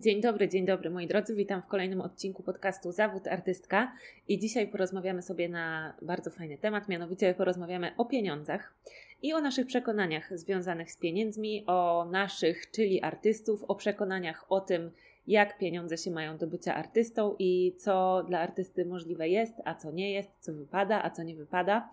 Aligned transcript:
Dzień 0.00 0.20
dobry, 0.20 0.48
dzień 0.48 0.66
dobry 0.66 0.90
moi 0.90 1.06
drodzy. 1.06 1.34
Witam 1.34 1.62
w 1.62 1.66
kolejnym 1.66 2.00
odcinku 2.00 2.42
podcastu 2.42 2.92
Zawód 2.92 3.26
Artystka 3.26 3.92
i 4.28 4.38
dzisiaj 4.38 4.68
porozmawiamy 4.68 5.22
sobie 5.22 5.48
na 5.48 5.94
bardzo 6.02 6.30
fajny 6.30 6.58
temat, 6.58 6.88
mianowicie 6.88 7.34
porozmawiamy 7.34 7.92
o 7.96 8.04
pieniądzach 8.04 8.74
i 9.22 9.32
o 9.32 9.40
naszych 9.40 9.66
przekonaniach 9.66 10.38
związanych 10.38 10.92
z 10.92 10.96
pieniędzmi, 10.96 11.64
o 11.66 12.08
naszych, 12.10 12.70
czyli 12.70 13.02
artystów, 13.02 13.64
o 13.64 13.74
przekonaniach 13.74 14.52
o 14.52 14.60
tym, 14.60 14.90
jak 15.26 15.58
pieniądze 15.58 15.98
się 15.98 16.10
mają 16.10 16.36
do 16.36 16.46
bycia 16.46 16.74
artystą 16.74 17.36
i 17.38 17.74
co 17.78 18.24
dla 18.28 18.40
artysty 18.40 18.84
możliwe 18.84 19.28
jest, 19.28 19.54
a 19.64 19.74
co 19.74 19.92
nie 19.92 20.12
jest, 20.12 20.30
co 20.40 20.52
wypada, 20.52 21.02
a 21.02 21.10
co 21.10 21.22
nie 21.22 21.36
wypada. 21.36 21.90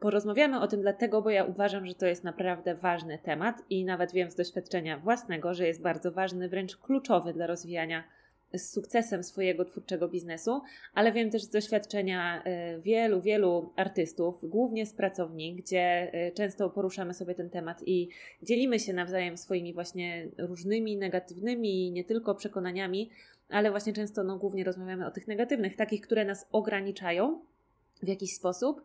Porozmawiamy 0.00 0.60
o 0.60 0.66
tym 0.66 0.80
dlatego, 0.80 1.22
bo 1.22 1.30
ja 1.30 1.44
uważam, 1.44 1.86
że 1.86 1.94
to 1.94 2.06
jest 2.06 2.24
naprawdę 2.24 2.74
ważny 2.74 3.18
temat 3.18 3.62
i 3.70 3.84
nawet 3.84 4.12
wiem 4.12 4.30
z 4.30 4.34
doświadczenia 4.34 4.98
własnego, 4.98 5.54
że 5.54 5.66
jest 5.66 5.82
bardzo 5.82 6.12
ważny, 6.12 6.48
wręcz 6.48 6.76
kluczowy 6.76 7.32
dla 7.32 7.46
rozwijania 7.46 8.04
z 8.52 8.70
sukcesem 8.70 9.24
swojego 9.24 9.64
twórczego 9.64 10.08
biznesu, 10.08 10.62
ale 10.94 11.12
wiem 11.12 11.30
też 11.30 11.42
z 11.42 11.48
doświadczenia 11.48 12.42
e, 12.44 12.78
wielu, 12.80 13.20
wielu 13.20 13.72
artystów, 13.76 14.50
głównie 14.50 14.86
z 14.86 14.92
pracowni, 14.92 15.54
gdzie 15.54 16.12
e, 16.12 16.32
często 16.32 16.70
poruszamy 16.70 17.14
sobie 17.14 17.34
ten 17.34 17.50
temat 17.50 17.82
i 17.86 18.08
dzielimy 18.42 18.80
się 18.80 18.92
nawzajem 18.92 19.36
swoimi 19.36 19.74
właśnie 19.74 20.28
różnymi 20.38 20.96
negatywnymi, 20.96 21.90
nie 21.90 22.04
tylko 22.04 22.34
przekonaniami, 22.34 23.10
ale 23.48 23.70
właśnie 23.70 23.92
często 23.92 24.24
no, 24.24 24.36
głównie 24.36 24.64
rozmawiamy 24.64 25.06
o 25.06 25.10
tych 25.10 25.28
negatywnych, 25.28 25.76
takich, 25.76 26.00
które 26.00 26.24
nas 26.24 26.46
ograniczają 26.52 27.40
w 28.02 28.08
jakiś 28.08 28.34
sposób 28.34 28.82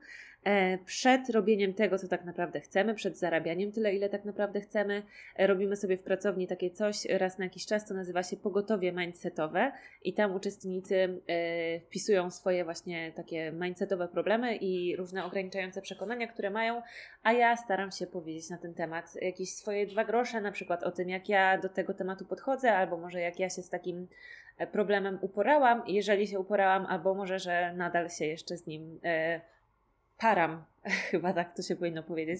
przed 0.85 1.29
robieniem 1.29 1.73
tego, 1.73 1.97
co 1.97 2.07
tak 2.07 2.25
naprawdę 2.25 2.61
chcemy, 2.61 2.93
przed 2.93 3.17
zarabianiem 3.17 3.71
tyle, 3.71 3.95
ile 3.95 4.09
tak 4.09 4.25
naprawdę 4.25 4.61
chcemy. 4.61 5.03
E, 5.35 5.47
robimy 5.47 5.75
sobie 5.75 5.97
w 5.97 6.03
pracowni 6.03 6.47
takie 6.47 6.71
coś 6.71 7.05
raz 7.05 7.37
na 7.37 7.45
jakiś 7.45 7.65
czas, 7.65 7.85
co 7.85 7.93
nazywa 7.93 8.23
się 8.23 8.37
pogotowie 8.37 8.91
mindsetowe 8.91 9.71
i 10.03 10.13
tam 10.13 10.35
uczestnicy 10.35 11.21
e, 11.27 11.79
wpisują 11.79 12.31
swoje 12.31 12.63
właśnie 12.63 13.11
takie 13.11 13.51
mindsetowe 13.51 14.07
problemy 14.07 14.55
i 14.55 14.95
różne 14.95 15.25
ograniczające 15.25 15.81
przekonania, 15.81 16.27
które 16.27 16.49
mają, 16.49 16.81
a 17.23 17.33
ja 17.33 17.57
staram 17.57 17.91
się 17.91 18.07
powiedzieć 18.07 18.49
na 18.49 18.57
ten 18.57 18.73
temat 18.73 19.15
jakieś 19.21 19.53
swoje 19.53 19.87
dwa 19.87 20.05
grosze, 20.05 20.41
na 20.41 20.51
przykład 20.51 20.83
o 20.83 20.91
tym, 20.91 21.09
jak 21.09 21.29
ja 21.29 21.57
do 21.57 21.69
tego 21.69 21.93
tematu 21.93 22.25
podchodzę, 22.25 22.73
albo 22.73 22.97
może 22.97 23.21
jak 23.21 23.39
ja 23.39 23.49
się 23.49 23.61
z 23.61 23.69
takim 23.69 24.07
problemem 24.71 25.19
uporałam, 25.21 25.83
jeżeli 25.87 26.27
się 26.27 26.39
uporałam, 26.39 26.85
albo 26.85 27.13
może, 27.13 27.39
że 27.39 27.73
nadal 27.73 28.09
się 28.09 28.25
jeszcze 28.25 28.57
z 28.57 28.67
nim 28.67 28.99
param, 30.21 30.63
chyba 31.11 31.33
tak 31.33 31.55
to 31.55 31.61
się 31.61 31.75
powinno 31.75 32.03
powiedzieć, 32.03 32.39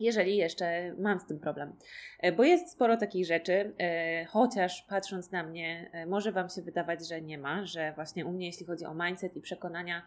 jeżeli 0.00 0.36
jeszcze 0.36 0.94
mam 0.98 1.20
z 1.20 1.26
tym 1.26 1.38
problem. 1.38 1.72
E, 2.20 2.32
bo 2.32 2.44
jest 2.44 2.70
sporo 2.70 2.96
takich 2.96 3.26
rzeczy, 3.26 3.72
e, 3.78 4.24
chociaż 4.24 4.82
patrząc 4.82 5.30
na 5.30 5.42
mnie, 5.42 5.90
e, 5.92 6.06
może 6.06 6.32
Wam 6.32 6.48
się 6.48 6.62
wydawać, 6.62 7.08
że 7.08 7.22
nie 7.22 7.38
ma, 7.38 7.66
że 7.66 7.92
właśnie 7.92 8.26
u 8.26 8.32
mnie, 8.32 8.46
jeśli 8.46 8.66
chodzi 8.66 8.84
o 8.84 8.94
mindset 8.94 9.36
i 9.36 9.40
przekonania, 9.40 10.02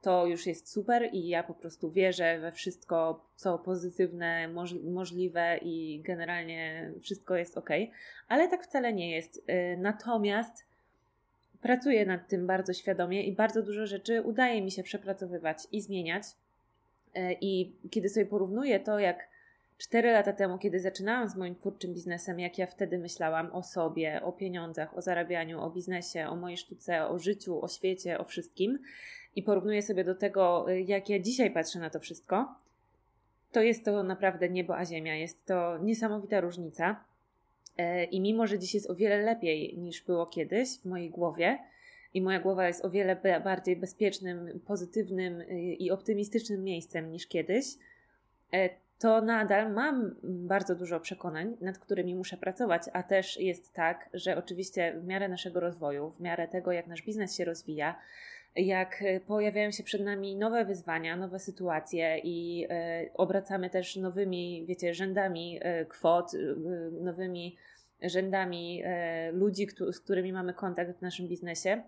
to 0.00 0.26
już 0.26 0.46
jest 0.46 0.72
super 0.72 1.08
i 1.12 1.28
ja 1.28 1.42
po 1.42 1.54
prostu 1.54 1.90
wierzę 1.90 2.38
we 2.40 2.52
wszystko, 2.52 3.26
co 3.36 3.58
pozytywne, 3.58 4.48
możliwe 4.84 5.58
i 5.62 6.02
generalnie 6.04 6.90
wszystko 7.00 7.36
jest 7.36 7.58
ok, 7.58 7.70
ale 8.28 8.48
tak 8.48 8.64
wcale 8.64 8.92
nie 8.92 9.10
jest. 9.10 9.46
Natomiast 9.78 10.64
pracuję 11.60 12.06
nad 12.06 12.28
tym 12.28 12.46
bardzo 12.46 12.72
świadomie 12.72 13.24
i 13.24 13.32
bardzo 13.32 13.62
dużo 13.62 13.86
rzeczy 13.86 14.22
udaje 14.22 14.62
mi 14.62 14.70
się 14.70 14.82
przepracowywać 14.82 15.58
i 15.72 15.80
zmieniać. 15.80 16.24
E, 17.14 17.32
I 17.32 17.72
kiedy 17.90 18.08
sobie 18.08 18.26
porównuję 18.26 18.80
to, 18.80 18.98
jak 18.98 19.28
4 19.78 20.12
lata 20.12 20.32
temu, 20.32 20.58
kiedy 20.58 20.80
zaczynałam 20.80 21.28
z 21.28 21.36
moim 21.36 21.54
twórczym 21.54 21.94
biznesem, 21.94 22.40
jak 22.40 22.58
ja 22.58 22.66
wtedy 22.66 22.98
myślałam 22.98 23.52
o 23.52 23.62
sobie, 23.62 24.22
o 24.22 24.32
pieniądzach, 24.32 24.96
o 24.96 25.02
zarabianiu, 25.02 25.60
o 25.60 25.70
biznesie, 25.70 26.28
o 26.28 26.36
mojej 26.36 26.56
sztuce, 26.56 27.08
o 27.08 27.18
życiu, 27.18 27.64
o 27.64 27.68
świecie, 27.68 28.18
o 28.18 28.24
wszystkim, 28.24 28.78
i 29.36 29.42
porównuję 29.42 29.82
sobie 29.82 30.04
do 30.04 30.14
tego, 30.14 30.72
e, 30.72 30.80
jak 30.80 31.08
ja 31.08 31.18
dzisiaj 31.18 31.50
patrzę 31.50 31.78
na 31.78 31.90
to 31.90 32.00
wszystko, 32.00 32.54
to 33.52 33.62
jest 33.62 33.84
to 33.84 34.02
naprawdę 34.02 34.48
niebo 34.48 34.76
a 34.76 34.84
ziemia. 34.84 35.16
Jest 35.16 35.46
to 35.46 35.78
niesamowita 35.78 36.40
różnica. 36.40 37.04
E, 37.78 38.04
I 38.04 38.20
mimo, 38.20 38.46
że 38.46 38.58
dziś 38.58 38.74
jest 38.74 38.90
o 38.90 38.94
wiele 38.94 39.18
lepiej 39.18 39.78
niż 39.78 40.02
było 40.02 40.26
kiedyś 40.26 40.78
w 40.78 40.84
mojej 40.84 41.10
głowie, 41.10 41.58
i 42.14 42.22
moja 42.22 42.40
głowa 42.40 42.66
jest 42.66 42.84
o 42.84 42.90
wiele 42.90 43.16
bardziej 43.44 43.76
bezpiecznym, 43.76 44.60
pozytywnym 44.66 45.40
y, 45.40 45.46
i 45.60 45.90
optymistycznym 45.90 46.64
miejscem 46.64 47.10
niż 47.10 47.26
kiedyś, 47.26 47.66
e, 48.52 48.70
to 48.98 49.20
nadal 49.20 49.72
mam 49.72 50.14
bardzo 50.22 50.74
dużo 50.74 51.00
przekonań, 51.00 51.56
nad 51.60 51.78
którymi 51.78 52.14
muszę 52.14 52.36
pracować, 52.36 52.82
a 52.92 53.02
też 53.02 53.40
jest 53.40 53.72
tak, 53.72 54.10
że 54.14 54.36
oczywiście 54.36 54.94
w 55.00 55.06
miarę 55.06 55.28
naszego 55.28 55.60
rozwoju, 55.60 56.10
w 56.10 56.20
miarę 56.20 56.48
tego, 56.48 56.72
jak 56.72 56.86
nasz 56.86 57.02
biznes 57.02 57.36
się 57.36 57.44
rozwija, 57.44 57.98
jak 58.56 59.02
e, 59.02 59.20
pojawiają 59.20 59.70
się 59.70 59.82
przed 59.82 60.04
nami 60.04 60.36
nowe 60.36 60.64
wyzwania, 60.64 61.16
nowe 61.16 61.38
sytuacje 61.38 62.18
i 62.24 62.66
e, 62.70 63.06
obracamy 63.14 63.70
też 63.70 63.96
nowymi, 63.96 64.64
wiecie, 64.68 64.94
rzędami 64.94 65.60
kwot, 65.88 66.32
nowymi 67.00 67.56
rzędami 68.02 68.82
ludzi, 69.32 69.66
z 69.92 70.00
którymi 70.00 70.32
mamy 70.32 70.54
kontakt 70.54 70.98
w 70.98 71.02
naszym 71.02 71.28
biznesie 71.28 71.82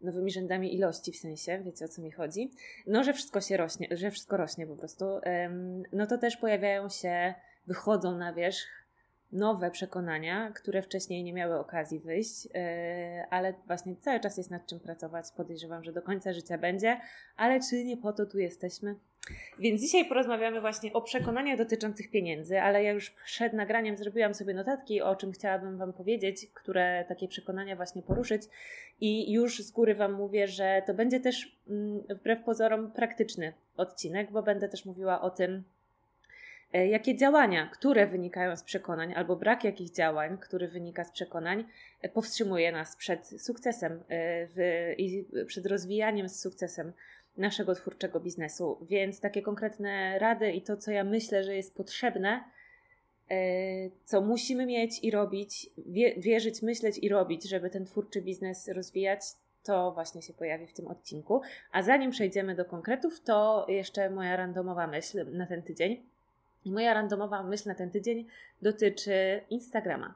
nowymi 0.00 0.30
rzędami 0.30 0.74
ilości, 0.74 1.12
w 1.12 1.16
sensie, 1.16 1.62
wiecie 1.64 1.84
o 1.84 1.88
co 1.88 2.02
mi 2.02 2.10
chodzi, 2.10 2.50
no, 2.86 3.04
że 3.04 3.12
wszystko 3.12 3.40
się 3.40 3.56
rośnie, 3.56 3.88
że 3.90 4.10
wszystko 4.10 4.36
rośnie 4.36 4.66
po 4.66 4.76
prostu, 4.76 5.04
no 5.92 6.06
to 6.06 6.18
też 6.18 6.36
pojawiają 6.36 6.88
się, 6.88 7.34
wychodzą 7.66 8.18
na 8.18 8.32
wierzch 8.32 8.86
nowe 9.32 9.70
przekonania, 9.70 10.52
które 10.52 10.82
wcześniej 10.82 11.24
nie 11.24 11.32
miały 11.32 11.58
okazji 11.58 12.00
wyjść, 12.00 12.48
e, 12.54 13.26
ale 13.30 13.54
właśnie 13.66 13.96
cały 13.96 14.20
czas 14.20 14.36
jest 14.36 14.50
nad 14.50 14.66
czym 14.66 14.80
pracować. 14.80 15.26
Podejrzewam, 15.36 15.84
że 15.84 15.92
do 15.92 16.02
końca 16.02 16.32
życia 16.32 16.58
będzie, 16.58 17.00
ale 17.36 17.60
czy 17.70 17.84
nie 17.84 17.96
po 17.96 18.12
to 18.12 18.26
tu 18.26 18.38
jesteśmy? 18.38 18.96
Więc 19.58 19.80
dzisiaj 19.80 20.04
porozmawiamy 20.04 20.60
właśnie 20.60 20.92
o 20.92 21.02
przekonaniach 21.02 21.58
dotyczących 21.58 22.10
pieniędzy, 22.10 22.60
ale 22.60 22.82
ja 22.82 22.92
już 22.92 23.10
przed 23.10 23.52
nagraniem 23.52 23.96
zrobiłam 23.96 24.34
sobie 24.34 24.54
notatki, 24.54 25.02
o 25.02 25.16
czym 25.16 25.32
chciałabym 25.32 25.78
Wam 25.78 25.92
powiedzieć, 25.92 26.46
które 26.54 27.04
takie 27.08 27.28
przekonania 27.28 27.76
właśnie 27.76 28.02
poruszyć. 28.02 28.42
I 29.00 29.32
już 29.32 29.58
z 29.58 29.70
góry 29.70 29.94
Wam 29.94 30.12
mówię, 30.12 30.48
że 30.48 30.82
to 30.86 30.94
będzie 30.94 31.20
też 31.20 31.56
mm, 31.68 32.02
wbrew 32.10 32.44
pozorom 32.44 32.92
praktyczny 32.92 33.52
odcinek, 33.76 34.30
bo 34.30 34.42
będę 34.42 34.68
też 34.68 34.84
mówiła 34.84 35.20
o 35.20 35.30
tym, 35.30 35.64
E, 36.72 36.86
jakie 36.86 37.16
działania, 37.16 37.70
które 37.72 38.06
wynikają 38.06 38.56
z 38.56 38.62
przekonań, 38.62 39.14
albo 39.14 39.36
brak 39.36 39.64
jakich 39.64 39.92
działań, 39.92 40.38
który 40.38 40.68
wynika 40.68 41.04
z 41.04 41.10
przekonań, 41.10 41.64
e, 42.02 42.08
powstrzymuje 42.08 42.72
nas 42.72 42.96
przed 42.96 43.42
sukcesem 43.42 44.02
e, 44.10 44.94
i 44.94 45.26
przed 45.46 45.66
rozwijaniem 45.66 46.28
z 46.28 46.40
sukcesem 46.40 46.92
naszego 47.38 47.74
twórczego 47.74 48.20
biznesu. 48.20 48.78
Więc 48.82 49.20
takie 49.20 49.42
konkretne 49.42 50.18
rady 50.18 50.52
i 50.52 50.62
to, 50.62 50.76
co 50.76 50.90
ja 50.90 51.04
myślę, 51.04 51.44
że 51.44 51.56
jest 51.56 51.74
potrzebne, 51.74 52.44
co 54.04 54.20
musimy 54.20 54.66
mieć 54.66 55.04
i 55.04 55.10
robić, 55.10 55.70
wierzyć, 56.16 56.62
myśleć 56.62 56.98
i 56.98 57.08
robić, 57.08 57.48
żeby 57.48 57.70
ten 57.70 57.84
twórczy 57.84 58.22
biznes 58.22 58.68
rozwijać, 58.68 59.20
to 59.64 59.92
właśnie 59.92 60.22
się 60.22 60.32
pojawi 60.32 60.66
w 60.66 60.72
tym 60.72 60.88
odcinku. 60.88 61.42
A 61.72 61.82
zanim 61.82 62.10
przejdziemy 62.10 62.54
do 62.54 62.64
konkretów, 62.64 63.20
to 63.20 63.66
jeszcze 63.68 64.10
moja 64.10 64.36
randomowa 64.36 64.86
myśl 64.86 65.26
na 65.32 65.46
ten 65.46 65.62
tydzień. 65.62 66.02
Moja 66.64 66.94
randomowa 66.94 67.42
myśl 67.42 67.68
na 67.68 67.74
ten 67.74 67.90
tydzień 67.90 68.26
dotyczy 68.62 69.40
Instagrama. 69.50 70.14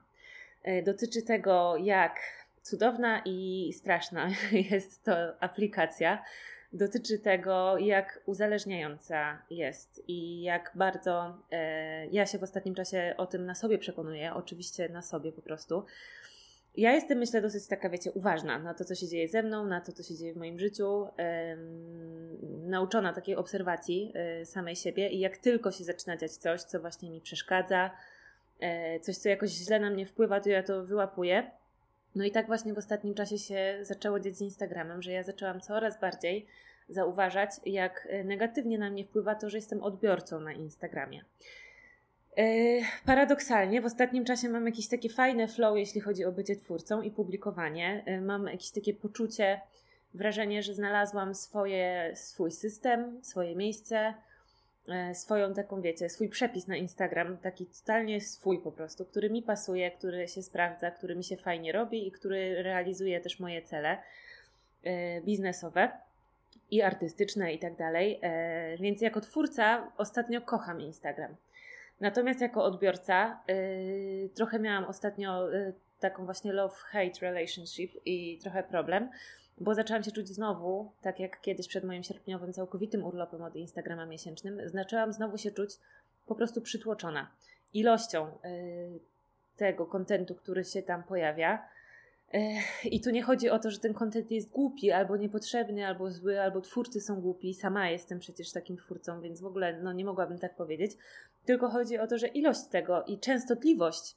E, 0.63 0.83
dotyczy 0.83 1.23
tego, 1.23 1.77
jak 1.77 2.21
cudowna 2.63 3.23
i 3.25 3.73
straszna 3.77 4.29
jest 4.71 5.05
to 5.05 5.43
aplikacja. 5.43 6.25
Dotyczy 6.73 7.19
tego, 7.19 7.79
jak 7.79 8.21
uzależniająca 8.27 9.43
jest 9.51 10.03
i 10.09 10.43
jak 10.43 10.73
bardzo 10.75 11.39
e, 11.51 12.07
ja 12.07 12.27
się 12.27 12.39
w 12.39 12.43
ostatnim 12.43 12.75
czasie 12.75 13.15
o 13.17 13.27
tym 13.27 13.47
na 13.47 13.55
sobie 13.55 13.79
przekonuję, 13.79 14.35
oczywiście 14.35 14.89
na 14.89 15.03
sobie 15.03 15.33
po 15.33 15.43
prostu 15.43 15.85
ja 16.77 16.93
jestem, 16.93 17.19
myślę, 17.19 17.43
dosyć 17.43 17.67
taka, 17.67 17.91
wiecie, 17.91 18.13
uważna 18.13 18.59
na 18.59 18.75
to, 18.75 18.85
co 18.85 18.95
się 18.95 19.09
dzieje 19.09 19.29
ze 19.29 19.43
mną, 19.43 19.67
na 19.67 19.81
to, 19.81 19.93
co 19.93 20.03
się 20.03 20.17
dzieje 20.17 20.35
w 20.35 20.37
moim 20.37 20.59
życiu, 20.59 21.07
nauczona 22.43 23.13
takiej 23.13 23.37
obserwacji 23.37 24.13
y, 24.43 24.47
samej 24.47 24.77
siebie 24.77 25.09
i 25.09 25.21
jak 25.21 25.39
tylko 25.39 25.71
się 25.71 25.85
zaczyna 25.85 26.17
dziać 26.17 26.33
coś, 26.33 26.63
co 26.63 26.81
właśnie 26.81 27.11
mi 27.11 27.21
przeszkadza, 27.21 27.91
y, 28.97 29.01
coś, 29.01 29.17
co 29.17 29.29
jakoś 29.29 29.51
źle 29.51 29.81
na 29.81 29.91
mnie 29.91 30.07
wpływa, 30.07 30.41
to 30.41 30.49
ja 30.49 30.63
to 30.63 30.85
wyłapuję. 30.85 31.51
No 32.15 32.25
i 32.25 32.31
tak 32.31 32.47
właśnie 32.47 32.75
w 32.75 32.79
ostatnim 32.79 33.15
czasie 33.15 33.39
się 33.39 33.79
zaczęło 33.83 34.21
dziać 34.21 34.37
z 34.37 34.41
Instagramem, 34.41 35.03
że 35.03 35.13
ja 35.13 35.23
zaczęłam 35.23 35.61
coraz 35.61 36.01
bardziej 36.01 36.47
zauważać, 36.89 37.51
jak 37.67 38.09
negatywnie 38.25 38.79
na 38.79 38.91
mnie 38.91 39.05
wpływa 39.05 39.35
to, 39.35 39.51
że 39.51 39.59
jestem 39.59 39.83
odbiorcą 39.83 40.41
na 40.41 40.53
Instagramie. 40.53 41.25
E, 42.37 42.45
paradoksalnie 43.07 43.81
w 43.81 43.85
ostatnim 43.85 44.25
czasie 44.25 44.49
mam 44.49 44.67
jakieś 44.67 44.89
takie 44.89 45.09
fajne 45.09 45.49
flow, 45.49 45.77
jeśli 45.77 46.01
chodzi 46.01 46.25
o 46.25 46.33
bycie 46.33 46.57
twórcą 46.57 47.03
i 47.03 47.11
publikowanie. 47.11 48.03
E, 48.07 48.21
mam 48.21 48.47
jakieś 48.47 48.71
takie 48.71 48.95
poczucie, 48.95 49.61
wrażenie, 50.15 50.63
że 50.63 50.75
znalazłam 50.75 51.35
swoje, 51.35 52.13
swój 52.15 52.51
system, 52.51 53.25
swoje 53.25 53.57
miejsce 53.57 53.97
e, 53.97 54.15
swoją 55.13 55.55
taką, 55.55 55.81
wiecie, 55.81 56.09
swój 56.09 56.29
przepis 56.29 56.67
na 56.67 56.77
Instagram, 56.77 57.39
taki 57.39 57.67
totalnie 57.67 58.21
swój 58.21 58.59
po 58.59 58.73
prostu, 58.73 59.05
który 59.05 59.31
mi 59.31 59.43
pasuje, 59.43 59.91
który 59.91 60.29
się 60.29 60.43
sprawdza, 60.43 60.91
który 60.91 61.17
mi 61.17 61.25
się 61.25 61.37
fajnie 61.37 61.73
robi 61.73 62.09
i 62.09 62.13
który 62.13 62.63
realizuje 62.63 63.21
też 63.21 63.41
moje 63.41 63.63
cele 63.63 63.99
e, 64.85 65.21
biznesowe 65.21 65.91
i 66.71 66.83
artystyczne 66.83 67.53
i 67.53 67.59
tak 67.59 67.77
dalej. 67.77 68.19
E, 68.23 68.77
więc 68.77 69.01
jako 69.01 69.21
twórca 69.21 69.93
ostatnio 69.97 70.41
kocham 70.41 70.81
Instagram. 70.81 71.37
Natomiast 72.01 72.41
jako 72.41 72.65
odbiorca 72.65 73.41
trochę 74.35 74.59
miałam 74.59 74.85
ostatnio 74.85 75.49
taką 76.01 76.25
właśnie 76.25 76.53
love-hate 76.53 77.21
relationship 77.21 77.93
i 78.05 78.39
trochę 78.43 78.63
problem, 78.63 79.09
bo 79.61 79.75
zaczęłam 79.75 80.03
się 80.03 80.13
czuć 80.13 80.29
znowu, 80.29 80.93
tak 81.03 81.21
jak 81.21 81.41
kiedyś 81.41 81.69
przed 81.69 81.85
moim 81.85 82.03
sierpniowym 82.03 82.53
całkowitym 82.53 83.05
urlopem 83.05 83.43
od 83.43 83.57
Instagrama 83.57 84.07
miesięcznym, 84.07 84.61
zaczęłam 84.65 85.13
znowu 85.13 85.39
się 85.39 85.51
czuć 85.51 85.71
po 86.27 86.35
prostu 86.35 86.61
przytłoczona 86.61 87.31
ilością 87.75 88.27
y, 88.27 89.01
tego 89.57 89.87
kontentu, 89.87 90.35
który 90.35 90.65
się 90.65 90.83
tam 90.83 91.03
pojawia. 91.03 91.69
Y, 92.35 92.39
I 92.89 93.01
tu 93.01 93.11
nie 93.11 93.23
chodzi 93.23 93.51
o 93.51 93.59
to, 93.59 93.71
że 93.71 93.79
ten 93.79 93.95
kontent 93.95 94.31
jest 94.31 94.51
głupi, 94.51 94.91
albo 94.91 95.17
niepotrzebny, 95.17 95.87
albo 95.87 96.11
zły, 96.11 96.41
albo 96.41 96.61
twórcy 96.61 97.01
są 97.01 97.21
głupi. 97.21 97.55
Sama 97.55 97.91
jestem 97.91 98.19
przecież 98.19 98.53
takim 98.53 98.77
twórcą, 98.77 99.21
więc 99.21 99.41
w 99.41 99.47
ogóle 99.47 99.81
no, 99.83 99.93
nie 99.93 100.05
mogłabym 100.05 100.39
tak 100.39 100.57
powiedzieć. 100.57 100.93
Tylko 101.45 101.69
chodzi 101.69 101.99
o 101.99 102.07
to, 102.07 102.19
że 102.19 102.27
ilość 102.27 102.65
tego 102.65 103.05
i 103.05 103.19
częstotliwość 103.19 104.17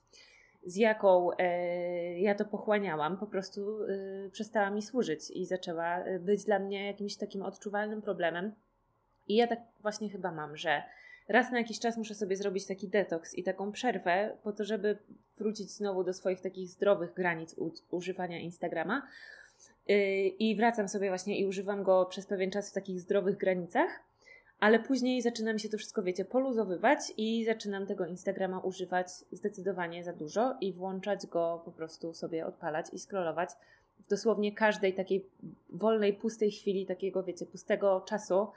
z 0.65 0.75
jaką 0.75 1.31
e, 1.38 2.19
ja 2.19 2.36
to 2.36 2.45
pochłaniałam, 2.45 3.18
po 3.18 3.27
prostu 3.27 3.83
e, 3.83 4.30
przestała 4.30 4.69
mi 4.69 4.81
służyć 4.81 5.31
i 5.31 5.45
zaczęła 5.45 5.98
e, 5.98 6.19
być 6.19 6.45
dla 6.45 6.60
mnie 6.60 6.88
jakimś 6.88 7.15
takim 7.15 7.42
odczuwalnym 7.42 8.01
problemem. 8.01 8.51
I 9.27 9.36
ja 9.36 9.48
tak 9.48 9.60
właśnie 9.81 10.10
chyba 10.10 10.31
mam, 10.31 10.57
że 10.57 10.83
raz 11.30 11.51
na 11.51 11.57
jakiś 11.57 11.80
czas 11.80 11.98
muszę 11.98 12.15
sobie 12.15 12.36
zrobić 12.36 12.68
taki 12.68 12.88
detoks 12.88 13.33
i 13.33 13.44
taką 13.44 13.71
przerwę, 13.71 14.38
po 14.44 14.51
to, 14.51 14.63
żeby 14.63 14.98
wrócić 15.38 15.71
znowu 15.71 16.04
do 16.04 16.13
swoich 16.13 16.42
takich 16.42 16.69
zdrowych 16.69 17.13
granic 17.13 17.57
u, 17.57 17.71
używania 17.92 18.39
Instagrama. 18.39 19.07
I 20.39 20.56
wracam 20.56 20.89
sobie 20.89 21.10
właśnie 21.10 21.39
i 21.39 21.45
używam 21.45 21.83
go 21.83 22.06
przez 22.06 22.25
pewien 22.25 22.51
czas 22.51 22.71
w 22.71 22.74
takich 22.74 23.01
zdrowych 23.01 23.38
granicach 23.38 24.04
ale 24.63 24.80
później 24.80 25.21
zaczyna 25.21 25.54
mi 25.54 25.60
się 25.60 25.69
to 25.69 25.77
wszystko, 25.77 26.04
wiecie, 26.04 26.25
poluzowywać 26.25 27.00
i 27.18 27.45
zaczynam 27.45 27.86
tego 27.86 28.06
Instagrama 28.06 28.60
używać 28.60 29.07
zdecydowanie 29.31 30.04
za 30.04 30.13
dużo 30.13 30.57
i 30.62 30.74
włączać 30.74 31.27
go 31.27 31.62
po 31.65 31.71
prostu 31.71 32.13
sobie 32.13 32.45
odpalać 32.45 32.86
i 32.94 33.00
scrollować 33.00 33.50
w 34.00 34.07
dosłownie 34.07 34.51
każdej 34.51 34.94
takiej 34.94 35.25
wolnej, 35.69 36.13
pustej 36.13 36.51
chwili, 36.51 36.86
takiego, 36.86 37.24
wiecie, 37.24 37.45
pustego 37.45 38.01
czasu, 38.01 38.48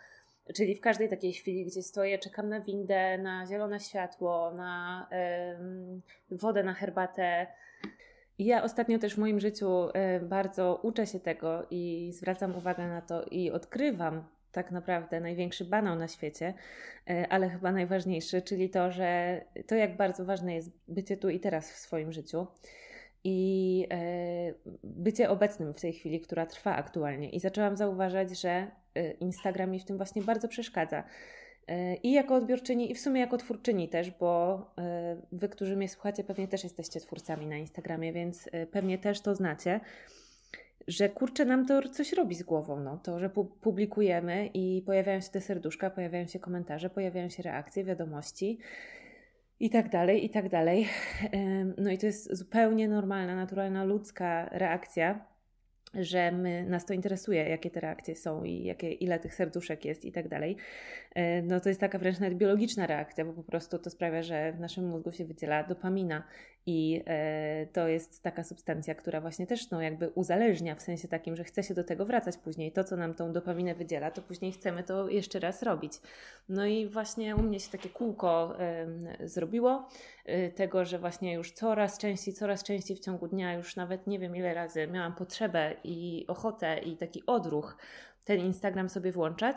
czyli 0.54 0.74
w 0.74 0.80
każdej 0.80 1.08
takiej 1.08 1.32
chwili, 1.32 1.64
gdzie 1.64 1.82
stoję, 1.82 2.18
czekam 2.18 2.48
na 2.48 2.60
windę, 2.60 3.18
na 3.18 3.46
zielone 3.46 3.80
światło, 3.80 4.50
na 4.50 5.08
wodę, 6.30 6.62
na 6.62 6.74
herbatę. 6.74 7.46
Ja 8.38 8.62
ostatnio 8.62 8.98
też 8.98 9.14
w 9.14 9.18
moim 9.18 9.40
życiu 9.40 9.88
y, 9.88 9.92
bardzo 10.20 10.80
uczę 10.82 11.06
się 11.06 11.20
tego 11.20 11.66
i 11.70 12.10
zwracam 12.14 12.56
uwagę 12.56 12.88
na 12.88 13.00
to 13.00 13.24
i 13.30 13.50
odkrywam 13.50 14.35
tak 14.56 14.70
naprawdę 14.70 15.20
największy 15.20 15.64
banał 15.64 15.96
na 15.96 16.08
świecie, 16.08 16.54
e, 17.10 17.28
ale 17.28 17.48
chyba 17.48 17.72
najważniejszy, 17.72 18.42
czyli 18.42 18.70
to, 18.70 18.90
że 18.90 19.40
to 19.66 19.74
jak 19.74 19.96
bardzo 19.96 20.24
ważne 20.24 20.54
jest 20.54 20.70
bycie 20.88 21.16
tu 21.16 21.28
i 21.28 21.40
teraz 21.40 21.72
w 21.72 21.76
swoim 21.76 22.12
życiu 22.12 22.46
i 23.24 23.86
e, 23.90 24.54
bycie 24.84 25.30
obecnym 25.30 25.74
w 25.74 25.80
tej 25.80 25.92
chwili, 25.92 26.20
która 26.20 26.46
trwa 26.46 26.76
aktualnie. 26.76 27.30
I 27.30 27.40
zaczęłam 27.40 27.76
zauważać, 27.76 28.40
że 28.40 28.70
e, 28.94 29.10
Instagram 29.10 29.70
mi 29.70 29.80
w 29.80 29.84
tym 29.84 29.96
właśnie 29.96 30.22
bardzo 30.22 30.48
przeszkadza. 30.48 31.04
I 32.02 32.12
jako 32.12 32.34
odbiorczyni, 32.34 32.90
i 32.90 32.94
w 32.94 33.00
sumie 33.00 33.20
jako 33.20 33.36
twórczyni 33.36 33.88
też, 33.88 34.10
bo 34.10 34.60
wy, 35.32 35.48
którzy 35.48 35.76
mnie 35.76 35.88
słuchacie, 35.88 36.24
pewnie 36.24 36.48
też 36.48 36.64
jesteście 36.64 37.00
twórcami 37.00 37.46
na 37.46 37.56
Instagramie, 37.56 38.12
więc 38.12 38.48
pewnie 38.70 38.98
też 38.98 39.20
to 39.20 39.34
znacie 39.34 39.80
że 40.88 41.08
kurczę, 41.08 41.44
nam 41.44 41.66
to 41.66 41.88
coś 41.88 42.12
robi 42.12 42.34
z 42.34 42.42
głową. 42.42 42.80
No. 42.80 42.98
To, 42.98 43.20
że 43.20 43.30
pu 43.30 43.44
publikujemy 43.44 44.50
i 44.54 44.82
pojawiają 44.86 45.20
się 45.20 45.30
te 45.30 45.40
serduszka, 45.40 45.90
pojawiają 45.90 46.26
się 46.26 46.38
komentarze, 46.38 46.90
pojawiają 46.90 47.28
się 47.28 47.42
reakcje, 47.42 47.84
wiadomości 47.84 48.58
i 49.60 49.70
tak 49.70 49.88
dalej, 49.88 50.24
i 50.24 50.30
tak 50.30 50.48
dalej. 50.48 50.88
No 51.78 51.90
i 51.90 51.98
to 51.98 52.06
jest 52.06 52.36
zupełnie 52.36 52.88
normalna, 52.88 53.36
naturalna, 53.36 53.84
ludzka 53.84 54.48
reakcja 54.52 55.26
że 55.94 56.32
my, 56.32 56.64
nas 56.64 56.86
to 56.86 56.94
interesuje, 56.94 57.48
jakie 57.48 57.70
te 57.70 57.80
reakcje 57.80 58.16
są 58.16 58.44
i 58.44 58.64
jakie, 58.64 58.92
ile 58.92 59.18
tych 59.18 59.34
serduszek 59.34 59.84
jest 59.84 60.04
i 60.04 60.12
tak 60.12 60.28
dalej, 60.28 60.56
e, 61.14 61.42
no 61.42 61.60
to 61.60 61.68
jest 61.68 61.80
taka 61.80 61.98
wręcz 61.98 62.20
nawet 62.20 62.38
biologiczna 62.38 62.86
reakcja, 62.86 63.24
bo 63.24 63.32
po 63.32 63.42
prostu 63.42 63.78
to 63.78 63.90
sprawia, 63.90 64.22
że 64.22 64.52
w 64.52 64.60
naszym 64.60 64.88
mózgu 64.88 65.12
się 65.12 65.24
wydziela 65.24 65.64
dopamina 65.64 66.22
i 66.66 67.02
e, 67.06 67.66
to 67.72 67.88
jest 67.88 68.22
taka 68.22 68.44
substancja, 68.44 68.94
która 68.94 69.20
właśnie 69.20 69.46
też 69.46 69.70
no, 69.70 69.82
jakby 69.82 70.08
uzależnia 70.08 70.74
w 70.74 70.82
sensie 70.82 71.08
takim, 71.08 71.36
że 71.36 71.44
chce 71.44 71.62
się 71.62 71.74
do 71.74 71.84
tego 71.84 72.06
wracać 72.06 72.36
później. 72.36 72.72
To, 72.72 72.84
co 72.84 72.96
nam 72.96 73.14
tą 73.14 73.32
dopaminę 73.32 73.74
wydziela, 73.74 74.10
to 74.10 74.22
później 74.22 74.52
chcemy 74.52 74.82
to 74.82 75.08
jeszcze 75.08 75.40
raz 75.40 75.62
robić. 75.62 75.92
No 76.48 76.66
i 76.66 76.86
właśnie 76.86 77.36
u 77.36 77.42
mnie 77.42 77.60
się 77.60 77.70
takie 77.70 77.88
kółko 77.88 78.56
zrobiło 79.24 79.88
tego, 80.54 80.84
że 80.84 80.98
właśnie 80.98 81.34
już 81.34 81.52
coraz 81.52 81.98
częściej, 81.98 82.34
coraz 82.34 82.62
częściej 82.62 82.96
w 82.96 83.00
ciągu 83.00 83.28
dnia, 83.28 83.54
już 83.54 83.76
nawet 83.76 84.06
nie 84.06 84.18
wiem 84.18 84.36
ile 84.36 84.54
razy 84.54 84.86
miałam 84.86 85.14
potrzebę 85.14 85.76
i 85.84 86.24
ochotę 86.28 86.78
i 86.78 86.96
taki 86.96 87.26
odruch 87.26 87.76
ten 88.24 88.40
Instagram 88.40 88.88
sobie 88.88 89.12
włączać. 89.12 89.56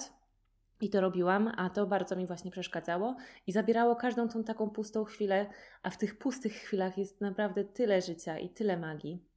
I 0.81 0.89
to 0.89 1.01
robiłam, 1.01 1.51
a 1.57 1.69
to 1.69 1.85
bardzo 1.85 2.15
mi 2.15 2.27
właśnie 2.27 2.51
przeszkadzało 2.51 3.15
i 3.47 3.51
zabierało 3.51 3.95
każdą 3.95 4.29
tą 4.29 4.43
taką 4.43 4.69
pustą 4.69 5.03
chwilę, 5.03 5.45
a 5.83 5.89
w 5.89 5.97
tych 5.97 6.17
pustych 6.17 6.53
chwilach 6.53 6.97
jest 6.97 7.21
naprawdę 7.21 7.63
tyle 7.63 8.01
życia 8.01 8.39
i 8.39 8.49
tyle 8.49 8.77
magii. 8.77 9.28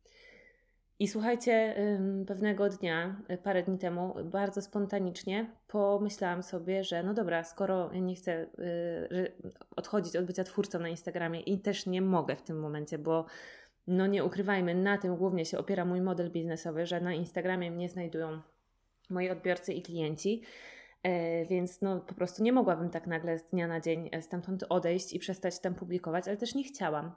I 0.98 1.08
słuchajcie, 1.08 1.76
pewnego 2.26 2.68
dnia, 2.68 3.16
y, 3.30 3.38
parę 3.38 3.62
dni 3.62 3.78
temu, 3.78 4.14
bardzo 4.24 4.62
spontanicznie 4.62 5.50
pomyślałam 5.68 6.42
sobie, 6.42 6.84
że 6.84 7.02
no 7.02 7.14
dobra, 7.14 7.44
skoro 7.44 7.92
nie 7.92 8.14
chcę 8.14 8.42
y, 8.42 9.32
odchodzić 9.76 10.16
od 10.16 10.24
bycia 10.24 10.44
twórcą 10.44 10.78
na 10.78 10.88
Instagramie 10.88 11.40
i 11.40 11.60
też 11.60 11.86
nie 11.86 12.02
mogę 12.02 12.36
w 12.36 12.42
tym 12.42 12.60
momencie, 12.60 12.98
bo 12.98 13.26
no 13.86 14.06
nie 14.06 14.24
ukrywajmy, 14.24 14.74
na 14.74 14.98
tym 14.98 15.16
głównie 15.16 15.44
się 15.44 15.58
opiera 15.58 15.84
mój 15.84 16.00
model 16.00 16.30
biznesowy, 16.30 16.86
że 16.86 17.00
na 17.00 17.14
Instagramie 17.14 17.70
mnie 17.70 17.88
znajdują 17.88 18.42
moi 19.10 19.30
odbiorcy 19.30 19.72
i 19.72 19.82
klienci. 19.82 20.42
E, 21.02 21.46
więc 21.46 21.80
no, 21.80 22.00
po 22.00 22.14
prostu 22.14 22.42
nie 22.42 22.52
mogłabym 22.52 22.90
tak 22.90 23.06
nagle 23.06 23.38
z 23.38 23.44
dnia 23.44 23.66
na 23.66 23.80
dzień 23.80 24.08
e, 24.12 24.22
stamtąd 24.22 24.64
odejść 24.68 25.12
i 25.12 25.18
przestać 25.18 25.60
tam 25.60 25.74
publikować, 25.74 26.28
ale 26.28 26.36
też 26.36 26.54
nie 26.54 26.64
chciałam. 26.64 27.12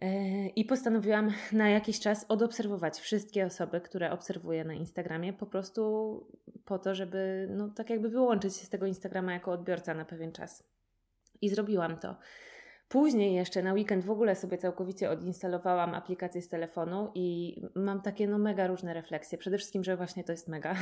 E, 0.00 0.46
I 0.48 0.64
postanowiłam 0.64 1.30
na 1.52 1.68
jakiś 1.68 2.00
czas 2.00 2.26
odobserwować 2.28 2.98
wszystkie 2.98 3.46
osoby, 3.46 3.80
które 3.80 4.10
obserwuję 4.10 4.64
na 4.64 4.74
Instagramie, 4.74 5.32
po 5.32 5.46
prostu 5.46 6.26
po 6.64 6.78
to, 6.78 6.94
żeby 6.94 7.48
no, 7.50 7.68
tak 7.68 7.90
jakby 7.90 8.08
wyłączyć 8.08 8.56
się 8.56 8.66
z 8.66 8.68
tego 8.68 8.86
Instagrama 8.86 9.32
jako 9.32 9.52
odbiorca 9.52 9.94
na 9.94 10.04
pewien 10.04 10.32
czas. 10.32 10.64
I 11.40 11.48
zrobiłam 11.48 11.96
to. 11.98 12.16
Później 12.88 13.34
jeszcze 13.34 13.62
na 13.62 13.72
weekend 13.72 14.04
w 14.04 14.10
ogóle 14.10 14.34
sobie 14.34 14.58
całkowicie 14.58 15.10
odinstalowałam 15.10 15.94
aplikację 15.94 16.42
z 16.42 16.48
telefonu 16.48 17.10
i 17.14 17.56
mam 17.74 18.02
takie 18.02 18.28
no 18.28 18.38
mega 18.38 18.66
różne 18.66 18.94
refleksje. 18.94 19.38
Przede 19.38 19.58
wszystkim, 19.58 19.84
że 19.84 19.96
właśnie 19.96 20.24
to 20.24 20.32
jest 20.32 20.48
mega. 20.48 20.74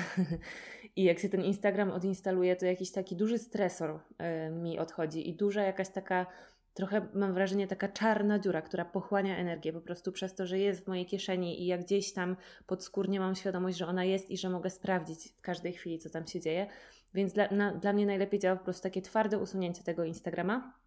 I 0.96 1.04
jak 1.04 1.18
się 1.18 1.28
ten 1.28 1.42
Instagram 1.42 1.90
odinstaluje, 1.90 2.56
to 2.56 2.66
jakiś 2.66 2.92
taki 2.92 3.16
duży 3.16 3.38
stresor 3.38 3.90
y, 3.90 4.50
mi 4.50 4.78
odchodzi 4.78 5.28
i 5.28 5.36
duża 5.36 5.62
jakaś 5.62 5.88
taka 5.88 6.26
trochę 6.74 7.08
mam 7.14 7.34
wrażenie 7.34 7.66
taka 7.66 7.88
czarna 7.88 8.38
dziura, 8.38 8.62
która 8.62 8.84
pochłania 8.84 9.36
energię 9.36 9.72
po 9.72 9.80
prostu 9.80 10.12
przez 10.12 10.34
to, 10.34 10.46
że 10.46 10.58
jest 10.58 10.84
w 10.84 10.88
mojej 10.88 11.06
kieszeni 11.06 11.62
i 11.62 11.66
jak 11.66 11.80
gdzieś 11.84 12.12
tam 12.12 12.36
podskórnie 12.66 13.20
mam 13.20 13.34
świadomość, 13.34 13.78
że 13.78 13.86
ona 13.86 14.04
jest 14.04 14.30
i 14.30 14.38
że 14.38 14.50
mogę 14.50 14.70
sprawdzić 14.70 15.32
w 15.36 15.40
każdej 15.40 15.72
chwili, 15.72 15.98
co 15.98 16.10
tam 16.10 16.26
się 16.26 16.40
dzieje. 16.40 16.66
Więc 17.14 17.32
dla, 17.32 17.48
na, 17.50 17.74
dla 17.74 17.92
mnie 17.92 18.06
najlepiej 18.06 18.40
działa 18.40 18.56
po 18.56 18.64
prostu 18.64 18.82
takie 18.82 19.02
twarde 19.02 19.38
usunięcie 19.38 19.84
tego 19.84 20.04
Instagrama 20.04 20.83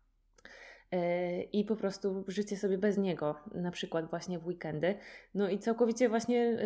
i 1.51 1.65
po 1.65 1.75
prostu 1.75 2.24
życie 2.27 2.58
sobie 2.58 2.77
bez 2.77 2.98
niego, 2.98 3.36
na 3.53 3.72
przykład 3.72 4.10
właśnie 4.10 4.39
w 4.39 4.48
weekendy. 4.48 4.96
No 5.36 5.50
i 5.50 5.60
całkowicie 5.60 6.10
właśnie 6.10 6.41
e, 6.44 6.60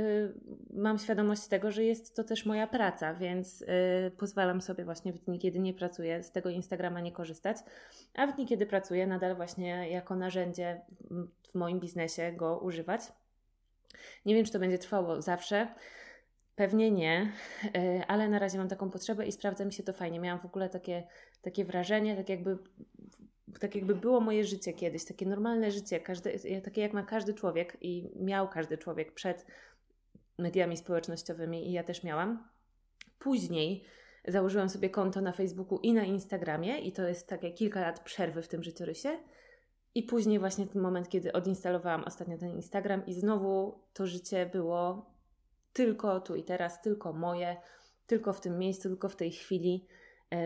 mam 0.73 0.97
świadomość 0.99 1.47
tego, 1.47 1.71
że 1.71 1.83
jest 1.83 2.15
to 2.15 2.23
też 2.23 2.45
moja 2.45 2.67
praca, 2.67 3.13
więc 3.13 3.63
e, 3.67 4.11
pozwalam 4.11 4.61
sobie 4.61 4.85
właśnie 4.85 5.13
w 5.13 5.19
dni, 5.19 5.39
kiedy 5.39 5.59
nie 5.59 5.73
pracuję, 5.73 6.23
z 6.23 6.31
tego 6.31 6.49
Instagrama 6.49 6.99
nie 6.99 7.11
korzystać, 7.11 7.57
a 8.15 8.27
w 8.27 8.35
dni, 8.35 8.45
kiedy 8.45 8.65
pracuję, 8.65 9.07
nadal 9.07 9.35
właśnie 9.35 9.89
jako 9.89 10.15
narzędzie 10.15 10.81
w 11.51 11.55
moim 11.55 11.79
biznesie 11.79 12.33
go 12.33 12.59
używać. 12.59 13.01
Nie 14.25 14.35
wiem, 14.35 14.45
czy 14.45 14.51
to 14.51 14.59
będzie 14.59 14.77
trwało 14.77 15.21
zawsze. 15.21 15.67
Pewnie 16.55 16.91
nie, 16.91 17.31
ale 18.07 18.29
na 18.29 18.39
razie 18.39 18.57
mam 18.57 18.67
taką 18.67 18.89
potrzebę 18.89 19.25
i 19.25 19.31
sprawdza 19.31 19.65
mi 19.65 19.73
się 19.73 19.83
to 19.83 19.93
fajnie. 19.93 20.19
Miałam 20.19 20.39
w 20.39 20.45
ogóle 20.45 20.69
takie, 20.69 21.03
takie 21.41 21.65
wrażenie, 21.65 22.15
tak 22.15 22.29
jakby 22.29 22.57
tak 23.59 23.75
jakby 23.75 23.95
było 23.95 24.19
moje 24.19 24.43
życie 24.43 24.73
kiedyś, 24.73 25.05
takie 25.05 25.25
normalne 25.25 25.71
życie, 25.71 25.99
każde, 25.99 26.31
takie 26.63 26.81
jak 26.81 26.93
ma 26.93 27.03
każdy 27.03 27.33
człowiek 27.33 27.77
i 27.81 28.11
miał 28.15 28.47
każdy 28.47 28.77
człowiek 28.77 29.11
przed 29.11 29.45
mediami 30.37 30.77
społecznościowymi 30.77 31.69
i 31.69 31.71
ja 31.71 31.83
też 31.83 32.03
miałam. 32.03 32.47
Później 33.19 33.83
założyłam 34.27 34.69
sobie 34.69 34.89
konto 34.89 35.21
na 35.21 35.31
Facebooku 35.31 35.79
i 35.79 35.93
na 35.93 36.03
Instagramie 36.03 36.79
i 36.79 36.91
to 36.91 37.07
jest 37.07 37.27
takie 37.27 37.51
kilka 37.51 37.81
lat 37.81 37.99
przerwy 37.99 38.41
w 38.41 38.47
tym 38.47 38.63
życiorysie. 38.63 39.17
I 39.95 40.03
później 40.03 40.39
właśnie 40.39 40.67
ten 40.67 40.81
moment, 40.81 41.09
kiedy 41.09 41.33
odinstalowałam 41.33 42.03
ostatnio 42.03 42.37
ten 42.37 42.49
Instagram 42.49 43.05
i 43.05 43.13
znowu 43.13 43.79
to 43.93 44.07
życie 44.07 44.45
było 44.45 45.11
tylko 45.73 46.19
tu 46.19 46.35
i 46.35 46.43
teraz, 46.43 46.81
tylko 46.81 47.13
moje, 47.13 47.57
tylko 48.07 48.33
w 48.33 48.41
tym 48.41 48.59
miejscu, 48.59 48.89
tylko 48.89 49.09
w 49.09 49.15
tej 49.15 49.31
chwili, 49.31 49.87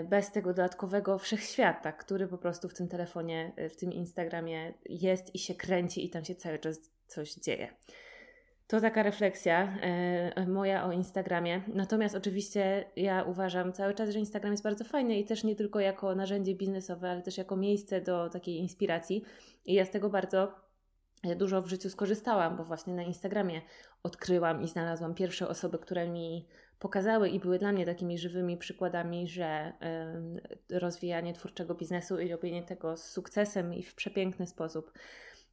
bez 0.04 0.32
tego 0.32 0.50
dodatkowego 0.50 1.20
wszechświata, 1.20 1.92
który 1.92 2.28
po 2.28 2.38
prostu 2.38 2.70
w 2.70 2.74
tym 2.74 2.88
telefonie, 2.88 3.54
e, 3.56 3.70
w 3.70 3.76
tym 3.76 3.94
Instagramie 3.94 4.74
jest 4.86 5.36
i 5.36 5.40
się 5.40 5.56
kręci 5.56 6.06
i 6.06 6.10
tam 6.10 6.26
się 6.26 6.36
cały 6.36 6.60
czas 6.60 6.80
coś 7.08 7.34
dzieje. 7.34 7.74
To 8.68 8.82
taka 8.82 9.04
refleksja 9.04 9.78
e, 9.82 10.48
moja 10.48 10.86
o 10.86 10.92
Instagramie. 10.92 11.62
Natomiast 11.68 12.16
oczywiście 12.16 12.86
ja 12.96 13.24
uważam 13.24 13.74
cały 13.74 13.94
czas, 13.94 14.10
że 14.10 14.20
Instagram 14.20 14.52
jest 14.54 14.64
bardzo 14.64 14.84
fajny 14.84 15.20
i 15.20 15.26
też 15.26 15.44
nie 15.44 15.56
tylko 15.56 15.80
jako 15.80 16.16
narzędzie 16.16 16.56
biznesowe, 16.56 17.10
ale 17.10 17.22
też 17.22 17.38
jako 17.38 17.56
miejsce 17.56 18.02
do 18.02 18.30
takiej 18.30 18.58
inspiracji. 18.58 19.24
I 19.66 19.74
ja 19.74 19.86
z 19.86 19.92
tego 19.92 20.10
bardzo 20.10 20.56
e, 21.24 21.36
dużo 21.36 21.62
w 21.62 21.68
życiu 21.68 21.90
skorzystałam, 21.90 22.58
bo 22.58 22.66
właśnie 22.66 22.94
na 22.94 23.04
Instagramie 23.04 23.62
odkryłam 24.04 24.62
i 24.62 24.68
znalazłam 24.68 25.16
pierwsze 25.16 25.48
osoby, 25.48 25.80
które 25.80 26.08
mi 26.08 26.48
pokazały 26.80 27.30
i 27.30 27.40
były 27.40 27.60
dla 27.60 27.72
mnie 27.72 27.86
takimi 27.86 28.18
żywymi 28.18 28.58
przykładami, 28.58 29.28
że 29.28 29.74
rozwijanie 30.70 31.34
twórczego 31.34 31.76
biznesu 31.76 32.20
i 32.20 32.32
robienie 32.32 32.64
tego 32.64 32.98
z 32.98 33.10
sukcesem 33.10 33.74
i 33.74 33.84
w 33.84 33.96
przepiękny 33.96 34.48
sposób 34.48 34.92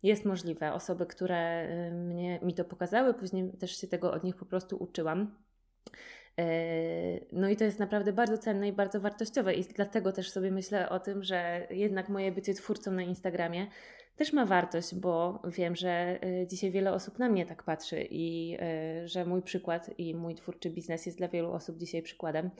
jest 0.02 0.24
możliwe. 0.24 0.72
Osoby, 0.72 1.06
które 1.06 1.68
mnie, 1.90 2.40
mi 2.42 2.54
to 2.54 2.64
pokazały, 2.64 3.14
później 3.14 3.52
też 3.52 3.80
się 3.80 3.86
tego 3.86 4.12
od 4.12 4.24
nich 4.24 4.36
po 4.36 4.44
prostu 4.44 4.76
uczyłam. 4.76 5.36
Y, 6.40 7.26
no 7.32 7.48
i 7.48 7.56
to 7.56 7.64
jest 7.64 7.78
naprawdę 7.78 8.12
bardzo 8.12 8.38
cenne 8.38 8.68
i 8.68 8.72
bardzo 8.72 9.00
wartościowe, 9.00 9.54
i 9.54 9.64
dlatego 9.64 10.12
też 10.12 10.30
sobie 10.30 10.50
myślę 10.50 10.88
o 10.88 11.00
tym, 11.00 11.22
że 11.22 11.66
jednak 11.70 12.08
moje 12.08 12.32
bycie 12.32 12.54
twórcą 12.54 12.92
na 12.92 13.02
Instagramie 13.02 13.66
też 14.16 14.32
ma 14.32 14.46
wartość, 14.46 14.94
bo 14.94 15.42
wiem, 15.44 15.76
że 15.76 16.18
y, 16.24 16.46
dzisiaj 16.46 16.70
wiele 16.70 16.92
osób 16.92 17.18
na 17.18 17.28
mnie 17.28 17.46
tak 17.46 17.62
patrzy 17.62 18.06
i 18.10 18.56
że 19.04 19.24
mój 19.24 19.42
przykład 19.42 19.90
i 19.98 20.14
mój 20.14 20.34
twórczy 20.34 20.70
biznes 20.70 21.06
jest 21.06 21.18
dla 21.18 21.28
wielu 21.28 21.52
osób 21.52 21.78
dzisiaj 21.78 22.02
przykładem 22.02 22.50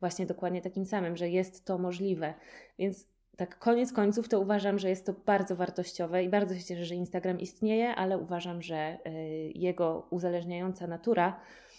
właśnie 0.00 0.26
dokładnie 0.26 0.62
takim 0.62 0.86
samym, 0.86 1.16
że 1.16 1.28
jest 1.28 1.64
to 1.64 1.78
możliwe. 1.78 2.34
Więc 2.78 3.06
tak 3.36 3.58
koniec 3.58 3.92
końców 3.92 4.28
to 4.28 4.40
uważam, 4.40 4.78
że 4.78 4.88
jest 4.88 5.06
to 5.06 5.12
bardzo 5.26 5.56
wartościowe 5.56 6.24
i 6.24 6.28
bardzo 6.28 6.54
się 6.54 6.64
cieszę, 6.64 6.84
że 6.84 6.94
Instagram 6.94 7.40
istnieje, 7.40 7.94
ale 7.94 8.18
uważam, 8.18 8.62
że 8.62 8.98
y, 9.06 9.10
jego 9.54 10.06
uzależniająca 10.10 10.86
natura 10.86 11.28
y, 11.30 11.69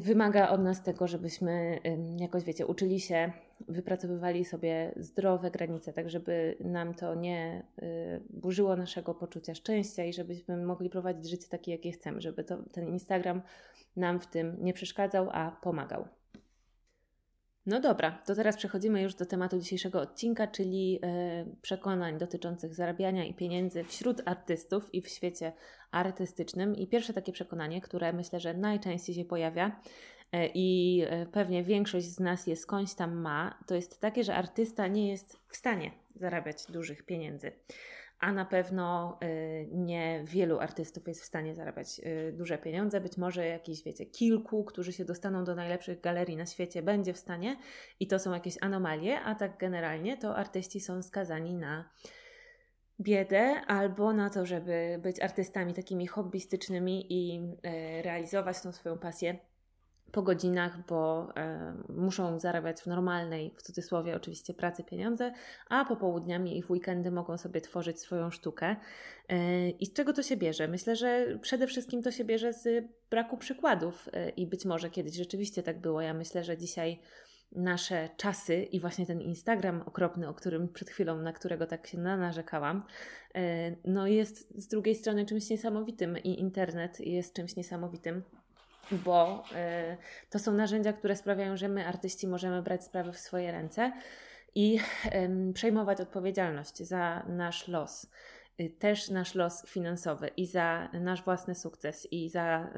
wymaga 0.00 0.48
od 0.48 0.62
nas 0.62 0.82
tego, 0.82 1.08
żebyśmy 1.08 1.80
jakoś, 2.18 2.44
wiecie, 2.44 2.66
uczyli 2.66 3.00
się, 3.00 3.32
wypracowywali 3.68 4.44
sobie 4.44 4.92
zdrowe 4.96 5.50
granice, 5.50 5.92
tak 5.92 6.10
żeby 6.10 6.56
nam 6.60 6.94
to 6.94 7.14
nie 7.14 7.62
y, 7.82 8.20
burzyło 8.30 8.76
naszego 8.76 9.14
poczucia 9.14 9.54
szczęścia 9.54 10.04
i 10.04 10.12
żebyśmy 10.12 10.56
mogli 10.56 10.90
prowadzić 10.90 11.30
życie 11.30 11.48
takie, 11.50 11.72
jakie 11.72 11.92
chcemy, 11.92 12.20
żeby 12.20 12.44
to, 12.44 12.56
ten 12.72 12.88
Instagram 12.88 13.42
nam 13.96 14.20
w 14.20 14.26
tym 14.26 14.56
nie 14.60 14.72
przeszkadzał, 14.72 15.28
a 15.32 15.50
pomagał. 15.50 16.08
No 17.68 17.80
dobra, 17.80 18.10
to 18.26 18.34
teraz 18.34 18.56
przechodzimy 18.56 19.02
już 19.02 19.14
do 19.14 19.26
tematu 19.26 19.58
dzisiejszego 19.58 20.00
odcinka, 20.00 20.46
czyli 20.46 21.00
e, 21.02 21.46
przekonań 21.62 22.18
dotyczących 22.18 22.74
zarabiania 22.74 23.24
i 23.24 23.34
pieniędzy 23.34 23.84
wśród 23.84 24.22
artystów 24.24 24.94
i 24.94 25.02
w 25.02 25.08
świecie 25.08 25.52
artystycznym. 25.90 26.76
I 26.76 26.86
pierwsze 26.86 27.12
takie 27.12 27.32
przekonanie, 27.32 27.80
które 27.80 28.12
myślę, 28.12 28.40
że 28.40 28.54
najczęściej 28.54 29.14
się 29.14 29.24
pojawia 29.24 29.80
e, 30.32 30.46
i 30.54 31.02
e, 31.06 31.26
pewnie 31.26 31.62
większość 31.62 32.06
z 32.06 32.20
nas 32.20 32.46
je 32.46 32.56
skądś 32.56 32.94
tam 32.94 33.14
ma, 33.14 33.58
to 33.66 33.74
jest 33.74 34.00
takie, 34.00 34.24
że 34.24 34.34
artysta 34.34 34.86
nie 34.86 35.10
jest 35.10 35.40
w 35.48 35.56
stanie 35.56 35.90
zarabiać 36.16 36.66
dużych 36.68 37.02
pieniędzy 37.02 37.52
a 38.20 38.32
na 38.32 38.44
pewno 38.44 39.18
y, 39.22 39.68
nie 39.72 40.22
wielu 40.24 40.58
artystów 40.58 41.08
jest 41.08 41.20
w 41.20 41.24
stanie 41.24 41.54
zarabiać 41.54 41.98
y, 41.98 42.32
duże 42.32 42.58
pieniądze. 42.58 43.00
Być 43.00 43.16
może 43.16 43.46
jakiś, 43.46 43.84
wiecie, 43.84 44.06
kilku, 44.06 44.64
którzy 44.64 44.92
się 44.92 45.04
dostaną 45.04 45.44
do 45.44 45.54
najlepszych 45.54 46.00
galerii 46.00 46.36
na 46.36 46.46
świecie, 46.46 46.82
będzie 46.82 47.12
w 47.12 47.18
stanie 47.18 47.56
i 48.00 48.06
to 48.06 48.18
są 48.18 48.32
jakieś 48.32 48.54
anomalie, 48.60 49.20
a 49.20 49.34
tak 49.34 49.58
generalnie 49.58 50.16
to 50.16 50.36
artyści 50.36 50.80
są 50.80 51.02
skazani 51.02 51.54
na 51.54 51.90
biedę 53.00 53.60
albo 53.66 54.12
na 54.12 54.30
to, 54.30 54.46
żeby 54.46 54.98
być 55.02 55.20
artystami 55.20 55.74
takimi 55.74 56.06
hobbystycznymi 56.06 57.06
i 57.12 57.38
y, 57.98 58.02
realizować 58.02 58.60
tą 58.60 58.72
swoją 58.72 58.98
pasję 58.98 59.38
po 60.12 60.22
godzinach, 60.22 60.86
bo 60.86 61.32
muszą 61.88 62.38
zarabiać 62.38 62.80
w 62.80 62.86
normalnej, 62.86 63.54
w 63.56 63.62
cudzysłowie 63.62 64.16
oczywiście, 64.16 64.54
pracy 64.54 64.84
pieniądze, 64.84 65.32
a 65.68 65.84
popołudniami 65.84 66.58
i 66.58 66.62
w 66.62 66.70
weekendy 66.70 67.10
mogą 67.10 67.38
sobie 67.38 67.60
tworzyć 67.60 68.00
swoją 68.00 68.30
sztukę. 68.30 68.76
E, 69.28 69.70
I 69.70 69.86
z 69.86 69.92
czego 69.92 70.12
to 70.12 70.22
się 70.22 70.36
bierze? 70.36 70.68
Myślę, 70.68 70.96
że 70.96 71.38
przede 71.42 71.66
wszystkim 71.66 72.02
to 72.02 72.10
się 72.10 72.24
bierze 72.24 72.52
z 72.52 72.84
braku 73.10 73.36
przykładów 73.36 74.08
e, 74.12 74.28
i 74.28 74.46
być 74.46 74.64
może 74.64 74.90
kiedyś 74.90 75.16
rzeczywiście 75.16 75.62
tak 75.62 75.80
było. 75.80 76.00
Ja 76.00 76.14
myślę, 76.14 76.44
że 76.44 76.56
dzisiaj 76.56 77.00
nasze 77.52 78.08
czasy 78.16 78.62
i 78.62 78.80
właśnie 78.80 79.06
ten 79.06 79.20
Instagram 79.20 79.82
okropny, 79.86 80.28
o 80.28 80.34
którym 80.34 80.68
przed 80.68 80.90
chwilą, 80.90 81.18
na 81.18 81.32
którego 81.32 81.66
tak 81.66 81.86
się 81.86 81.98
narzekałam, 81.98 82.82
e, 83.34 83.76
no 83.84 84.06
jest 84.06 84.62
z 84.62 84.68
drugiej 84.68 84.94
strony 84.94 85.26
czymś 85.26 85.50
niesamowitym 85.50 86.18
i 86.18 86.40
internet 86.40 87.00
jest 87.00 87.34
czymś 87.34 87.56
niesamowitym 87.56 88.22
bo 88.92 89.44
y, 89.92 89.96
to 90.30 90.38
są 90.38 90.52
narzędzia, 90.52 90.92
które 90.92 91.16
sprawiają, 91.16 91.56
że 91.56 91.68
my, 91.68 91.86
artyści, 91.86 92.28
możemy 92.28 92.62
brać 92.62 92.84
sprawy 92.84 93.12
w 93.12 93.18
swoje 93.18 93.52
ręce 93.52 93.92
i 94.54 94.80
y, 95.50 95.52
przejmować 95.52 96.00
odpowiedzialność 96.00 96.82
za 96.82 97.22
nasz 97.28 97.68
los. 97.68 98.10
Y, 98.60 98.70
też 98.70 99.10
nasz 99.10 99.34
los 99.34 99.66
finansowy 99.66 100.28
i 100.36 100.46
za 100.46 100.88
nasz 100.92 101.22
własny 101.22 101.54
sukces 101.54 102.08
i 102.12 102.28
za 102.28 102.70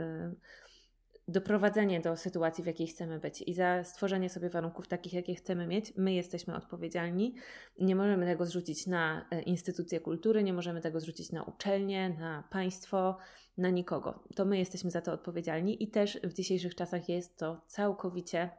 doprowadzenie 1.29 2.01
do 2.01 2.17
sytuacji, 2.17 2.65
w 2.65 2.67
jakiej 2.67 2.87
chcemy 2.87 3.19
być 3.19 3.43
i 3.43 3.55
za 3.55 3.85
stworzenie 3.85 4.31
sobie 4.31 4.51
warunków 4.51 4.89
takich, 4.89 5.13
jakie 5.13 5.35
chcemy 5.35 5.67
mieć, 5.67 5.93
my 5.97 6.13
jesteśmy 6.13 6.57
odpowiedzialni. 6.57 7.35
Nie 7.79 7.97
możemy 7.97 8.27
tego 8.27 8.47
zrzucić 8.47 8.87
na 8.87 9.29
instytucje 9.47 10.01
kultury, 10.01 10.43
nie 10.43 10.53
możemy 10.53 10.81
tego 10.81 11.01
zrzucić 11.01 11.33
na 11.33 11.43
uczelnie, 11.43 12.11
na 12.19 12.45
państwo, 12.51 13.17
na 13.59 13.71
nikogo. 13.71 14.23
To 14.37 14.45
my 14.45 14.59
jesteśmy 14.59 14.91
za 14.91 15.01
to 15.01 15.13
odpowiedzialni 15.13 15.83
i 15.83 15.89
też 15.89 16.21
w 16.25 16.33
dzisiejszych 16.33 16.75
czasach 16.75 17.09
jest 17.09 17.39
to 17.39 17.61
całkowicie 17.67 18.51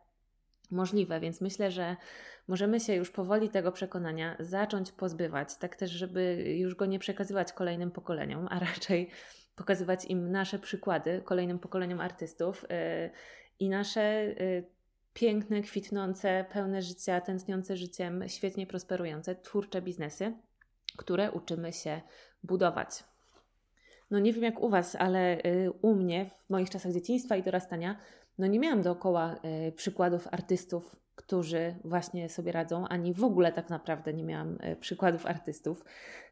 możliwe, 0.71 1.19
więc 1.19 1.41
myślę, 1.41 1.71
że 1.71 1.95
możemy 2.47 2.79
się 2.79 2.95
już 2.95 3.11
powoli 3.11 3.49
tego 3.49 3.71
przekonania 3.71 4.35
zacząć 4.39 4.91
pozbywać, 4.91 5.57
tak 5.57 5.75
też, 5.75 5.91
żeby 5.91 6.43
już 6.57 6.75
go 6.75 6.85
nie 6.85 6.99
przekazywać 6.99 7.53
kolejnym 7.53 7.91
pokoleniom, 7.91 8.47
a 8.49 8.59
raczej 8.59 9.09
pokazywać 9.55 10.05
im 10.05 10.31
nasze 10.31 10.59
przykłady, 10.59 11.21
kolejnym 11.25 11.59
pokoleniom 11.59 11.99
artystów 11.99 12.65
yy, 12.69 13.11
i 13.59 13.69
nasze 13.69 14.23
yy, 14.23 14.63
piękne, 15.13 15.61
kwitnące, 15.61 16.45
pełne 16.53 16.81
życia, 16.81 17.21
tętniące 17.21 17.77
życiem, 17.77 18.23
świetnie 18.27 18.67
prosperujące, 18.67 19.35
twórcze 19.35 19.81
biznesy, 19.81 20.33
które 20.97 21.31
uczymy 21.31 21.73
się 21.73 22.01
budować. 22.43 23.10
No 24.11 24.19
nie 24.19 24.33
wiem 24.33 24.43
jak 24.43 24.63
u 24.63 24.69
Was, 24.69 24.95
ale 24.95 25.37
y, 25.37 25.71
u 25.81 25.95
mnie 25.95 26.29
w 26.45 26.49
moich 26.49 26.69
czasach 26.69 26.91
dzieciństwa 26.91 27.35
i 27.35 27.43
dorastania, 27.43 27.97
no 28.37 28.47
nie 28.47 28.59
miałam 28.59 28.81
dookoła 28.81 29.35
y, 29.67 29.71
przykładów 29.71 30.27
artystów, 30.31 30.95
którzy 31.15 31.75
właśnie 31.83 32.29
sobie 32.29 32.51
radzą, 32.51 32.87
ani 32.87 33.13
w 33.13 33.23
ogóle 33.23 33.51
tak 33.51 33.69
naprawdę 33.69 34.13
nie 34.13 34.23
miałam 34.23 34.57
y, 34.61 34.75
przykładów 34.75 35.25
artystów. 35.25 35.85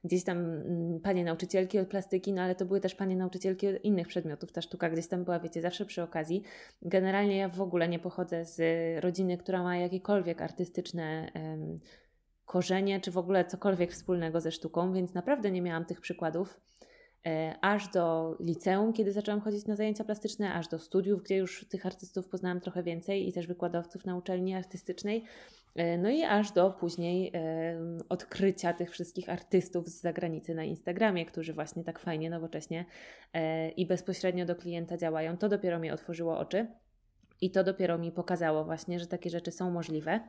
Gdzieś 0.04 0.24
tam 0.24 0.38
mm, 0.38 1.00
panie 1.00 1.24
nauczycielki 1.24 1.80
od 1.80 1.88
plastyki, 1.88 2.34
no 2.34 2.42
ale 2.42 2.56
to 2.56 2.66
były 2.66 2.80
też 2.80 2.96
panie 2.96 3.16
nauczycielki 3.16 3.68
od 3.68 3.84
innych 3.84 4.08
przedmiotów. 4.08 4.52
Ta 4.52 4.62
sztuka 4.62 4.90
gdzieś 4.90 5.08
tam 5.08 5.24
była, 5.24 5.40
wiecie, 5.40 5.62
zawsze 5.62 5.86
przy 5.86 6.04
okazji. 6.04 6.44
Generalnie 6.82 7.38
ja 7.38 7.50
w 7.50 7.62
ogóle 7.62 7.88
nie 7.88 8.00
pochodzę 8.00 8.46
z 8.46 8.60
rodziny, 9.04 9.38
która 9.38 9.64
ma 9.64 9.78
jakiekolwiek 9.78 10.42
artystyczne 10.42 11.32
korzenie, 12.46 13.02
czy 13.02 13.12
w 13.12 13.18
ogóle 13.18 13.46
cokolwiek 13.46 13.92
wspólnego 13.92 14.42
ze 14.42 14.52
sztuką, 14.52 14.94
więc 14.94 15.14
naprawdę 15.14 15.52
nie 15.52 15.62
miałam 15.62 15.86
tych 15.86 16.02
przykładów. 16.02 16.60
E, 17.28 17.56
aż 17.62 17.88
do 17.88 18.36
liceum, 18.40 18.94
kiedy 18.94 19.12
zaczęłam 19.12 19.42
chodzić 19.42 19.66
na 19.66 19.76
zajęcia 19.76 20.04
plastyczne, 20.04 20.54
aż 20.54 20.68
do 20.68 20.80
studiów, 20.80 21.24
gdzie 21.24 21.38
już 21.38 21.66
tych 21.70 21.86
artystów 21.86 22.28
poznałam 22.28 22.62
trochę 22.62 22.84
więcej 22.84 23.28
i 23.28 23.34
też 23.34 23.48
wykładowców 23.48 24.06
na 24.06 24.18
uczelni 24.18 24.56
artystycznej. 24.56 25.24
E, 25.76 25.98
no 25.98 26.10
i 26.10 26.24
aż 26.24 26.52
do 26.52 26.72
później 26.72 27.32
e, 27.34 27.80
odkrycia 28.10 28.74
tych 28.74 28.92
wszystkich 28.92 29.30
artystów 29.30 29.88
z 29.88 30.02
zagranicy 30.02 30.56
na 30.56 30.64
Instagramie, 30.64 31.26
którzy 31.26 31.54
właśnie 31.54 31.84
tak 31.84 32.00
fajnie, 32.00 32.30
nowocześnie 32.30 32.86
i 33.78 33.86
bezpośrednio 33.86 34.46
do 34.46 34.56
klienta 34.56 34.98
działają. 34.98 35.38
To 35.38 35.50
dopiero 35.50 35.80
mi 35.80 35.92
otworzyło 35.92 36.40
oczy. 36.40 36.68
I 37.42 37.52
to 37.52 37.64
dopiero 37.64 37.98
mi 37.98 38.12
pokazało 38.12 38.66
właśnie, 38.66 39.00
że 39.00 39.08
takie 39.08 39.30
rzeczy 39.30 39.52
są 39.52 39.72
możliwe. 39.72 40.20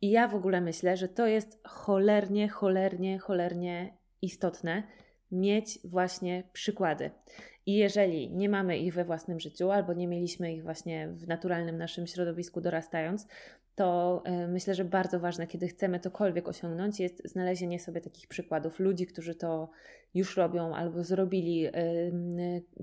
I 0.00 0.10
ja 0.10 0.28
w 0.28 0.34
ogóle 0.34 0.60
myślę, 0.60 0.96
że 0.96 1.08
to 1.08 1.26
jest 1.26 1.60
cholernie, 1.64 2.48
cholernie, 2.48 3.18
cholernie 3.18 3.96
istotne, 4.22 4.82
mieć 5.30 5.78
właśnie 5.84 6.42
przykłady. 6.52 7.10
I 7.66 7.74
jeżeli 7.74 8.30
nie 8.30 8.48
mamy 8.48 8.78
ich 8.78 8.94
we 8.94 9.04
własnym 9.04 9.40
życiu, 9.40 9.70
albo 9.70 9.92
nie 9.92 10.06
mieliśmy 10.06 10.54
ich 10.54 10.62
właśnie 10.62 11.08
w 11.08 11.28
naturalnym 11.28 11.78
naszym 11.78 12.06
środowisku 12.06 12.60
dorastając, 12.60 13.26
to 13.78 14.22
e, 14.24 14.48
myślę, 14.48 14.74
że 14.74 14.84
bardzo 14.84 15.20
ważne, 15.20 15.46
kiedy 15.46 15.68
chcemy 15.68 16.00
cokolwiek 16.00 16.48
osiągnąć, 16.48 17.00
jest 17.00 17.22
znalezienie 17.24 17.80
sobie 17.80 18.00
takich 18.00 18.28
przykładów 18.28 18.78
ludzi, 18.78 19.06
którzy 19.06 19.34
to 19.34 19.70
już 20.14 20.36
robią 20.36 20.74
albo 20.74 21.04
zrobili, 21.04 21.66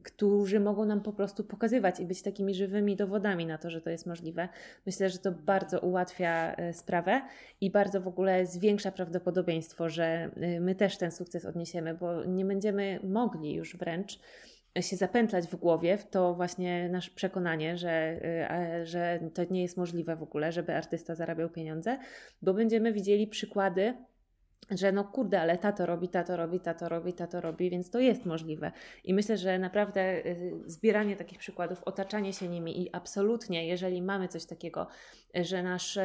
którzy 0.04 0.60
mogą 0.60 0.86
nam 0.86 1.02
po 1.02 1.14
prostu 1.14 1.44
pokazywać 1.44 2.00
i 2.00 2.06
być 2.06 2.22
takimi 2.22 2.54
żywymi 2.54 2.96
dowodami 2.96 3.46
na 3.46 3.58
to, 3.58 3.70
że 3.70 3.82
to 3.82 3.90
jest 3.90 4.06
możliwe. 4.06 4.50
Myślę, 4.86 5.10
że 5.10 5.18
to 5.18 5.32
bardzo 5.32 5.80
ułatwia 5.80 6.56
e, 6.56 6.74
sprawę 6.74 7.22
i 7.62 7.72
bardzo 7.72 8.02
w 8.02 8.08
ogóle 8.08 8.46
zwiększa 8.46 8.92
prawdopodobieństwo, 8.92 9.90
że 9.90 10.06
e, 10.06 10.60
my 10.60 10.76
też 10.76 10.98
ten 10.98 11.12
sukces 11.12 11.46
odniesiemy, 11.46 11.94
bo 11.94 12.26
nie 12.26 12.46
będziemy 12.46 13.00
mogli 13.04 13.54
już 13.54 13.78
wręcz 13.78 14.20
się 14.82 14.96
zapętlać 14.96 15.48
w 15.48 15.56
głowie 15.56 15.98
w 15.98 16.10
to 16.10 16.34
właśnie 16.34 16.90
nasze 16.90 17.12
przekonanie, 17.12 17.78
że, 17.78 18.20
y, 18.82 18.86
że 18.86 19.20
to 19.34 19.42
nie 19.50 19.62
jest 19.62 19.78
możliwe 19.78 20.16
w 20.16 20.24
ogóle, 20.24 20.52
żeby 20.52 20.76
artysta 20.76 21.16
zarabiał 21.16 21.50
pieniądze, 21.50 21.98
bo 22.42 22.54
będziemy 22.54 22.94
widzieli 22.94 23.28
przykłady, 23.28 23.94
że 24.72 24.92
no 24.92 25.04
kurde, 25.04 25.42
ale 25.42 25.58
tato 25.58 25.86
robi, 25.86 26.10
tato 26.10 26.38
robi, 26.38 26.60
tato 26.60 26.90
robi, 26.90 27.14
tato 27.14 27.42
robi, 27.42 27.70
więc 27.70 27.90
to 27.90 28.00
jest 28.00 28.26
możliwe. 28.26 28.72
I 29.04 29.14
myślę, 29.14 29.38
że 29.38 29.60
naprawdę 29.60 30.26
y, 30.26 30.52
zbieranie 30.66 31.16
takich 31.16 31.40
przykładów, 31.40 31.84
otaczanie 31.84 32.34
się 32.34 32.48
nimi 32.48 32.82
i 32.82 32.94
absolutnie, 32.94 33.68
jeżeli 33.68 34.02
mamy 34.02 34.28
coś 34.28 34.46
takiego, 34.46 34.88
że 35.36 35.64
nasz, 35.64 36.00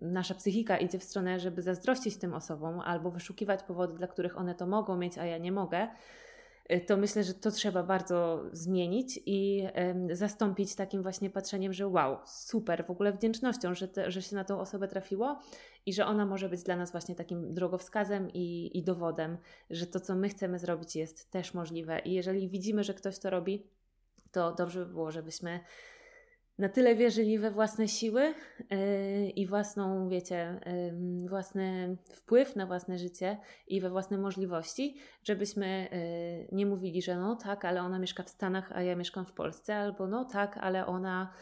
nasza 0.00 0.34
psychika 0.34 0.78
idzie 0.78 0.98
w 0.98 1.04
stronę, 1.04 1.40
żeby 1.40 1.62
zazdrościć 1.62 2.16
tym 2.16 2.34
osobom 2.34 2.80
albo 2.80 3.10
wyszukiwać 3.10 3.62
powody, 3.62 3.94
dla 3.94 4.06
których 4.06 4.38
one 4.38 4.54
to 4.54 4.66
mogą 4.66 4.96
mieć, 4.96 5.18
a 5.18 5.26
ja 5.26 5.38
nie 5.38 5.52
mogę, 5.52 5.88
to 6.86 6.96
myślę, 6.96 7.24
że 7.24 7.34
to 7.34 7.50
trzeba 7.50 7.82
bardzo 7.82 8.44
zmienić 8.52 9.20
i 9.26 9.66
zastąpić 10.10 10.74
takim 10.74 11.02
właśnie 11.02 11.30
patrzeniem, 11.30 11.72
że 11.72 11.88
wow, 11.88 12.18
super, 12.26 12.86
w 12.86 12.90
ogóle 12.90 13.12
wdzięcznością, 13.12 13.74
że, 13.74 13.88
te, 13.88 14.10
że 14.10 14.22
się 14.22 14.36
na 14.36 14.44
tą 14.44 14.60
osobę 14.60 14.88
trafiło 14.88 15.40
i 15.86 15.92
że 15.92 16.06
ona 16.06 16.26
może 16.26 16.48
być 16.48 16.62
dla 16.62 16.76
nas 16.76 16.92
właśnie 16.92 17.14
takim 17.14 17.54
drogowskazem 17.54 18.30
i, 18.34 18.70
i 18.78 18.82
dowodem, 18.82 19.38
że 19.70 19.86
to, 19.86 20.00
co 20.00 20.14
my 20.14 20.28
chcemy 20.28 20.58
zrobić, 20.58 20.96
jest 20.96 21.30
też 21.30 21.54
możliwe. 21.54 21.98
I 21.98 22.12
jeżeli 22.12 22.48
widzimy, 22.48 22.84
że 22.84 22.94
ktoś 22.94 23.18
to 23.18 23.30
robi, 23.30 23.66
to 24.32 24.52
dobrze 24.52 24.86
by 24.86 24.92
było, 24.92 25.10
żebyśmy 25.10 25.60
na 26.58 26.68
tyle 26.68 26.94
wierzyli 26.94 27.38
we 27.38 27.50
własne 27.50 27.88
siły 27.88 28.22
yy, 28.70 29.30
i 29.30 29.46
własną, 29.46 30.08
wiecie, 30.08 30.60
własny 31.26 31.96
wpływ 32.10 32.56
na 32.56 32.66
własne 32.66 32.98
życie 32.98 33.38
i 33.66 33.80
we 33.80 33.90
własne 33.90 34.18
możliwości, 34.18 34.96
żebyśmy 35.22 35.88
yy, 36.50 36.56
nie 36.56 36.66
mówili, 36.66 37.02
że 37.02 37.16
no 37.16 37.36
tak, 37.36 37.64
ale 37.64 37.82
ona 37.82 37.98
mieszka 37.98 38.22
w 38.22 38.28
Stanach, 38.28 38.72
a 38.72 38.82
ja 38.82 38.96
mieszkam 38.96 39.26
w 39.26 39.32
Polsce, 39.32 39.76
albo 39.76 40.06
no 40.06 40.24
tak, 40.24 40.56
ale 40.56 40.86
ona, 40.86 41.32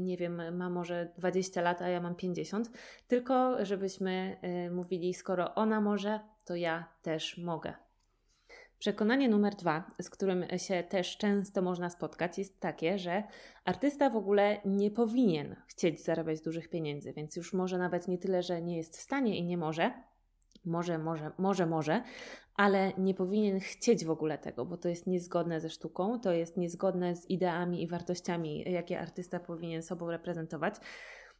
nie 0.00 0.16
wiem, 0.16 0.56
ma 0.56 0.70
może 0.70 1.12
20 1.18 1.62
lat, 1.62 1.82
a 1.82 1.88
ja 1.88 2.00
mam 2.00 2.14
50, 2.14 2.70
tylko 3.08 3.64
żebyśmy 3.64 4.36
mówili, 4.70 5.14
skoro 5.14 5.54
ona 5.54 5.80
może, 5.80 6.20
to 6.44 6.56
ja 6.56 6.88
też 7.02 7.38
mogę. 7.38 7.91
Przekonanie 8.82 9.28
numer 9.28 9.54
dwa, 9.54 9.90
z 10.00 10.10
którym 10.10 10.44
się 10.56 10.82
też 10.82 11.16
często 11.16 11.62
można 11.62 11.90
spotkać, 11.90 12.38
jest 12.38 12.60
takie, 12.60 12.98
że 12.98 13.22
artysta 13.64 14.10
w 14.10 14.16
ogóle 14.16 14.60
nie 14.64 14.90
powinien 14.90 15.56
chcieć 15.66 16.04
zarabiać 16.04 16.40
dużych 16.40 16.68
pieniędzy, 16.68 17.12
więc 17.12 17.36
już 17.36 17.52
może 17.52 17.78
nawet 17.78 18.08
nie 18.08 18.18
tyle, 18.18 18.42
że 18.42 18.62
nie 18.62 18.76
jest 18.76 18.96
w 18.96 19.00
stanie 19.00 19.38
i 19.38 19.44
nie 19.44 19.56
może, 19.56 19.92
może, 20.64 20.98
może, 20.98 21.32
może, 21.38 21.66
może, 21.66 22.02
ale 22.56 22.92
nie 22.98 23.14
powinien 23.14 23.60
chcieć 23.60 24.04
w 24.04 24.10
ogóle 24.10 24.38
tego, 24.38 24.66
bo 24.66 24.76
to 24.76 24.88
jest 24.88 25.06
niezgodne 25.06 25.60
ze 25.60 25.70
sztuką, 25.70 26.20
to 26.20 26.32
jest 26.32 26.56
niezgodne 26.56 27.16
z 27.16 27.30
ideami 27.30 27.82
i 27.82 27.88
wartościami, 27.88 28.72
jakie 28.72 29.00
artysta 29.00 29.40
powinien 29.40 29.82
sobą 29.82 30.10
reprezentować. 30.10 30.74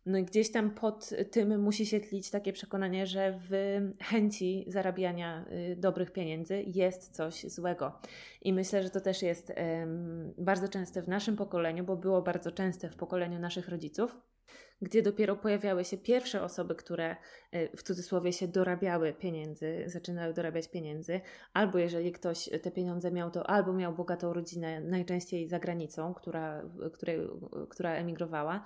No 0.07 0.19
i 0.19 0.25
gdzieś 0.25 0.53
tam 0.53 0.71
pod 0.71 1.11
tym 1.31 1.63
musi 1.63 1.87
się 1.87 2.01
tlić 2.01 2.31
takie 2.31 2.53
przekonanie, 2.53 3.07
że 3.07 3.39
w 3.51 3.81
chęci 4.01 4.65
zarabiania 4.69 5.45
y, 5.73 5.77
dobrych 5.77 6.13
pieniędzy 6.13 6.65
jest 6.67 7.17
coś 7.17 7.45
złego. 7.47 7.93
I 8.43 8.53
myślę, 8.53 8.83
że 8.83 8.91
to 8.91 9.01
też 9.01 9.23
jest 9.23 9.53
bardzo 10.39 10.69
częste 10.69 11.03
w 11.03 11.09
naszym 11.09 11.37
pokoleniu, 11.37 11.85
bo 11.85 11.97
było 11.97 12.23
bardzo 12.23 12.53
częste 12.53 12.91
w 12.91 12.97
pokoleniu 12.97 13.38
naszych 13.38 13.69
rodziców 13.69 14.17
gdzie 14.83 15.03
dopiero 15.03 15.37
pojawiały 15.37 15.85
się 15.85 15.99
pierwsze 15.99 16.42
osoby, 16.42 16.75
które 16.75 17.16
y, 17.55 17.68
w 17.77 17.83
cudzysłowie 17.83 18.33
się 18.33 18.49
dorabiały 18.49 19.12
pieniędzy, 19.12 19.85
zaczynały 19.87 20.35
dorabiać 20.35 20.68
pieniędzy, 20.68 21.21
albo 21.53 21.79
jeżeli 21.79 22.12
ktoś 22.12 22.51
te 22.62 22.71
pieniądze 22.71 23.11
miał, 23.11 23.31
to 23.31 23.51
albo 23.51 23.73
miał 23.73 23.92
bogatą 23.92 24.33
rodzinę, 24.33 24.81
najczęściej 24.81 25.49
za 25.49 25.59
granicą, 25.59 26.14
która, 26.14 26.62
której, 26.92 27.21
która 27.68 27.95
emigrowała, 27.95 28.64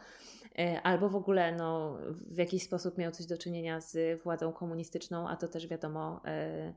E, 0.59 0.83
albo 0.83 1.09
w 1.09 1.17
ogóle 1.17 1.53
no, 1.57 1.99
w 2.11 2.39
jakiś 2.39 2.63
sposób 2.63 2.99
miał 2.99 3.13
coś 3.13 3.27
do 3.27 3.39
czynienia 3.39 3.81
z 3.81 4.23
władzą 4.23 4.53
komunistyczną, 4.53 5.29
a 5.29 5.37
to 5.37 5.49
też 5.49 5.67
wiadomo, 5.67 6.21
e, 6.25 6.75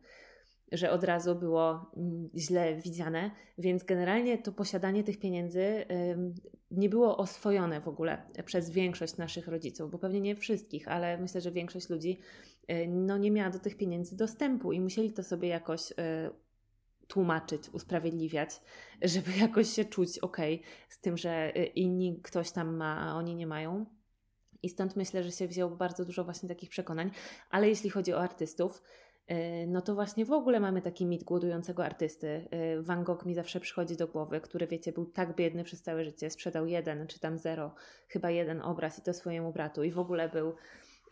że 0.72 0.92
od 0.92 1.04
razu 1.04 1.36
było 1.36 1.92
mm, 1.98 2.30
źle 2.36 2.76
widziane, 2.76 3.32
więc 3.58 3.84
generalnie 3.84 4.38
to 4.38 4.52
posiadanie 4.52 5.04
tych 5.04 5.20
pieniędzy 5.20 5.86
nie 6.72 6.90
było 6.90 7.18
oswojone 7.18 7.82
w 7.82 7.88
ogóle 7.88 8.22
przez 8.46 8.70
większość 8.70 9.18
naszych 9.18 9.48
rodziców, 9.48 9.92
bo 9.92 9.98
pewnie 9.98 10.22
nie 10.22 10.36
wszystkich, 10.36 10.88
ale 10.88 11.18
myślę, 11.18 11.42
że 11.42 11.52
większość 11.52 11.90
ludzi 11.90 12.20
e, 12.68 12.88
no, 12.88 13.18
nie 13.18 13.32
miała 13.32 13.50
do 13.50 13.60
tych 13.60 13.78
pieniędzy 13.78 14.18
dostępu 14.18 14.72
i 14.72 14.80
musieli 14.80 15.14
to 15.14 15.24
sobie 15.24 15.48
jakoś 15.48 15.94
tłumaczyć, 17.10 17.70
usprawiedliwiać, 17.70 18.62
żeby 19.14 19.32
jakoś 19.40 19.70
się 19.70 19.86
czuć 19.86 20.20
ok 20.20 20.38
z 20.90 21.00
tym, 21.00 21.18
że 21.18 21.58
y, 21.58 21.66
inni 21.66 22.20
ktoś 22.24 22.52
tam 22.52 22.76
ma, 22.76 22.98
a 22.98 23.16
oni 23.16 23.36
nie 23.36 23.48
mają. 23.48 23.86
I 24.64 24.70
stąd 24.70 24.96
myślę, 24.96 25.24
że 25.24 25.32
się 25.32 25.48
wzięło 25.48 25.76
bardzo 25.76 26.06
dużo 26.06 26.24
właśnie 26.24 26.50
takich 26.50 26.70
przekonań. 26.70 27.12
Ale 27.50 27.70
jeśli 27.70 27.90
chodzi 27.90 28.14
o 28.14 28.22
artystów, 28.22 28.78
y, 28.78 29.09
no 29.68 29.82
to 29.82 29.96
właśnie 29.96 30.26
w 30.26 30.32
ogóle 30.32 30.60
mamy 30.60 30.82
taki 30.82 31.06
mit 31.06 31.24
głodującego 31.24 31.86
artysty. 31.86 32.48
Y, 32.78 32.82
Van 32.82 33.04
Gogh 33.04 33.26
mi 33.26 33.36
zawsze 33.36 33.60
przychodzi 33.60 33.98
do 33.98 34.08
głowy, 34.08 34.42
który 34.42 34.68
wiecie, 34.68 34.92
był 34.92 35.06
tak 35.06 35.36
biedny 35.36 35.64
przez 35.64 35.82
całe 35.82 36.06
życie, 36.06 36.30
sprzedał 36.30 36.68
jeden 36.68 37.08
czy 37.08 37.20
tam 37.20 37.38
zero, 37.38 37.76
chyba 38.08 38.30
jeden 38.30 38.62
obraz 38.62 39.00
i 39.00 39.02
to 39.02 39.14
swojemu 39.14 39.52
bratu 39.52 39.84
i 39.84 39.92
w 39.92 40.00
ogóle 40.00 40.30
był 40.30 40.56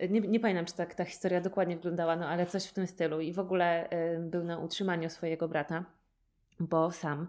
nie, 0.10 0.22
nie 0.22 0.40
pamiętam, 0.40 0.66
czy 0.66 0.74
tak 0.74 0.96
ta 0.96 1.06
historia 1.06 1.42
dokładnie 1.42 1.76
wyglądała, 1.76 2.16
no 2.16 2.28
ale 2.28 2.46
coś 2.46 2.66
w 2.66 2.74
tym 2.74 2.88
stylu. 2.88 3.22
I 3.22 3.34
w 3.34 3.40
ogóle 3.40 3.90
był 4.20 4.44
na 4.44 4.60
utrzymaniu 4.60 5.10
swojego 5.10 5.48
brata, 5.48 5.86
bo 6.60 6.92
sam 6.92 7.28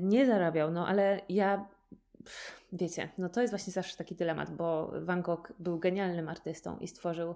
nie 0.00 0.26
zarabiał. 0.26 0.70
No 0.70 0.88
ale 0.88 1.20
ja, 1.28 1.66
wiecie, 2.72 3.08
no 3.18 3.28
to 3.28 3.40
jest 3.40 3.52
właśnie 3.52 3.72
zawsze 3.72 3.96
taki 3.96 4.14
dylemat, 4.14 4.50
bo 4.50 4.92
Van 5.00 5.22
Gogh 5.22 5.52
był 5.58 5.78
genialnym 5.78 6.28
artystą 6.28 6.78
i 6.78 6.88
stworzył 6.88 7.34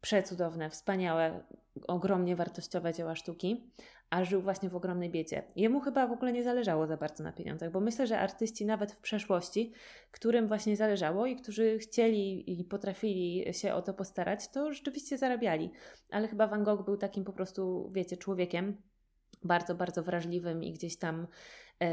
przecudowne, 0.00 0.70
wspaniałe, 0.70 1.44
ogromnie 1.88 2.36
wartościowe 2.36 2.94
dzieła 2.94 3.14
sztuki, 3.14 3.70
a 4.10 4.24
żył 4.24 4.42
właśnie 4.42 4.68
w 4.70 4.76
ogromnej 4.76 5.10
biedzie. 5.10 5.42
Jemu 5.56 5.80
chyba 5.80 6.06
w 6.06 6.12
ogóle 6.12 6.32
nie 6.32 6.42
zależało 6.42 6.86
za 6.86 6.96
bardzo 6.96 7.24
na 7.24 7.32
pieniądzach, 7.32 7.70
bo 7.70 7.80
myślę, 7.80 8.06
że 8.06 8.18
artyści 8.18 8.66
nawet 8.66 8.92
w 8.92 8.98
przeszłości, 8.98 9.72
którym 10.10 10.46
właśnie 10.46 10.76
zależało 10.76 11.26
i 11.26 11.36
którzy 11.36 11.78
chcieli 11.78 12.60
i 12.60 12.64
potrafili 12.64 13.54
się 13.54 13.74
o 13.74 13.82
to 13.82 13.94
postarać, 13.94 14.48
to 14.48 14.72
rzeczywiście 14.72 15.18
zarabiali. 15.18 15.70
Ale 16.10 16.28
chyba 16.28 16.46
Van 16.46 16.64
Gogh 16.64 16.84
był 16.84 16.96
takim 16.96 17.24
po 17.24 17.32
prostu, 17.32 17.90
wiecie, 17.92 18.16
człowiekiem 18.16 18.76
bardzo, 19.42 19.74
bardzo 19.74 20.02
wrażliwym 20.02 20.62
i 20.62 20.72
gdzieś 20.72 20.96
tam 20.96 21.26
e, 21.80 21.88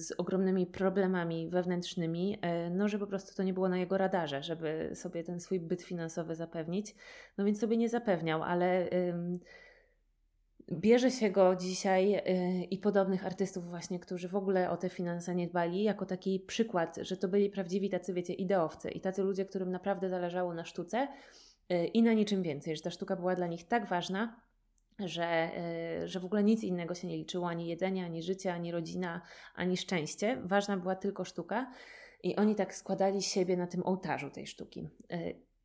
z 0.00 0.12
ogromnymi 0.18 0.66
problemami 0.66 1.48
wewnętrznymi, 1.48 2.38
e, 2.42 2.70
no 2.70 2.88
że 2.88 2.98
po 2.98 3.06
prostu 3.06 3.34
to 3.34 3.42
nie 3.42 3.54
było 3.54 3.68
na 3.68 3.78
jego 3.78 3.98
radarze, 3.98 4.42
żeby 4.42 4.90
sobie 4.94 5.24
ten 5.24 5.40
swój 5.40 5.60
byt 5.60 5.82
finansowy 5.82 6.34
zapewnić. 6.34 6.94
No 7.38 7.44
więc 7.44 7.60
sobie 7.60 7.76
nie 7.76 7.88
zapewniał, 7.88 8.42
ale 8.42 8.88
bierze 10.72 11.10
się 11.10 11.30
go 11.30 11.56
dzisiaj 11.56 12.14
y, 12.14 12.64
i 12.64 12.78
podobnych 12.78 13.26
artystów 13.26 13.64
właśnie, 13.68 14.00
którzy 14.00 14.28
w 14.28 14.36
ogóle 14.36 14.70
o 14.70 14.76
te 14.76 14.88
finanse 14.88 15.34
nie 15.34 15.48
dbali, 15.48 15.82
jako 15.82 16.06
taki 16.06 16.40
przykład, 16.40 16.98
że 17.02 17.16
to 17.16 17.28
byli 17.28 17.50
prawdziwi 17.50 17.90
tacy, 17.90 18.14
wiecie, 18.14 18.34
ideowcy 18.34 18.90
i 18.90 19.00
tacy 19.00 19.22
ludzie, 19.22 19.44
którym 19.44 19.70
naprawdę 19.70 20.08
zależało 20.08 20.54
na 20.54 20.64
sztuce 20.64 21.08
i 21.92 22.02
na 22.02 22.12
niczym 22.12 22.42
więcej, 22.42 22.76
że 22.76 22.82
ta 22.82 22.90
sztuka 22.90 23.16
była 23.16 23.34
dla 23.34 23.46
nich 23.46 23.68
tak 23.68 23.88
ważna, 23.88 24.40
że, 25.08 25.50
y, 26.02 26.08
że 26.08 26.20
w 26.20 26.24
ogóle 26.24 26.44
nic 26.44 26.62
innego 26.62 26.94
się 26.94 27.08
nie 27.08 27.16
liczyło, 27.16 27.48
ani 27.48 27.66
jedzenie, 27.66 28.04
ani 28.04 28.22
życie, 28.22 28.52
ani 28.52 28.72
rodzina, 28.72 29.20
ani 29.54 29.76
szczęście. 29.76 30.38
Ważna 30.44 30.76
była 30.76 30.94
tylko 30.94 31.24
sztuka. 31.24 31.72
I 32.22 32.36
oni 32.36 32.54
tak 32.54 32.74
składali 32.74 33.22
siebie 33.22 33.56
na 33.56 33.66
tym 33.66 33.86
ołtarzu 33.86 34.30
tej 34.30 34.46
sztuki. 34.46 34.88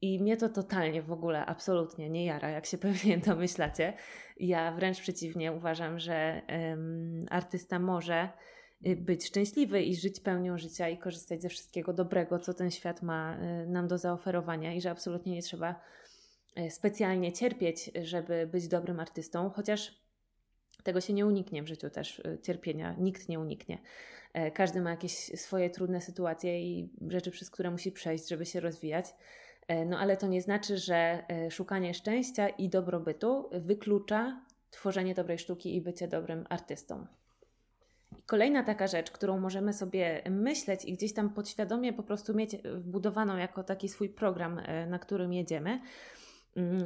I 0.01 0.19
mnie 0.19 0.37
to 0.37 0.49
totalnie 0.49 1.01
w 1.01 1.11
ogóle 1.11 1.45
absolutnie 1.45 2.09
nie 2.09 2.25
jara, 2.25 2.49
jak 2.49 2.65
się 2.65 2.77
pewnie 2.87 3.17
domyślacie. 3.17 3.93
Ja 4.37 4.71
wręcz 4.71 5.01
przeciwnie 5.01 5.51
uważam, 5.51 5.99
że 5.99 6.41
um, 6.49 7.25
artysta 7.29 7.79
może 7.79 8.29
y, 8.87 8.95
być 8.95 9.27
szczęśliwy 9.27 9.81
i 9.81 9.95
żyć 9.95 10.19
pełnią 10.19 10.57
życia 10.57 10.89
i 10.89 10.97
korzystać 10.97 11.41
ze 11.41 11.49
wszystkiego 11.49 11.93
dobrego, 11.93 12.39
co 12.39 12.53
ten 12.53 12.71
świat 12.71 13.01
ma 13.01 13.37
y, 13.37 13.67
nam 13.67 13.87
do 13.87 13.97
zaoferowania 13.97 14.73
i 14.73 14.81
że 14.81 14.91
absolutnie 14.91 15.33
nie 15.33 15.41
trzeba 15.41 15.81
specjalnie 16.69 17.33
cierpieć, 17.33 17.91
żeby 18.03 18.47
być 18.51 18.67
dobrym 18.67 18.99
artystą, 18.99 19.49
chociaż 19.49 20.05
Tego 20.85 21.01
się 21.01 21.13
nie 21.13 21.25
uniknie 21.25 21.63
w 21.63 21.67
życiu 21.67 21.89
też 21.89 22.19
y, 22.19 22.39
cierpienia, 22.41 22.95
nikt 22.99 23.29
nie 23.29 23.39
uniknie. 23.39 23.77
E, 24.33 24.51
każdy 24.51 24.81
ma 24.81 24.89
jakieś 24.89 25.13
swoje 25.13 25.69
trudne 25.69 26.01
sytuacje 26.01 26.61
i 26.61 26.89
rzeczy, 27.07 27.31
przez 27.31 27.49
które 27.51 27.71
musi 27.71 27.91
przejść, 27.91 28.29
żeby 28.29 28.45
się 28.45 28.59
rozwijać. 28.59 29.05
E, 29.67 29.85
no 29.85 29.99
ale 29.99 30.17
to 30.17 30.27
nie 30.27 30.41
znaczy, 30.41 30.77
że 30.77 31.23
e, 31.27 31.51
szukanie 31.51 31.93
szczęścia 31.93 32.49
i 32.49 32.69
dobrobytu 32.69 33.49
wyklucza 33.51 34.41
tworzenie 34.71 35.15
dobrej 35.15 35.39
sztuki 35.39 35.75
i 35.75 35.81
bycie 35.81 36.07
dobrym 36.07 36.45
artystą. 36.49 37.07
Kolejna 38.25 38.63
taka 38.63 38.87
rzecz, 38.87 39.11
którą 39.11 39.39
możemy 39.39 39.73
sobie 39.73 40.21
myśleć 40.29 40.85
i 40.85 40.93
gdzieś 40.93 41.13
tam 41.13 41.29
podświadomie 41.29 41.93
po 41.93 42.03
prostu 42.03 42.33
mieć 42.33 42.57
wbudowaną 42.63 43.37
jako 43.37 43.63
taki 43.63 43.89
swój 43.89 44.09
program, 44.09 44.61
na 44.87 44.99
którym 44.99 45.33
jedziemy, 45.33 45.81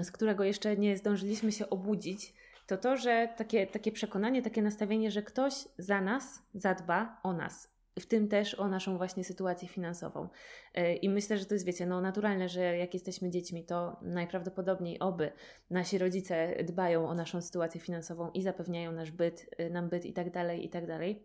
z 0.02 0.12
którego 0.12 0.44
jeszcze 0.44 0.78
nie 0.78 0.98
zdążyliśmy 0.98 1.52
się 1.52 1.70
obudzić, 1.70 2.34
to 2.68 2.78
to, 2.78 2.98
że 2.98 3.30
takie, 3.38 3.68
takie 3.68 3.92
przekonanie, 3.92 4.42
takie 4.42 4.62
nastawienie, 4.62 5.12
że 5.12 5.24
ktoś 5.24 5.54
za 5.78 6.02
nas 6.02 6.44
zadba 6.54 7.20
o 7.24 7.34
nas. 7.34 7.70
W 8.00 8.06
tym 8.06 8.28
też 8.28 8.56
o 8.56 8.68
naszą 8.68 8.98
właśnie 8.98 9.24
sytuację 9.24 9.68
finansową. 9.68 10.30
E, 10.74 10.96
I 10.96 11.10
myślę, 11.10 11.38
że 11.38 11.46
to 11.46 11.54
jest, 11.54 11.66
wiecie, 11.66 11.86
no 11.86 12.02
naturalne, 12.02 12.50
że 12.50 12.78
jak 12.78 12.94
jesteśmy 12.94 13.30
dziećmi, 13.30 13.66
to 13.66 14.00
najprawdopodobniej 14.02 15.00
oby 15.00 15.32
nasi 15.70 15.98
rodzice 15.98 16.64
dbają 16.64 17.10
o 17.10 17.14
naszą 17.14 17.42
sytuację 17.42 17.82
finansową 17.82 18.32
i 18.32 18.42
zapewniają 18.42 18.92
nasz 18.92 19.12
byt, 19.12 19.50
e, 19.58 19.70
nam 19.70 19.90
byt 19.90 20.06
i 20.06 20.14
tak 20.14 20.32
dalej, 20.32 20.66
i 20.66 20.70
tak 20.70 20.88
dalej. 20.88 21.24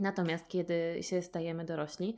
Natomiast 0.00 0.48
kiedy 0.48 0.98
się 1.00 1.22
stajemy 1.22 1.64
dorośli, 1.64 2.16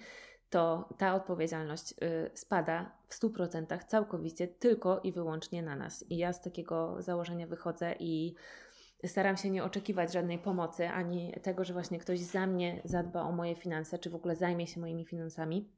to 0.51 0.89
ta 0.99 1.15
odpowiedzialność 1.15 1.93
y, 1.93 2.31
spada 2.35 2.93
w 3.09 3.15
100% 3.15 3.85
całkowicie 3.85 4.49
tylko 4.49 5.01
i 5.01 5.13
wyłącznie 5.13 5.63
na 5.63 5.77
nas. 5.77 6.05
I 6.11 6.17
ja 6.17 6.33
z 6.33 6.41
takiego 6.41 7.03
założenia 7.03 7.47
wychodzę 7.47 7.95
i 7.99 8.35
staram 9.07 9.37
się 9.37 9.51
nie 9.51 9.65
oczekiwać 9.65 10.13
żadnej 10.13 10.39
pomocy, 10.39 10.89
ani 10.89 11.35
tego, 11.43 11.65
że 11.65 11.73
właśnie 11.73 11.99
ktoś 11.99 12.21
za 12.21 12.47
mnie 12.47 12.81
zadba 12.85 13.23
o 13.23 13.33
moje 13.33 13.55
finanse, 13.57 13.99
czy 13.99 14.11
w 14.11 14.15
ogóle 14.15 14.37
zajmie 14.37 14.67
się 14.67 14.81
moimi 14.81 15.05
finansami, 15.05 15.69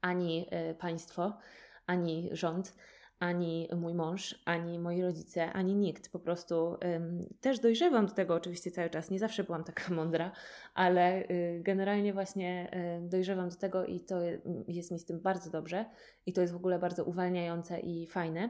ani 0.00 0.46
y, 0.70 0.74
państwo, 0.74 1.38
ani 1.86 2.28
rząd 2.32 2.74
ani 3.18 3.68
mój 3.76 3.94
mąż, 3.94 4.42
ani 4.44 4.78
moi 4.78 5.02
rodzice, 5.02 5.52
ani 5.52 5.74
nikt. 5.74 6.12
Po 6.12 6.18
prostu 6.18 6.76
ym, 6.96 7.26
też 7.40 7.60
dojrzewam 7.60 8.06
do 8.06 8.12
tego 8.12 8.34
oczywiście 8.34 8.70
cały 8.70 8.90
czas. 8.90 9.10
Nie 9.10 9.18
zawsze 9.18 9.44
byłam 9.44 9.64
taka 9.64 9.94
mądra, 9.94 10.32
ale 10.74 11.22
y, 11.22 11.60
generalnie 11.62 12.12
właśnie 12.12 12.70
y, 13.04 13.08
dojrzewam 13.08 13.48
do 13.48 13.56
tego 13.56 13.86
i 13.86 14.00
to 14.00 14.16
jest 14.68 14.90
mi 14.90 14.98
z 14.98 15.04
tym 15.04 15.20
bardzo 15.20 15.50
dobrze 15.50 15.84
i 16.26 16.32
to 16.32 16.40
jest 16.40 16.52
w 16.52 16.56
ogóle 16.56 16.78
bardzo 16.78 17.04
uwalniające 17.04 17.80
i 17.80 18.06
fajne. 18.06 18.48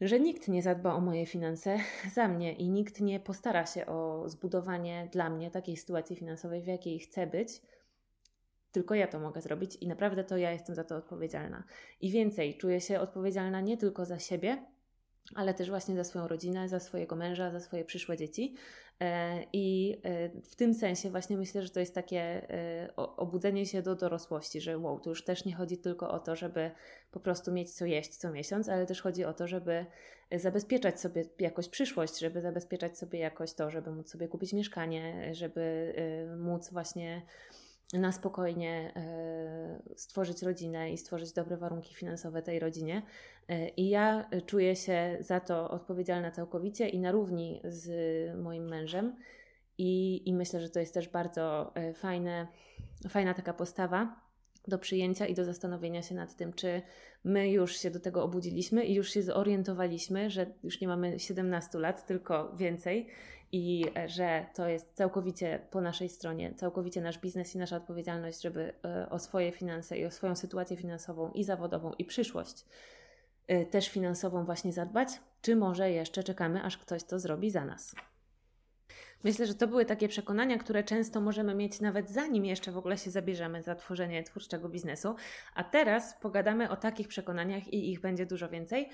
Że 0.00 0.20
nikt 0.20 0.48
nie 0.48 0.62
zadba 0.62 0.94
o 0.94 1.00
moje 1.00 1.26
finanse 1.26 1.78
za 2.14 2.28
mnie 2.28 2.52
i 2.52 2.68
nikt 2.70 3.00
nie 3.00 3.20
postara 3.20 3.66
się 3.66 3.86
o 3.86 4.28
zbudowanie 4.28 5.08
dla 5.12 5.30
mnie 5.30 5.50
takiej 5.50 5.76
sytuacji 5.76 6.16
finansowej, 6.16 6.62
w 6.62 6.66
jakiej 6.66 6.98
chcę 6.98 7.26
być, 7.26 7.62
tylko 8.78 8.94
ja 8.94 9.06
to 9.06 9.18
mogę 9.18 9.40
zrobić 9.40 9.76
i 9.76 9.88
naprawdę 9.88 10.24
to 10.24 10.36
ja 10.36 10.52
jestem 10.52 10.74
za 10.74 10.84
to 10.84 10.96
odpowiedzialna. 10.96 11.64
I 12.00 12.10
więcej, 12.10 12.58
czuję 12.58 12.80
się 12.80 13.00
odpowiedzialna 13.00 13.60
nie 13.60 13.76
tylko 13.76 14.04
za 14.04 14.18
siebie, 14.18 14.64
ale 15.34 15.54
też 15.54 15.70
właśnie 15.70 15.96
za 15.96 16.04
swoją 16.04 16.28
rodzinę, 16.28 16.68
za 16.68 16.80
swojego 16.80 17.16
męża, 17.16 17.50
za 17.50 17.60
swoje 17.60 17.84
przyszłe 17.84 18.16
dzieci. 18.16 18.54
E, 19.00 19.42
I 19.52 19.96
e, 20.02 20.28
w 20.42 20.56
tym 20.56 20.74
sensie 20.74 21.10
właśnie 21.10 21.36
myślę, 21.36 21.62
że 21.62 21.70
to 21.70 21.80
jest 21.80 21.94
takie 21.94 22.20
e, 22.20 22.96
obudzenie 22.96 23.66
się 23.66 23.82
do 23.82 23.94
dorosłości, 23.94 24.60
że 24.60 24.78
wow, 24.78 25.00
to 25.00 25.10
już 25.10 25.24
też 25.24 25.44
nie 25.44 25.54
chodzi 25.54 25.78
tylko 25.78 26.10
o 26.10 26.18
to, 26.18 26.36
żeby 26.36 26.70
po 27.10 27.20
prostu 27.20 27.52
mieć 27.52 27.70
co 27.70 27.86
jeść 27.86 28.16
co 28.16 28.30
miesiąc, 28.30 28.68
ale 28.68 28.86
też 28.86 29.02
chodzi 29.02 29.24
o 29.24 29.32
to, 29.32 29.46
żeby 29.48 29.86
zabezpieczać 30.32 31.00
sobie 31.00 31.24
jakoś 31.38 31.68
przyszłość, 31.68 32.18
żeby 32.18 32.40
zabezpieczać 32.40 32.98
sobie 32.98 33.18
jakoś 33.18 33.52
to, 33.52 33.70
żeby 33.70 33.90
móc 33.90 34.10
sobie 34.10 34.28
kupić 34.28 34.52
mieszkanie, 34.52 35.34
żeby 35.34 35.94
móc 36.38 36.70
właśnie 36.72 37.22
na 37.92 38.12
spokojnie 38.12 38.92
e, 38.96 39.82
stworzyć 39.96 40.42
rodzinę 40.42 40.92
i 40.92 40.98
stworzyć 40.98 41.32
dobre 41.32 41.56
warunki 41.56 41.94
finansowe 41.94 42.42
tej 42.42 42.58
rodzinie. 42.58 43.02
E, 43.48 43.68
I 43.68 43.88
ja 43.88 44.30
czuję 44.46 44.76
się 44.76 45.16
za 45.20 45.40
to 45.40 45.70
odpowiedzialna 45.70 46.30
całkowicie 46.30 46.88
i 46.88 46.98
na 46.98 47.12
równi 47.12 47.60
z 47.64 47.88
moim 48.38 48.68
mężem. 48.68 49.16
I, 49.78 50.22
i 50.28 50.34
myślę, 50.34 50.60
że 50.60 50.70
to 50.70 50.80
jest 50.80 50.94
też 50.94 51.08
bardzo 51.08 51.74
e, 51.74 51.94
fajne, 51.94 52.46
fajna 53.08 53.34
taka 53.34 53.54
postawa 53.54 54.20
do 54.68 54.78
przyjęcia 54.78 55.26
i 55.26 55.34
do 55.34 55.44
zastanowienia 55.44 56.02
się 56.02 56.14
nad 56.14 56.36
tym, 56.36 56.52
czy 56.52 56.82
my 57.24 57.50
już 57.50 57.76
się 57.76 57.90
do 57.90 58.00
tego 58.00 58.22
obudziliśmy 58.22 58.84
i 58.84 58.94
już 58.94 59.10
się 59.10 59.22
zorientowaliśmy, 59.22 60.30
że 60.30 60.46
już 60.62 60.80
nie 60.80 60.88
mamy 60.88 61.18
17 61.18 61.78
lat, 61.78 62.06
tylko 62.06 62.56
więcej 62.56 63.06
i 63.52 63.84
e, 63.96 64.08
że 64.08 64.46
to 64.54 64.68
jest 64.68 64.94
całkowicie 64.94 65.66
po 65.70 65.80
naszej 65.80 66.08
stronie, 66.08 66.54
całkowicie 66.54 67.00
nasz 67.00 67.18
biznes 67.18 67.54
i 67.54 67.58
nasza 67.58 67.76
odpowiedzialność, 67.76 68.42
żeby 68.42 68.72
e, 68.84 69.10
o 69.10 69.18
swoje 69.18 69.52
finanse 69.52 69.98
i 69.98 70.04
o 70.04 70.10
swoją 70.10 70.36
sytuację 70.36 70.76
finansową 70.76 71.30
i 71.30 71.44
zawodową 71.44 71.92
i 71.98 72.04
przyszłość 72.04 72.64
e, 73.46 73.66
też 73.66 73.88
finansową 73.88 74.44
właśnie 74.44 74.72
zadbać, 74.72 75.08
czy 75.42 75.56
może 75.56 75.90
jeszcze 75.90 76.24
czekamy, 76.24 76.62
aż 76.62 76.78
ktoś 76.78 77.04
to 77.04 77.18
zrobi 77.18 77.50
za 77.50 77.64
nas. 77.64 77.94
Myślę, 79.24 79.46
że 79.46 79.54
to 79.54 79.66
były 79.66 79.84
takie 79.84 80.08
przekonania, 80.08 80.58
które 80.58 80.84
często 80.84 81.20
możemy 81.20 81.54
mieć 81.54 81.80
nawet 81.80 82.10
zanim 82.10 82.44
jeszcze 82.44 82.72
w 82.72 82.78
ogóle 82.78 82.98
się 82.98 83.10
zabierzemy 83.10 83.62
za 83.62 83.74
tworzenie 83.74 84.22
twórczego 84.22 84.68
biznesu. 84.68 85.14
A 85.54 85.64
teraz 85.64 86.14
pogadamy 86.20 86.70
o 86.70 86.76
takich 86.76 87.08
przekonaniach 87.08 87.68
i 87.68 87.92
ich 87.92 88.00
będzie 88.00 88.26
dużo 88.26 88.48
więcej, 88.48 88.88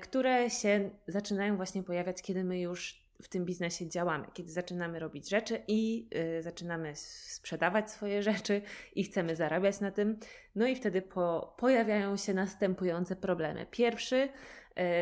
które 0.00 0.50
się 0.50 0.90
zaczynają 1.08 1.56
właśnie 1.56 1.82
pojawiać, 1.82 2.22
kiedy 2.22 2.44
my 2.44 2.60
już 2.60 3.07
w 3.22 3.28
tym 3.28 3.44
biznesie 3.44 3.88
działamy, 3.88 4.26
kiedy 4.32 4.52
zaczynamy 4.52 4.98
robić 4.98 5.28
rzeczy 5.28 5.62
i 5.68 6.08
y, 6.38 6.42
zaczynamy 6.42 6.92
sprzedawać 6.96 7.90
swoje 7.90 8.22
rzeczy 8.32 8.62
i 8.94 9.04
chcemy 9.04 9.36
zarabiać 9.36 9.80
na 9.80 9.90
tym. 9.90 10.18
No 10.54 10.66
i 10.66 10.76
wtedy 10.76 11.02
po, 11.02 11.54
pojawiają 11.58 12.16
się 12.16 12.34
następujące 12.34 13.16
problemy. 13.16 13.66
Pierwszy, 13.70 14.16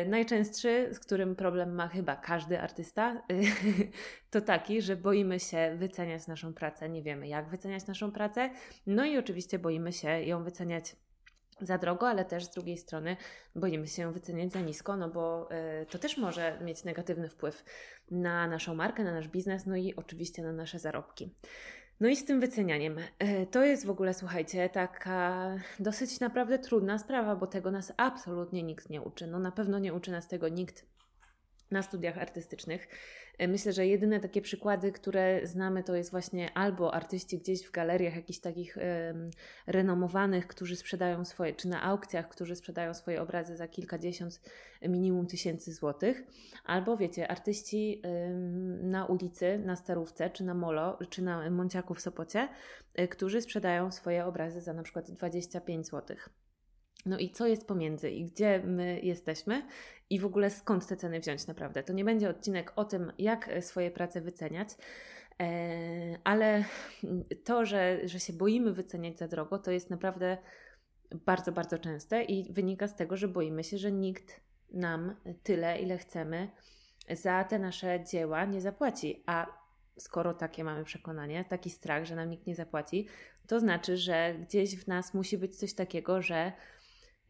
y, 0.05 0.09
najczęstszy, 0.09 0.89
z 0.91 0.99
którym 0.99 1.35
problem 1.35 1.75
ma 1.75 1.87
chyba 1.87 2.15
każdy 2.15 2.59
artysta, 2.59 3.23
y, 3.31 3.41
to 4.31 4.41
taki, 4.41 4.81
że 4.81 4.95
boimy 4.95 5.39
się 5.39 5.75
wyceniać 5.77 6.27
naszą 6.27 6.53
pracę, 6.53 6.89
nie 6.89 7.03
wiemy 7.03 7.27
jak 7.27 7.49
wyceniać 7.49 7.87
naszą 7.87 8.11
pracę, 8.11 8.49
no 8.87 9.05
i 9.05 9.17
oczywiście 9.17 9.59
boimy 9.59 9.93
się 9.93 10.21
ją 10.21 10.43
wyceniać 10.43 10.95
za 11.61 11.77
drogo, 11.77 12.09
ale 12.09 12.25
też 12.25 12.45
z 12.45 12.49
drugiej 12.49 12.77
strony 12.77 13.17
boimy 13.55 13.87
się 13.87 14.13
wyceniać 14.13 14.51
za 14.51 14.61
nisko, 14.61 14.97
no 14.97 15.09
bo 15.09 15.49
y, 15.81 15.85
to 15.85 15.99
też 15.99 16.17
może 16.17 16.59
mieć 16.61 16.83
negatywny 16.83 17.29
wpływ 17.29 17.63
na 18.11 18.47
naszą 18.47 18.75
markę, 18.75 19.03
na 19.03 19.11
nasz 19.11 19.27
biznes, 19.27 19.65
no 19.65 19.75
i 19.75 19.95
oczywiście 19.95 20.43
na 20.43 20.53
nasze 20.53 20.79
zarobki. 20.79 21.33
No 21.99 22.07
i 22.07 22.15
z 22.15 22.25
tym 22.25 22.39
wycenianiem. 22.39 22.97
Y, 22.97 23.47
to 23.51 23.63
jest 23.63 23.85
w 23.85 23.89
ogóle, 23.89 24.13
słuchajcie, 24.13 24.69
taka 24.69 25.55
dosyć 25.79 26.19
naprawdę 26.19 26.59
trudna 26.59 26.99
sprawa, 26.99 27.35
bo 27.35 27.47
tego 27.47 27.71
nas 27.71 27.93
absolutnie 27.97 28.63
nikt 28.63 28.89
nie 28.89 29.01
uczy. 29.01 29.27
No 29.27 29.39
na 29.39 29.51
pewno 29.51 29.79
nie 29.79 29.93
uczy 29.93 30.11
nas 30.11 30.27
tego 30.27 30.49
nikt 30.49 30.85
na 31.71 31.81
studiach 31.81 32.17
artystycznych. 32.17 32.87
E, 33.37 33.47
myślę, 33.47 33.73
że 33.73 33.87
jedyne 33.87 34.19
takie 34.19 34.41
przykłady, 34.41 34.91
które 34.91 35.47
znamy, 35.47 35.83
to 35.83 35.95
jest 35.95 36.11
właśnie 36.11 36.53
albo 36.53 36.93
artyści 36.93 37.37
gdzieś 37.37 37.63
w 37.63 37.71
galeriach 37.71 38.15
jakichś 38.15 38.39
takich 38.39 38.77
um, 38.77 39.29
renomowanych, 39.67 40.47
którzy 40.47 40.75
sprzedają 40.75 41.25
swoje, 41.25 41.53
czy 41.53 41.67
na 41.67 41.83
aukcjach, 41.83 42.29
którzy 42.29 42.55
sprzedają 42.55 42.93
swoje 42.93 43.21
obrazy 43.21 43.57
za 43.57 43.67
kilkadziesiąt 43.67 44.41
minimum 44.81 45.27
tysięcy 45.27 45.73
złotych, 45.73 46.23
albo 46.65 46.97
wiecie, 46.97 47.31
artyści 47.31 48.01
um, 48.03 48.89
na 48.89 49.05
ulicy, 49.05 49.59
na 49.65 49.75
Starówce, 49.75 50.29
czy 50.29 50.43
na 50.43 50.53
Molo, 50.53 50.99
czy 51.09 51.21
na 51.21 51.49
Monciaku 51.49 51.93
w 51.93 52.01
Sopocie, 52.01 52.49
y, 52.99 53.07
którzy 53.07 53.41
sprzedają 53.41 53.91
swoje 53.91 54.25
obrazy 54.25 54.61
za 54.61 54.73
na 54.73 54.83
przykład 54.83 55.11
25 55.11 55.87
złotych. 55.87 56.29
No 57.07 57.17
i 57.17 57.29
co 57.29 57.47
jest 57.47 57.67
pomiędzy 57.67 58.11
i 58.11 58.25
gdzie 58.25 58.61
my 58.65 58.99
jesteśmy 59.03 59.67
i 60.09 60.19
w 60.19 60.25
ogóle 60.25 60.49
skąd 60.49 60.87
te 60.87 60.97
ceny 60.97 61.19
wziąć 61.19 61.47
naprawdę. 61.47 61.83
To 61.83 61.93
nie 61.93 62.05
będzie 62.05 62.29
odcinek 62.29 62.73
o 62.75 62.85
tym, 62.85 63.11
jak 63.17 63.49
swoje 63.61 63.91
prace 63.91 64.21
wyceniać, 64.21 64.69
e, 65.41 65.47
ale 66.23 66.63
to, 67.43 67.65
że, 67.65 68.07
że 68.07 68.19
się 68.19 68.33
boimy 68.33 68.73
wyceniać 68.73 69.19
za 69.19 69.27
drogo, 69.27 69.59
to 69.59 69.71
jest 69.71 69.89
naprawdę 69.89 70.37
bardzo, 71.25 71.51
bardzo 71.51 71.77
częste 71.77 72.23
i 72.23 72.53
wynika 72.53 72.87
z 72.87 72.95
tego, 72.95 73.17
że 73.17 73.27
boimy 73.27 73.63
się, 73.63 73.77
że 73.77 73.91
nikt 73.91 74.41
nam 74.71 75.15
tyle, 75.43 75.79
ile 75.79 75.97
chcemy 75.97 76.49
za 77.09 77.43
te 77.43 77.59
nasze 77.59 78.03
dzieła 78.11 78.45
nie 78.45 78.61
zapłaci. 78.61 79.23
A 79.25 79.47
skoro 79.97 80.33
takie 80.33 80.63
mamy 80.63 80.83
przekonanie, 80.83 81.45
taki 81.45 81.69
strach, 81.69 82.05
że 82.05 82.15
nam 82.15 82.29
nikt 82.29 82.47
nie 82.47 82.55
zapłaci, 82.55 83.07
to 83.47 83.59
znaczy, 83.59 83.97
że 83.97 84.35
gdzieś 84.41 84.75
w 84.75 84.87
nas 84.87 85.13
musi 85.13 85.37
być 85.37 85.55
coś 85.55 85.73
takiego, 85.73 86.21
że 86.21 86.37
E, 86.45 86.51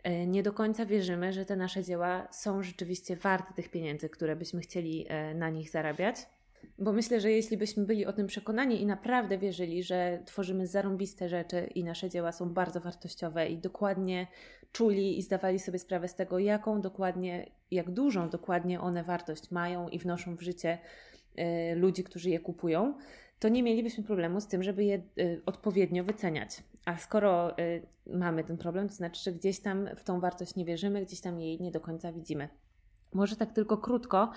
nie 0.09 0.43
do 0.43 0.53
końca 0.53 0.85
wierzymy, 0.85 1.33
że 1.33 1.45
te 1.45 1.55
nasze 1.55 1.83
dzieła 1.83 2.27
są 2.31 2.63
rzeczywiście 2.63 3.15
warte 3.15 3.53
tych 3.53 3.69
pieniędzy, 3.69 4.09
które 4.09 4.35
byśmy 4.35 4.61
chcieli 4.61 5.05
e, 5.07 5.33
na 5.33 5.49
nich 5.49 5.69
zarabiać. 5.69 6.15
Bo 6.79 6.93
myślę, 6.93 7.21
że 7.21 7.31
jeśli 7.31 7.57
byśmy 7.57 7.85
byli 7.85 8.05
o 8.05 8.13
tym 8.13 8.27
przekonani 8.27 8.81
i 8.81 8.85
naprawdę 8.85 9.37
wierzyli, 9.37 9.83
że 9.83 10.19
tworzymy 10.25 10.67
zarąbiste 10.67 11.29
rzeczy 11.29 11.69
i 11.75 11.83
nasze 11.83 12.09
dzieła 12.09 12.31
są 12.31 12.49
bardzo 12.49 12.79
wartościowe 12.79 13.47
i 13.47 13.57
dokładnie 13.57 14.27
czuli 14.71 15.19
i 15.19 15.21
zdawali 15.21 15.59
sobie 15.59 15.79
sprawę 15.79 16.07
z 16.07 16.15
tego, 16.15 16.39
jaką 16.39 16.81
dokładnie, 16.81 17.51
jak 17.71 17.91
dużą 17.91 18.29
dokładnie 18.29 18.81
one 18.81 19.03
wartość 19.03 19.51
mają 19.51 19.89
i 19.89 19.99
wnoszą 19.99 20.35
w 20.35 20.41
życie 20.41 20.77
ludzi, 21.75 22.03
którzy 22.03 22.29
je 22.29 22.39
kupują, 22.39 22.93
to 23.39 23.49
nie 23.49 23.63
mielibyśmy 23.63 24.03
problemu 24.03 24.41
z 24.41 24.47
tym, 24.47 24.63
żeby 24.63 24.83
je 24.83 25.01
odpowiednio 25.45 26.03
wyceniać. 26.03 26.49
A 26.87 26.97
skoro 26.97 27.55
mamy 28.05 28.43
ten 28.43 28.57
problem, 28.57 28.89
to 28.89 28.95
znaczy, 28.95 29.23
że 29.23 29.31
gdzieś 29.31 29.59
tam 29.59 29.89
w 29.95 30.03
tą 30.03 30.19
wartość 30.19 30.55
nie 30.55 30.65
wierzymy, 30.65 31.05
gdzieś 31.05 31.21
tam 31.21 31.39
jej 31.39 31.61
nie 31.61 31.71
do 31.71 31.79
końca 31.79 32.11
widzimy. 32.11 32.49
Może 33.13 33.35
tak 33.35 33.53
tylko 33.53 33.77
krótko 33.77 34.31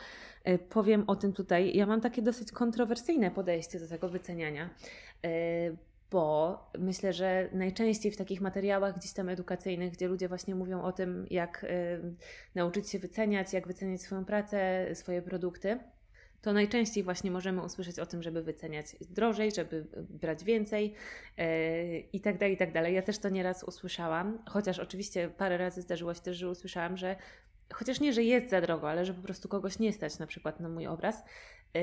powiem 0.68 1.04
o 1.06 1.16
tym 1.16 1.32
tutaj. 1.32 1.76
Ja 1.76 1.86
mam 1.86 2.00
takie 2.00 2.22
dosyć 2.22 2.52
kontrowersyjne 2.52 3.30
podejście 3.30 3.80
do 3.80 3.88
tego 3.88 4.08
wyceniania, 4.08 4.70
bo 6.10 6.58
myślę, 6.78 7.12
że 7.12 7.48
najczęściej 7.52 8.12
w 8.12 8.16
takich 8.16 8.40
materiałach 8.40 8.98
gdzieś 8.98 9.12
tam 9.12 9.28
edukacyjnych, 9.28 9.92
gdzie 9.92 10.08
ludzie 10.08 10.28
właśnie 10.28 10.54
mówią 10.54 10.82
o 10.82 10.92
tym, 10.92 11.26
jak 11.30 11.64
y, 11.64 11.68
nauczyć 12.54 12.90
się 12.90 12.98
wyceniać, 12.98 13.52
jak 13.52 13.66
wyceniać 13.66 14.02
swoją 14.02 14.24
pracę, 14.24 14.86
swoje 14.94 15.22
produkty, 15.22 15.78
to 16.42 16.52
najczęściej 16.52 17.04
właśnie 17.04 17.30
możemy 17.30 17.62
usłyszeć 17.62 17.98
o 17.98 18.06
tym, 18.06 18.22
żeby 18.22 18.42
wyceniać 18.42 18.86
drożej, 19.10 19.52
żeby 19.52 19.86
brać 19.96 20.44
więcej 20.44 20.94
yy, 21.38 21.44
i 22.12 22.20
tak 22.20 22.38
dalej, 22.38 22.54
i 22.54 22.56
tak 22.56 22.72
dalej. 22.72 22.94
Ja 22.94 23.02
też 23.02 23.18
to 23.18 23.28
nieraz 23.28 23.64
usłyszałam, 23.64 24.38
chociaż 24.46 24.78
oczywiście 24.78 25.28
parę 25.28 25.58
razy 25.58 25.82
zdarzyło 25.82 26.14
się 26.14 26.20
też, 26.20 26.36
że 26.36 26.50
usłyszałam, 26.50 26.96
że 26.96 27.16
chociaż 27.74 28.00
nie, 28.00 28.12
że 28.12 28.22
jest 28.22 28.50
za 28.50 28.60
drogo, 28.60 28.90
ale 28.90 29.04
że 29.04 29.14
po 29.14 29.22
prostu 29.22 29.48
kogoś 29.48 29.78
nie 29.78 29.92
stać 29.92 30.18
na 30.18 30.26
przykład 30.26 30.60
na 30.60 30.68
mój 30.68 30.86
obraz. 30.86 31.22
Yy, 31.74 31.80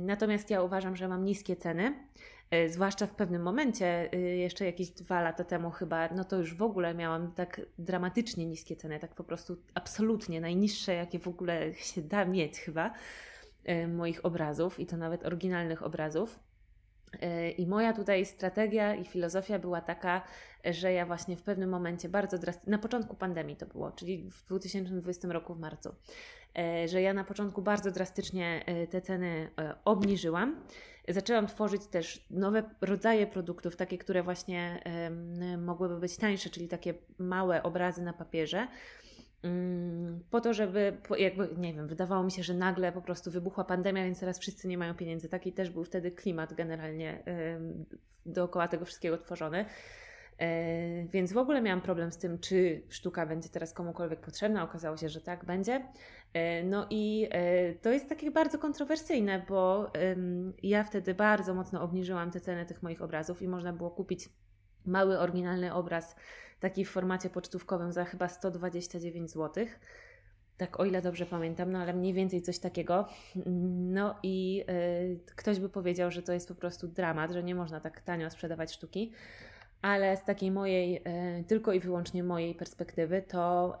natomiast 0.00 0.50
ja 0.50 0.62
uważam, 0.62 0.96
że 0.96 1.08
mam 1.08 1.24
niskie 1.24 1.56
ceny 1.56 1.94
E, 2.50 2.68
zwłaszcza 2.68 3.06
w 3.06 3.14
pewnym 3.14 3.42
momencie, 3.42 4.12
e, 4.12 4.18
jeszcze 4.18 4.64
jakieś 4.64 4.90
dwa 4.90 5.22
lata 5.22 5.44
temu 5.44 5.70
chyba, 5.70 6.08
no 6.08 6.24
to 6.24 6.36
już 6.36 6.54
w 6.54 6.62
ogóle 6.62 6.94
miałam 6.94 7.32
tak 7.32 7.60
dramatycznie 7.78 8.46
niskie 8.46 8.76
ceny, 8.76 8.98
tak 8.98 9.14
po 9.14 9.24
prostu 9.24 9.56
absolutnie 9.74 10.40
najniższe, 10.40 10.94
jakie 10.94 11.18
w 11.18 11.28
ogóle 11.28 11.74
się 11.74 12.02
da 12.02 12.24
mieć 12.24 12.58
chyba, 12.58 12.86
e, 12.86 12.92
moich 13.88 14.24
obrazów 14.24 14.80
i 14.80 14.86
to 14.86 14.96
nawet 14.96 15.26
oryginalnych 15.26 15.82
obrazów. 15.82 16.40
I 17.58 17.66
moja 17.66 17.92
tutaj 17.92 18.26
strategia 18.26 18.94
i 18.94 19.04
filozofia 19.04 19.58
była 19.58 19.80
taka, 19.80 20.22
że 20.64 20.92
ja 20.92 21.06
właśnie 21.06 21.36
w 21.36 21.42
pewnym 21.42 21.70
momencie 21.70 22.08
bardzo 22.08 22.38
drastycznie, 22.38 22.70
na 22.70 22.78
początku 22.78 23.16
pandemii 23.16 23.56
to 23.56 23.66
było, 23.66 23.92
czyli 23.92 24.30
w 24.30 24.44
2020 24.44 25.28
roku 25.28 25.54
w 25.54 25.58
marcu, 25.58 25.94
że 26.86 27.02
ja 27.02 27.14
na 27.14 27.24
początku 27.24 27.62
bardzo 27.62 27.90
drastycznie 27.90 28.64
te 28.90 29.00
ceny 29.00 29.50
obniżyłam 29.84 30.60
Zaczęłam 31.08 31.46
tworzyć 31.46 31.86
też 31.86 32.26
nowe 32.30 32.62
rodzaje 32.80 33.26
produktów, 33.26 33.76
takie, 33.76 33.98
które 33.98 34.22
właśnie 34.22 34.82
mogłyby 35.58 35.98
być 35.98 36.16
tańsze, 36.16 36.50
czyli 36.50 36.68
takie 36.68 36.94
małe 37.18 37.62
obrazy 37.62 38.02
na 38.02 38.12
papierze 38.12 38.68
po 40.30 40.40
to, 40.40 40.54
żeby, 40.54 40.96
jakby, 41.18 41.48
nie 41.56 41.74
wiem, 41.74 41.88
wydawało 41.88 42.24
mi 42.24 42.30
się, 42.30 42.42
że 42.42 42.54
nagle 42.54 42.92
po 42.92 43.02
prostu 43.02 43.30
wybuchła 43.30 43.64
pandemia, 43.64 44.04
więc 44.04 44.20
teraz 44.20 44.38
wszyscy 44.38 44.68
nie 44.68 44.78
mają 44.78 44.94
pieniędzy. 44.94 45.28
Taki 45.28 45.52
też 45.52 45.70
był 45.70 45.84
wtedy 45.84 46.10
klimat 46.10 46.54
generalnie 46.54 47.22
dookoła 48.26 48.68
tego 48.68 48.84
wszystkiego 48.84 49.18
tworzony. 49.18 49.64
E, 50.38 51.04
więc 51.04 51.32
w 51.32 51.38
ogóle 51.38 51.62
miałam 51.62 51.80
problem 51.80 52.12
z 52.12 52.18
tym, 52.18 52.38
czy 52.38 52.82
sztuka 52.88 53.26
będzie 53.26 53.48
teraz 53.48 53.72
komukolwiek 53.72 54.20
potrzebna. 54.20 54.64
Okazało 54.64 54.96
się, 54.96 55.08
że 55.08 55.20
tak 55.20 55.44
będzie. 55.44 55.88
E, 56.32 56.64
no 56.64 56.86
i 56.90 57.28
e, 57.30 57.74
to 57.74 57.90
jest 57.90 58.08
takie 58.08 58.30
bardzo 58.30 58.58
kontrowersyjne, 58.58 59.44
bo 59.48 59.92
ja 60.62 60.84
wtedy 60.84 61.14
bardzo 61.14 61.54
mocno 61.54 61.82
obniżyłam 61.82 62.30
te 62.30 62.40
ceny 62.40 62.66
tych 62.66 62.82
moich 62.82 63.02
obrazów 63.02 63.42
i 63.42 63.48
można 63.48 63.72
było 63.72 63.90
kupić 63.90 64.28
mały, 64.86 65.18
oryginalny 65.18 65.74
obraz 65.74 66.16
taki 66.60 66.84
w 66.84 66.90
formacie 66.90 67.30
pocztówkowym 67.30 67.92
za 67.92 68.04
chyba 68.04 68.28
129 68.28 69.30
zł. 69.30 69.66
Tak, 70.56 70.80
o 70.80 70.84
ile 70.84 71.02
dobrze 71.02 71.26
pamiętam, 71.26 71.72
no 71.72 71.78
ale 71.78 71.92
mniej 71.92 72.12
więcej 72.12 72.42
coś 72.42 72.58
takiego. 72.58 73.08
No 73.76 74.14
i 74.22 74.64
ktoś 75.36 75.60
by 75.60 75.68
powiedział, 75.68 76.10
że 76.10 76.22
to 76.22 76.32
jest 76.32 76.48
po 76.48 76.54
prostu 76.54 76.88
dramat, 76.88 77.32
że 77.32 77.42
nie 77.42 77.54
można 77.54 77.80
tak 77.80 78.00
tanio 78.00 78.30
sprzedawać 78.30 78.72
sztuki 78.72 79.12
ale 79.82 80.16
z 80.16 80.24
takiej 80.24 80.50
mojej, 80.50 81.02
e, 81.04 81.44
tylko 81.44 81.72
i 81.72 81.80
wyłącznie 81.80 82.24
mojej 82.24 82.54
perspektywy, 82.54 83.22
to, 83.22 83.78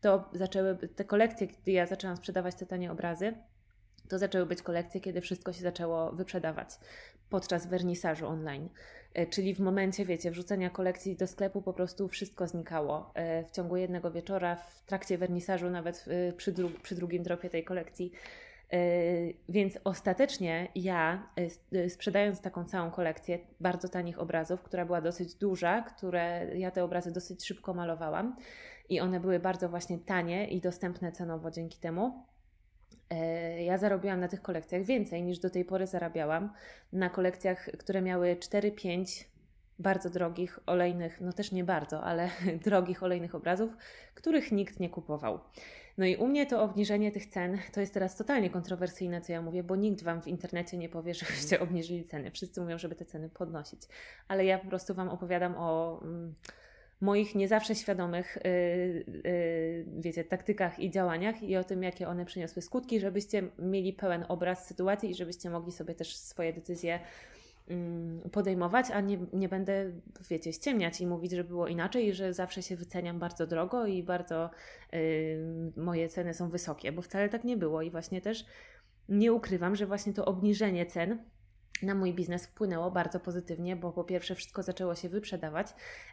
to 0.00 0.30
zaczęły 0.32 0.76
te 0.76 1.04
kolekcje, 1.04 1.46
kiedy 1.46 1.72
ja 1.72 1.86
zaczęłam 1.86 2.16
sprzedawać 2.16 2.54
te 2.54 2.66
tanie 2.66 2.92
obrazy, 2.92 3.34
to 4.08 4.18
zaczęły 4.18 4.46
być 4.46 4.62
kolekcje, 4.62 5.00
kiedy 5.00 5.20
wszystko 5.20 5.52
się 5.52 5.62
zaczęło 5.62 6.12
wyprzedawać 6.12 6.68
podczas 7.30 7.66
wernisażu 7.66 8.26
online. 8.26 8.68
E, 9.14 9.26
czyli 9.26 9.54
w 9.54 9.60
momencie, 9.60 10.04
wiecie, 10.04 10.30
wrzucenia 10.30 10.70
kolekcji 10.70 11.16
do 11.16 11.26
sklepu 11.26 11.62
po 11.62 11.72
prostu 11.72 12.08
wszystko 12.08 12.46
znikało. 12.46 13.10
E, 13.14 13.44
w 13.44 13.50
ciągu 13.50 13.76
jednego 13.76 14.10
wieczora, 14.10 14.56
w 14.56 14.84
trakcie 14.86 15.18
wernisażu, 15.18 15.70
nawet 15.70 16.04
przy, 16.36 16.52
dru 16.52 16.70
przy 16.82 16.94
drugim 16.94 17.22
dropie 17.22 17.50
tej 17.50 17.64
kolekcji, 17.64 18.12
E, 18.74 18.76
więc 19.48 19.78
ostatecznie 19.84 20.68
ja, 20.74 21.28
e, 21.72 21.78
e, 21.78 21.90
sprzedając 21.90 22.40
taką 22.40 22.64
całą 22.64 22.90
kolekcję 22.90 23.38
bardzo 23.60 23.88
tanich 23.88 24.18
obrazów, 24.18 24.62
która 24.62 24.86
była 24.86 25.00
dosyć 25.00 25.34
duża, 25.34 25.82
które 25.82 26.46
ja 26.54 26.70
te 26.70 26.84
obrazy 26.84 27.12
dosyć 27.12 27.44
szybko 27.44 27.74
malowałam 27.74 28.36
i 28.88 29.00
one 29.00 29.20
były 29.20 29.38
bardzo 29.38 29.68
właśnie 29.68 29.98
tanie 29.98 30.48
i 30.48 30.60
dostępne 30.60 31.12
cenowo 31.12 31.50
dzięki 31.50 31.78
temu. 31.78 32.24
Ja 33.64 33.78
zarobiłam 33.78 34.20
na 34.20 34.28
tych 34.28 34.42
kolekcjach 34.42 34.82
więcej 34.82 35.22
niż 35.22 35.38
do 35.38 35.50
tej 35.50 35.64
pory 35.64 35.86
zarabiałam 35.86 36.52
na 36.92 37.10
kolekcjach, 37.10 37.68
które 37.78 38.02
miały 38.02 38.36
4-5 38.36 39.24
bardzo 39.78 40.10
drogich, 40.10 40.58
olejnych, 40.66 41.20
no 41.20 41.32
też 41.32 41.52
nie 41.52 41.64
bardzo, 41.64 42.02
ale 42.02 42.28
drogich 42.64 43.02
olejnych 43.02 43.34
obrazów, 43.34 43.76
których 44.14 44.52
nikt 44.52 44.80
nie 44.80 44.90
kupował. 44.90 45.40
No 45.98 46.06
i 46.06 46.16
u 46.16 46.26
mnie 46.26 46.46
to 46.46 46.62
obniżenie 46.62 47.12
tych 47.12 47.26
cen 47.26 47.58
to 47.72 47.80
jest 47.80 47.94
teraz 47.94 48.16
totalnie 48.16 48.50
kontrowersyjne, 48.50 49.20
co 49.20 49.32
ja 49.32 49.42
mówię, 49.42 49.62
bo 49.62 49.76
nikt 49.76 50.02
Wam 50.02 50.22
w 50.22 50.26
internecie 50.26 50.78
nie 50.78 50.88
powie, 50.88 51.14
żebyście 51.24 51.60
obniżyli 51.60 52.04
ceny. 52.04 52.30
Wszyscy 52.30 52.60
mówią, 52.60 52.78
żeby 52.78 52.94
te 52.94 53.04
ceny 53.04 53.28
podnosić. 53.28 53.82
Ale 54.28 54.44
ja 54.44 54.58
po 54.58 54.68
prostu 54.68 54.94
Wam 54.94 55.08
opowiadam 55.08 55.54
o 55.56 56.00
mm, 56.02 56.34
moich 57.04 57.34
nie 57.34 57.48
zawsze 57.48 57.74
świadomych, 57.74 58.38
yy, 58.44 59.04
yy, 59.24 59.86
wiecie, 60.00 60.24
taktykach 60.24 60.78
i 60.78 60.90
działaniach 60.90 61.42
i 61.42 61.56
o 61.56 61.64
tym, 61.64 61.82
jakie 61.82 62.08
one 62.08 62.24
przyniosły 62.24 62.62
skutki, 62.62 63.00
żebyście 63.00 63.42
mieli 63.58 63.92
pełen 63.92 64.24
obraz 64.28 64.66
sytuacji 64.66 65.10
i 65.10 65.14
żebyście 65.14 65.50
mogli 65.50 65.72
sobie 65.72 65.94
też 65.94 66.16
swoje 66.16 66.52
decyzje 66.52 67.00
Mm, 67.68 68.20
podejmować, 68.30 68.90
a 68.90 69.00
nie, 69.00 69.18
nie 69.32 69.48
będę, 69.48 69.92
wiecie, 70.30 70.52
ściemniać 70.52 71.00
i 71.00 71.06
mówić, 71.06 71.32
że 71.32 71.44
było 71.44 71.68
inaczej 71.68 72.06
i 72.06 72.12
że 72.12 72.34
zawsze 72.34 72.62
się 72.62 72.76
wyceniam 72.76 73.18
bardzo 73.18 73.46
drogo 73.46 73.86
i 73.86 74.02
bardzo 74.02 74.50
y, 74.94 75.72
moje 75.76 76.08
ceny 76.08 76.34
są 76.34 76.50
wysokie, 76.50 76.92
bo 76.92 77.02
wcale 77.02 77.28
tak 77.28 77.44
nie 77.44 77.56
było 77.56 77.82
i 77.82 77.90
właśnie 77.90 78.20
też 78.20 78.44
nie 79.08 79.32
ukrywam, 79.32 79.76
że 79.76 79.86
właśnie 79.86 80.12
to 80.12 80.24
obniżenie 80.24 80.86
cen 80.86 81.18
na 81.84 81.94
mój 81.94 82.14
biznes 82.14 82.46
wpłynęło 82.46 82.90
bardzo 82.90 83.20
pozytywnie, 83.20 83.76
bo 83.76 83.92
po 83.92 84.04
pierwsze 84.04 84.34
wszystko 84.34 84.62
zaczęło 84.62 84.94
się 84.94 85.08
wyprzedawać. 85.08 85.66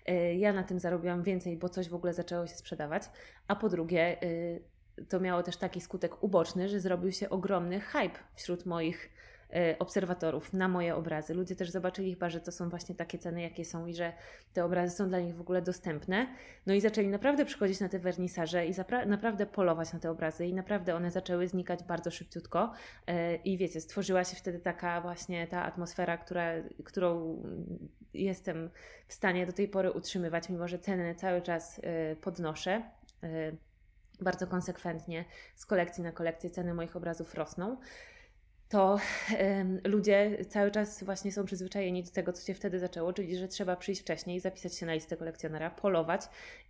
Y, 0.10 0.36
ja 0.36 0.54
na 0.54 0.64
tym 0.64 0.80
zarobiłam 0.80 1.24
więcej, 1.24 1.58
bo 1.58 1.70
coś 1.70 1.90
w 1.90 1.96
ogóle 1.96 2.14
zaczęło 2.14 2.48
się 2.48 2.56
sprzedawać, 2.56 3.04
a 3.48 3.56
po 3.56 3.70
drugie 3.70 4.24
y, 4.24 4.64
to 5.10 5.20
miało 5.20 5.44
też 5.44 5.58
taki 5.58 5.82
skutek 5.82 6.24
uboczny, 6.24 6.70
że 6.70 6.80
zrobił 6.80 7.12
się 7.12 7.30
ogromny 7.30 7.80
hype 7.80 8.20
wśród 8.36 8.66
moich 8.66 9.10
E, 9.10 9.21
obserwatorów 9.80 10.54
na 10.54 10.68
moje 10.68 10.96
obrazy. 10.96 11.34
Ludzie 11.34 11.56
też 11.56 11.70
zobaczyli 11.70 12.14
chyba, 12.14 12.30
że 12.30 12.40
to 12.40 12.52
są 12.52 12.70
właśnie 12.70 12.96
takie 12.96 13.18
ceny, 13.18 13.42
jakie 13.42 13.66
są 13.66 13.86
i 13.86 13.94
że 13.94 14.14
te 14.54 14.66
obrazy 14.66 14.96
są 14.96 15.10
dla 15.10 15.20
nich 15.20 15.36
w 15.36 15.42
ogóle 15.42 15.62
dostępne. 15.62 16.28
No 16.66 16.74
i 16.74 16.82
zaczęli 16.82 17.08
naprawdę 17.08 17.46
przychodzić 17.46 17.80
na 17.80 17.90
te 17.90 18.00
wernisaże 18.00 18.66
i 18.66 18.74
naprawdę 19.06 19.46
polować 19.46 19.94
na 19.94 20.00
te 20.00 20.12
obrazy 20.12 20.46
i 20.46 20.54
naprawdę 20.54 20.96
one 20.96 21.12
zaczęły 21.12 21.48
znikać 21.48 21.84
bardzo 21.84 22.12
szybciutko. 22.12 22.74
E, 23.08 23.36
I 23.36 23.58
wiecie, 23.58 23.82
stworzyła 23.82 24.24
się 24.24 24.36
wtedy 24.36 24.60
taka 24.60 25.02
właśnie 25.02 25.48
ta 25.48 25.64
atmosfera, 25.64 26.18
która, 26.18 26.52
którą 26.84 27.44
jestem 28.14 28.70
w 29.08 29.14
stanie 29.14 29.46
do 29.46 29.54
tej 29.54 29.68
pory 29.68 29.92
utrzymywać, 29.92 30.50
mimo 30.50 30.68
że 30.68 30.80
ceny 30.80 31.16
cały 31.16 31.42
czas 31.42 31.82
e, 31.84 32.16
podnoszę 32.16 32.82
bardzo 34.22 34.48
konsekwentnie 34.48 35.26
z 35.56 35.66
kolekcji 35.66 36.04
na 36.04 36.12
kolekcję 36.12 36.50
ceny 36.50 36.74
moich 36.74 36.96
obrazów 36.96 37.36
rosną 37.36 37.78
to 38.72 39.00
ludzie 39.84 40.46
cały 40.50 40.72
czas 40.72 41.04
właśnie 41.04 41.32
są 41.32 41.46
przyzwyczajeni 41.46 42.04
do 42.04 42.12
tego, 42.12 42.34
co 42.34 42.46
się 42.46 42.54
wtedy 42.54 42.80
zaczęło, 42.80 43.14
czyli 43.14 43.38
że 43.38 43.48
trzeba 43.48 43.76
przyjść 43.76 44.02
wcześniej, 44.02 44.40
zapisać 44.40 44.76
się 44.76 44.86
na 44.86 44.94
listę 44.94 45.18
kolekcjonera, 45.18 45.70
polować 45.70 46.22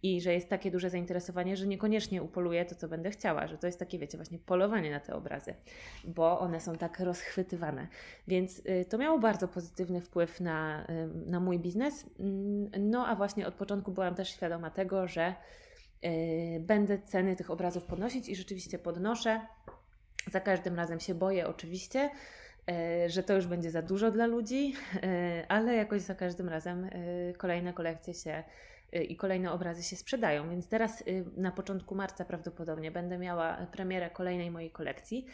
i 0.04 0.22
że 0.22 0.34
jest 0.34 0.50
takie 0.50 0.72
duże 0.72 0.90
zainteresowanie, 0.90 1.58
że 1.58 1.68
niekoniecznie 1.68 2.24
upoluję 2.24 2.66
to, 2.66 2.76
co 2.76 2.88
będę 2.88 3.12
chciała, 3.12 3.48
że 3.48 3.58
to 3.58 3.68
jest 3.68 3.80
takie, 3.80 4.00
wiecie, 4.00 4.18
właśnie 4.18 4.40
polowanie 4.40 4.92
na 4.92 5.00
te 5.00 5.16
obrazy, 5.16 5.54
bo 6.04 6.40
one 6.40 6.60
są 6.60 6.76
tak 6.76 7.00
rozchwytywane. 7.00 7.88
Więc 8.28 8.60
y, 8.60 8.86
to 8.90 8.98
miało 8.98 9.20
bardzo 9.20 9.48
pozytywny 9.48 10.02
wpływ 10.02 10.40
na, 10.40 10.88
na 11.26 11.40
mój 11.40 11.60
biznes. 11.60 12.06
Mm, 12.20 12.72
no 12.90 13.08
a 13.08 13.16
właśnie 13.16 13.48
od 13.48 13.54
początku 13.54 13.92
byłam 13.92 14.16
też 14.16 14.30
świadoma 14.30 14.70
tego, 14.70 15.08
że 15.08 15.36
y, 16.06 16.60
będę 16.60 17.00
ceny 17.00 17.36
tych 17.36 17.52
obrazów 17.52 17.84
podnosić 17.84 18.30
i 18.30 18.36
rzeczywiście 18.36 18.80
podnoszę. 18.80 19.42
Za 20.28 20.40
każdym 20.40 20.76
razem 20.76 21.00
się 21.00 21.16
boję, 21.16 21.48
oczywiście, 21.48 22.10
e, 22.70 23.10
że 23.10 23.24
to 23.24 23.34
już 23.34 23.48
będzie 23.48 23.72
za 23.72 23.82
dużo 23.82 24.12
dla 24.12 24.26
ludzi, 24.26 24.74
e, 25.04 25.46
ale 25.48 25.76
jakoś 25.76 26.02
za 26.02 26.16
każdym 26.16 26.50
razem 26.50 26.84
e, 26.84 26.90
kolejne 27.34 27.74
kolekcje 27.74 28.14
się 28.14 28.44
i 28.92 29.16
kolejne 29.16 29.52
obrazy 29.52 29.84
się 29.84 29.96
sprzedają. 29.96 30.50
Więc 30.50 30.68
teraz 30.68 31.04
na 31.38 31.52
początku 31.52 31.96
marca 31.96 32.26
prawdopodobnie 32.26 32.92
będę 32.92 33.18
miała 33.18 33.68
premierę 33.72 34.10
kolejnej 34.10 34.52
mojej 34.52 34.72
kolekcji 34.72 35.26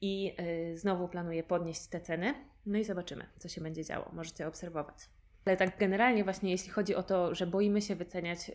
i 0.00 0.36
znowu 0.74 1.08
planuję 1.08 1.42
podnieść 1.42 1.86
te 1.86 2.00
ceny. 2.00 2.34
No 2.66 2.78
i 2.78 2.84
zobaczymy, 2.84 3.26
co 3.38 3.48
się 3.48 3.60
będzie 3.60 3.84
działo. 3.84 4.10
Możecie 4.12 4.48
obserwować. 4.48 4.96
Ale 5.44 5.56
tak 5.56 5.78
generalnie 5.78 6.24
właśnie 6.24 6.50
jeśli 6.50 6.70
chodzi 6.70 6.94
o 6.94 7.02
to, 7.02 7.34
że 7.34 7.46
boimy 7.46 7.82
się 7.82 7.96
wyceniać, 7.96 8.50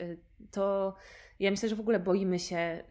to 0.52 0.96
ja 1.40 1.52
myślę, 1.52 1.70
że 1.70 1.76
w 1.76 1.80
ogóle 1.80 2.00
boimy 2.00 2.40
się 2.40 2.84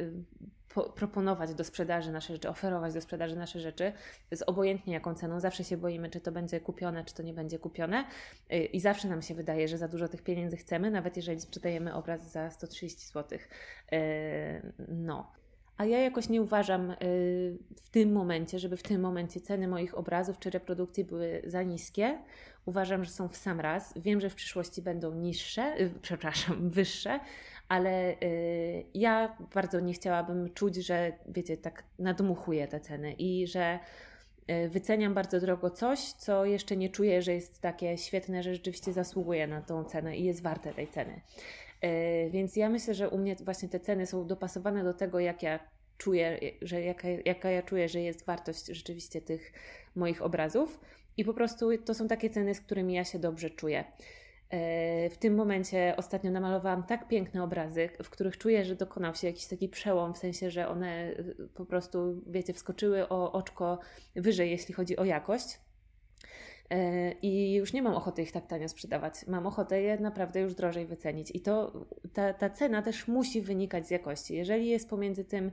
proponować 0.94 1.54
do 1.54 1.64
sprzedaży 1.64 2.12
nasze 2.12 2.32
rzeczy, 2.32 2.48
oferować 2.48 2.94
do 2.94 3.00
sprzedaży 3.00 3.36
nasze 3.36 3.60
rzeczy 3.60 3.92
z 4.32 4.42
obojętnie 4.42 4.92
jaką 4.92 5.14
ceną. 5.14 5.40
Zawsze 5.40 5.64
się 5.64 5.76
boimy, 5.76 6.10
czy 6.10 6.20
to 6.20 6.32
będzie 6.32 6.60
kupione, 6.60 7.04
czy 7.04 7.14
to 7.14 7.22
nie 7.22 7.34
będzie 7.34 7.58
kupione. 7.58 8.04
Y, 8.52 8.64
I 8.64 8.80
zawsze 8.80 9.08
nam 9.08 9.22
się 9.22 9.34
wydaje, 9.34 9.68
że 9.68 9.78
za 9.78 9.88
dużo 9.88 10.08
tych 10.08 10.22
pieniędzy 10.22 10.56
chcemy, 10.56 10.90
nawet 10.90 11.16
jeżeli 11.16 11.40
sprzedajemy 11.40 11.94
obraz 11.94 12.32
za 12.32 12.50
130 12.50 13.06
zł. 13.06 13.38
Y, 13.38 14.72
no. 14.88 15.32
A 15.76 15.84
ja 15.84 15.98
jakoś 15.98 16.28
nie 16.28 16.42
uważam 16.42 16.90
y, 16.90 16.96
w 17.76 17.90
tym 17.90 18.12
momencie, 18.12 18.58
żeby 18.58 18.76
w 18.76 18.82
tym 18.82 19.00
momencie 19.00 19.40
ceny 19.40 19.68
moich 19.68 19.98
obrazów 19.98 20.38
czy 20.38 20.50
reprodukcji 20.50 21.04
były 21.04 21.42
za 21.46 21.62
niskie. 21.62 22.18
Uważam, 22.66 23.04
że 23.04 23.10
są 23.10 23.28
w 23.28 23.36
sam 23.36 23.60
raz. 23.60 23.94
Wiem, 23.96 24.20
że 24.20 24.30
w 24.30 24.34
przyszłości 24.34 24.82
będą 24.82 25.14
niższe, 25.14 25.76
przepraszam, 26.02 26.70
wyższe, 26.70 27.20
ale 27.68 28.12
y, 28.22 28.84
ja 28.94 29.36
bardzo 29.54 29.80
nie 29.80 29.92
chciałabym 29.92 30.54
czuć, 30.54 30.76
że 30.76 31.12
wiecie, 31.28 31.56
tak 31.56 31.84
nadmuchuję 31.98 32.68
te 32.68 32.80
ceny 32.80 33.12
i 33.12 33.46
że 33.46 33.78
y, 34.50 34.68
wyceniam 34.68 35.14
bardzo 35.14 35.40
drogo 35.40 35.70
coś, 35.70 36.00
co 36.00 36.44
jeszcze 36.44 36.76
nie 36.76 36.88
czuję, 36.88 37.22
że 37.22 37.34
jest 37.34 37.60
takie 37.60 37.98
świetne, 37.98 38.42
że 38.42 38.54
rzeczywiście 38.54 38.92
zasługuje 38.92 39.46
na 39.46 39.62
tą 39.62 39.84
cenę 39.84 40.16
i 40.16 40.24
jest 40.24 40.42
warte 40.42 40.74
tej 40.74 40.88
ceny. 40.88 41.20
Y, 41.84 42.30
więc 42.30 42.56
ja 42.56 42.68
myślę, 42.68 42.94
że 42.94 43.10
u 43.10 43.18
mnie 43.18 43.36
właśnie 43.36 43.68
te 43.68 43.80
ceny 43.80 44.06
są 44.06 44.26
dopasowane 44.26 44.84
do 44.84 44.94
tego, 44.94 45.20
jak 45.20 45.42
ja 45.42 45.58
czuję, 45.98 46.40
że 46.62 46.82
jaka, 46.82 47.08
jaka 47.24 47.50
ja 47.50 47.62
czuję, 47.62 47.88
że 47.88 48.00
jest 48.00 48.26
wartość 48.26 48.66
rzeczywiście 48.66 49.20
tych 49.20 49.52
moich 49.94 50.22
obrazów. 50.22 50.80
I 51.16 51.24
po 51.24 51.34
prostu 51.34 51.78
to 51.84 51.94
są 51.94 52.08
takie 52.08 52.30
ceny, 52.30 52.54
z 52.54 52.60
którymi 52.60 52.94
ja 52.94 53.04
się 53.04 53.18
dobrze 53.18 53.50
czuję. 53.50 53.84
E, 54.50 55.10
w 55.10 55.18
tym 55.18 55.34
momencie 55.34 55.94
ostatnio 55.96 56.30
namalowałam 56.30 56.82
tak 56.82 57.08
piękne 57.08 57.42
obrazy, 57.42 57.88
w 58.02 58.10
których 58.10 58.38
czuję, 58.38 58.64
że 58.64 58.76
dokonał 58.76 59.14
się 59.14 59.26
jakiś 59.26 59.46
taki 59.46 59.68
przełom, 59.68 60.14
w 60.14 60.18
sensie, 60.18 60.50
że 60.50 60.68
one 60.68 60.88
e, 60.88 61.14
po 61.54 61.66
prostu, 61.66 62.22
wiecie, 62.26 62.52
wskoczyły 62.52 63.08
o 63.08 63.32
oczko 63.32 63.78
wyżej, 64.16 64.50
jeśli 64.50 64.74
chodzi 64.74 64.96
o 64.96 65.04
jakość. 65.04 65.60
E, 66.70 67.12
I 67.12 67.54
już 67.54 67.72
nie 67.72 67.82
mam 67.82 67.94
ochoty 67.94 68.22
ich 68.22 68.32
tak 68.32 68.46
tanio 68.46 68.68
sprzedawać. 68.68 69.14
Mam 69.26 69.46
ochotę 69.46 69.82
je 69.82 69.98
naprawdę 69.98 70.40
już 70.40 70.54
drożej 70.54 70.86
wycenić. 70.86 71.30
I 71.34 71.40
to 71.40 71.86
ta, 72.12 72.34
ta 72.34 72.50
cena 72.50 72.82
też 72.82 73.08
musi 73.08 73.42
wynikać 73.42 73.86
z 73.86 73.90
jakości. 73.90 74.34
Jeżeli 74.34 74.68
jest 74.68 74.88
pomiędzy 74.88 75.24
tym 75.24 75.50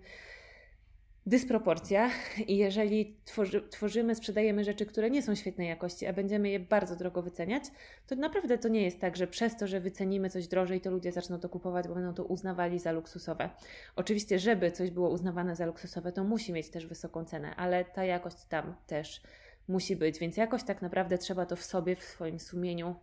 dysproporcja 1.26 2.10
i 2.48 2.58
jeżeli 2.58 3.18
tworzy, 3.26 3.62
tworzymy, 3.70 4.16
sprzedajemy 4.16 4.64
rzeczy, 4.64 4.86
które 4.86 5.10
nie 5.10 5.22
są 5.22 5.36
świetnej 5.36 5.68
jakości, 5.68 6.06
a 6.06 6.14
będziemy 6.14 6.50
je 6.50 6.60
bardzo 6.60 6.96
drogo 6.96 7.22
wyceniać, 7.22 7.64
to 8.08 8.16
naprawdę 8.16 8.58
to 8.58 8.68
nie 8.68 8.82
jest 8.82 9.00
tak, 9.00 9.18
że 9.18 9.28
przez 9.28 9.58
to, 9.58 9.68
że 9.68 9.80
wycenimy 9.80 10.30
coś 10.30 10.48
drożej, 10.48 10.82
to 10.82 10.92
ludzie 10.92 11.12
zaczną 11.12 11.40
to 11.40 11.50
kupować, 11.50 11.88
bo 11.88 11.94
będą 11.94 12.14
to 12.14 12.24
uznawali 12.24 12.80
za 12.80 12.92
luksusowe. 12.92 13.50
Oczywiście, 13.96 14.40
żeby 14.40 14.72
coś 14.72 14.92
było 14.92 15.10
uznawane 15.10 15.56
za 15.56 15.66
luksusowe, 15.66 16.12
to 16.12 16.24
musi 16.24 16.54
mieć 16.54 16.70
też 16.70 16.88
wysoką 16.88 17.26
cenę, 17.26 17.56
ale 17.56 17.86
ta 17.86 18.06
jakość 18.06 18.46
tam 18.50 18.76
też 18.88 19.22
musi 19.68 19.96
być, 19.96 20.20
więc 20.20 20.38
jakoś 20.38 20.64
tak 20.64 20.82
naprawdę 20.82 21.18
trzeba 21.18 21.46
to 21.46 21.56
w 21.56 21.64
sobie, 21.64 21.96
w 21.96 22.04
swoim 22.04 22.40
sumieniu, 22.40 22.96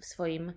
w 0.00 0.06
swoim 0.06 0.52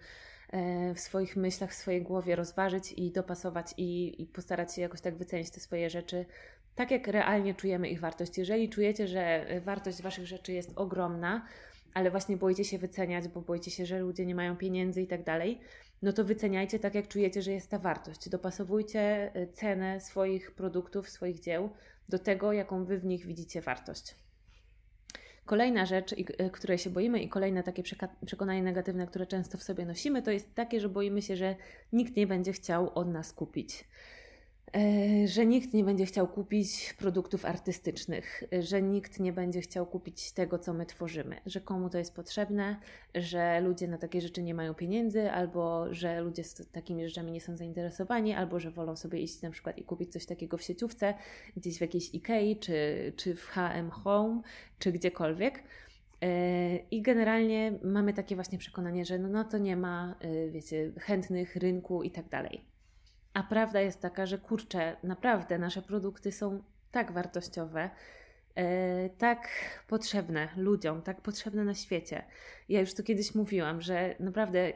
e, 0.50 0.94
w 0.94 1.00
swoich 1.00 1.36
myślach, 1.36 1.72
w 1.72 1.76
swojej 1.76 2.02
głowie 2.02 2.36
rozważyć 2.36 2.92
i 2.92 3.12
dopasować 3.12 3.74
i, 3.78 4.22
i 4.22 4.26
postarać 4.26 4.76
się 4.76 4.82
jakoś 4.82 5.02
tak 5.02 5.16
wycenić 5.16 5.50
te 5.50 5.60
swoje 5.60 5.90
rzeczy 5.90 6.26
tak 6.76 6.92
jak 6.92 7.08
realnie 7.08 7.54
czujemy 7.54 7.90
ich 7.90 8.00
wartość. 8.00 8.38
Jeżeli 8.38 8.70
czujecie, 8.70 9.08
że 9.08 9.46
wartość 9.66 10.02
Waszych 10.02 10.28
rzeczy 10.28 10.54
jest 10.54 10.72
ogromna, 10.76 11.48
ale 11.94 12.12
właśnie 12.12 12.38
boicie 12.38 12.64
się 12.66 12.78
wyceniać, 12.78 13.28
bo 13.28 13.42
boicie 13.42 13.72
się, 13.72 13.86
że 13.86 14.00
ludzie 14.00 14.26
nie 14.26 14.36
mają 14.36 14.58
pieniędzy 14.58 15.02
i 15.02 15.08
tak 15.08 15.24
dalej, 15.24 15.60
no 16.02 16.14
to 16.14 16.24
wyceniajcie 16.24 16.80
tak, 16.80 16.96
jak 16.96 17.08
czujecie, 17.08 17.42
że 17.42 17.52
jest 17.52 17.70
ta 17.70 17.80
wartość. 17.80 18.30
Dopasowujcie 18.30 19.32
y, 19.36 19.48
cenę 19.48 20.02
swoich 20.02 20.52
produktów, 20.52 21.10
swoich 21.10 21.40
dzieł 21.40 21.70
do 22.10 22.20
tego, 22.20 22.54
jaką 22.54 22.86
Wy 22.86 23.00
w 23.00 23.06
nich 23.06 23.26
widzicie 23.26 23.62
wartość. 23.62 24.16
Kolejna 25.46 25.86
rzecz, 25.86 26.12
y, 26.12 26.50
której 26.52 26.78
się 26.78 26.90
boimy, 26.90 27.20
i 27.20 27.30
kolejne 27.30 27.64
takie 27.64 27.84
przekonanie 28.26 28.64
negatywne, 28.64 29.08
które 29.08 29.26
często 29.26 29.58
w 29.58 29.64
sobie 29.64 29.86
nosimy, 29.86 30.22
to 30.22 30.32
jest 30.32 30.56
takie, 30.56 30.80
że 30.80 30.90
boimy 30.90 31.22
się, 31.22 31.36
że 31.36 31.56
nikt 31.94 32.16
nie 32.16 32.28
będzie 32.28 32.54
chciał 32.54 32.92
od 32.96 33.08
nas 33.08 33.34
kupić. 33.34 33.86
E, 34.76 35.28
że 35.28 35.46
nikt 35.46 35.74
nie 35.74 35.84
będzie 35.84 36.06
chciał 36.06 36.28
kupić 36.28 36.94
produktów 36.98 37.46
artystycznych, 37.46 38.44
że 38.60 38.82
nikt 38.82 39.20
nie 39.20 39.34
będzie 39.34 39.62
chciał 39.62 39.86
kupić 39.86 40.32
tego, 40.32 40.60
co 40.60 40.74
my 40.74 40.86
tworzymy, 40.86 41.36
że 41.46 41.62
komu 41.62 41.90
to 41.90 41.98
jest 41.98 42.16
potrzebne, 42.16 42.80
że 43.16 43.62
ludzie 43.62 43.88
na 43.88 43.98
takie 43.98 44.22
rzeczy 44.22 44.44
nie 44.44 44.54
mają 44.54 44.74
pieniędzy, 44.74 45.32
albo 45.32 45.94
że 45.94 46.22
ludzie 46.22 46.44
z 46.44 46.72
takimi 46.72 47.08
rzeczami 47.08 47.32
nie 47.32 47.42
są 47.42 47.58
zainteresowani, 47.58 48.34
albo 48.34 48.60
że 48.60 48.72
wolą 48.72 48.96
sobie 48.96 49.20
iść 49.20 49.42
na 49.42 49.50
przykład 49.50 49.78
i 49.78 49.84
kupić 49.84 50.12
coś 50.12 50.26
takiego 50.26 50.58
w 50.58 50.64
sieciówce, 50.64 51.14
gdzieś 51.58 51.78
w 51.78 51.82
jakiejś 51.82 52.14
Ikei, 52.14 52.60
czy, 52.60 53.14
czy 53.16 53.36
w 53.36 53.46
HM 53.46 53.90
Home, 53.90 54.42
czy 54.80 54.92
gdziekolwiek. 54.92 55.64
E, 56.22 56.78
I 56.78 57.02
generalnie 57.02 57.80
mamy 57.84 58.14
takie 58.14 58.36
właśnie 58.36 58.58
przekonanie, 58.58 59.06
że 59.06 59.20
no, 59.20 59.30
no 59.30 59.44
to 59.44 59.58
nie 59.58 59.78
ma, 59.78 60.16
e, 60.20 60.50
wiecie, 60.50 60.92
chętnych 61.00 61.56
rynku 61.56 62.04
i 62.04 62.12
tak 62.12 62.30
dalej. 62.30 62.75
A 63.36 63.44
prawda 63.44 63.82
jest 63.82 64.02
taka, 64.02 64.26
że 64.26 64.38
kurczę, 64.38 64.98
naprawdę 65.04 65.58
nasze 65.58 65.82
produkty 65.82 66.32
są 66.32 66.64
tak 66.92 67.12
wartościowe, 67.12 67.90
e, 68.56 69.10
tak 69.10 69.50
potrzebne 69.88 70.50
ludziom, 70.58 71.02
tak 71.02 71.22
potrzebne 71.22 71.64
na 71.64 71.74
świecie. 71.74 72.24
Ja 72.70 72.80
już 72.80 72.94
to 72.94 73.04
kiedyś 73.04 73.36
mówiłam, 73.36 73.82
że 73.82 74.16
naprawdę 74.20 74.60
e, 74.60 74.74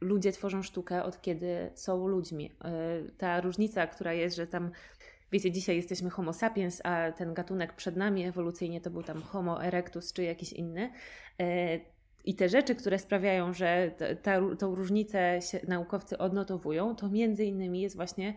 ludzie 0.00 0.32
tworzą 0.32 0.62
sztukę 0.62 1.02
od 1.02 1.20
kiedy 1.22 1.70
są 1.74 2.06
ludźmi. 2.06 2.52
E, 2.64 2.72
ta 3.18 3.40
różnica, 3.40 3.86
która 3.86 4.12
jest, 4.12 4.36
że 4.36 4.46
tam 4.46 4.70
wiecie, 5.32 5.50
dzisiaj 5.50 5.76
jesteśmy 5.76 6.10
Homo 6.10 6.32
sapiens, 6.32 6.80
a 6.84 7.12
ten 7.12 7.34
gatunek 7.34 7.72
przed 7.72 7.96
nami 7.96 8.24
ewolucyjnie 8.24 8.80
to 8.80 8.90
był 8.90 9.02
tam 9.02 9.22
Homo 9.22 9.64
erectus 9.64 10.12
czy 10.12 10.22
jakiś 10.22 10.52
inny. 10.52 10.92
I 12.24 12.34
te 12.34 12.48
rzeczy, 12.48 12.74
które 12.74 12.98
sprawiają, 12.98 13.52
że 13.52 13.90
ta, 14.22 14.40
tą 14.58 14.74
różnicę 14.74 15.38
naukowcy 15.68 16.18
odnotowują, 16.18 16.96
to 16.96 17.08
między 17.08 17.44
innymi 17.44 17.80
jest 17.80 17.96
właśnie 17.96 18.34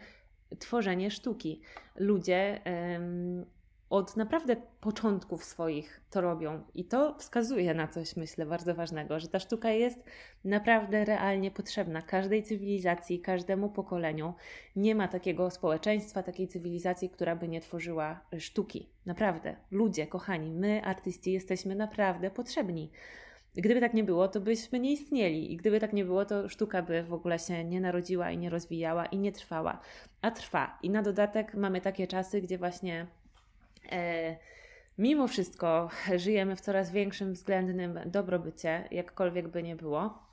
tworzenie 0.60 1.12
sztuki. 1.12 1.62
Ludzie 1.96 2.62
um, 2.66 3.46
od 3.90 4.18
naprawdę 4.18 4.56
początków 4.82 5.44
swoich 5.44 6.02
to 6.10 6.22
robią 6.22 6.64
i 6.74 6.86
to 6.86 7.16
wskazuje 7.18 7.74
na 7.74 7.88
coś, 7.88 8.16
myślę, 8.16 8.46
bardzo 8.46 8.76
ważnego, 8.76 9.20
że 9.20 9.28
ta 9.28 9.40
sztuka 9.40 9.70
jest 9.70 10.04
naprawdę 10.44 11.06
realnie 11.06 11.52
potrzebna 11.52 12.02
każdej 12.02 12.44
cywilizacji, 12.44 13.20
każdemu 13.20 13.70
pokoleniu. 13.70 14.34
Nie 14.76 14.96
ma 14.96 15.08
takiego 15.08 15.52
społeczeństwa, 15.52 16.24
takiej 16.24 16.48
cywilizacji, 16.48 17.10
która 17.10 17.36
by 17.36 17.48
nie 17.48 17.62
tworzyła 17.62 18.20
sztuki. 18.40 18.90
Naprawdę, 19.06 19.56
ludzie, 19.72 20.08
kochani, 20.08 20.52
my, 20.52 20.82
artyści, 20.84 21.32
jesteśmy 21.32 21.76
naprawdę 21.76 22.32
potrzebni. 22.32 22.92
Gdyby 23.58 23.82
tak 23.82 23.94
nie 23.94 24.04
było, 24.04 24.28
to 24.28 24.40
byśmy 24.40 24.80
nie 24.80 24.92
istnieli. 24.92 25.54
I 25.54 25.58
gdyby 25.58 25.80
tak 25.80 25.94
nie 25.94 26.06
było, 26.06 26.26
to 26.26 26.50
sztuka 26.50 26.82
by 26.82 27.04
w 27.04 27.14
ogóle 27.14 27.40
się 27.40 27.64
nie 27.64 27.82
narodziła 27.82 28.32
i 28.32 28.38
nie 28.38 28.50
rozwijała 28.50 29.06
i 29.06 29.18
nie 29.18 29.32
trwała. 29.32 29.80
A 30.22 30.32
trwa. 30.32 30.80
I 30.84 30.90
na 30.90 31.02
dodatek 31.02 31.54
mamy 31.54 31.82
takie 31.82 32.08
czasy, 32.08 32.42
gdzie 32.42 32.58
właśnie 32.58 33.08
e, 33.92 34.36
mimo 34.98 35.28
wszystko 35.28 35.90
żyjemy 36.16 36.56
w 36.56 36.62
coraz 36.62 36.92
większym 36.92 37.34
względnym 37.34 38.00
dobrobycie, 38.06 38.88
jakkolwiek 38.92 39.48
by 39.48 39.64
nie 39.64 39.76
było. 39.76 40.25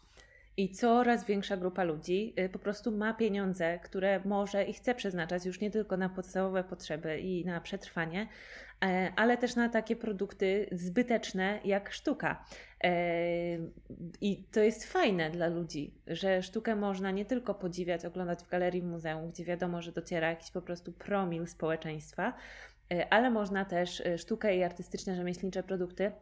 I 0.57 0.71
coraz 0.71 1.25
większa 1.25 1.57
grupa 1.57 1.85
ludzi 1.85 2.35
y, 2.39 2.49
po 2.49 2.59
prostu 2.59 2.93
ma 2.93 3.15
pieniądze, 3.15 3.79
które 3.79 4.21
może 4.25 4.65
i 4.65 4.73
chce 4.73 4.95
przeznaczać 4.95 5.47
już 5.47 5.61
nie 5.61 5.71
tylko 5.71 5.97
na 5.97 6.09
podstawowe 6.09 6.65
potrzeby 6.65 7.21
i 7.21 7.45
na 7.45 7.61
przetrwanie, 7.61 8.29
e, 8.85 9.13
ale 9.17 9.37
też 9.37 9.57
na 9.57 9.69
takie 9.69 9.97
produkty 9.97 10.67
zbyteczne 10.73 11.61
jak 11.65 11.93
sztuka. 11.93 12.45
E, 12.85 12.93
I 14.21 14.45
to 14.53 14.61
jest 14.61 14.85
fajne 14.93 15.31
dla 15.31 15.47
ludzi, 15.47 15.95
że 16.07 16.43
sztukę 16.43 16.77
można 16.77 17.11
nie 17.11 17.25
tylko 17.25 17.55
podziwiać, 17.55 18.05
oglądać 18.05 18.39
w 18.39 18.49
galerii 18.49 18.83
w 18.83 18.85
muzeum, 18.85 19.31
gdzie 19.31 19.45
wiadomo, 19.45 19.83
że 19.83 19.93
dociera 19.93 20.31
jakiś 20.31 20.51
po 20.51 20.63
prostu 20.63 20.93
promil 20.93 21.47
społeczeństwa, 21.47 22.33
e, 22.93 23.13
ale 23.13 23.31
można 23.31 23.65
też 23.65 24.03
sztukę 24.17 24.57
i 24.57 24.63
artystyczne, 24.63 25.17
rzemieślnicze 25.17 25.63
produkty 25.63 26.13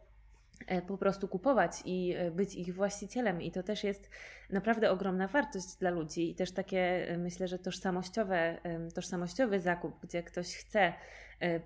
po 0.87 0.97
prostu 0.97 1.27
kupować 1.27 1.71
i 1.85 2.13
e, 2.17 2.31
być 2.31 2.55
ich 2.55 2.75
właścicielem. 2.75 3.41
I 3.41 3.51
to 3.51 3.63
też 3.63 3.83
jest 3.83 4.09
naprawdę 4.49 4.91
ogromna 4.91 5.27
wartość 5.27 5.75
dla 5.79 5.89
ludzi 5.89 6.29
i 6.29 6.35
też 6.35 6.51
takie, 6.51 7.09
e, 7.09 7.17
myślę, 7.17 7.47
że 7.47 7.59
tożsamościowe, 7.59 8.57
tożsamościowy 8.95 9.59
zakup, 9.59 9.93
gdzie 10.03 10.23
ktoś 10.23 10.55
chce 10.55 10.93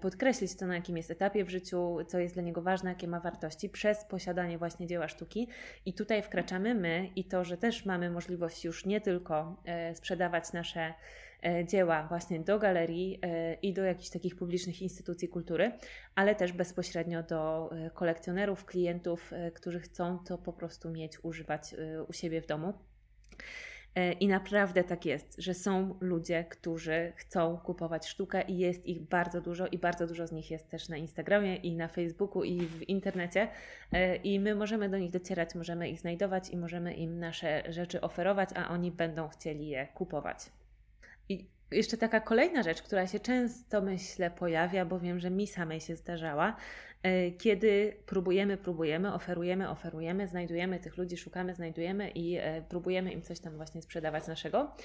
podkreślić 0.01 0.55
to, 0.55 0.67
na 0.67 0.75
jakim 0.75 0.97
jest 0.97 1.11
etapie 1.11 1.45
w 1.45 1.49
życiu, 1.49 1.97
co 2.07 2.19
jest 2.19 2.33
dla 2.33 2.43
niego 2.43 2.61
ważne, 2.61 2.89
jakie 2.89 3.07
ma 3.07 3.19
wartości, 3.19 3.69
przez 3.69 4.03
posiadanie 4.03 4.57
właśnie 4.57 4.87
dzieła 4.87 5.07
sztuki. 5.07 5.47
I 5.85 5.93
tutaj 5.93 6.21
wkraczamy 6.21 6.75
my 6.75 7.09
i 7.15 7.23
to, 7.23 7.43
że 7.43 7.57
też 7.57 7.85
mamy 7.85 8.09
możliwość 8.09 8.65
już 8.65 8.85
nie 8.85 9.01
tylko 9.01 9.55
sprzedawać 9.93 10.53
nasze 10.53 10.79
E, 10.79 10.93
dzieła 11.65 12.07
właśnie 12.07 12.39
do 12.39 12.59
galerii 12.59 13.19
e, 13.21 13.53
i 13.53 13.73
do 13.73 13.83
jakichś 13.83 14.09
takich 14.09 14.35
publicznych 14.35 14.81
instytucji 14.81 15.27
kultury, 15.27 15.71
ale 16.15 16.35
też 16.35 16.51
bezpośrednio 16.51 17.23
do 17.23 17.69
e, 17.71 17.89
kolekcjonerów, 17.89 18.65
klientów, 18.65 19.31
którzy 19.53 19.79
chcą 19.79 20.19
to 20.19 20.37
po 20.37 20.53
prostu 20.53 20.89
mieć, 20.89 21.23
używać 21.23 21.75
u 22.07 22.13
siebie 22.13 22.41
w 22.41 22.47
domu. 22.47 22.73
I 24.19 24.27
naprawdę 24.27 24.83
tak 24.83 25.05
jest, 25.05 25.35
że 25.37 25.53
są 25.53 25.97
ludzie, 25.99 26.45
którzy 26.49 27.13
chcą 27.15 27.57
kupować 27.57 28.07
sztukę 28.07 28.41
i 28.41 28.57
jest 28.57 28.85
ich 28.85 29.01
bardzo 29.01 29.41
dużo 29.41 29.67
i 29.67 29.77
bardzo 29.77 30.07
dużo 30.07 30.27
z 30.27 30.31
nich 30.31 30.51
jest 30.51 30.69
też 30.69 30.89
na 30.89 30.97
Instagramie 30.97 31.55
i 31.55 31.75
na 31.75 31.87
Facebooku 31.87 32.43
i 32.43 32.61
w 32.61 32.89
internecie 32.89 33.47
i 34.23 34.39
my 34.39 34.55
możemy 34.55 34.89
do 34.89 34.97
nich 34.97 35.11
docierać, 35.11 35.55
możemy 35.55 35.89
ich 35.89 35.99
znajdować 35.99 36.49
i 36.49 36.57
możemy 36.57 36.93
im 36.93 37.19
nasze 37.19 37.63
rzeczy 37.69 38.01
oferować, 38.01 38.49
a 38.55 38.69
oni 38.69 38.91
będą 38.91 39.27
chcieli 39.27 39.67
je 39.67 39.87
kupować. 39.87 40.37
Jeszcze 41.71 41.97
taka 41.97 42.19
kolejna 42.19 42.63
rzecz, 42.63 42.81
która 42.81 43.07
się 43.07 43.19
często, 43.19 43.81
myślę, 43.81 44.31
pojawia, 44.31 44.85
bo 44.85 44.99
wiem, 44.99 45.19
że 45.19 45.29
mi 45.29 45.47
samej 45.47 45.81
się 45.81 45.95
zdarzała, 45.95 46.55
e, 47.03 47.31
kiedy 47.31 47.97
próbujemy, 48.05 48.57
próbujemy, 48.57 49.13
oferujemy, 49.13 49.69
oferujemy, 49.69 50.27
znajdujemy 50.27 50.79
tych 50.79 50.97
ludzi, 50.97 51.17
szukamy, 51.17 51.55
znajdujemy 51.55 52.09
i 52.09 52.37
e, 52.37 52.61
próbujemy 52.69 53.11
im 53.11 53.21
coś 53.21 53.39
tam 53.39 53.57
właśnie 53.57 53.81
sprzedawać 53.81 54.27
naszego 54.27 54.75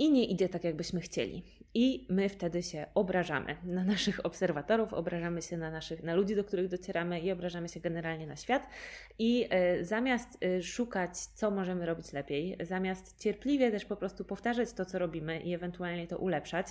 i 0.00 0.10
nie 0.10 0.24
idzie 0.24 0.48
tak, 0.48 0.64
jakbyśmy 0.64 1.00
chcieli. 1.00 1.42
I 1.74 2.06
my 2.10 2.28
wtedy 2.28 2.62
się 2.62 2.86
obrażamy 2.94 3.56
na 3.64 3.84
naszych 3.84 4.26
obserwatorów, 4.26 4.92
obrażamy 4.92 5.42
się 5.42 5.56
na, 5.56 5.70
naszych, 5.70 6.02
na 6.02 6.14
ludzi, 6.14 6.36
do 6.36 6.44
których 6.44 6.68
docieramy 6.68 7.20
i 7.20 7.32
obrażamy 7.32 7.68
się 7.68 7.80
generalnie 7.80 8.26
na 8.26 8.36
świat. 8.36 8.66
I 9.18 9.48
y, 9.80 9.84
zamiast 9.84 10.44
y, 10.44 10.62
szukać, 10.62 11.18
co 11.18 11.50
możemy 11.50 11.86
robić 11.86 12.12
lepiej, 12.12 12.56
zamiast 12.60 13.18
cierpliwie 13.18 13.70
też 13.70 13.84
po 13.84 13.96
prostu 13.96 14.24
powtarzać 14.24 14.72
to, 14.72 14.84
co 14.84 14.98
robimy 14.98 15.40
i 15.40 15.54
ewentualnie 15.54 16.06
to 16.06 16.18
ulepszać, 16.18 16.66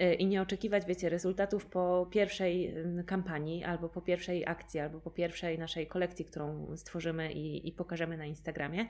y, 0.00 0.14
i 0.14 0.26
nie 0.26 0.42
oczekiwać, 0.42 0.86
wiecie, 0.86 1.08
rezultatów 1.08 1.66
po 1.66 2.08
pierwszej 2.10 2.74
kampanii, 3.06 3.64
albo 3.64 3.88
po 3.88 4.00
pierwszej 4.00 4.46
akcji, 4.46 4.80
albo 4.80 5.00
po 5.00 5.10
pierwszej 5.10 5.58
naszej 5.58 5.86
kolekcji, 5.86 6.24
którą 6.24 6.76
stworzymy 6.76 7.32
i, 7.32 7.68
i 7.68 7.72
pokażemy 7.72 8.16
na 8.16 8.26
Instagramie, 8.26 8.86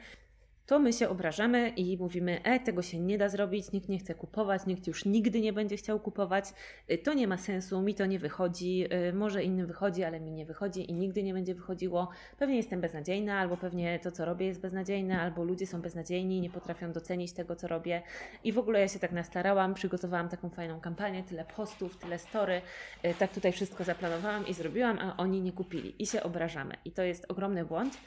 to 0.71 0.79
my 0.79 0.93
się 0.93 1.09
obrażamy 1.09 1.69
i 1.69 1.99
mówimy: 1.99 2.43
E, 2.43 2.61
tego 2.61 2.83
się 2.83 2.99
nie 3.01 3.19
da 3.19 3.29
zrobić, 3.29 3.73
nikt 3.73 3.89
nie 3.89 3.99
chce 3.99 4.15
kupować, 4.15 4.67
nikt 4.67 4.87
już 4.87 5.05
nigdy 5.05 5.41
nie 5.41 5.53
będzie 5.53 5.77
chciał 5.77 6.01
kupować, 6.01 6.45
y, 6.91 6.99
to 6.99 7.13
nie 7.13 7.29
ma 7.29 7.37
sensu, 7.37 7.83
mi 7.83 7.95
to 7.95 8.07
nie 8.07 8.19
wychodzi, 8.19 8.87
y, 9.09 9.13
może 9.13 9.43
innym 9.43 9.67
wychodzi, 9.67 10.05
ale 10.05 10.21
mi 10.21 10.33
nie 10.33 10.47
wychodzi 10.47 10.91
i 10.91 10.95
nigdy 10.95 11.23
nie 11.23 11.35
będzie 11.35 11.55
wychodziło. 11.55 12.09
Pewnie 12.39 12.57
jestem 12.57 12.81
beznadziejna, 12.81 13.39
albo 13.39 13.57
pewnie 13.57 13.99
to, 13.99 14.11
co 14.11 14.25
robię, 14.25 14.47
jest 14.47 14.61
beznadziejne, 14.61 15.21
albo 15.21 15.45
ludzie 15.45 15.67
są 15.67 15.81
beznadziejni, 15.81 16.41
nie 16.41 16.51
potrafią 16.51 16.93
docenić 16.93 17.33
tego, 17.33 17.57
co 17.57 17.69
robię. 17.69 18.03
I 18.45 18.53
w 18.53 18.59
ogóle 18.59 18.81
ja 18.81 18.89
się 18.89 18.99
tak 18.99 19.13
nastarałam, 19.13 19.75
przygotowałam 19.75 20.29
taką 20.29 20.51
fajną 20.51 20.81
kampanię, 20.81 21.23
tyle 21.23 21.45
postów, 21.57 21.99
tyle 21.99 22.19
story, 22.19 22.63
y, 23.05 23.15
tak 23.19 23.33
tutaj 23.33 23.53
wszystko 23.53 23.85
zaplanowałam 23.85 24.47
i 24.47 24.55
zrobiłam, 24.55 24.99
a 24.99 25.17
oni 25.17 25.41
nie 25.41 25.53
kupili 25.53 26.03
i 26.03 26.07
się 26.07 26.23
obrażamy. 26.23 26.75
I 26.85 26.93
to 26.93 27.03
jest 27.03 27.27
ogromny 27.29 27.65
błąd. 27.65 27.99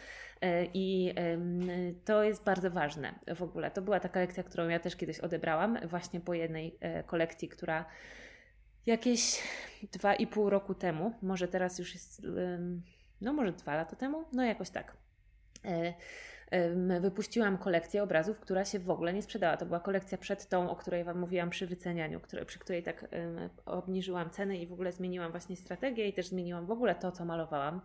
E, 0.43 0.67
I 0.73 1.13
to 2.05 2.23
jest 2.23 2.43
bardzo 2.43 2.71
ważne 2.71 3.19
w 3.35 3.41
ogóle. 3.41 3.71
To 3.71 3.81
była 3.81 3.99
taka 3.99 4.19
lekcja, 4.19 4.43
którą 4.43 4.67
ja 4.67 4.79
też 4.79 4.95
kiedyś 4.95 5.19
odebrałam, 5.19 5.77
właśnie 5.87 6.19
po 6.19 6.33
jednej 6.33 6.77
e, 6.79 7.03
kolekcji, 7.03 7.49
która 7.49 7.85
jakieś 8.85 9.43
dwa 9.91 10.15
i 10.15 10.27
pół 10.27 10.49
roku 10.49 10.75
temu, 10.75 11.13
może 11.21 11.47
teraz 11.47 11.79
już 11.79 11.93
jest, 11.93 12.21
no 13.21 13.33
może 13.33 13.51
dwa 13.51 13.75
lata 13.75 13.95
temu, 13.95 14.25
no 14.33 14.43
jakoś 14.43 14.69
tak. 14.69 14.97
Wypuściłam 16.99 17.57
kolekcję 17.57 18.03
obrazów, 18.03 18.39
która 18.39 18.65
się 18.65 18.79
w 18.79 18.89
ogóle 18.89 19.13
nie 19.13 19.21
sprzedała. 19.21 19.57
To 19.57 19.65
była 19.65 19.79
kolekcja 19.79 20.17
przed 20.17 20.49
tą, 20.49 20.69
o 20.69 20.75
której 20.75 21.03
Wam 21.03 21.19
mówiłam 21.19 21.49
przy 21.49 21.67
wycenianiu, 21.67 22.19
przy 22.45 22.59
której 22.59 22.83
tak 22.83 23.05
obniżyłam 23.65 24.29
ceny 24.29 24.57
i 24.57 24.67
w 24.67 24.73
ogóle 24.73 24.91
zmieniłam 24.91 25.31
właśnie 25.31 25.55
strategię 25.55 26.07
i 26.07 26.13
też 26.13 26.27
zmieniłam 26.27 26.65
w 26.65 26.71
ogóle 26.71 26.95
to, 26.95 27.11
co 27.11 27.25
malowałam 27.25 27.81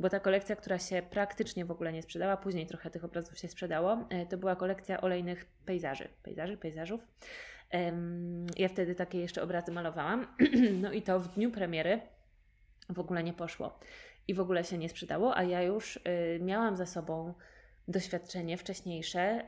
bo 0.00 0.10
ta 0.10 0.20
kolekcja, 0.20 0.56
która 0.56 0.78
się 0.78 1.02
praktycznie 1.10 1.64
w 1.64 1.70
ogóle 1.70 1.92
nie 1.92 2.02
sprzedała, 2.02 2.36
później 2.36 2.66
trochę 2.66 2.90
tych 2.90 3.04
obrazów 3.04 3.38
się 3.38 3.48
sprzedało, 3.48 4.06
e, 4.10 4.26
to 4.26 4.38
była 4.38 4.56
kolekcja 4.56 5.00
olejnych 5.00 5.46
pejzaży, 5.66 6.08
pejzaży, 6.22 6.56
pejzażów. 6.56 7.00
Ja 8.56 8.68
wtedy 8.68 8.94
takie 8.94 9.20
jeszcze 9.20 9.42
obrazy 9.42 9.72
malowałam, 9.72 10.26
no 10.82 10.92
i 10.92 11.02
to 11.02 11.20
w 11.20 11.34
dniu 11.34 11.50
premiery 11.50 12.00
w 12.88 12.98
ogóle 12.98 13.22
nie 13.24 13.32
poszło 13.32 13.78
i 14.28 14.34
w 14.34 14.40
ogóle 14.40 14.64
się 14.64 14.78
nie 14.78 14.88
sprzedało, 14.88 15.36
a 15.36 15.42
ja 15.42 15.62
już 15.62 15.96
y, 15.96 16.00
miałam 16.42 16.76
za 16.76 16.86
sobą 16.86 17.34
doświadczenie 17.88 18.58
wcześniejsze 18.58 19.46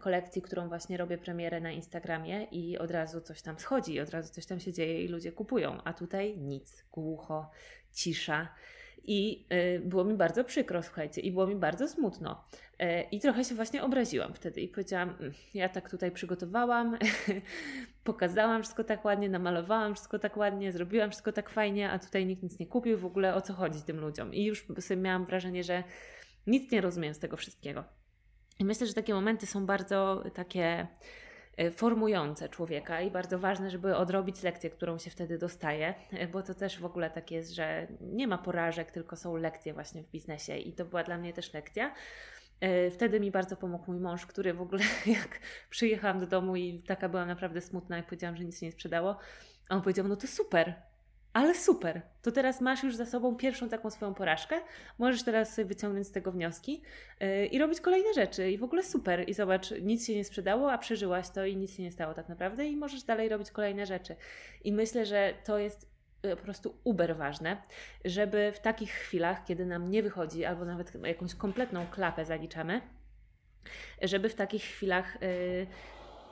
kolekcji, 0.00 0.42
którą 0.42 0.68
właśnie 0.68 0.96
robię 0.96 1.18
premierę 1.18 1.60
na 1.60 1.70
Instagramie 1.70 2.44
i 2.44 2.78
od 2.78 2.90
razu 2.90 3.20
coś 3.20 3.42
tam 3.42 3.58
schodzi, 3.58 4.00
od 4.00 4.10
razu 4.10 4.32
coś 4.32 4.46
tam 4.46 4.60
się 4.60 4.72
dzieje 4.72 5.04
i 5.04 5.08
ludzie 5.08 5.32
kupują, 5.32 5.78
a 5.84 5.92
tutaj 5.92 6.38
nic, 6.38 6.84
głucho, 6.92 7.50
cisza. 7.92 8.48
I 9.08 9.46
y, 9.76 9.80
było 9.84 10.04
mi 10.04 10.14
bardzo 10.14 10.44
przykro, 10.44 10.82
słuchajcie, 10.82 11.20
i 11.20 11.32
było 11.32 11.46
mi 11.46 11.56
bardzo 11.56 11.88
smutno. 11.88 12.44
Y, 12.82 13.02
I 13.10 13.20
trochę 13.20 13.44
się 13.44 13.54
właśnie 13.54 13.82
obraziłam 13.82 14.34
wtedy 14.34 14.60
i 14.60 14.68
powiedziałam: 14.68 15.16
mm, 15.20 15.32
Ja 15.54 15.68
tak 15.68 15.90
tutaj 15.90 16.10
przygotowałam, 16.10 16.98
pokazałam 18.04 18.62
wszystko 18.62 18.84
tak 18.84 19.04
ładnie, 19.04 19.28
namalowałam 19.28 19.94
wszystko 19.94 20.18
tak 20.18 20.36
ładnie, 20.36 20.72
zrobiłam 20.72 21.10
wszystko 21.10 21.32
tak 21.32 21.50
fajnie, 21.50 21.90
a 21.90 21.98
tutaj 21.98 22.26
nikt 22.26 22.42
nic 22.42 22.58
nie 22.58 22.66
kupił. 22.66 22.98
W 22.98 23.04
ogóle 23.04 23.34
o 23.34 23.40
co 23.40 23.52
chodzi 23.52 23.82
tym 23.82 24.00
ludziom? 24.00 24.34
I 24.34 24.44
już 24.44 24.66
sobie 24.80 25.00
miałam 25.00 25.24
wrażenie, 25.24 25.64
że 25.64 25.84
nic 26.46 26.72
nie 26.72 26.80
rozumiem 26.80 27.14
z 27.14 27.18
tego 27.18 27.36
wszystkiego. 27.36 27.84
I 28.58 28.64
myślę, 28.64 28.86
że 28.86 28.94
takie 28.94 29.14
momenty 29.14 29.46
są 29.46 29.66
bardzo 29.66 30.24
takie 30.34 30.86
E, 31.56 31.70
formujące 31.70 32.48
człowieka 32.48 33.00
i 33.00 33.10
bardzo 33.10 33.38
ważne, 33.38 33.70
żeby 33.70 33.96
odrobić 33.96 34.42
lekcję, 34.42 34.70
którą 34.70 34.98
się 34.98 35.10
wtedy 35.10 35.38
dostaje, 35.38 35.94
e, 36.12 36.28
bo 36.28 36.42
to 36.42 36.54
też 36.54 36.78
w 36.80 36.84
ogóle 36.84 37.10
tak 37.10 37.30
jest, 37.30 37.54
że 37.54 37.86
nie 38.00 38.28
ma 38.28 38.38
porażek, 38.38 38.92
tylko 38.92 39.16
są 39.16 39.36
lekcje 39.36 39.74
właśnie 39.74 40.02
w 40.02 40.10
biznesie 40.10 40.56
i 40.56 40.72
to 40.72 40.84
była 40.84 41.02
dla 41.02 41.18
mnie 41.18 41.32
też 41.32 41.52
lekcja. 41.52 41.94
E, 42.60 42.90
wtedy 42.90 43.20
mi 43.20 43.30
bardzo 43.30 43.56
pomógł 43.56 43.92
mój 43.92 44.00
mąż, 44.00 44.26
który 44.26 44.54
w 44.54 44.60
ogóle 44.60 44.82
jak 45.06 45.40
przyjechałam 45.70 46.20
do 46.20 46.26
domu 46.26 46.56
i 46.56 46.82
taka 46.82 47.08
byłam 47.08 47.28
naprawdę 47.28 47.60
smutna, 47.60 47.96
jak 47.96 48.06
powiedziałam, 48.06 48.36
że 48.36 48.44
nic 48.44 48.60
się 48.60 48.66
nie 48.66 48.72
sprzedało, 48.72 49.18
on 49.68 49.82
powiedział, 49.82 50.08
no 50.08 50.16
to 50.16 50.26
super, 50.26 50.74
ale 51.36 51.54
super, 51.54 52.02
to 52.22 52.32
teraz 52.32 52.60
masz 52.60 52.82
już 52.82 52.96
za 52.96 53.06
sobą 53.06 53.36
pierwszą 53.36 53.68
taką 53.68 53.90
swoją 53.90 54.14
porażkę, 54.14 54.60
możesz 54.98 55.22
teraz 55.22 55.60
wyciągnąć 55.64 56.06
z 56.06 56.10
tego 56.10 56.32
wnioski 56.32 56.82
yy, 57.20 57.46
i 57.46 57.58
robić 57.58 57.80
kolejne 57.80 58.14
rzeczy. 58.14 58.50
I 58.50 58.58
w 58.58 58.64
ogóle 58.64 58.82
super. 58.82 59.28
I 59.28 59.34
zobacz, 59.34 59.70
nic 59.82 60.06
się 60.06 60.14
nie 60.14 60.24
sprzedało, 60.24 60.72
a 60.72 60.78
przeżyłaś 60.78 61.30
to 61.30 61.46
i 61.46 61.56
nic 61.56 61.76
się 61.76 61.82
nie 61.82 61.92
stało 61.92 62.14
tak 62.14 62.28
naprawdę. 62.28 62.66
I 62.66 62.76
możesz 62.76 63.02
dalej 63.02 63.28
robić 63.28 63.50
kolejne 63.50 63.86
rzeczy. 63.86 64.16
I 64.64 64.72
myślę, 64.72 65.06
że 65.06 65.34
to 65.44 65.58
jest 65.58 65.90
y, 66.26 66.36
po 66.36 66.42
prostu 66.42 66.78
uber 66.84 67.16
ważne, 67.16 67.62
żeby 68.04 68.52
w 68.54 68.60
takich 68.60 68.90
chwilach, 68.90 69.44
kiedy 69.44 69.66
nam 69.66 69.90
nie 69.90 70.02
wychodzi, 70.02 70.44
albo 70.44 70.64
nawet 70.64 71.04
jakąś 71.04 71.34
kompletną 71.34 71.86
klapę 71.86 72.24
zaliczamy, 72.24 72.80
żeby 74.02 74.28
w 74.28 74.34
takich 74.34 74.62
chwilach 74.62 75.18
yy, 75.22 75.66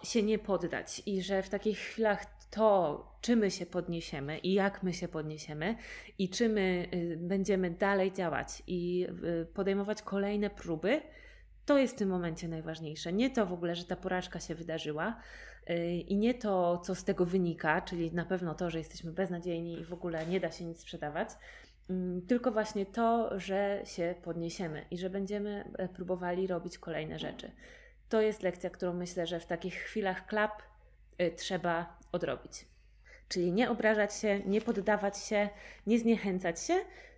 się 0.04 0.22
nie 0.22 0.38
poddać. 0.38 1.02
I 1.06 1.22
że 1.22 1.42
w 1.42 1.48
takich 1.48 1.78
chwilach 1.78 2.26
to, 2.54 3.04
czy 3.20 3.36
my 3.36 3.50
się 3.50 3.66
podniesiemy 3.66 4.38
i 4.38 4.52
jak 4.52 4.82
my 4.82 4.92
się 4.92 5.08
podniesiemy, 5.08 5.76
i 6.18 6.28
czy 6.28 6.48
my 6.48 6.88
y, 6.94 7.16
będziemy 7.20 7.70
dalej 7.70 8.12
działać 8.12 8.62
i 8.66 9.06
y, 9.42 9.46
podejmować 9.46 10.02
kolejne 10.02 10.50
próby, 10.50 11.02
to 11.66 11.78
jest 11.78 11.94
w 11.94 11.98
tym 11.98 12.08
momencie 12.08 12.48
najważniejsze. 12.48 13.12
Nie 13.12 13.30
to 13.30 13.46
w 13.46 13.52
ogóle, 13.52 13.76
że 13.76 13.84
ta 13.84 13.96
porażka 13.96 14.40
się 14.40 14.54
wydarzyła 14.54 15.20
y, 15.70 15.86
i 15.94 16.16
nie 16.16 16.34
to, 16.34 16.78
co 16.78 16.94
z 16.94 17.04
tego 17.04 17.26
wynika, 17.26 17.80
czyli 17.80 18.12
na 18.12 18.24
pewno 18.24 18.54
to, 18.54 18.70
że 18.70 18.78
jesteśmy 18.78 19.12
beznadziejni 19.12 19.80
i 19.80 19.84
w 19.84 19.92
ogóle 19.92 20.26
nie 20.26 20.40
da 20.40 20.50
się 20.50 20.64
nic 20.64 20.80
sprzedawać, 20.80 21.28
mm, 21.90 22.26
tylko 22.26 22.52
właśnie 22.52 22.86
to, 22.86 23.40
że 23.40 23.82
się 23.84 24.14
podniesiemy 24.22 24.84
i 24.90 24.98
że 24.98 25.10
będziemy 25.10 25.72
e, 25.78 25.88
próbowali 25.88 26.46
robić 26.46 26.78
kolejne 26.78 27.18
rzeczy. 27.18 27.50
To 28.08 28.20
jest 28.20 28.42
lekcja, 28.42 28.70
którą 28.70 28.92
myślę, 28.92 29.26
że 29.26 29.40
w 29.40 29.46
takich 29.46 29.74
chwilach 29.74 30.26
klap 30.26 30.62
trzeba 31.36 31.98
odrobić. 32.14 32.66
Czyli 33.28 33.52
nie 33.52 33.70
obrażać 33.70 34.14
się, 34.14 34.40
nie 34.46 34.60
poddawać 34.60 35.18
się, 35.18 35.48
nie 35.86 35.98
zniechęcać 35.98 36.60
się, 36.60 36.74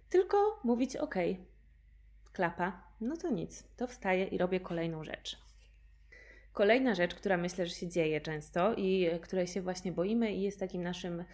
tylko 0.09 0.61
mówić: 0.65 0.97
OK, 0.97 1.15
klapa, 2.33 2.83
no 3.01 3.17
to 3.17 3.31
nic, 3.31 3.65
to 3.77 3.87
wstaję 3.87 4.25
i 4.25 4.39
robię 4.39 4.61
kolejną 4.61 5.05
rzecz. 5.05 5.39
Kolejna 6.53 6.95
rzecz, 6.95 7.15
która 7.15 7.37
myślę, 7.37 7.67
że 7.67 7.75
się 7.75 7.89
dzieje 7.89 8.21
często 8.21 8.75
i 8.75 9.11
której 9.23 9.47
się 9.47 9.63
właśnie 9.63 9.93
boimy, 9.93 10.33
i 10.33 10.43
jest 10.43 10.61
takim 10.61 10.83
naszym, 10.83 11.25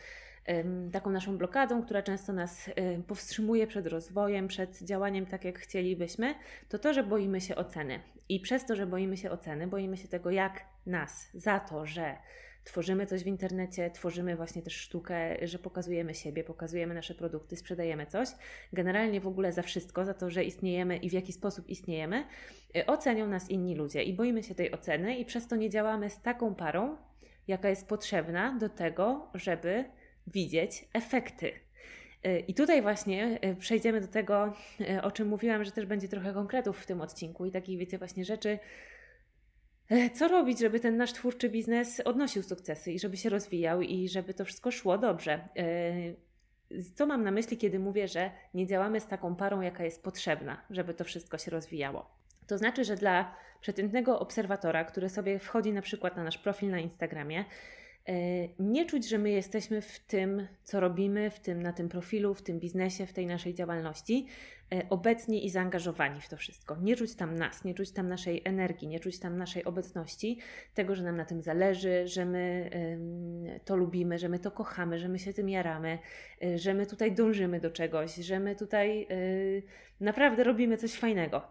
taką 0.93 1.11
naszą 1.11 1.39
blokadą, 1.39 1.83
która 1.83 2.03
często 2.03 2.33
nas 2.33 2.71
powstrzymuje 3.07 3.67
przed 3.67 3.87
rozwojem, 3.87 4.49
przed 4.49 4.83
działaniem 4.83 5.27
tak, 5.27 5.45
jak 5.45 5.59
chcielibyśmy, 5.59 6.35
to 6.69 6.79
to, 6.79 6.95
że 6.95 7.03
boimy 7.03 7.41
się 7.41 7.57
oceny. 7.57 8.01
I 8.29 8.41
przez 8.41 8.67
to, 8.67 8.77
że 8.77 8.87
boimy 8.87 9.17
się 9.17 9.31
oceny, 9.31 9.67
boimy 9.67 9.97
się 9.97 10.09
tego, 10.09 10.31
jak 10.31 10.65
nas 10.87 11.31
za 11.35 11.61
to, 11.61 11.87
że 11.87 12.17
tworzymy 12.65 13.07
coś 13.07 13.25
w 13.25 13.27
internecie, 13.27 13.91
tworzymy 13.91 14.37
właśnie 14.37 14.63
też 14.63 14.77
sztukę, 14.77 15.47
że 15.47 15.59
pokazujemy 15.59 16.15
siebie, 16.15 16.45
pokazujemy 16.45 16.95
nasze 16.95 17.15
produkty, 17.15 17.57
sprzedajemy 17.57 18.07
coś. 18.07 18.29
Generalnie 18.73 19.21
w 19.21 19.27
ogóle 19.27 19.53
za 19.53 19.63
wszystko, 19.63 20.05
za 20.05 20.15
to, 20.15 20.31
że 20.31 20.45
istniejemy 20.45 20.97
i 20.97 21.11
w 21.11 21.13
jaki 21.13 21.33
sposób 21.33 21.69
istniejemy, 21.69 22.25
y, 22.77 22.87
ocenią 22.87 23.29
nas 23.29 23.51
inni 23.51 23.75
ludzie 23.75 24.03
i 24.03 24.15
boimy 24.15 24.43
się 24.43 24.55
tej 24.55 24.73
oceny 24.73 25.17
i 25.17 25.25
przez 25.25 25.49
to 25.49 25.57
nie 25.57 25.71
działamy 25.71 26.11
z 26.11 26.21
taką 26.21 26.55
parą, 26.55 26.97
jaka 27.49 27.69
jest 27.69 27.89
potrzebna 27.89 28.59
do 28.59 28.69
tego, 28.69 29.29
żeby 29.35 29.85
widzieć 30.27 30.89
efekty. 30.93 31.53
Y, 32.27 32.39
I 32.49 32.55
tutaj 32.55 32.83
właśnie 32.83 33.39
przejdziemy 33.59 34.01
do 34.01 34.09
tego, 34.09 34.53
o 35.03 35.11
czym 35.11 35.29
mówiłam, 35.29 35.65
że 35.65 35.73
też 35.73 35.87
będzie 35.87 36.09
trochę 36.09 36.33
konkretów 36.33 36.79
w 36.79 36.87
tym 36.87 37.01
odcinku 37.01 37.47
i 37.47 37.51
takich, 37.51 37.79
wiecie, 37.79 37.99
właśnie 37.99 38.25
rzeczy, 38.25 38.59
co 40.15 40.29
robić, 40.29 40.59
żeby 40.59 40.81
ten 40.81 40.97
nasz 40.97 41.13
twórczy 41.13 41.49
biznes 41.49 42.01
odnosił 42.01 42.43
sukcesy 42.43 42.93
i 42.93 42.99
żeby 42.99 43.17
się 43.17 43.29
rozwijał 43.29 43.83
i 43.83 44.09
żeby 44.09 44.35
to 44.35 44.45
wszystko 44.45 44.71
szło 44.71 44.99
dobrze. 44.99 45.49
E, 45.57 46.83
co 46.95 47.07
mam 47.07 47.25
na 47.25 47.31
myśli, 47.31 47.57
kiedy 47.57 47.79
mówię, 47.79 48.09
że 48.09 48.31
nie 48.55 48.67
działamy 48.67 49.01
z 49.01 49.07
taką 49.07 49.37
parą, 49.37 49.61
jaka 49.61 49.85
jest 49.85 50.03
potrzebna, 50.03 50.61
żeby 50.71 50.95
to 50.95 51.05
wszystko 51.05 51.39
się 51.39 51.51
rozwijało? 51.51 52.11
To 52.47 52.59
znaczy, 52.59 52.85
że 52.85 52.97
dla 52.97 53.35
przeciętnego 53.61 54.21
obserwatora, 54.21 54.85
który 54.85 55.09
sobie 55.09 55.39
wchodzi 55.39 55.73
na 55.73 55.83
przykład 55.83 56.17
na 56.17 56.25
nasz 56.25 56.39
profil 56.39 56.71
na 56.71 56.79
Instagramie, 56.79 57.45
E, 58.09 58.15
nie 58.59 58.87
czuć, 58.87 59.09
że 59.09 59.19
my 59.19 59.31
jesteśmy 59.31 59.81
w 59.81 59.99
tym, 59.99 60.47
co 60.65 60.81
robimy, 60.81 61.31
w 61.31 61.41
tym, 61.41 61.63
na 61.63 61.73
tym 61.73 61.89
profilu, 61.89 62.35
w 62.35 62.43
tym 62.43 62.61
biznesie, 62.61 63.07
w 63.07 63.13
tej 63.13 63.27
naszej 63.27 63.55
działalności, 63.55 64.27
e, 64.27 64.62
obecni 64.91 65.47
i 65.47 65.51
zaangażowani 65.51 66.21
w 66.21 66.29
to 66.29 66.37
wszystko. 66.37 66.77
Nie 66.77 66.97
czuć 66.97 67.15
tam 67.15 67.35
nas, 67.35 67.65
nie 67.65 67.75
czuć 67.75 67.91
tam 67.91 68.09
naszej 68.09 68.43
energii, 68.45 68.89
nie 68.89 69.01
czuć 69.01 69.19
tam 69.19 69.37
naszej 69.37 69.65
obecności, 69.65 70.39
tego, 70.75 70.95
że 70.95 71.03
nam 71.03 71.17
na 71.17 71.25
tym 71.25 71.43
zależy, 71.43 72.09
że 72.09 72.25
my 72.25 72.71
to 73.65 73.77
lubimy, 73.77 74.19
że 74.19 74.29
my 74.29 74.39
to 74.39 74.51
kochamy, 74.51 74.99
że 74.99 75.09
my 75.09 75.19
się 75.19 75.33
tym 75.33 75.49
jaramy, 75.49 75.99
e, 76.43 76.59
że 76.59 76.75
my 76.75 76.87
tutaj 76.87 77.13
dążymy 77.13 77.61
do 77.61 77.71
czegoś, 77.71 78.15
że 78.15 78.41
my 78.41 78.57
tutaj 78.57 79.07
naprawdę 80.01 80.45
robimy 80.45 80.77
coś 80.77 80.93
fajnego 80.93 81.43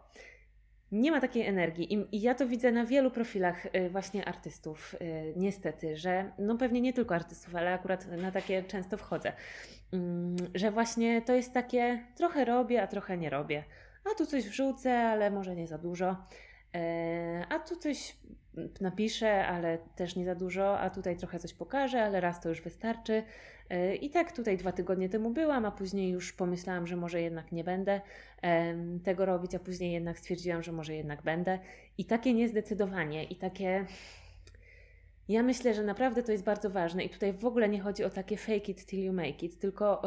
nie 0.92 1.12
ma 1.12 1.22
takiej 1.22 1.46
energii. 1.46 1.94
I, 1.94 2.22
ja 2.22 2.36
to 2.36 2.48
widzę 2.48 2.72
na 2.72 2.86
wielu 2.86 3.12
profilach 3.12 3.66
y, 3.66 3.90
właśnie 3.90 4.26
artystów, 4.26 4.96
y, 5.02 5.34
niestety, 5.36 5.98
że 5.98 6.32
no 6.40 6.58
pewnie 6.58 6.82
nie 6.82 6.94
tylko 6.94 7.16
artystów, 7.16 7.56
ale 7.56 7.74
akurat 7.74 8.08
na 8.08 8.32
takie 8.32 8.64
często 8.64 8.98
wchodzę, 8.98 9.34
mm, 9.94 10.36
że 10.56 10.72
właśnie 10.72 11.22
to 11.22 11.34
jest 11.34 11.54
takie 11.54 12.06
trochę 12.16 12.46
robię, 12.46 12.82
a 12.82 12.88
trochę 12.88 13.18
nie 13.18 13.30
robię. 13.30 13.64
A 14.12 14.18
tu 14.18 14.26
coś 14.26 14.44
wrzucę, 14.50 14.98
ale 14.98 15.32
może 15.32 15.56
nie 15.56 15.68
za 15.68 15.78
dużo. 15.78 16.16
E, 16.76 17.46
a 17.50 17.60
tu 17.60 17.76
coś 17.76 18.18
napiszę, 18.82 19.48
ale 19.48 19.78
też 19.96 20.16
nie 20.16 20.26
za 20.26 20.36
dużo, 20.36 20.80
a 20.80 20.90
tutaj 20.90 21.18
trochę 21.18 21.40
coś 21.40 21.54
pokażę, 21.54 22.04
ale 22.04 22.22
raz 22.22 22.42
to 22.42 22.50
już 22.50 22.62
wystarczy. 22.62 23.24
E, 23.70 23.96
I 23.96 24.10
tak 24.10 24.32
tutaj 24.32 24.58
dwa 24.58 24.72
tygodnie 24.72 25.10
temu 25.10 25.30
byłam, 25.30 25.66
a 25.66 25.72
później 25.72 26.10
już 26.10 26.34
pomyślałam, 26.34 26.88
że 26.88 26.96
może 26.96 27.22
jednak 27.22 27.52
nie 27.52 27.64
będę 27.64 28.02
tego 29.04 29.26
robić, 29.26 29.56
a 29.56 29.60
później 29.60 29.92
jednak 29.92 30.20
stwierdziłam, 30.20 30.64
że 30.64 30.72
może 30.72 30.96
jednak 30.96 31.22
będę. 31.22 31.60
I 31.98 32.06
takie 32.06 32.34
niezdecydowanie 32.34 33.24
i 33.24 33.36
takie. 33.36 33.86
Ja 35.28 35.44
myślę, 35.44 35.74
że 35.74 35.84
naprawdę 35.84 36.24
to 36.24 36.32
jest 36.32 36.44
bardzo 36.44 36.70
ważne 36.70 37.04
i 37.04 37.10
tutaj 37.10 37.34
w 37.34 37.46
ogóle 37.46 37.70
nie 37.70 37.80
chodzi 37.80 38.04
o 38.04 38.10
takie 38.10 38.38
fake 38.38 38.72
it 38.72 38.86
till 38.86 39.04
you 39.04 39.14
make 39.14 39.44
it, 39.44 39.60
tylko 39.60 40.02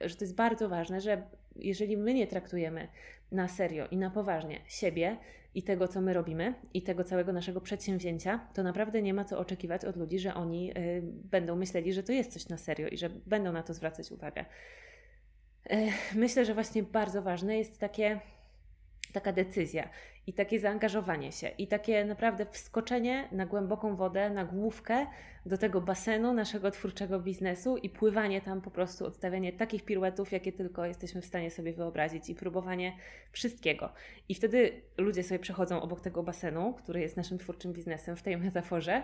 że 0.00 0.16
to 0.16 0.24
jest 0.24 0.34
bardzo 0.34 0.68
ważne, 0.68 1.00
że 1.00 1.22
jeżeli 1.56 1.96
my 1.96 2.14
nie 2.14 2.26
traktujemy 2.26 2.88
na 3.32 3.48
serio 3.48 3.86
i 3.90 3.96
na 3.96 4.10
poważnie 4.10 4.60
siebie 4.68 5.16
i 5.54 5.62
tego, 5.62 5.88
co 5.88 6.00
my 6.00 6.12
robimy 6.12 6.54
i 6.74 6.82
tego 6.82 7.04
całego 7.04 7.32
naszego 7.32 7.60
przedsięwzięcia, 7.60 8.40
to 8.54 8.62
naprawdę 8.62 9.02
nie 9.02 9.14
ma 9.14 9.24
co 9.24 9.38
oczekiwać 9.38 9.84
od 9.84 9.96
ludzi, 9.96 10.18
że 10.18 10.34
oni 10.34 10.78
y, 10.78 11.02
będą 11.04 11.56
myśleli, 11.56 11.92
że 11.92 12.02
to 12.02 12.12
jest 12.12 12.32
coś 12.32 12.48
na 12.48 12.56
serio 12.56 12.88
i 12.88 12.96
że 12.96 13.10
będą 13.10 13.52
na 13.52 13.62
to 13.62 13.74
zwracać 13.74 14.12
uwagę. 14.12 14.44
Y, 15.72 15.76
myślę, 16.14 16.44
że 16.44 16.54
właśnie 16.54 16.82
bardzo 16.82 17.22
ważne 17.22 17.58
jest 17.58 17.80
takie 17.80 18.20
taka 19.12 19.32
decyzja 19.32 19.88
i 20.26 20.32
takie 20.32 20.60
zaangażowanie 20.60 21.32
się 21.32 21.48
i 21.48 21.66
takie 21.66 22.04
naprawdę 22.04 22.46
wskoczenie 22.46 23.28
na 23.32 23.46
głęboką 23.46 23.96
wodę, 23.96 24.30
na 24.30 24.44
główkę 24.44 25.06
do 25.46 25.58
tego 25.58 25.80
basenu 25.80 26.32
naszego 26.32 26.70
twórczego 26.70 27.20
biznesu 27.20 27.76
i 27.76 27.90
pływanie 27.90 28.40
tam 28.40 28.60
po 28.60 28.70
prostu, 28.70 29.06
odstawianie 29.06 29.52
takich 29.52 29.84
piruetów, 29.84 30.32
jakie 30.32 30.52
tylko 30.52 30.86
jesteśmy 30.86 31.20
w 31.22 31.26
stanie 31.26 31.50
sobie 31.50 31.72
wyobrazić 31.72 32.30
i 32.30 32.34
próbowanie 32.34 32.96
wszystkiego. 33.32 33.92
I 34.28 34.34
wtedy 34.34 34.82
ludzie 34.98 35.22
sobie 35.22 35.38
przechodzą 35.38 35.82
obok 35.82 36.00
tego 36.00 36.22
basenu, 36.22 36.74
który 36.74 37.00
jest 37.00 37.16
naszym 37.16 37.38
twórczym 37.38 37.72
biznesem 37.72 38.16
w 38.16 38.22
tej 38.22 38.36
metaforze 38.36 39.02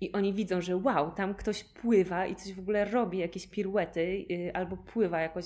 i 0.00 0.12
oni 0.12 0.34
widzą, 0.34 0.60
że 0.60 0.76
wow, 0.76 1.10
tam 1.10 1.34
ktoś 1.34 1.64
pływa 1.64 2.26
i 2.26 2.36
coś 2.36 2.52
w 2.52 2.58
ogóle 2.58 2.84
robi, 2.84 3.18
jakieś 3.18 3.46
piruety, 3.46 4.24
yy, 4.28 4.54
albo 4.54 4.76
pływa 4.76 5.20
jakoś 5.20 5.44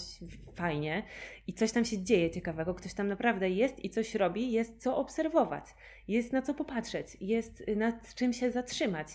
fajnie 0.55 1.03
i 1.47 1.53
coś 1.53 1.73
tam 1.73 1.85
się 1.85 2.03
dzieje 2.03 2.31
ciekawego, 2.31 2.75
ktoś 2.75 2.95
tam 2.95 3.09
naprawdę 3.09 3.51
jest 3.51 3.85
i 3.85 3.91
coś 3.91 4.15
robi, 4.15 4.53
jest 4.53 4.83
co 4.83 4.97
obserwować, 4.97 5.65
jest 6.09 6.33
na 6.33 6.43
co 6.43 6.55
popatrzeć, 6.55 7.07
jest 7.21 7.65
nad 7.77 8.15
czym 8.15 8.33
się 8.33 8.51
zatrzymać. 8.51 9.09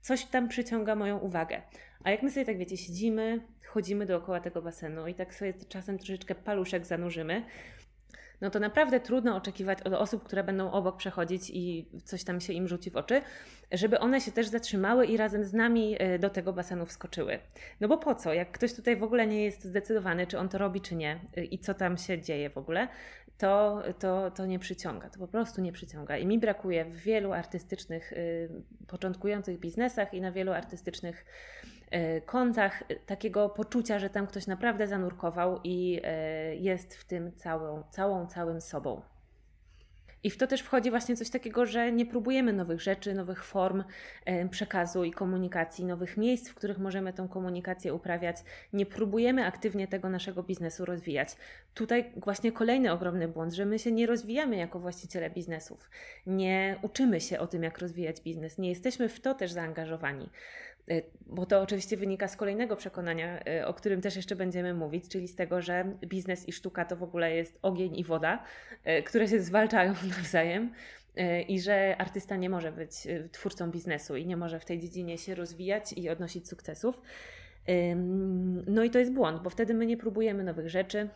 Coś 0.00 0.24
tam 0.24 0.48
przyciąga 0.48 0.94
moją 0.94 1.18
uwagę. 1.18 1.62
A 2.04 2.10
jak 2.10 2.22
my 2.22 2.30
sobie 2.30 2.46
tak 2.46 2.58
wiecie, 2.58 2.76
siedzimy, 2.76 3.40
chodzimy 3.66 4.06
dookoła 4.06 4.40
tego 4.40 4.62
basenu 4.62 5.06
i 5.06 5.14
tak 5.14 5.34
sobie 5.34 5.54
czasem 5.68 5.98
troszeczkę 5.98 6.34
paluszek 6.34 6.86
zanurzymy, 6.86 7.44
no 8.40 8.50
to 8.50 8.60
naprawdę 8.60 9.00
trudno 9.00 9.36
oczekiwać 9.36 9.82
od 9.82 9.92
osób, 9.92 10.24
które 10.24 10.44
będą 10.44 10.70
obok 10.70 10.96
przechodzić 10.96 11.50
i 11.50 11.86
coś 12.04 12.24
tam 12.24 12.40
się 12.40 12.52
im 12.52 12.68
rzuci 12.68 12.90
w 12.90 12.96
oczy, 12.96 13.22
żeby 13.72 13.98
one 13.98 14.20
się 14.20 14.32
też 14.32 14.46
zatrzymały 14.46 15.06
i 15.06 15.16
razem 15.16 15.44
z 15.44 15.52
nami 15.52 15.96
e, 15.98 16.18
do 16.18 16.30
tego 16.30 16.52
basenu 16.52 16.86
wskoczyły. 16.86 17.38
No 17.80 17.88
bo 17.88 17.98
po 17.98 18.14
co? 18.14 18.34
Jak 18.34 18.52
ktoś 18.52 18.74
tutaj 18.74 18.96
w 18.96 19.02
ogóle 19.02 19.26
nie 19.26 19.44
jest 19.44 19.64
zdecydowany, 19.64 20.26
czy 20.26 20.38
on 20.38 20.48
to 20.48 20.58
robi, 20.58 20.80
czy 20.80 20.96
nie 20.96 21.20
e, 21.36 21.44
i 21.44 21.58
co 21.58 21.74
tam 21.74 21.96
się 21.96 22.20
dzieje 22.20 22.50
w 22.50 22.58
ogóle, 22.58 22.88
to, 23.38 23.82
to, 23.98 24.30
to 24.30 24.46
nie 24.46 24.58
przyciąga, 24.58 25.10
to 25.10 25.18
po 25.18 25.28
prostu 25.28 25.60
nie 25.60 25.72
przyciąga. 25.72 26.16
I 26.16 26.26
mi 26.26 26.38
brakuje 26.38 26.84
w 26.84 26.96
wielu 26.96 27.32
artystycznych, 27.32 28.12
y, 28.12 28.48
początkujących 28.86 29.58
biznesach 29.58 30.14
i 30.14 30.20
na 30.20 30.32
wielu 30.32 30.52
artystycznych 30.52 31.24
kątach 32.26 32.82
takiego 33.06 33.48
poczucia, 33.48 33.98
że 33.98 34.10
tam 34.10 34.26
ktoś 34.26 34.46
naprawdę 34.46 34.86
zanurkował 34.86 35.60
i 35.64 36.00
y, 36.52 36.56
jest 36.56 36.94
w 36.94 37.04
tym 37.04 37.32
całą, 37.36 37.82
całą, 37.90 38.26
całym 38.26 38.60
sobą. 38.60 39.02
I 40.22 40.30
w 40.30 40.36
to 40.36 40.46
też 40.46 40.60
wchodzi 40.60 40.90
właśnie 40.90 41.16
coś 41.16 41.30
takiego, 41.30 41.66
że 41.66 41.92
nie 41.92 42.06
próbujemy 42.06 42.52
nowych 42.52 42.80
rzeczy, 42.80 43.14
nowych 43.14 43.44
form 43.44 43.84
przekazu 44.50 45.04
i 45.04 45.12
komunikacji, 45.12 45.84
nowych 45.84 46.16
miejsc, 46.16 46.48
w 46.48 46.54
których 46.54 46.78
możemy 46.78 47.12
tą 47.12 47.28
komunikację 47.28 47.94
uprawiać. 47.94 48.36
Nie 48.72 48.86
próbujemy 48.86 49.46
aktywnie 49.46 49.88
tego 49.88 50.08
naszego 50.08 50.42
biznesu 50.42 50.84
rozwijać. 50.84 51.36
Tutaj 51.74 52.12
właśnie 52.16 52.52
kolejny 52.52 52.92
ogromny 52.92 53.28
błąd, 53.28 53.54
że 53.54 53.66
my 53.66 53.78
się 53.78 53.92
nie 53.92 54.06
rozwijamy 54.06 54.56
jako 54.56 54.78
właściciele 54.78 55.30
biznesów. 55.30 55.90
Nie 56.26 56.78
uczymy 56.82 57.20
się 57.20 57.38
o 57.38 57.46
tym, 57.46 57.62
jak 57.62 57.78
rozwijać 57.78 58.20
biznes. 58.20 58.58
Nie 58.58 58.68
jesteśmy 58.68 59.08
w 59.08 59.20
to 59.20 59.34
też 59.34 59.52
zaangażowani. 59.52 60.30
Y, 60.90 61.02
bo 61.26 61.46
to 61.46 61.60
oczywiście 61.60 61.96
wynika 61.96 62.28
z 62.28 62.36
kolejnego 62.36 62.76
przekonania, 62.76 63.40
y, 63.60 63.66
o 63.66 63.74
którym 63.74 64.00
też 64.00 64.16
jeszcze 64.16 64.36
będziemy 64.36 64.74
mówić, 64.74 65.08
czyli 65.08 65.28
z 65.28 65.34
tego, 65.34 65.62
że 65.62 65.96
biznes 66.06 66.48
i 66.48 66.52
sztuka 66.52 66.84
to 66.84 66.96
w 66.96 67.02
ogóle 67.02 67.34
jest 67.34 67.58
ogień 67.62 67.96
i 67.98 68.04
woda, 68.04 68.44
y, 68.86 69.02
które 69.02 69.28
się 69.28 69.40
zwalczają 69.40 69.94
nawzajem 70.16 70.72
i 71.48 71.60
że 71.60 71.96
artysta 71.98 72.36
nie 72.36 72.50
może 72.50 72.72
być 72.72 72.92
twórcą 73.32 73.70
biznesu 73.70 74.16
i 74.16 74.26
nie 74.26 74.36
może 74.36 74.60
w 74.60 74.64
tej 74.64 74.78
dziedzinie 74.78 75.18
się 75.18 75.34
rozwijać 75.34 75.92
i 75.92 76.08
odnosić 76.08 76.48
sukcesów. 76.48 77.00
No 78.66 78.84
i 78.84 78.90
to 78.90 78.98
jest 78.98 79.12
błąd, 79.12 79.42
bo 79.42 79.50
wtedy 79.50 79.74
my 79.74 79.86
nie 79.86 79.96
próbujemy 79.96 80.44
nowych 80.44 80.68
rzeczy, 80.68 81.08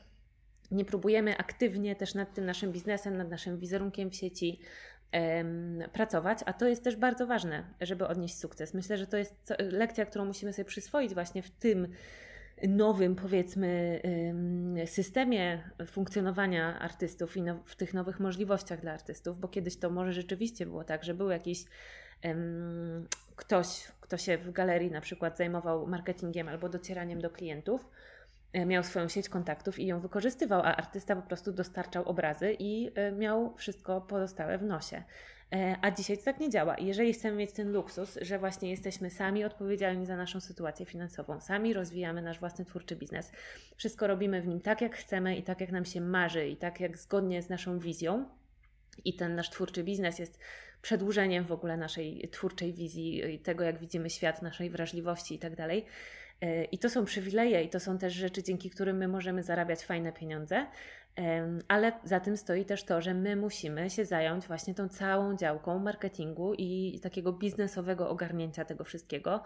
nie 0.73 0.85
próbujemy 0.85 1.37
aktywnie 1.37 1.97
też 1.97 2.15
nad 2.15 2.35
tym 2.35 2.45
naszym 2.45 2.73
biznesem, 2.73 3.17
nad 3.17 3.31
naszym 3.31 3.59
wizerunkiem 3.59 4.11
w 4.11 4.17
sieci, 4.17 4.61
pracować, 5.93 6.39
a 6.47 6.53
to 6.53 6.69
jest 6.69 6.85
też 6.85 6.97
bardzo 6.97 7.27
ważne, 7.27 7.65
żeby 7.81 8.07
odnieść 8.07 8.39
sukces. 8.39 8.75
Myślę, 8.75 8.99
że 8.99 9.07
to 9.07 9.17
jest 9.17 9.55
lekcja, 9.59 10.07
którą 10.07 10.25
musimy 10.25 10.53
sobie 10.53 10.65
przyswoić 10.65 11.15
właśnie 11.15 11.43
w 11.43 11.51
tym 11.51 11.89
nowym, 12.69 13.17
powiedzmy, 13.17 14.01
systemie 14.87 15.63
funkcjonowania 15.87 16.79
artystów 16.79 17.37
i 17.37 17.43
w 17.65 17.77
tych 17.77 17.95
nowych 17.95 18.21
możliwościach 18.21 18.81
dla 18.81 18.93
artystów, 18.93 19.41
bo 19.41 19.49
kiedyś 19.49 19.77
to 19.79 19.91
może 19.91 20.13
rzeczywiście 20.13 20.67
było 20.67 20.85
tak, 20.85 21.05
że 21.05 21.15
był 21.15 21.31
jakiś 21.31 21.65
ktoś, 23.37 23.89
kto 24.01 24.17
się 24.17 24.39
w 24.39 24.53
galerii 24.53 24.91
na 24.91 25.01
przykład 25.01 25.37
zajmował 25.37 25.87
marketingiem 25.87 26.49
albo 26.49 26.69
docieraniem 26.69 27.21
do 27.21 27.31
klientów, 27.31 27.89
miał 28.55 28.83
swoją 28.83 29.09
sieć 29.09 29.29
kontaktów 29.29 29.79
i 29.79 29.87
ją 29.87 30.01
wykorzystywał, 30.01 30.61
a 30.61 30.77
artysta 30.77 31.17
po 31.17 31.23
prostu 31.23 31.53
dostarczał 31.53 32.05
obrazy 32.05 32.57
i 32.59 32.91
e, 32.95 33.13
miał 33.13 33.55
wszystko 33.57 34.01
pozostałe 34.01 34.59
w 34.59 34.63
nosie. 34.63 35.03
E, 35.53 35.77
a 35.83 35.91
dzisiaj 35.91 36.19
to 36.19 36.25
tak 36.25 36.41
nie 36.41 36.51
działa. 36.51 36.77
Jeżeli 36.79 37.13
chcemy 37.13 37.37
mieć 37.37 37.53
ten 37.53 37.73
luksus, 37.73 38.19
że 38.23 38.39
właśnie 38.39 38.71
jesteśmy 38.71 39.11
sami 39.11 39.45
odpowiedzialni 39.45 40.07
za 40.07 40.17
naszą 40.17 40.41
sytuację 40.41 40.87
finansową, 40.87 41.41
sami 41.41 41.73
rozwijamy 41.73 42.23
nasz 42.23 42.41
własny 42.41 42.65
twórczy 42.65 42.97
biznes, 42.97 43.33
wszystko 43.77 44.07
robimy 44.07 44.43
w 44.43 44.47
nim 44.47 44.61
tak, 44.61 44.81
jak 44.81 44.97
chcemy 44.97 45.37
i 45.37 45.43
tak, 45.43 45.61
jak 45.61 45.73
nam 45.73 45.85
się 45.85 46.01
marzy, 46.01 46.49
i 46.49 46.57
tak, 46.57 46.81
jak 46.81 46.99
zgodnie 46.99 47.43
z 47.43 47.49
naszą 47.49 47.79
wizją, 47.79 48.29
i 49.05 49.17
ten 49.17 49.35
nasz 49.35 49.51
twórczy 49.51 49.85
biznes 49.85 50.19
jest 50.19 50.39
przedłużeniem 50.83 51.45
w 51.45 51.53
ogóle 51.53 51.77
naszej 51.77 52.29
twórczej 52.33 52.73
wizji, 52.73 53.41
tego 53.45 53.65
jak 53.65 53.79
widzimy 53.79 54.11
świat, 54.11 54.43
naszej 54.43 54.71
wrażliwości 54.71 55.35
i 55.35 55.39
tak 55.39 55.57
dalej. 55.57 55.87
I 56.73 56.79
to 56.79 56.91
są 56.91 57.05
przywileje, 57.05 57.63
i 57.63 57.69
to 57.69 57.81
są 57.81 57.99
też 57.99 58.13
rzeczy, 58.15 58.43
dzięki 58.43 58.71
którym 58.71 58.97
my 58.97 59.09
możemy 59.09 59.43
zarabiać 59.43 59.85
fajne 59.85 60.13
pieniądze, 60.13 60.67
ale 61.69 61.93
za 62.05 62.21
tym 62.21 62.37
stoi 62.37 62.65
też 62.65 62.85
to, 62.85 63.01
że 63.01 63.15
my 63.15 63.37
musimy 63.37 63.91
się 63.91 64.05
zająć 64.05 64.47
właśnie 64.47 64.75
tą 64.75 64.89
całą 64.89 65.37
działką 65.37 65.79
marketingu 65.79 66.55
i 66.55 67.01
takiego 67.03 67.33
biznesowego 67.33 68.09
ogarnięcia 68.09 68.65
tego 68.65 68.85
wszystkiego. 68.85 69.43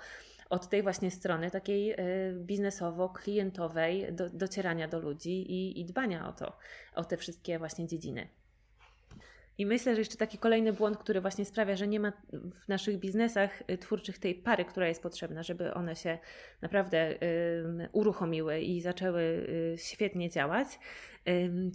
Od 0.50 0.68
tej 0.68 0.82
właśnie 0.82 1.10
strony 1.10 1.50
takiej 1.50 1.90
e, 1.90 1.96
biznesowo-klientowej, 2.32 4.12
do, 4.12 4.30
docierania 4.30 4.88
do 4.88 5.00
ludzi 5.00 5.52
i, 5.52 5.80
i 5.80 5.84
dbania 5.84 6.28
o 6.28 6.32
to, 6.32 6.58
o 6.94 7.04
te 7.04 7.16
wszystkie 7.16 7.58
właśnie 7.58 7.86
dziedziny. 7.86 8.28
I 9.58 9.66
myślę, 9.66 9.94
że 9.94 10.00
jeszcze 10.00 10.16
taki 10.16 10.38
kolejny 10.38 10.72
błąd, 10.72 10.98
który 10.98 11.20
właśnie 11.20 11.44
sprawia, 11.44 11.76
że 11.76 11.88
nie 11.88 12.00
ma 12.00 12.12
w 12.32 12.68
naszych 12.68 12.98
biznesach 12.98 13.62
y, 13.70 13.78
twórczych 13.78 14.18
tej 14.18 14.34
pary, 14.34 14.64
która 14.64 14.88
jest 14.88 15.02
potrzebna, 15.02 15.42
żeby 15.42 15.74
one 15.74 15.96
się 15.96 16.18
naprawdę 16.62 17.18
uruchomiły 17.92 18.60
i 18.60 18.80
zaczęły 18.80 19.22
y, 19.22 19.74
świetnie 19.78 20.30
działać, 20.30 20.68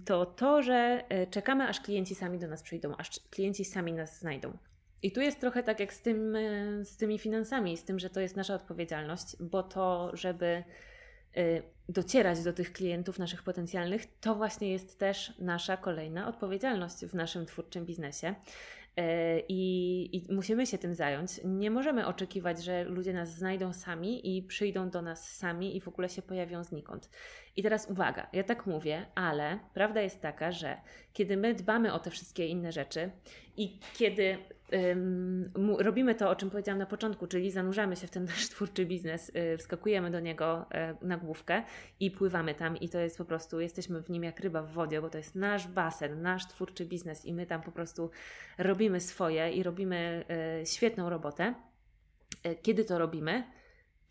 to 0.04 0.26
to, 0.26 0.62
że 0.62 1.04
y, 1.22 1.26
czekamy, 1.26 1.68
aż 1.68 1.80
klienci 1.80 2.14
sami 2.14 2.38
do 2.38 2.48
nas 2.48 2.62
przyjdą, 2.62 2.96
aż 2.96 3.10
klienci 3.30 3.64
sami 3.64 3.92
nas 3.92 4.18
znajdą. 4.18 4.58
I 5.02 5.12
tu 5.12 5.20
jest 5.20 5.40
trochę 5.40 5.62
tak 5.62 5.80
jak 5.80 5.92
z, 5.92 6.02
tym, 6.02 6.36
z 6.82 6.96
tymi 6.96 7.18
finansami, 7.18 7.76
z 7.76 7.84
tym, 7.84 7.98
że 7.98 8.10
to 8.10 8.20
jest 8.20 8.36
nasza 8.36 8.54
odpowiedzialność, 8.54 9.36
bo 9.40 9.62
to, 9.62 10.10
żeby 10.16 10.64
docierać 11.88 12.42
do 12.42 12.52
tych 12.52 12.72
klientów 12.72 13.18
naszych 13.18 13.42
potencjalnych, 13.42 14.18
to 14.20 14.34
właśnie 14.34 14.72
jest 14.72 14.98
też 14.98 15.32
nasza 15.38 15.76
kolejna 15.76 16.28
odpowiedzialność 16.28 17.04
w 17.04 17.14
naszym 17.14 17.46
twórczym 17.46 17.86
biznesie. 17.86 18.34
Y, 19.00 19.42
I, 19.48 20.16
I, 20.16 20.34
musimy 20.34 20.66
się 20.66 20.78
tym 20.78 20.94
zająć. 20.94 21.40
Nie 21.44 21.70
możemy 21.70 22.06
oczekiwać, 22.06 22.64
że 22.64 22.84
ludzie 22.84 23.12
nas 23.12 23.34
znajdą 23.34 23.72
sami 23.72 24.36
i 24.36 24.42
przyjdą 24.42 24.90
do 24.90 25.02
nas 25.02 25.36
sami 25.36 25.76
i 25.76 25.80
w 25.80 25.88
ogóle 25.88 26.08
się 26.08 26.22
pojawią 26.22 26.64
znikąd. 26.64 27.10
I 27.56 27.62
teraz 27.62 27.90
uwaga, 27.90 28.26
ja 28.32 28.44
tak 28.44 28.66
mówię, 28.66 29.06
ale 29.14 29.58
prawda 29.74 30.00
jest 30.00 30.20
taka, 30.20 30.52
że 30.52 30.76
kiedy 31.12 31.36
my 31.36 31.54
dbamy 31.54 31.92
o 31.92 31.98
te 31.98 32.10
wszystkie 32.10 32.46
inne 32.46 32.72
rzeczy 32.72 33.10
i 33.56 33.80
kiedy 33.94 34.38
robimy 35.78 36.14
to, 36.14 36.30
o 36.30 36.36
czym 36.36 36.50
powiedziałam 36.50 36.78
na 36.78 36.86
początku, 36.86 37.26
czyli 37.26 37.50
zanurzamy 37.50 37.96
się 37.96 38.06
w 38.06 38.10
ten 38.10 38.24
nasz 38.34 38.48
twórczy 38.48 38.86
biznes, 38.86 39.32
y, 39.54 39.58
wskakujemy 39.58 40.10
do 40.10 40.20
niego 40.20 40.66
y, 41.02 41.06
na 41.06 41.16
główkę 41.16 41.62
i 42.00 42.10
pływamy 42.10 42.54
tam 42.54 42.76
i 42.76 42.88
to 42.88 42.98
jest 42.98 43.18
po 43.18 43.24
prostu, 43.24 43.60
jesteśmy 43.60 44.02
w 44.02 44.10
nim 44.10 44.24
jak 44.24 44.40
ryba 44.40 44.62
w 44.62 44.72
wodzie, 44.72 45.00
bo 45.00 45.10
to 45.10 45.18
jest 45.18 45.34
nasz 45.34 45.68
basen, 45.68 46.22
nasz 46.22 46.48
twórczy 46.48 46.86
biznes 46.86 47.24
i 47.24 47.34
my 47.34 47.46
tam 47.46 47.62
po 47.62 47.72
prostu 47.72 48.10
robimy 48.58 49.00
swoje 49.00 49.50
i 49.50 49.62
robimy 49.62 50.24
y, 50.62 50.66
świetną 50.66 51.10
robotę. 51.10 51.54
Kiedy 52.62 52.84
to 52.84 52.98
robimy, 52.98 53.44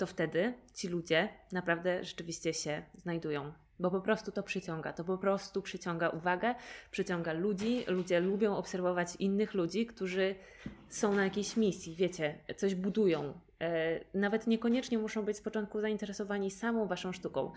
to 0.01 0.07
wtedy 0.07 0.53
ci 0.73 0.87
ludzie 0.87 1.29
naprawdę 1.51 2.03
rzeczywiście 2.03 2.53
się 2.53 2.83
znajdują 2.95 3.51
bo 3.79 3.91
po 3.91 4.01
prostu 4.01 4.31
to 4.31 4.43
przyciąga, 4.43 4.93
to 4.93 5.03
po 5.03 5.17
prostu 5.17 5.61
przyciąga 5.61 6.09
uwagę, 6.09 6.55
przyciąga 6.91 7.33
ludzi. 7.33 7.83
Ludzie 7.87 8.19
lubią 8.19 8.57
obserwować 8.57 9.15
innych 9.19 9.53
ludzi, 9.53 9.85
którzy 9.85 10.35
są 10.89 11.13
na 11.13 11.23
jakiejś 11.23 11.57
misji, 11.57 11.95
wiecie, 11.95 12.37
coś 12.57 12.75
budują. 12.75 13.33
E, 13.61 13.99
nawet 14.13 14.47
niekoniecznie 14.47 14.97
muszą 14.97 15.25
być 15.25 15.37
z 15.37 15.41
początku 15.41 15.81
zainteresowani 15.81 16.51
samą 16.51 16.87
waszą 16.87 17.11
sztuką, 17.11 17.51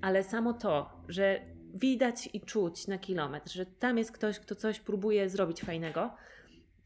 ale 0.00 0.22
samo 0.22 0.52
to, 0.52 0.90
że 1.08 1.40
widać 1.74 2.28
i 2.32 2.40
czuć 2.40 2.86
na 2.86 2.98
kilometr, 2.98 3.52
że 3.52 3.66
tam 3.66 3.98
jest 3.98 4.12
ktoś, 4.12 4.38
kto 4.38 4.54
coś 4.54 4.80
próbuje 4.80 5.28
zrobić 5.28 5.60
fajnego, 5.60 6.10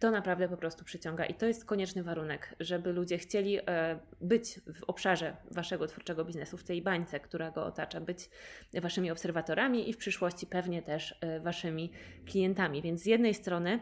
to 0.01 0.11
naprawdę 0.11 0.48
po 0.48 0.57
prostu 0.57 0.84
przyciąga 0.84 1.26
i 1.26 1.34
to 1.34 1.46
jest 1.46 1.64
konieczny 1.64 2.03
warunek, 2.03 2.55
żeby 2.61 2.92
ludzie 2.92 3.18
chcieli 3.18 3.59
e, 3.59 3.98
być 4.20 4.61
w 4.74 4.84
obszarze 4.84 5.36
waszego 5.51 5.86
twórczego 5.86 6.24
biznesu, 6.24 6.57
w 6.57 6.64
tej 6.64 6.82
bańce, 6.82 7.20
która 7.20 7.51
go 7.51 7.64
otacza, 7.64 8.01
być 8.01 8.30
waszymi 8.74 9.11
obserwatorami 9.11 9.90
i 9.90 9.92
w 9.92 9.96
przyszłości 9.96 10.46
pewnie 10.46 10.82
też 10.82 11.14
e, 11.20 11.40
waszymi 11.40 11.92
klientami. 12.26 12.82
Więc 12.82 13.03
z 13.03 13.07
jednej 13.07 13.34
strony 13.34 13.80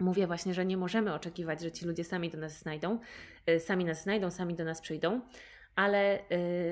mówię 0.00 0.26
właśnie, 0.26 0.54
że 0.54 0.66
nie 0.66 0.76
możemy 0.76 1.14
oczekiwać, 1.14 1.60
że 1.60 1.72
ci 1.72 1.86
ludzie 1.86 2.04
sami 2.04 2.30
do 2.30 2.38
nas 2.38 2.58
znajdą, 2.58 2.98
e, 3.46 3.60
sami 3.60 3.84
nas 3.84 4.02
znajdą, 4.02 4.30
sami 4.30 4.54
do 4.54 4.64
nas 4.64 4.80
przyjdą. 4.80 5.20
Ale 5.76 6.18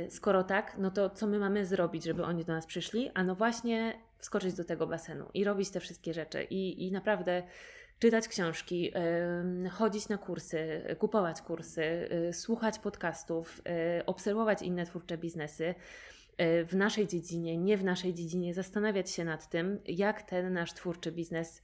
skoro 0.08 0.44
tak, 0.44 0.76
no 0.78 0.90
to 0.90 1.10
co 1.10 1.26
my 1.26 1.38
mamy 1.38 1.66
zrobić, 1.66 2.04
żeby 2.04 2.24
oni 2.24 2.44
do 2.44 2.52
nas 2.52 2.66
przyszli? 2.66 3.10
A 3.14 3.24
no 3.24 3.34
właśnie 3.34 4.02
wskoczyć 4.18 4.54
do 4.54 4.64
tego 4.64 4.86
basenu 4.86 5.24
i 5.34 5.44
robić 5.44 5.70
te 5.70 5.80
wszystkie 5.80 6.14
rzeczy. 6.14 6.42
I, 6.42 6.86
i 6.86 6.92
naprawdę 6.92 7.42
czytać 7.98 8.28
książki, 8.28 8.92
chodzić 9.70 10.08
na 10.08 10.18
kursy, 10.18 10.96
kupować 10.98 11.42
kursy, 11.42 12.08
y, 12.28 12.32
słuchać 12.32 12.78
podcastów, 12.78 13.62
y, 14.00 14.06
obserwować 14.06 14.62
inne 14.62 14.86
twórcze 14.86 15.18
biznesy 15.18 15.64
y, 15.64 16.64
w 16.64 16.76
naszej 16.76 17.06
dziedzinie, 17.06 17.56
nie 17.58 17.76
w 17.76 17.84
naszej 17.84 18.14
dziedzinie, 18.14 18.54
zastanawiać 18.54 19.10
się 19.10 19.24
nad 19.24 19.50
tym, 19.50 19.80
jak 19.86 20.22
ten 20.22 20.52
nasz 20.52 20.72
twórczy 20.72 21.12
biznes 21.12 21.62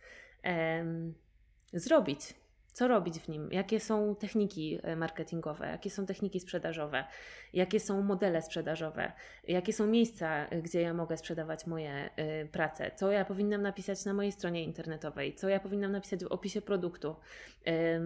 zrobić, 1.73 2.35
co 2.73 2.89
robić 2.89 3.19
w 3.19 3.29
nim, 3.29 3.49
jakie 3.53 3.81
są 3.81 4.15
techniki 4.15 4.79
e, 4.83 4.97
marketingowe, 4.97 5.67
jakie 5.67 5.91
są 5.91 6.07
techniki 6.07 6.41
sprzedażowe, 6.41 7.05
jakie 7.53 7.81
są 7.81 8.03
modele 8.03 8.43
sprzedażowe, 8.43 9.13
jakie 9.49 9.73
są 9.73 9.87
miejsca, 9.87 10.47
e, 10.47 10.63
gdzie 10.63 10.81
ja 10.81 10.95
mogę 10.95 11.17
sprzedawać 11.17 11.67
moje 11.67 12.11
y, 12.43 12.49
prace, 12.53 12.91
co 12.97 13.13
ja 13.13 13.25
powinnam 13.25 13.63
napisać 13.63 14.05
na 14.05 14.15
mojej 14.15 14.33
stronie 14.33 14.65
internetowej, 14.65 15.35
co 15.35 15.49
ja 15.49 15.61
powinnam 15.61 15.93
napisać 15.93 16.25
w 16.25 16.33
opisie 16.33 16.63
produktu, 16.63 17.17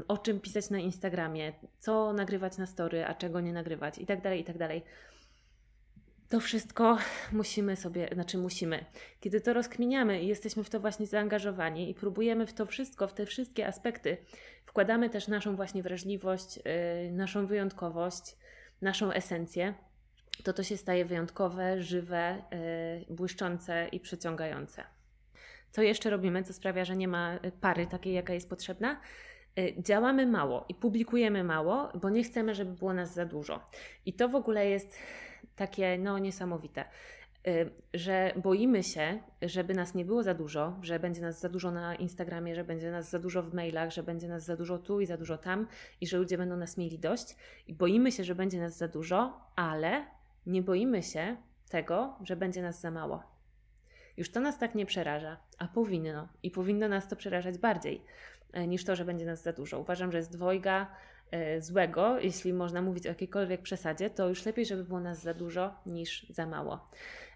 o 0.08 0.18
czym 0.18 0.40
pisać 0.40 0.70
na 0.70 0.78
Instagramie, 0.78 1.52
co 1.78 2.12
nagrywać 2.12 2.58
na 2.58 2.66
story, 2.66 3.04
a 3.04 3.14
czego 3.14 3.40
nie 3.40 3.52
nagrywać? 3.52 3.98
Itd., 3.98 4.22
tak 4.22 4.38
itd. 4.38 4.80
To 6.28 6.40
wszystko 6.40 6.98
musimy 7.32 7.76
sobie, 7.76 8.08
znaczy 8.12 8.38
musimy. 8.38 8.84
Kiedy 9.20 9.40
to 9.40 9.52
rozkminiamy 9.52 10.22
i 10.22 10.26
jesteśmy 10.26 10.64
w 10.64 10.70
to 10.70 10.80
właśnie 10.80 11.06
zaangażowani 11.06 11.90
i 11.90 11.94
próbujemy 11.94 12.46
w 12.46 12.52
to 12.52 12.66
wszystko, 12.66 13.08
w 13.08 13.12
te 13.12 13.26
wszystkie 13.26 13.66
aspekty, 13.66 14.16
wkładamy 14.64 15.10
też 15.10 15.28
naszą 15.28 15.56
właśnie 15.56 15.82
wrażliwość, 15.82 16.56
yy, 16.56 17.12
naszą 17.12 17.46
wyjątkowość, 17.46 18.36
naszą 18.82 19.12
esencję, 19.12 19.74
to 20.44 20.52
to 20.52 20.62
się 20.62 20.76
staje 20.76 21.04
wyjątkowe, 21.04 21.82
żywe, 21.82 22.42
yy, 23.08 23.16
błyszczące 23.16 23.88
i 23.92 24.00
przyciągające. 24.00 24.84
Co 25.70 25.82
jeszcze 25.82 26.10
robimy, 26.10 26.42
co 26.42 26.52
sprawia, 26.52 26.84
że 26.84 26.96
nie 26.96 27.08
ma 27.08 27.38
pary 27.60 27.86
takiej, 27.86 28.14
jaka 28.14 28.34
jest 28.34 28.48
potrzebna? 28.48 29.00
Y, 29.58 29.74
działamy 29.82 30.26
mało 30.26 30.64
i 30.68 30.74
publikujemy 30.74 31.44
mało, 31.44 31.88
bo 32.00 32.10
nie 32.10 32.24
chcemy, 32.24 32.54
żeby 32.54 32.72
było 32.72 32.94
nas 32.94 33.14
za 33.14 33.24
dużo. 33.24 33.60
I 34.06 34.12
to 34.12 34.28
w 34.28 34.34
ogóle 34.34 34.66
jest 34.68 34.98
takie 35.56 35.98
no 35.98 36.18
niesamowite, 36.18 36.84
y, 37.46 37.70
że 37.94 38.32
boimy 38.36 38.82
się, 38.82 39.18
żeby 39.42 39.74
nas 39.74 39.94
nie 39.94 40.04
było 40.04 40.22
za 40.22 40.34
dużo, 40.34 40.78
że 40.82 41.00
będzie 41.00 41.22
nas 41.22 41.40
za 41.40 41.48
dużo 41.48 41.70
na 41.70 41.94
Instagramie, 41.94 42.54
że 42.54 42.64
będzie 42.64 42.90
nas 42.90 43.10
za 43.10 43.18
dużo 43.18 43.42
w 43.42 43.54
mailach, 43.54 43.90
że 43.90 44.02
będzie 44.02 44.28
nas 44.28 44.44
za 44.44 44.56
dużo 44.56 44.78
tu 44.78 45.00
i 45.00 45.06
za 45.06 45.16
dużo 45.16 45.38
tam 45.38 45.66
i 46.00 46.06
że 46.06 46.18
ludzie 46.18 46.38
będą 46.38 46.56
nas 46.56 46.76
mieli 46.76 46.98
dość. 46.98 47.36
I 47.66 47.74
boimy 47.74 48.12
się, 48.12 48.24
że 48.24 48.34
będzie 48.34 48.60
nas 48.60 48.76
za 48.76 48.88
dużo, 48.88 49.40
ale 49.56 50.04
nie 50.46 50.62
boimy 50.62 51.02
się 51.02 51.36
tego, 51.68 52.16
że 52.24 52.36
będzie 52.36 52.62
nas 52.62 52.80
za 52.80 52.90
mało. 52.90 53.22
Już 54.16 54.30
to 54.30 54.40
nas 54.40 54.58
tak 54.58 54.74
nie 54.74 54.86
przeraża, 54.86 55.36
a 55.58 55.68
powinno 55.68 56.28
i 56.42 56.50
powinno 56.50 56.88
nas 56.88 57.08
to 57.08 57.16
przerażać 57.16 57.58
bardziej 57.58 58.02
e, 58.52 58.66
niż 58.66 58.84
to, 58.84 58.96
że 58.96 59.04
będzie 59.04 59.26
nas 59.26 59.42
za 59.42 59.52
dużo. 59.52 59.80
Uważam, 59.80 60.12
że 60.12 60.18
jest 60.18 60.32
dwojga 60.32 60.86
złego, 61.58 62.20
jeśli 62.20 62.52
można 62.52 62.82
mówić 62.82 63.06
o 63.06 63.08
jakiejkolwiek 63.08 63.62
przesadzie, 63.62 64.10
to 64.10 64.28
już 64.28 64.46
lepiej, 64.46 64.66
żeby 64.66 64.84
było 64.84 65.00
nas 65.00 65.22
za 65.22 65.34
dużo 65.34 65.74
niż 65.86 66.26
za 66.30 66.46
mało. 66.46 66.88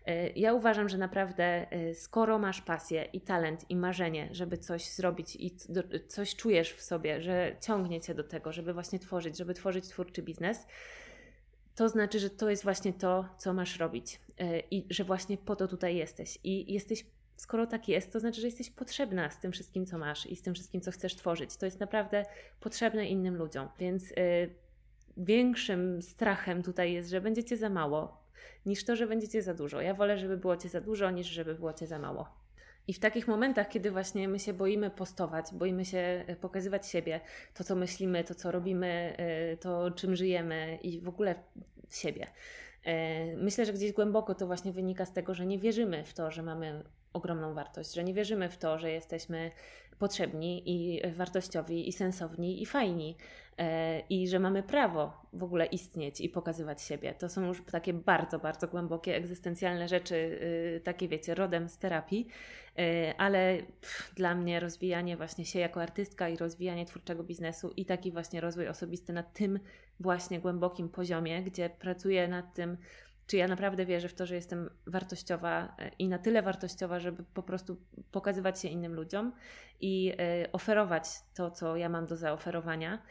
E, 0.07 0.29
ja 0.29 0.55
uważam, 0.55 0.89
że 0.89 0.99
naprawdę 0.99 1.73
e, 1.73 1.95
skoro 1.95 2.39
masz 2.39 2.63
pasję 2.63 3.05
i 3.13 3.21
talent 3.21 3.71
i 3.71 3.77
marzenie, 3.77 4.29
żeby 4.33 4.59
coś 4.59 4.91
zrobić 4.91 5.37
i 5.37 5.57
coś 6.09 6.37
czujesz 6.37 6.73
w 6.73 6.83
sobie, 6.83 7.23
że 7.23 7.57
ciągnie 7.61 8.01
cię 8.01 8.15
do 8.15 8.25
tego, 8.25 8.53
żeby 8.53 8.73
właśnie 8.73 8.99
tworzyć, 8.99 9.39
żeby 9.39 9.55
tworzyć 9.55 9.89
twórczy 9.89 10.23
biznes, 10.23 10.67
to 11.75 11.89
znaczy, 11.89 12.19
że 12.19 12.31
to 12.31 12.51
jest 12.51 12.65
właśnie 12.65 12.93
to, 12.93 13.25
co 13.39 13.53
masz 13.53 13.79
robić 13.79 14.21
i 14.71 14.87
że 14.91 15.05
właśnie 15.05 15.39
po 15.39 15.57
to 15.57 15.69
tutaj 15.69 15.97
jesteś 15.97 16.39
i 16.45 16.73
jesteś 16.73 17.05
skoro 17.41 17.67
tak 17.67 17.89
jest, 17.89 18.13
to 18.13 18.21
znaczy, 18.21 18.41
że 18.41 18.47
jesteś 18.47 18.71
potrzebna 18.71 19.31
z 19.31 19.41
tym 19.41 19.53
wszystkim, 19.53 19.87
co 19.87 19.99
masz 19.99 20.27
i 20.27 20.37
z 20.37 20.43
tym 20.43 20.55
wszystkim, 20.55 20.81
co 20.81 20.91
chcesz 20.91 21.17
tworzyć. 21.17 21.57
To 21.57 21.67
jest 21.67 21.81
naprawdę 21.81 22.25
potrzebne 22.61 23.07
innym 23.07 23.37
ludziom. 23.37 23.69
Więc 23.79 24.11
yy, 24.11 24.17
większym 25.17 26.03
strachem 26.03 26.63
tutaj 26.63 26.93
jest, 26.93 27.11
że 27.11 27.21
będziecie 27.21 27.57
za 27.57 27.69
mało, 27.69 28.25
niż 28.67 28.85
to, 28.85 28.97
że 28.97 29.07
będziecie 29.07 29.43
za 29.43 29.55
dużo. 29.55 29.81
Ja 29.81 29.95
wolę, 29.95 30.19
żeby 30.19 30.37
było 30.37 30.57
cię 30.57 30.69
za 30.69 30.81
dużo, 30.81 31.11
niż 31.11 31.27
żeby 31.27 31.55
było 31.55 31.73
cię 31.73 31.87
za 31.87 31.99
mało. 31.99 32.29
I 32.89 32.93
w 32.93 32.99
takich 32.99 33.29
momentach, 33.29 33.69
kiedy 33.69 33.91
właśnie 33.91 34.29
my 34.29 34.39
się 34.39 34.53
boimy 34.53 34.91
postować, 34.91 35.47
boimy 35.53 35.85
się 35.85 36.25
y, 36.31 36.37
pokazywać 36.37 36.89
siebie, 36.89 37.21
to 37.55 37.65
co 37.65 37.77
myślimy, 37.77 38.25
to 38.25 38.35
co 38.35 38.51
robimy, 38.51 39.17
y, 39.53 39.57
to 39.57 39.91
czym 39.91 40.17
żyjemy 40.17 40.79
i 40.83 41.01
w 41.01 41.09
ogóle 41.09 41.35
siebie. 41.91 42.27
Y, 42.27 43.37
myślę, 43.37 43.67
że 43.67 43.73
gdzieś 43.73 43.93
głęboko 43.93 44.35
to 44.35 44.47
właśnie 44.47 44.73
wynika 44.73 45.07
z 45.07 45.13
tego, 45.13 45.35
że 45.35 45.47
nie 45.47 45.59
wierzymy 45.59 46.05
w 46.05 46.15
to, 46.15 46.31
że 46.31 46.43
mamy 46.43 46.83
ogromną 47.13 47.55
wartość, 47.55 47.95
że 47.95 48.05
nie 48.05 48.15
wierzymy 48.15 48.49
w 48.49 48.59
to, 48.59 48.79
że 48.79 48.91
jesteśmy 48.91 49.51
potrzebni 50.01 50.63
i 50.67 51.01
wartościowi 51.13 51.89
i 51.89 51.93
sensowni 51.93 52.63
i 52.63 52.67
fajni 52.67 53.17
e, 53.59 54.01
i 54.01 54.29
że 54.29 54.39
mamy 54.39 54.63
prawo 54.63 55.13
w 55.33 55.43
ogóle 55.43 55.67
istnieć 55.67 56.21
i 56.21 56.29
pokazywać 56.29 56.83
siebie. 56.83 57.15
To 57.15 57.29
są 57.29 57.47
już 57.47 57.63
takie 57.73 57.93
bardzo, 57.93 58.39
bardzo 58.39 58.69
głębokie, 58.69 59.17
egzystencjalne 59.17 59.89
rzeczy, 59.89 60.15
y, 60.15 60.81
takie 60.85 61.09
wiecie, 61.09 61.35
rodem 61.35 61.69
z 61.69 61.79
terapii, 61.79 62.27
e, 62.79 63.15
ale 63.19 63.59
pff, 63.81 64.15
dla 64.15 64.35
mnie 64.35 64.61
rozwijanie 64.61 65.17
właśnie 65.17 65.45
się 65.45 65.59
jako 65.59 65.83
artystka 65.83 66.29
i 66.29 66.37
rozwijanie 66.37 66.87
twórczego 66.87 67.25
biznesu 67.25 67.73
i 67.77 67.85
taki 67.85 68.13
właśnie 68.13 68.41
rozwój 68.41 68.69
osobisty 68.69 69.13
na 69.13 69.23
tym 69.23 69.61
właśnie 70.01 70.41
głębokim 70.41 70.89
poziomie, 70.89 71.43
gdzie 71.43 71.71
pracuję 71.71 72.29
nad 72.29 72.55
tym, 72.55 72.77
czy 73.31 73.37
ja 73.37 73.49
naprawdę 73.49 73.87
wierzę 73.87 74.09
w 74.09 74.15
to, 74.15 74.27
że 74.27 74.35
jestem 74.35 74.71
wartościowa 74.87 75.77
e, 75.79 75.91
i 75.99 76.09
na 76.09 76.19
tyle 76.19 76.43
wartościowa, 76.43 77.01
żeby 77.01 77.25
po 77.35 77.43
prostu 77.43 77.77
pokazywać 78.13 78.61
się 78.61 78.69
innym 78.69 78.95
ludziom 78.95 79.33
i 79.81 80.13
e, 80.19 80.53
oferować 80.53 81.05
to, 81.35 81.51
co 81.51 81.77
ja 81.77 81.89
mam 81.89 82.07
do 82.07 82.17
zaoferowania. 82.17 83.03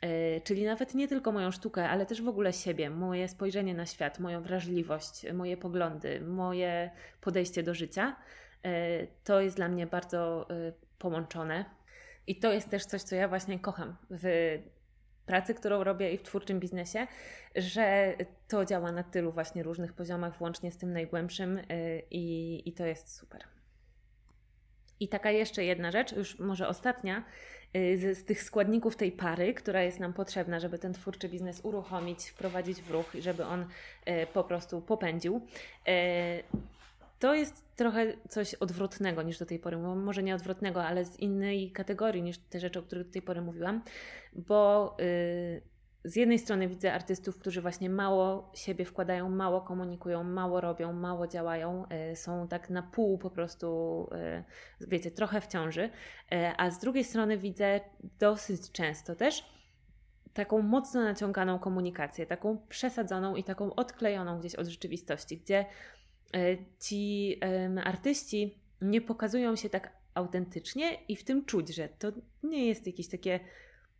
E, 0.00 0.40
czyli 0.40 0.64
nawet 0.64 0.94
nie 0.94 1.08
tylko 1.08 1.32
moją 1.32 1.50
sztukę, 1.50 1.88
ale 1.88 2.06
też 2.06 2.22
w 2.22 2.28
ogóle 2.28 2.52
siebie, 2.52 2.90
moje 2.90 3.28
spojrzenie 3.28 3.74
na 3.74 3.86
świat, 3.86 4.18
moją 4.18 4.42
wrażliwość, 4.42 5.26
moje 5.32 5.56
poglądy, 5.56 6.20
moje 6.20 6.90
podejście 7.20 7.62
do 7.62 7.74
życia. 7.74 8.16
To 9.24 9.40
jest 9.40 9.56
dla 9.56 9.68
mnie 9.68 9.86
bardzo 9.86 10.48
połączone. 10.98 11.64
I 12.26 12.36
to 12.36 12.52
jest 12.52 12.70
też 12.70 12.84
coś, 12.84 13.02
co 13.02 13.16
ja 13.16 13.28
właśnie 13.28 13.58
kocham 13.58 13.96
w 14.10 14.58
pracy, 15.26 15.54
którą 15.54 15.84
robię 15.84 16.12
i 16.12 16.18
w 16.18 16.22
twórczym 16.22 16.60
biznesie, 16.60 17.06
że 17.56 18.14
to 18.48 18.64
działa 18.64 18.92
na 18.92 19.02
tylu 19.02 19.32
właśnie 19.32 19.62
różnych 19.62 19.92
poziomach, 19.92 20.38
włącznie 20.38 20.72
z 20.72 20.76
tym 20.76 20.92
najgłębszym 20.92 21.58
y, 21.58 21.64
i, 22.10 22.62
i 22.68 22.72
to 22.72 22.86
jest 22.86 23.16
super. 23.16 23.44
I 25.00 25.08
taka 25.08 25.30
jeszcze 25.30 25.64
jedna 25.64 25.90
rzecz, 25.90 26.12
już 26.12 26.38
może 26.38 26.68
ostatnia, 26.68 27.24
y, 27.76 27.98
z, 27.98 28.18
z, 28.18 28.24
tych 28.24 28.42
składników 28.42 28.96
tej 28.96 29.12
pary, 29.12 29.54
która 29.54 29.82
jest 29.82 30.00
nam 30.00 30.12
potrzebna, 30.12 30.60
żeby 30.60 30.78
ten 30.78 30.92
twórczy 30.92 31.28
biznes 31.28 31.60
uruchomić, 31.62 32.28
wprowadzić 32.28 32.82
w 32.82 32.90
ruch 32.90 33.14
i 33.14 33.22
żeby 33.22 33.44
on 33.44 33.62
y, 33.62 34.26
po 34.32 34.44
prostu 34.44 34.80
popędził. 34.80 35.46
To 37.18 37.34
jest 37.34 37.76
trochę 37.76 38.12
coś 38.28 38.54
odwrotnego 38.54 39.22
niż 39.22 39.38
do 39.38 39.46
tej 39.46 39.58
pory, 39.58 39.76
może 39.76 40.22
nie 40.22 40.34
odwrotnego, 40.34 40.84
ale 40.84 41.04
z 41.04 41.20
innej 41.20 41.72
kategorii 41.72 42.22
niż 42.22 42.38
te 42.38 42.60
rzeczy, 42.60 42.78
o 42.78 42.82
których 42.82 43.06
do 43.06 43.12
tej 43.12 43.22
pory 43.22 43.42
mówiłam, 43.42 43.82
bo 44.32 44.96
yy, 44.98 45.62
z 46.04 46.16
jednej 46.16 46.38
strony 46.38 46.68
widzę 46.68 46.92
artystów, 46.92 47.38
którzy 47.38 47.62
właśnie 47.62 47.90
mało 47.90 48.52
siebie 48.54 48.84
wkładają, 48.84 49.30
mało 49.30 49.60
komunikują, 49.60 50.24
mało 50.24 50.60
robią, 50.60 50.92
mało 50.92 51.26
działają, 51.26 51.84
yy, 52.08 52.16
są 52.16 52.48
tak 52.48 52.70
na 52.70 52.82
pół 52.82 53.18
po 53.18 53.30
prostu, 53.30 54.08
yy, 54.80 54.88
wiecie, 54.88 55.10
trochę 55.10 55.40
w 55.40 55.46
ciąży, 55.46 55.84
y, 55.84 55.90
a 56.56 56.70
z 56.70 56.78
drugiej 56.78 57.04
strony 57.04 57.38
widzę 57.38 57.80
dosyć 58.18 58.72
często 58.72 59.14
też 59.14 59.56
taką 60.36 60.62
mocno 60.62 61.04
naciąganą 61.04 61.58
komunikację, 61.58 62.26
taką 62.26 62.58
przesadzoną 62.68 63.36
i 63.36 63.44
taką 63.44 63.74
odklejoną 63.74 64.38
gdzieś 64.38 64.54
od 64.54 64.66
rzeczywistości, 64.66 65.38
gdzie 65.38 65.66
ci 66.80 67.40
artyści 67.84 68.58
nie 68.80 69.00
pokazują 69.00 69.56
się 69.56 69.70
tak 69.70 69.92
autentycznie 70.14 70.94
i 71.08 71.16
w 71.16 71.24
tym 71.24 71.44
czuć, 71.44 71.74
że 71.74 71.88
to 71.88 72.12
nie 72.42 72.66
jest 72.66 72.86
jakieś 72.86 73.08
takie 73.08 73.40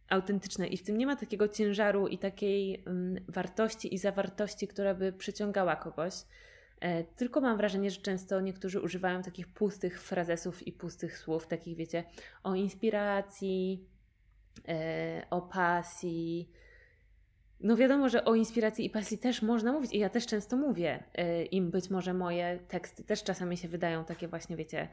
autentyczne 0.08 0.66
i 0.66 0.76
w 0.76 0.82
tym 0.82 0.98
nie 0.98 1.06
ma 1.06 1.16
takiego 1.16 1.48
ciężaru 1.48 2.08
i 2.08 2.18
takiej 2.18 2.84
wartości 3.28 3.94
i 3.94 3.98
zawartości, 3.98 4.68
która 4.68 4.94
by 4.94 5.12
przyciągała 5.12 5.76
kogoś. 5.76 6.14
E, 6.80 7.04
tylko 7.04 7.40
mam 7.40 7.56
wrażenie, 7.56 7.90
że 7.90 8.00
często 8.00 8.40
niektórzy 8.40 8.80
używają 8.80 9.22
takich 9.22 9.48
pustych 9.48 10.02
frazesów 10.02 10.66
i 10.66 10.72
pustych 10.72 11.18
słów, 11.18 11.46
takich 11.46 11.76
wiecie, 11.76 12.04
o 12.42 12.54
inspiracji, 12.54 13.86
e, 14.68 15.26
o 15.30 15.42
pasji, 15.42 16.50
no 17.61 17.76
wiadomo, 17.76 18.09
że 18.09 18.24
o 18.24 18.34
inspiracji 18.34 18.84
i 18.84 18.90
pasji 18.90 19.18
też 19.18 19.42
można 19.42 19.72
mówić 19.72 19.92
i 19.92 19.98
ja 19.98 20.09
też 20.09 20.26
często 20.26 20.57
mówię. 20.57 21.02
Y, 21.18 21.44
Im 21.44 21.70
być 21.70 21.90
może 21.90 22.14
moje 22.14 22.59
teksty 22.68 23.04
też 23.04 23.22
czasami 23.22 23.57
się 23.57 23.68
wydają 23.68 24.04
takie 24.04 24.28
właśnie, 24.28 24.57
wiecie, 24.57 24.88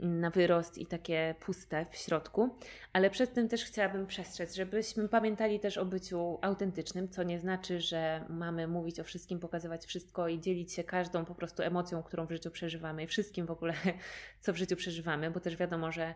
na 0.00 0.30
wyrost 0.30 0.78
i 0.78 0.86
takie 0.86 1.34
puste 1.40 1.86
w 1.90 1.96
środku, 1.96 2.48
ale 2.92 3.10
przed 3.10 3.34
tym 3.34 3.48
też 3.48 3.64
chciałabym 3.64 4.06
przestrzec, 4.06 4.54
żebyśmy 4.54 5.08
pamiętali 5.08 5.60
też 5.60 5.78
o 5.78 5.84
byciu 5.84 6.38
autentycznym, 6.42 7.08
co 7.08 7.22
nie 7.22 7.38
znaczy, 7.38 7.80
że 7.80 8.24
mamy 8.28 8.68
mówić 8.68 9.00
o 9.00 9.04
wszystkim, 9.04 9.38
pokazywać 9.38 9.86
wszystko 9.86 10.28
i 10.28 10.40
dzielić 10.40 10.72
się 10.72 10.84
każdą 10.84 11.24
po 11.24 11.34
prostu 11.34 11.62
emocją, 11.62 12.02
którą 12.02 12.26
w 12.26 12.30
życiu 12.30 12.50
przeżywamy 12.50 13.02
i 13.02 13.06
wszystkim 13.06 13.46
w 13.46 13.50
ogóle, 13.50 13.74
co 14.40 14.52
w 14.52 14.56
życiu 14.56 14.76
przeżywamy, 14.76 15.30
bo 15.30 15.40
też 15.40 15.56
wiadomo, 15.56 15.92
że 15.92 16.14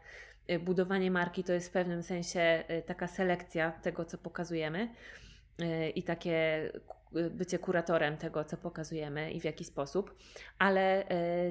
budowanie 0.58 1.10
marki 1.10 1.44
to 1.44 1.52
jest 1.52 1.68
w 1.68 1.72
pewnym 1.72 2.02
sensie 2.02 2.64
y, 2.70 2.82
taka 2.82 3.06
selekcja 3.06 3.72
tego, 3.72 4.04
co 4.04 4.18
pokazujemy 4.18 4.88
i 5.94 6.02
takie 6.02 6.70
bycie 7.30 7.58
kuratorem 7.58 8.16
tego, 8.16 8.44
co 8.44 8.56
pokazujemy 8.56 9.32
i 9.32 9.40
w 9.40 9.44
jaki 9.44 9.64
sposób, 9.64 10.16
ale 10.58 11.04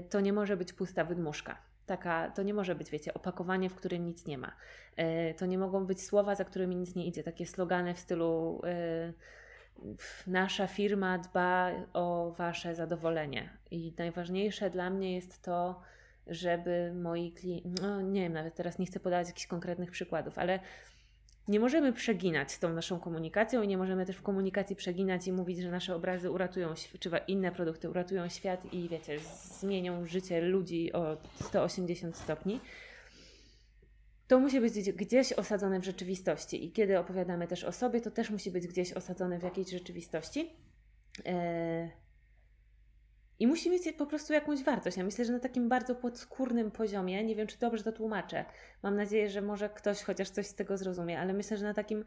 to 0.10 0.20
nie 0.20 0.34
może 0.34 0.58
być 0.58 0.74
pusta 0.74 1.04
wydmuszka. 1.04 1.58
Taka, 1.86 2.32
to 2.32 2.44
nie 2.44 2.54
może 2.54 2.76
być, 2.76 2.90
wiecie, 2.90 3.14
opakowanie, 3.14 3.70
w 3.70 3.76
którym 3.76 4.06
nic 4.06 4.26
nie 4.26 4.38
ma. 4.38 4.52
To 5.38 5.46
nie 5.46 5.58
mogą 5.58 5.86
być 5.86 6.04
słowa, 6.04 6.36
za 6.36 6.46
którymi 6.46 6.76
nic 6.76 6.96
nie 6.96 7.08
idzie, 7.08 7.24
takie 7.24 7.46
slogany 7.46 7.94
w 7.94 8.00
stylu 8.00 8.62
nasza 10.28 10.68
firma 10.68 11.18
dba 11.18 11.72
o 11.94 12.32
wasze 12.38 12.76
zadowolenie. 12.76 13.50
I 13.72 13.94
najważniejsze 13.98 14.70
dla 14.70 14.90
mnie 14.90 15.16
jest 15.16 15.42
to, 15.42 15.82
żeby 16.30 16.94
moi 16.96 17.32
klienci, 17.32 17.70
no 17.82 18.02
nie 18.02 18.22
wiem, 18.22 18.34
nawet 18.34 18.56
teraz 18.56 18.80
nie 18.80 18.86
chcę 18.86 19.00
podawać 19.00 19.28
jakichś 19.28 19.48
konkretnych 19.48 19.92
przykładów, 19.92 20.38
ale 20.38 20.60
nie 21.50 21.60
możemy 21.60 21.94
przeginać 21.94 22.52
z 22.52 22.60
tą 22.60 22.74
naszą 22.74 23.00
komunikacją 23.00 23.62
i 23.62 23.68
nie 23.68 23.78
możemy 23.78 24.06
też 24.06 24.16
w 24.16 24.22
komunikacji 24.22 24.76
przeginać 24.76 25.28
i 25.28 25.32
mówić, 25.32 25.60
że 25.60 25.72
nasze 25.72 25.96
obrazy 25.96 26.32
uratują, 26.32 26.74
czy 27.00 27.10
inne 27.28 27.52
produkty 27.52 27.90
uratują 27.90 28.30
świat 28.30 28.74
i 28.74 28.90
wiecie, 28.90 29.20
zmienią 29.60 30.06
życie 30.06 30.42
ludzi 30.42 30.94
o 30.94 31.18
180 31.44 32.18
stopni. 32.18 32.60
To 34.28 34.40
musi 34.40 34.62
być 34.62 34.92
gdzieś 34.92 35.34
osadzone 35.34 35.80
w 35.80 35.86
rzeczywistości 35.86 36.66
i 36.66 36.72
kiedy 36.72 37.00
opowiadamy 37.00 37.48
też 37.48 37.64
o 37.64 37.72
sobie, 37.72 38.02
to 38.02 38.12
też 38.12 38.30
musi 38.30 38.52
być 38.52 38.68
gdzieś 38.68 38.94
osadzone 38.94 39.40
w 39.40 39.44
jakiejś 39.44 39.70
rzeczywistości. 39.70 40.50
Eee, 41.26 41.90
i 43.40 43.48
musi 43.48 43.70
mieć 43.70 43.84
po 43.98 44.06
prostu 44.06 44.34
jakąś 44.34 44.64
wartość. 44.64 44.98
Ja 44.98 45.04
myślę, 45.04 45.26
że 45.26 45.34
na 45.34 45.40
takim 45.40 45.70
bardzo 45.70 45.96
podskórnym 45.96 46.72
poziomie, 46.72 47.24
nie 47.24 47.36
wiem 47.36 47.48
czy 47.48 47.60
dobrze 47.60 47.84
to 47.84 47.92
tłumaczę, 47.92 48.46
mam 48.84 48.96
nadzieję, 48.96 49.30
że 49.30 49.42
może 49.42 49.70
ktoś 49.70 50.02
chociaż 50.02 50.30
coś 50.30 50.48
z 50.48 50.56
tego 50.56 50.78
zrozumie, 50.78 51.20
ale 51.20 51.34
myślę, 51.34 51.58
że 51.58 51.66
na 51.66 51.74
takim 51.74 52.06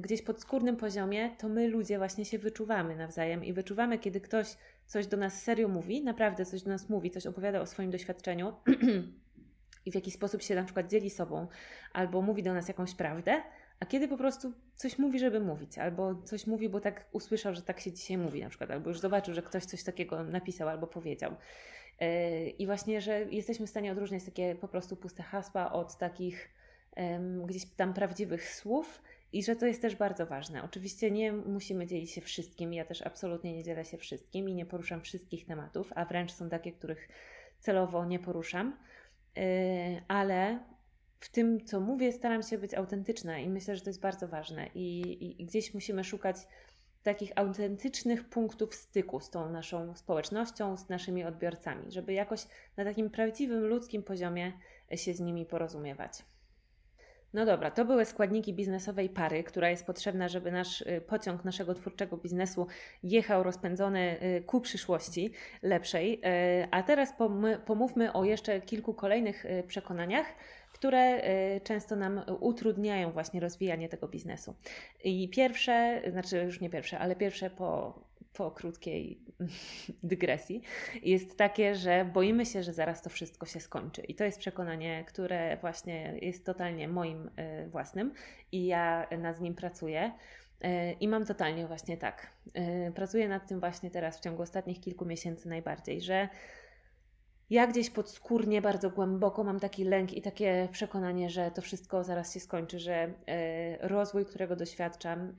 gdzieś 0.00 0.22
podskórnym 0.22 0.76
poziomie 0.76 1.30
to 1.38 1.48
my 1.48 1.68
ludzie 1.68 1.98
właśnie 1.98 2.24
się 2.24 2.38
wyczuwamy 2.38 2.96
nawzajem 2.96 3.44
i 3.44 3.52
wyczuwamy, 3.52 3.98
kiedy 3.98 4.20
ktoś 4.20 4.56
coś 4.86 5.06
do 5.06 5.16
nas 5.16 5.42
serio 5.42 5.68
mówi, 5.68 6.02
naprawdę 6.02 6.44
coś 6.44 6.62
do 6.62 6.70
nas 6.70 6.88
mówi, 6.88 7.10
coś 7.10 7.26
opowiada 7.26 7.60
o 7.60 7.66
swoim 7.66 7.90
doświadczeniu 7.90 8.52
i 9.86 9.90
w 9.90 9.94
jakiś 9.94 10.14
sposób 10.14 10.42
się 10.42 10.54
na 10.54 10.64
przykład 10.64 10.90
dzieli 10.90 11.10
sobą 11.10 11.46
albo 11.92 12.22
mówi 12.22 12.42
do 12.42 12.54
nas 12.54 12.68
jakąś 12.68 12.94
prawdę, 12.94 13.42
a 13.80 13.86
kiedy 13.86 14.08
po 14.08 14.16
prostu 14.16 14.52
coś 14.74 14.98
mówi, 14.98 15.18
żeby 15.18 15.40
mówić, 15.40 15.78
albo 15.78 16.14
coś 16.22 16.46
mówi, 16.46 16.68
bo 16.68 16.80
tak 16.80 17.04
usłyszał, 17.12 17.54
że 17.54 17.62
tak 17.62 17.80
się 17.80 17.92
dzisiaj 17.92 18.18
mówi 18.18 18.42
na 18.42 18.48
przykład, 18.48 18.70
albo 18.70 18.88
już 18.88 19.00
zobaczył, 19.00 19.34
że 19.34 19.42
ktoś 19.42 19.64
coś 19.64 19.82
takiego 19.84 20.24
napisał 20.24 20.68
albo 20.68 20.86
powiedział. 20.86 21.36
Yy, 22.00 22.48
I 22.48 22.66
właśnie, 22.66 23.00
że 23.00 23.24
jesteśmy 23.30 23.66
w 23.66 23.70
stanie 23.70 23.92
odróżniać 23.92 24.24
takie 24.24 24.54
po 24.54 24.68
prostu 24.68 24.96
puste 24.96 25.22
hasła 25.22 25.72
od 25.72 25.98
takich 25.98 26.56
gdzieś 27.46 27.64
tam 27.64 27.94
prawdziwych 27.94 28.54
słów 28.54 29.02
i 29.32 29.42
że 29.42 29.56
to 29.56 29.66
jest 29.66 29.82
też 29.82 29.96
bardzo 29.96 30.26
ważne. 30.26 30.62
Oczywiście 30.62 31.10
nie 31.10 31.32
musimy 31.32 31.86
dzielić 31.86 32.10
się 32.10 32.20
wszystkim, 32.20 32.72
ja 32.72 32.84
też 32.84 33.02
absolutnie 33.02 33.52
nie 33.52 33.64
dzielę 33.64 33.84
się 33.84 33.98
wszystkim 33.98 34.48
i 34.48 34.54
nie 34.54 34.66
poruszam 34.66 35.00
wszystkich 35.00 35.46
tematów, 35.46 35.92
a 35.94 36.04
wręcz 36.04 36.32
są 36.32 36.48
takie, 36.48 36.72
których 36.72 37.08
celowo 37.60 38.04
nie 38.04 38.18
poruszam, 38.18 38.76
yy, 39.36 39.42
ale 40.08 40.58
w 41.26 41.30
tym, 41.30 41.64
co 41.64 41.80
mówię, 41.80 42.12
staram 42.12 42.42
się 42.42 42.58
być 42.58 42.74
autentyczna 42.74 43.38
i 43.38 43.50
myślę, 43.50 43.76
że 43.76 43.82
to 43.82 43.90
jest 43.90 44.00
bardzo 44.00 44.28
ważne. 44.28 44.66
I, 44.74 45.00
i, 45.00 45.42
i 45.42 45.46
gdzieś 45.46 45.74
musimy 45.74 46.04
szukać 46.04 46.36
takich 47.02 47.32
autentycznych 47.36 48.28
punktów 48.28 48.74
styku 48.74 49.20
z 49.20 49.30
tą 49.30 49.50
naszą 49.50 49.94
społecznością, 49.94 50.76
z 50.76 50.88
naszymi 50.88 51.24
odbiorcami, 51.24 51.92
żeby 51.92 52.12
jakoś 52.12 52.46
na 52.76 52.84
takim 52.84 53.10
prawdziwym 53.10 53.64
ludzkim 53.64 54.02
poziomie 54.02 54.52
się 54.96 55.14
z 55.14 55.20
nimi 55.20 55.46
porozumiewać. 55.46 56.22
No 57.34 57.46
dobra, 57.46 57.70
to 57.70 57.84
były 57.84 58.04
składniki 58.04 58.54
biznesowej 58.54 59.08
pary, 59.08 59.44
która 59.44 59.70
jest 59.70 59.86
potrzebna, 59.86 60.28
żeby 60.28 60.52
nasz 60.52 60.80
y, 60.80 61.00
pociąg 61.06 61.44
naszego 61.44 61.74
twórczego 61.74 62.16
biznesu 62.16 62.66
jechał 63.02 63.42
rozpędzony 63.42 64.22
y, 64.22 64.42
ku 64.42 64.60
przyszłości 64.60 65.32
lepszej. 65.62 66.20
Y, 66.62 66.68
a 66.70 66.82
teraz 66.82 67.14
pomówmy 67.66 68.12
o 68.12 68.24
jeszcze 68.24 68.60
kilku 68.60 68.94
kolejnych 68.94 69.44
przekonaniach, 69.66 70.26
które 70.86 71.28
y, 71.56 71.60
często 71.60 71.96
nam 71.96 72.20
utrudniają 72.40 73.12
właśnie 73.12 73.40
rozwijanie 73.40 73.88
tego 73.88 74.08
biznesu. 74.08 74.54
I 75.04 75.28
pierwsze, 75.28 76.02
znaczy 76.10 76.38
już 76.38 76.60
nie 76.60 76.70
pierwsze, 76.70 76.98
ale 76.98 77.16
pierwsze 77.16 77.50
po 77.50 78.00
po 78.32 78.50
krótkiej 78.50 79.20
dygresji, 80.02 80.62
jest 81.02 81.36
takie, 81.36 81.74
że 81.74 82.04
boimy 82.04 82.46
się, 82.46 82.62
że 82.62 82.72
zaraz 82.72 83.02
to 83.02 83.10
wszystko 83.10 83.46
się 83.46 83.60
skończy. 83.60 84.02
I 84.02 84.14
to 84.14 84.24
jest 84.24 84.38
przekonanie, 84.38 85.04
które 85.08 85.56
właśnie 85.56 86.18
jest 86.22 86.46
totalnie 86.46 86.88
moim 86.88 87.26
y, 87.26 87.68
własnym 87.68 88.12
i 88.52 88.66
ja 88.66 89.06
nad 89.18 89.40
nim 89.40 89.54
pracuję. 89.54 90.12
Y, 90.64 90.68
I 91.00 91.08
mam 91.08 91.24
totalnie 91.24 91.66
właśnie 91.66 91.96
tak. 91.96 92.26
Pracuję 92.94 93.28
nad 93.28 93.48
tym 93.48 93.60
właśnie 93.60 93.90
teraz 93.90 94.18
w 94.18 94.20
ciągu 94.20 94.42
ostatnich 94.42 94.80
kilku 94.80 95.04
miesięcy 95.04 95.48
najbardziej, 95.48 96.00
że 96.00 96.28
ja 97.50 97.66
gdzieś 97.66 97.90
podskórnie, 97.90 98.62
bardzo 98.62 98.90
głęboko 98.90 99.44
mam 99.44 99.60
taki 99.60 99.84
lęk 99.84 100.12
i 100.12 100.22
takie 100.22 100.68
przekonanie, 100.72 101.30
że 101.30 101.50
to 101.50 101.62
wszystko 101.62 102.04
zaraz 102.04 102.34
się 102.34 102.40
skończy, 102.40 102.78
że 102.78 103.12
rozwój, 103.80 104.26
którego 104.26 104.56
doświadczam, 104.56 105.32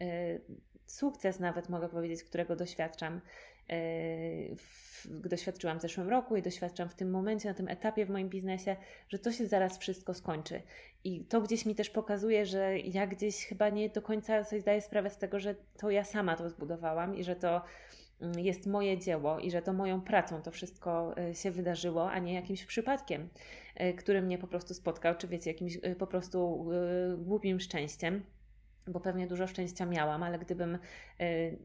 sukces 0.88 1.40
nawet 1.40 1.70
mogę 1.70 1.90
powiedzieć, 1.90 2.24
którego 2.24 2.56
doświadczam, 2.56 3.22
yy, 3.70 4.56
doświadczyłam 5.06 5.80
w 5.80 5.82
zeszłym 5.82 6.10
roku 6.10 6.36
i 6.36 6.42
doświadczam 6.42 6.90
w 6.90 6.96
tym 6.96 7.10
momencie, 7.10 7.50
na 7.50 7.56
tym 7.56 7.68
etapie 7.68 8.06
w 8.06 8.10
moim 8.10 8.30
biznesie, 8.30 8.76
że 9.10 9.20
to 9.20 9.32
się 9.32 9.48
zaraz 9.48 9.78
wszystko 9.78 10.14
skończy. 10.14 10.62
I 11.04 11.26
to 11.26 11.42
gdzieś 11.42 11.66
mi 11.66 11.76
też 11.76 11.90
pokazuje, 11.90 12.46
że 12.46 12.80
ja 12.80 13.08
gdzieś 13.08 13.46
chyba 13.46 13.70
nie 13.70 13.90
do 13.90 14.02
końca 14.02 14.44
sobie 14.44 14.62
zdaję 14.62 14.82
sprawę 14.82 15.10
z 15.10 15.18
tego, 15.18 15.40
że 15.40 15.56
to 15.78 15.90
ja 15.90 16.04
sama 16.04 16.36
to 16.36 16.50
zbudowałam 16.50 17.16
i 17.16 17.24
że 17.24 17.36
to 17.36 17.62
jest 18.38 18.68
moje 18.68 18.98
dzieło 18.98 19.40
i 19.40 19.52
że 19.52 19.62
to 19.62 19.74
moją 19.74 20.02
pracą 20.02 20.42
to 20.42 20.52
wszystko 20.52 21.16
yy, 21.18 21.36
się 21.36 21.52
wydarzyło, 21.52 22.12
a 22.12 22.20
nie 22.20 22.34
jakimś 22.34 22.66
przypadkiem, 22.66 23.30
yy, 23.80 23.94
który 23.94 24.22
mnie 24.22 24.38
po 24.38 24.48
prostu 24.48 24.74
spotkał, 24.74 25.16
czy 25.16 25.28
wiecie, 25.28 25.52
jakimś 25.52 25.78
po 25.98 26.08
prostu 26.08 26.70
głupim 27.18 27.60
szczęściem 27.60 28.24
bo 28.88 29.00
pewnie 29.00 29.28
dużo 29.28 29.48
szczęścia 29.48 29.86
miałam, 29.86 30.24
ale 30.24 30.40
gdybym 30.40 30.78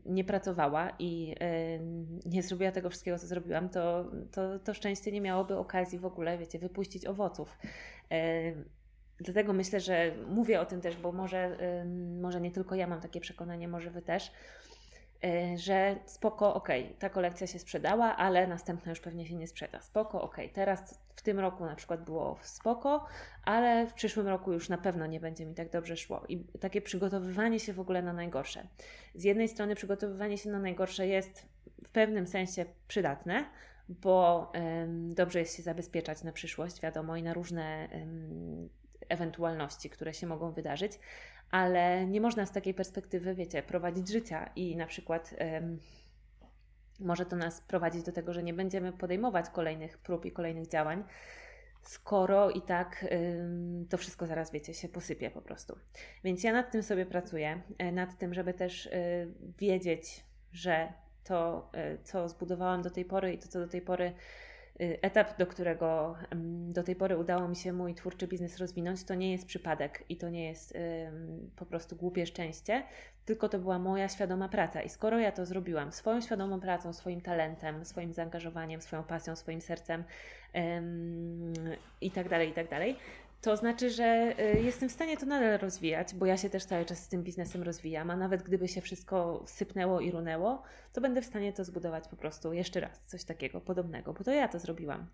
nie 0.07 0.25
pracowała 0.25 0.93
i 0.99 1.35
nie 2.27 2.43
zrobiła 2.43 2.73
tego 2.73 2.91
wszystkiego, 2.91 3.19
co 3.19 3.27
zrobiłam, 3.27 3.69
to, 3.69 4.11
to, 4.33 4.59
to 4.59 4.75
szczęście 4.75 5.13
nie 5.13 5.21
miałoby 5.21 5.57
okazji 5.57 5.99
w 5.99 6.07
ogóle, 6.07 6.39
wiecie, 6.39 6.59
wypuścić 6.59 7.07
owoców. 7.07 7.59
Dlatego 9.19 9.53
myślę, 9.53 9.81
że 9.81 10.13
mówię 10.29 10.61
o 10.61 10.67
tym 10.67 10.81
też, 10.81 10.97
bo 10.97 11.13
może, 11.13 11.57
może 12.21 12.41
nie 12.41 12.51
tylko 12.51 12.75
ja 12.75 12.87
mam 12.87 13.01
takie 13.01 13.21
przekonanie, 13.21 13.69
może 13.69 13.91
Wy 13.91 14.03
też, 14.03 14.33
że 15.57 15.97
spoko, 16.07 16.55
ok, 16.55 16.69
ta 16.99 17.11
kolekcja 17.11 17.47
się 17.47 17.59
sprzedała, 17.59 18.17
ale 18.17 18.47
następna 18.47 18.91
już 18.91 19.01
pewnie 19.01 19.27
się 19.27 19.35
nie 19.35 19.47
sprzeda. 19.47 19.81
Spoko, 19.81 20.23
ok, 20.23 20.37
teraz 20.53 20.99
w 21.17 21.23
tym 21.23 21.39
roku 21.39 21.65
na 21.65 21.75
przykład 21.75 22.05
było 22.05 22.39
spoko, 22.43 23.07
ale 23.45 23.87
w 23.87 23.95
przyszłym 23.95 24.29
roku 24.29 24.53
już 24.53 24.69
na 24.69 24.79
pewno 24.79 25.07
nie 25.07 25.21
będzie 25.21 25.47
mi 25.47 25.55
tak 25.55 25.71
dobrze 25.71 25.97
szło. 25.97 26.23
I 26.29 26.45
takie 26.61 26.83
przygotowywanie 26.83 27.61
się 27.61 27.73
w 27.73 27.81
ogóle 27.81 28.03
na 28.03 28.13
najgorsze. 28.13 28.67
Z 29.15 29.25
jednej 29.25 29.49
strony 29.49 29.75
przygotowywanie 29.75 30.39
się 30.39 30.51
na 30.51 30.59
najgorsze 30.59 31.07
jest 31.07 31.47
w 31.85 31.91
pewnym 31.91 32.27
sensie 32.27 32.65
przydatne, 32.89 33.45
bo 33.89 34.53
ym, 34.83 35.15
dobrze 35.15 35.39
jest 35.39 35.57
się 35.57 35.63
zabezpieczać 35.63 36.23
na 36.23 36.33
przyszłość, 36.33 36.81
wiadomo, 36.81 37.17
i 37.17 37.23
na 37.23 37.35
różne 37.35 37.89
ym, 37.95 38.69
ewentualności, 39.09 39.91
które 39.91 40.15
się 40.15 40.27
mogą 40.27 40.53
wydarzyć, 40.53 40.93
ale 41.53 42.07
nie 42.07 42.21
można 42.21 42.47
z 42.47 42.53
takiej 42.53 42.75
perspektywy, 42.75 43.35
wiecie, 43.35 43.63
prowadzić 43.63 44.09
życia 44.09 44.51
i 44.57 44.77
na 44.77 44.87
przykład 44.87 45.35
um, 45.41 45.79
może 47.01 47.27
to 47.27 47.37
nas 47.37 47.61
prowadzić 47.61 48.03
do 48.03 48.13
tego, 48.13 48.33
że 48.33 48.43
nie 48.43 48.55
będziemy 48.55 48.93
podejmować 48.93 49.51
kolejnych 49.51 49.99
prób 49.99 50.25
i 50.25 50.33
kolejnych 50.33 50.69
działań, 50.69 51.05
skoro 51.83 52.51
i 52.51 52.63
tak 52.63 53.07
um, 53.11 53.87
to 53.89 53.99
wszystko 53.99 54.27
zaraz, 54.27 54.53
wiecie, 54.53 54.75
się 54.75 54.89
posypie 54.89 55.31
po 55.31 55.43
prostu. 55.43 55.79
Więc 56.25 56.45
ja 56.45 56.53
nad 56.53 56.71
tym 56.71 56.83
sobie 56.83 57.07
pracuję, 57.07 57.63
e, 57.79 57.93
nad 57.93 58.19
tym, 58.19 58.35
żeby 58.35 58.55
też 58.55 58.87
y, 58.87 59.35
wiedzieć, 59.59 60.25
że 60.53 60.93
to, 61.25 61.71
y, 61.95 61.99
co 62.05 62.29
zbudowałam 62.29 62.83
do 62.83 62.91
tej 62.91 63.05
pory 63.05 63.33
i 63.33 63.39
to, 63.39 63.49
co 63.49 63.59
do 63.59 63.69
tej 63.69 63.81
pory 63.81 64.13
etap, 64.79 65.39
do 65.39 65.47
którego 65.47 66.17
do 66.69 66.83
tej 66.83 66.97
pory 66.97 67.17
udało 67.19 67.49
mi 67.49 67.57
się 67.57 67.73
mój 67.73 67.95
twórczy 67.95 68.27
biznes 68.27 68.59
rozwinąć, 68.59 69.05
to 69.05 69.15
nie 69.15 69.33
jest 69.33 69.47
przypadek 69.47 70.05
i 70.09 70.17
to 70.17 70.29
nie 70.29 70.49
jest 70.49 70.79
po 71.57 71.67
prostu 71.67 71.97
głupie 71.97 72.27
szczęście, 72.27 72.83
tylko 73.25 73.49
to 73.49 73.59
była 73.59 73.79
moja 73.79 74.09
świadoma 74.09 74.49
praca. 74.49 74.83
I 74.83 74.89
skoro 74.89 75.19
ja 75.19 75.33
to 75.33 75.47
zrobiłam 75.47 75.93
swoją 75.93 76.21
świadomą 76.21 76.61
pracą, 76.61 76.93
swoim 76.93 77.21
talentem, 77.21 77.85
swoim 77.85 78.13
zaangażowaniem, 78.13 78.81
swoją 78.81 79.03
pasją, 79.03 79.37
swoim 79.37 79.61
sercem 79.61 80.05
i 82.01 82.11
tak 82.11 82.29
to 83.43 83.57
znaczy, 83.57 83.91
że 83.91 84.35
y, 84.57 84.61
jestem 84.61 84.89
w 84.89 84.93
stanie 84.93 85.17
to 85.17 85.27
nadal 85.27 85.59
rozwijać, 85.59 86.15
bo 86.15 86.27
ja 86.27 86.37
się 86.37 86.51
też 86.51 86.65
cały 86.65 86.85
czas 86.85 87.05
z 87.05 87.09
tym 87.09 87.23
biznesem 87.23 87.63
rozwijam, 87.63 88.11
a 88.11 88.17
nawet 88.17 88.43
gdyby 88.43 88.69
się 88.69 88.81
wszystko 88.81 89.45
sypnęło 89.47 90.01
i 90.01 90.11
runęło, 90.11 90.63
to 90.93 91.01
będę 91.01 91.23
w 91.23 91.25
stanie 91.25 91.53
to 91.53 91.65
zbudować 91.65 92.09
po 92.09 92.17
prostu 92.17 92.53
jeszcze 92.53 92.81
raz, 92.81 93.03
coś 93.07 93.25
takiego 93.25 93.61
podobnego, 93.61 94.13
bo 94.13 94.25
to 94.25 94.31
ja 94.31 94.49
to 94.49 94.59
zrobiłam. 94.59 95.07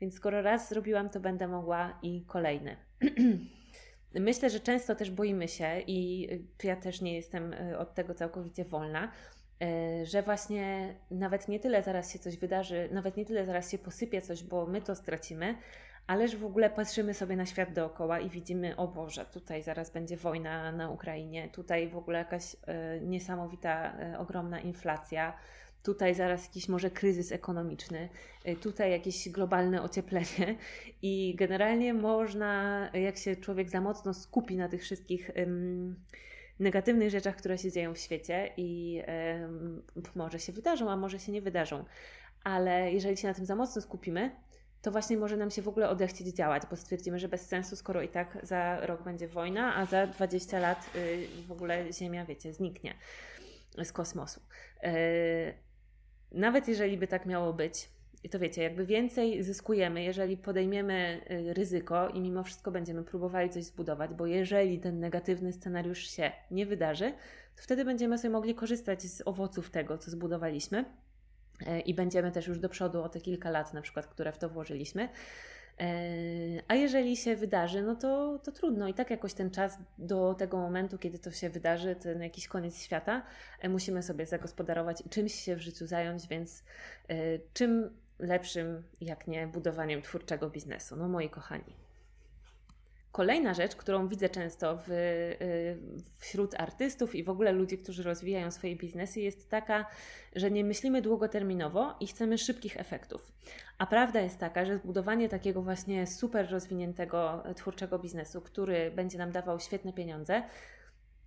Więc 0.00 0.14
skoro 0.14 0.42
raz 0.42 0.68
zrobiłam, 0.68 1.10
to 1.10 1.20
będę 1.20 1.48
mogła 1.48 1.98
i 2.02 2.24
kolejny. 2.26 2.76
Myślę, 4.14 4.50
że 4.50 4.60
często 4.60 4.94
też 4.94 5.10
boimy 5.10 5.48
się 5.48 5.80
i 5.86 6.28
ja 6.62 6.76
też 6.76 7.00
nie 7.00 7.14
jestem 7.14 7.52
y, 7.52 7.78
od 7.78 7.94
tego 7.94 8.14
całkowicie 8.14 8.64
wolna, 8.64 9.12
y, 9.62 10.06
że 10.06 10.22
właśnie 10.22 10.94
nawet 11.10 11.48
nie 11.48 11.60
tyle 11.60 11.82
zaraz 11.82 12.12
się 12.12 12.18
coś 12.18 12.36
wydarzy, 12.36 12.88
nawet 12.92 13.16
nie 13.16 13.24
tyle 13.24 13.46
zaraz 13.46 13.70
się 13.70 13.78
posypie 13.78 14.22
coś, 14.22 14.44
bo 14.44 14.66
my 14.66 14.82
to 14.82 14.94
stracimy, 14.94 15.54
ależ 16.10 16.36
w 16.36 16.44
ogóle 16.44 16.70
patrzymy 16.70 17.14
sobie 17.14 17.36
na 17.36 17.46
świat 17.46 17.72
dookoła 17.72 18.20
i 18.20 18.30
widzimy, 18.30 18.76
o 18.76 18.88
Boże, 18.88 19.26
tutaj 19.32 19.62
zaraz 19.62 19.90
będzie 19.90 20.16
wojna 20.16 20.72
na 20.72 20.90
Ukrainie, 20.90 21.48
tutaj 21.48 21.88
w 21.88 21.96
ogóle 21.96 22.18
jakaś 22.18 22.54
y, 22.54 22.56
niesamowita, 23.06 23.92
y, 24.14 24.18
ogromna 24.18 24.60
inflacja, 24.60 25.36
tutaj 25.82 26.14
zaraz 26.14 26.44
jakiś 26.44 26.68
może 26.68 26.90
kryzys 26.90 27.32
ekonomiczny, 27.32 28.08
y, 28.48 28.56
tutaj 28.56 28.90
jakieś 28.90 29.28
globalne 29.28 29.82
ocieplenie 29.82 30.56
i 31.02 31.34
generalnie 31.38 31.94
można, 31.94 32.90
jak 32.94 33.16
się 33.16 33.36
człowiek 33.36 33.70
za 33.70 33.80
mocno 33.80 34.14
skupi 34.14 34.56
na 34.56 34.68
tych 34.68 34.82
wszystkich 34.82 35.30
negatywnych 36.60 37.10
rzeczach, 37.10 37.36
które 37.36 37.58
się 37.58 37.72
dzieją 37.72 37.94
w 37.94 37.98
świecie 37.98 38.50
i 38.56 39.02
może 40.14 40.38
się 40.38 40.52
wydarzą, 40.52 40.90
a 40.90 40.96
może 40.96 41.18
się 41.18 41.32
nie 41.32 41.42
wydarzą, 41.42 41.84
ale 42.44 42.92
jeżeli 42.92 43.16
się 43.16 43.28
na 43.28 43.34
tym 43.34 43.46
za 43.46 43.56
mocno 43.56 43.82
skupimy, 43.82 44.30
to 44.82 44.90
właśnie 44.90 45.16
może 45.16 45.36
nam 45.36 45.50
się 45.50 45.62
w 45.62 45.68
ogóle 45.68 45.88
odechcieć 45.88 46.28
działać, 46.28 46.62
bo 46.70 46.76
stwierdzimy, 46.76 47.18
że 47.18 47.28
bez 47.28 47.46
sensu, 47.46 47.76
skoro 47.76 48.02
i 48.02 48.08
tak 48.08 48.38
za 48.42 48.86
rok 48.86 49.02
będzie 49.02 49.28
wojna, 49.28 49.76
a 49.76 49.86
za 49.86 50.06
20 50.06 50.58
lat 50.58 50.90
y, 50.96 51.26
w 51.46 51.52
ogóle 51.52 51.92
Ziemia, 51.92 52.24
wiecie, 52.24 52.52
zniknie 52.52 52.94
z 53.84 53.92
kosmosu. 53.92 54.40
Y, 54.84 55.54
nawet 56.32 56.68
jeżeli 56.68 56.96
by 56.96 57.06
tak 57.06 57.26
miało 57.26 57.52
być, 57.52 57.88
i 58.24 58.28
to 58.28 58.38
wiecie, 58.38 58.62
jakby 58.62 58.86
więcej 58.86 59.42
zyskujemy, 59.42 60.02
jeżeli 60.02 60.36
podejmiemy 60.36 61.20
y, 61.30 61.54
ryzyko 61.54 62.08
i 62.08 62.20
mimo 62.20 62.44
wszystko 62.44 62.70
będziemy 62.70 63.04
próbowali 63.04 63.50
coś 63.50 63.64
zbudować, 63.64 64.14
bo 64.14 64.26
jeżeli 64.26 64.78
ten 64.78 65.00
negatywny 65.00 65.52
scenariusz 65.52 66.10
się 66.10 66.32
nie 66.50 66.66
wydarzy, 66.66 67.12
to 67.56 67.62
wtedy 67.62 67.84
będziemy 67.84 68.18
sobie 68.18 68.30
mogli 68.30 68.54
korzystać 68.54 69.02
z 69.02 69.22
owoców 69.26 69.70
tego, 69.70 69.98
co 69.98 70.10
zbudowaliśmy 70.10 70.84
i 71.86 71.94
będziemy 71.94 72.32
też 72.32 72.46
już 72.46 72.58
do 72.58 72.68
przodu 72.68 73.02
o 73.02 73.08
te 73.08 73.20
kilka 73.20 73.50
lat, 73.50 73.74
na 73.74 73.82
przykład, 73.82 74.06
które 74.06 74.32
w 74.32 74.38
to 74.38 74.48
włożyliśmy. 74.48 75.08
E, 75.80 75.84
a 76.68 76.74
jeżeli 76.74 77.16
się 77.16 77.36
wydarzy, 77.36 77.82
no 77.82 77.96
to, 77.96 78.38
to 78.44 78.52
trudno. 78.52 78.88
I 78.88 78.94
tak 78.94 79.10
jakoś 79.10 79.34
ten 79.34 79.50
czas 79.50 79.78
do 79.98 80.34
tego 80.34 80.58
momentu, 80.58 80.98
kiedy 80.98 81.18
to 81.18 81.30
się 81.30 81.50
wydarzy, 81.50 81.96
ten 81.96 82.22
jakiś 82.22 82.48
koniec 82.48 82.82
świata, 82.82 83.22
e, 83.60 83.68
musimy 83.68 84.02
sobie 84.02 84.26
zagospodarować 84.26 85.00
i 85.06 85.08
czymś 85.08 85.34
się 85.34 85.56
w 85.56 85.60
życiu 85.60 85.86
zająć, 85.86 86.28
więc 86.28 86.64
czym 87.54 87.90
lepszym, 88.18 88.82
jak 89.00 89.26
nie 89.26 89.46
budowaniem 89.46 90.02
twórczego 90.02 90.50
biznesu. 90.50 90.96
No 90.96 91.08
moi 91.08 91.30
kochani. 91.30 91.89
Kolejna 93.12 93.54
rzecz, 93.54 93.76
którą 93.76 94.08
widzę 94.08 94.28
często 94.28 94.78
w, 94.86 94.90
y, 94.90 95.78
wśród 96.16 96.54
artystów 96.54 97.14
i 97.14 97.24
w 97.24 97.30
ogóle 97.30 97.52
ludzi, 97.52 97.78
którzy 97.78 98.02
rozwijają 98.02 98.50
swoje 98.50 98.76
biznesy, 98.76 99.20
jest 99.20 99.50
taka, 99.50 99.86
że 100.36 100.50
nie 100.50 100.64
myślimy 100.64 101.02
długoterminowo 101.02 101.94
i 102.00 102.06
chcemy 102.06 102.38
szybkich 102.38 102.76
efektów. 102.76 103.32
A 103.78 103.86
prawda 103.86 104.20
jest 104.20 104.38
taka, 104.38 104.64
że 104.64 104.78
zbudowanie 104.78 105.28
takiego 105.28 105.62
właśnie 105.62 106.06
super 106.06 106.50
rozwiniętego 106.50 107.42
twórczego 107.56 107.98
biznesu, 107.98 108.40
który 108.40 108.90
będzie 108.90 109.18
nam 109.18 109.32
dawał 109.32 109.60
świetne 109.60 109.92
pieniądze, 109.92 110.42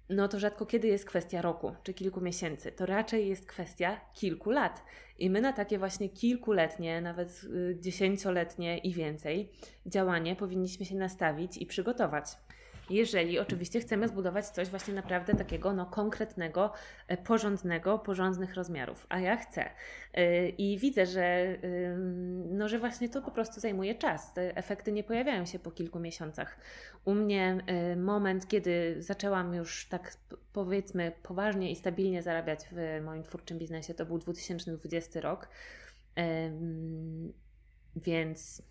no 0.09 0.27
to 0.27 0.39
rzadko 0.39 0.65
kiedy 0.65 0.87
jest 0.87 1.05
kwestia 1.05 1.41
roku 1.41 1.75
czy 1.83 1.93
kilku 1.93 2.21
miesięcy. 2.21 2.71
To 2.71 2.85
raczej 2.85 3.29
jest 3.29 3.45
kwestia 3.45 4.01
kilku 4.13 4.51
lat. 4.51 4.83
I 5.23 5.29
my 5.29 5.41
na 5.41 5.53
takie 5.53 5.79
właśnie 5.79 6.09
kilkuletnie, 6.09 7.01
nawet 7.01 7.43
y, 7.43 7.77
dziesięcioletnie 7.79 8.77
i 8.77 8.93
więcej 8.93 9.49
działanie 9.85 10.35
powinniśmy 10.35 10.85
się 10.85 10.95
nastawić 10.95 11.57
i 11.57 11.65
przygotować. 11.65 12.25
Jeżeli 12.89 13.39
oczywiście 13.39 13.79
chcemy 13.79 14.07
zbudować 14.07 14.45
coś 14.45 14.69
właśnie 14.69 14.93
naprawdę 14.93 15.35
takiego 15.35 15.73
no, 15.73 15.85
konkretnego, 15.85 16.73
e, 17.07 17.17
porządnego, 17.17 17.99
porządnych 17.99 18.55
rozmiarów. 18.55 19.05
A 19.09 19.19
ja 19.19 19.37
chcę. 19.37 19.69
E, 20.13 20.49
I 20.49 20.77
widzę, 20.77 21.05
że, 21.05 21.57
no, 22.49 22.69
że 22.69 22.79
właśnie 22.79 23.09
to 23.09 23.21
po 23.21 23.31
prostu 23.31 23.59
zajmuje 23.59 23.95
czas. 23.95 24.33
Te 24.33 24.57
efekty 24.57 24.91
nie 24.91 25.03
pojawiają 25.03 25.45
się 25.45 25.59
po 25.59 25.71
kilku 25.71 25.99
miesiącach. 25.99 26.57
U 27.05 27.13
mnie 27.13 27.57
e, 27.65 27.95
moment, 27.95 28.47
kiedy 28.47 28.95
zaczęłam 28.99 29.53
już 29.53 29.87
tak 29.89 30.17
powiedzmy 30.53 31.11
poważnie 31.23 31.71
i 31.71 31.75
stabilnie 31.75 32.21
zarabiać 32.21 32.59
w 32.71 33.01
moim 33.05 33.23
twórczym 33.23 33.59
biznesie, 33.59 33.93
to 33.93 34.05
był 34.05 34.17
2020 34.17 35.21
rok. 35.21 35.49
Więc 37.95 38.61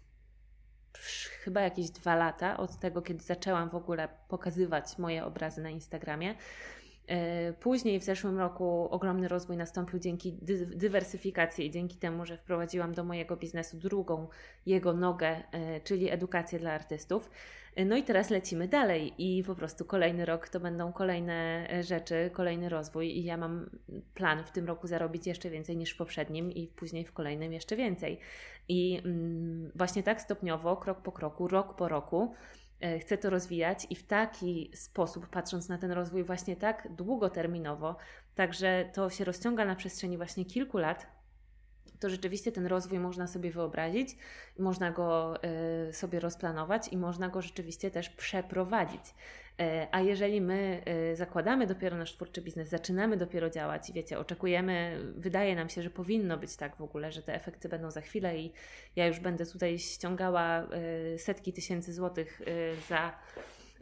chyba 1.45 1.61
jakieś 1.61 1.91
dwa 1.91 2.17
lata 2.17 2.57
od 2.57 2.79
tego, 2.79 3.03
kiedy 3.03 3.25
zaczęłam 3.25 3.71
w 3.71 3.75
ogóle 3.75 4.09
pokazywać 4.29 4.99
moje 4.99 5.25
obrazy 5.25 5.63
na 5.63 5.71
Instagramie. 5.71 6.35
E, 7.07 7.53
później 7.53 8.01
w 8.01 8.05
zeszłym 8.05 8.39
roku 8.39 8.89
ogromny 8.91 9.29
rozwój 9.29 9.57
nastąpił 9.57 9.99
dzięki 9.99 10.33
dywersyfikacji 10.67 11.67
i 11.67 11.71
dzięki 11.71 11.97
temu, 11.97 12.27
że 12.27 12.37
wprowadziłam 12.37 12.95
do 12.95 13.05
mojego 13.05 13.37
biznesu 13.37 13.77
drugą 13.77 14.29
jego 14.67 14.93
nogę, 14.93 15.43
e, 15.53 15.81
czyli 15.81 16.11
edukację 16.11 16.59
dla 16.59 16.73
artystów. 16.73 17.31
E, 17.77 17.85
no 17.85 17.97
i 17.97 18.03
teraz 18.03 18.31
lecimy 18.31 18.69
dalej 18.69 19.15
i 19.19 19.45
po 19.45 19.55
prostu 19.55 19.85
kolejny 19.85 20.25
rok 20.25 20.49
to 20.49 20.61
będą 20.61 20.93
kolejne 20.93 21.69
rzeczy, 21.83 22.31
kolejny 22.33 22.69
rozwój 22.69 23.19
i 23.19 23.25
ja 23.25 23.37
mam 23.37 23.71
plan 24.15 24.45
w 24.45 24.51
tym 24.51 24.67
roku 24.67 24.87
zarobić 24.87 25.27
jeszcze 25.27 25.51
więcej 25.51 25.77
niż 25.77 25.95
w 25.95 25.97
poprzednim 25.97 26.53
i 26.53 26.69
później 26.69 27.05
w 27.05 27.13
kolejnym 27.13 27.53
jeszcze 27.53 27.77
więcej. 27.77 28.19
I 28.69 29.01
mm, 29.05 29.73
właśnie 29.75 30.03
tak 30.03 30.21
stopniowo, 30.21 30.77
krok 30.77 31.03
po 31.03 31.13
kroku, 31.13 31.49
rok 31.49 31.77
po 31.77 31.89
roku 31.89 32.35
E, 32.83 32.99
chcę 32.99 33.19
to 33.19 33.31
rozwijać 33.31 33.87
i 33.91 33.97
w 33.97 34.07
taki 34.07 34.71
sposób, 34.75 35.27
patrząc 35.29 35.69
na 35.69 35.79
ten 35.79 35.91
rozwój 35.91 36.25
właśnie 36.25 36.57
tak 36.57 36.89
długoterminowo, 36.91 37.97
także 38.35 38.91
to 38.95 39.11
się 39.11 39.25
rozciąga 39.25 39.65
na 39.65 39.77
przestrzeni 39.77 40.17
właśnie 40.17 40.45
kilku 40.45 40.79
lat, 40.79 41.07
to 42.03 42.11
rzeczywiście 42.11 42.53
ten 42.53 42.67
rozwój 42.67 42.99
można 42.99 43.27
sobie 43.27 43.51
wyobrazić, 43.51 44.17
można 44.59 44.91
go 44.91 45.35
y, 45.89 45.93
sobie 45.93 46.21
rozplanować 46.21 46.89
i 46.89 46.97
można 46.97 47.29
go 47.29 47.43
rzeczywiście 47.43 47.91
też 47.91 48.11
przeprowadzić. 48.11 49.15
E, 49.61 49.89
a 49.93 50.01
jeżeli 50.01 50.41
my 50.41 50.83
e, 50.85 51.17
zakładamy 51.17 51.67
dopiero 51.67 51.97
nasz 51.97 52.13
twórczy 52.13 52.43
biznes, 52.43 52.69
zaczynamy 52.69 53.17
dopiero 53.17 53.51
działać 53.51 53.91
i 53.91 53.93
wiecie, 53.93 54.19
oczekujemy, 54.19 55.01
wydaje 55.17 55.57
nam 55.57 55.69
się, 55.69 55.83
że 55.83 55.91
powinno 55.91 56.39
być 56.39 56.57
tak 56.57 56.77
w 56.77 56.83
ogóle, 56.83 57.13
że 57.13 57.23
te 57.23 57.35
efekty 57.35 57.69
będą 57.69 57.91
za 57.91 58.01
chwilę 58.01 58.39
i 58.39 58.53
ja 58.97 59.07
już 59.07 59.21
będę 59.21 59.47
tutaj 59.47 59.79
ściągała 59.79 60.67
setki 61.17 61.53
tysięcy 61.53 61.93
złotych 61.93 62.43
za 62.89 63.19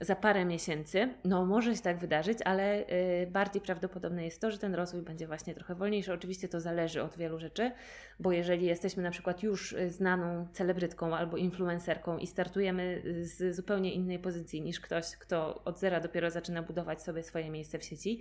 za 0.00 0.16
parę 0.16 0.44
miesięcy. 0.44 1.14
No, 1.24 1.46
może 1.46 1.76
się 1.76 1.82
tak 1.82 1.98
wydarzyć, 1.98 2.38
ale 2.44 2.86
y, 3.22 3.26
bardziej 3.30 3.62
prawdopodobne 3.62 4.24
jest 4.24 4.40
to, 4.40 4.50
że 4.50 4.58
ten 4.58 4.74
rozwój 4.74 5.02
będzie 5.02 5.26
właśnie 5.26 5.54
trochę 5.54 5.74
wolniejszy. 5.74 6.12
Oczywiście 6.12 6.48
to 6.48 6.60
zależy 6.60 7.02
od 7.02 7.16
wielu 7.16 7.38
rzeczy, 7.38 7.72
bo 8.20 8.32
jeżeli 8.32 8.66
jesteśmy 8.66 9.02
na 9.02 9.10
przykład 9.10 9.42
już 9.42 9.72
y, 9.72 9.90
znaną 9.90 10.46
celebrytką 10.52 11.16
albo 11.16 11.36
influencerką 11.36 12.18
i 12.18 12.26
startujemy 12.26 13.02
y, 13.04 13.26
z 13.26 13.56
zupełnie 13.56 13.94
innej 13.94 14.18
pozycji 14.18 14.62
niż 14.62 14.80
ktoś, 14.80 15.16
kto 15.16 15.64
od 15.64 15.78
zera 15.78 16.00
dopiero 16.00 16.30
zaczyna 16.30 16.62
budować 16.62 17.02
sobie 17.02 17.22
swoje 17.22 17.50
miejsce 17.50 17.78
w 17.78 17.84
sieci, 17.84 18.20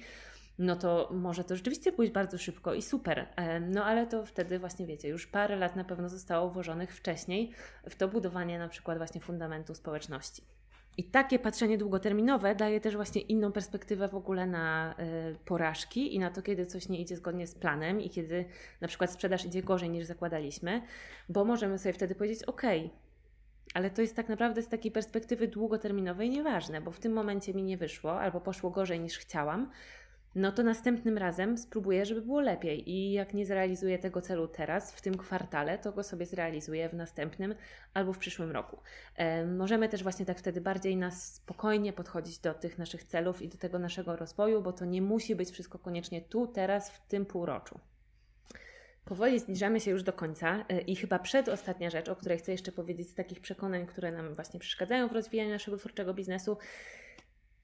no 0.59 0.75
to 0.75 1.09
może 1.11 1.43
to 1.43 1.55
rzeczywiście 1.55 1.91
pójść 1.91 2.11
bardzo 2.11 2.37
szybko 2.37 2.73
i 2.73 2.81
super. 2.81 3.27
E, 3.35 3.59
no 3.59 3.85
ale 3.85 4.07
to 4.07 4.25
wtedy 4.25 4.59
właśnie 4.59 4.85
wiecie, 4.85 5.07
już 5.07 5.27
parę 5.27 5.55
lat 5.55 5.75
na 5.75 5.83
pewno 5.83 6.09
zostało 6.09 6.49
włożonych 6.49 6.95
wcześniej 6.95 7.51
w 7.89 7.95
to 7.95 8.07
budowanie 8.07 8.59
na 8.59 8.67
przykład 8.67 8.97
właśnie 8.97 9.21
fundamentu 9.21 9.75
społeczności. 9.75 10.58
I 10.99 11.03
takie 11.03 11.39
patrzenie 11.39 11.77
długoterminowe 11.77 12.55
daje 12.55 12.81
też 12.81 12.95
właśnie 12.95 13.21
inną 13.21 13.51
perspektywę 13.51 14.07
w 14.07 14.15
ogóle 14.15 14.47
na 14.47 14.95
y, 15.31 15.35
porażki 15.45 16.15
i 16.15 16.19
na 16.19 16.31
to, 16.31 16.41
kiedy 16.41 16.65
coś 16.65 16.89
nie 16.89 17.01
idzie 17.01 17.15
zgodnie 17.15 17.47
z 17.47 17.55
planem 17.55 18.01
i 18.01 18.09
kiedy 18.09 18.45
na 18.81 18.87
przykład 18.87 19.11
sprzedaż 19.11 19.45
idzie 19.45 19.63
gorzej 19.63 19.89
niż 19.89 20.05
zakładaliśmy, 20.05 20.81
bo 21.29 21.45
możemy 21.45 21.77
sobie 21.77 21.93
wtedy 21.93 22.15
powiedzieć: 22.15 22.43
OK, 22.43 22.61
ale 23.73 23.89
to 23.89 24.01
jest 24.01 24.15
tak 24.15 24.29
naprawdę 24.29 24.61
z 24.61 24.67
takiej 24.67 24.91
perspektywy 24.91 25.47
długoterminowej 25.47 26.29
nieważne, 26.29 26.81
bo 26.81 26.91
w 26.91 26.99
tym 26.99 27.13
momencie 27.13 27.53
mi 27.53 27.63
nie 27.63 27.77
wyszło 27.77 28.21
albo 28.21 28.41
poszło 28.41 28.69
gorzej 28.69 28.99
niż 28.99 29.17
chciałam, 29.17 29.71
no 30.35 30.51
to 30.51 30.63
następnym 30.63 31.17
razem 31.17 31.57
spróbuję, 31.57 32.05
żeby 32.05 32.21
było 32.21 32.41
lepiej. 32.41 32.89
I 32.89 33.11
jak 33.11 33.33
nie 33.33 33.45
zrealizuję 33.45 33.99
tego 33.99 34.21
celu 34.21 34.47
teraz, 34.47 34.91
w 34.91 35.01
tym 35.01 35.17
kwartale, 35.17 35.77
to 35.77 35.91
go 35.91 36.03
sobie 36.03 36.25
zrealizuję 36.25 36.89
w 36.89 36.93
następnym 36.93 37.55
albo 37.93 38.13
w 38.13 38.17
przyszłym 38.17 38.51
roku. 38.51 38.79
E, 39.15 39.45
możemy 39.45 39.89
też 39.89 40.03
właśnie 40.03 40.25
tak 40.25 40.39
wtedy 40.39 40.61
bardziej 40.61 40.97
na 40.97 41.11
spokojnie 41.11 41.93
podchodzić 41.93 42.39
do 42.39 42.53
tych 42.53 42.77
naszych 42.77 43.03
celów 43.03 43.41
i 43.41 43.49
do 43.49 43.57
tego 43.57 43.79
naszego 43.79 44.15
rozwoju, 44.15 44.61
bo 44.61 44.73
to 44.73 44.85
nie 44.85 45.01
musi 45.01 45.35
być 45.35 45.51
wszystko 45.51 45.79
koniecznie 45.79 46.21
tu, 46.21 46.47
teraz, 46.47 46.91
w 46.91 47.07
tym 47.07 47.25
półroczu. 47.25 47.79
Powoli 49.05 49.39
zbliżamy 49.39 49.79
się 49.79 49.91
już 49.91 50.03
do 50.03 50.13
końca 50.13 50.65
e, 50.69 50.81
i 50.81 50.95
chyba 50.95 51.19
przedostatnia 51.19 51.89
rzecz, 51.89 52.09
o 52.09 52.15
której 52.15 52.37
chcę 52.37 52.51
jeszcze 52.51 52.71
powiedzieć 52.71 53.09
z 53.09 53.15
takich 53.15 53.39
przekonań, 53.39 53.85
które 53.85 54.11
nam 54.11 54.33
właśnie 54.33 54.59
przeszkadzają 54.59 55.07
w 55.07 55.11
rozwijaniu 55.11 55.49
naszego 55.49 55.77
twórczego 55.77 56.13
biznesu, 56.13 56.57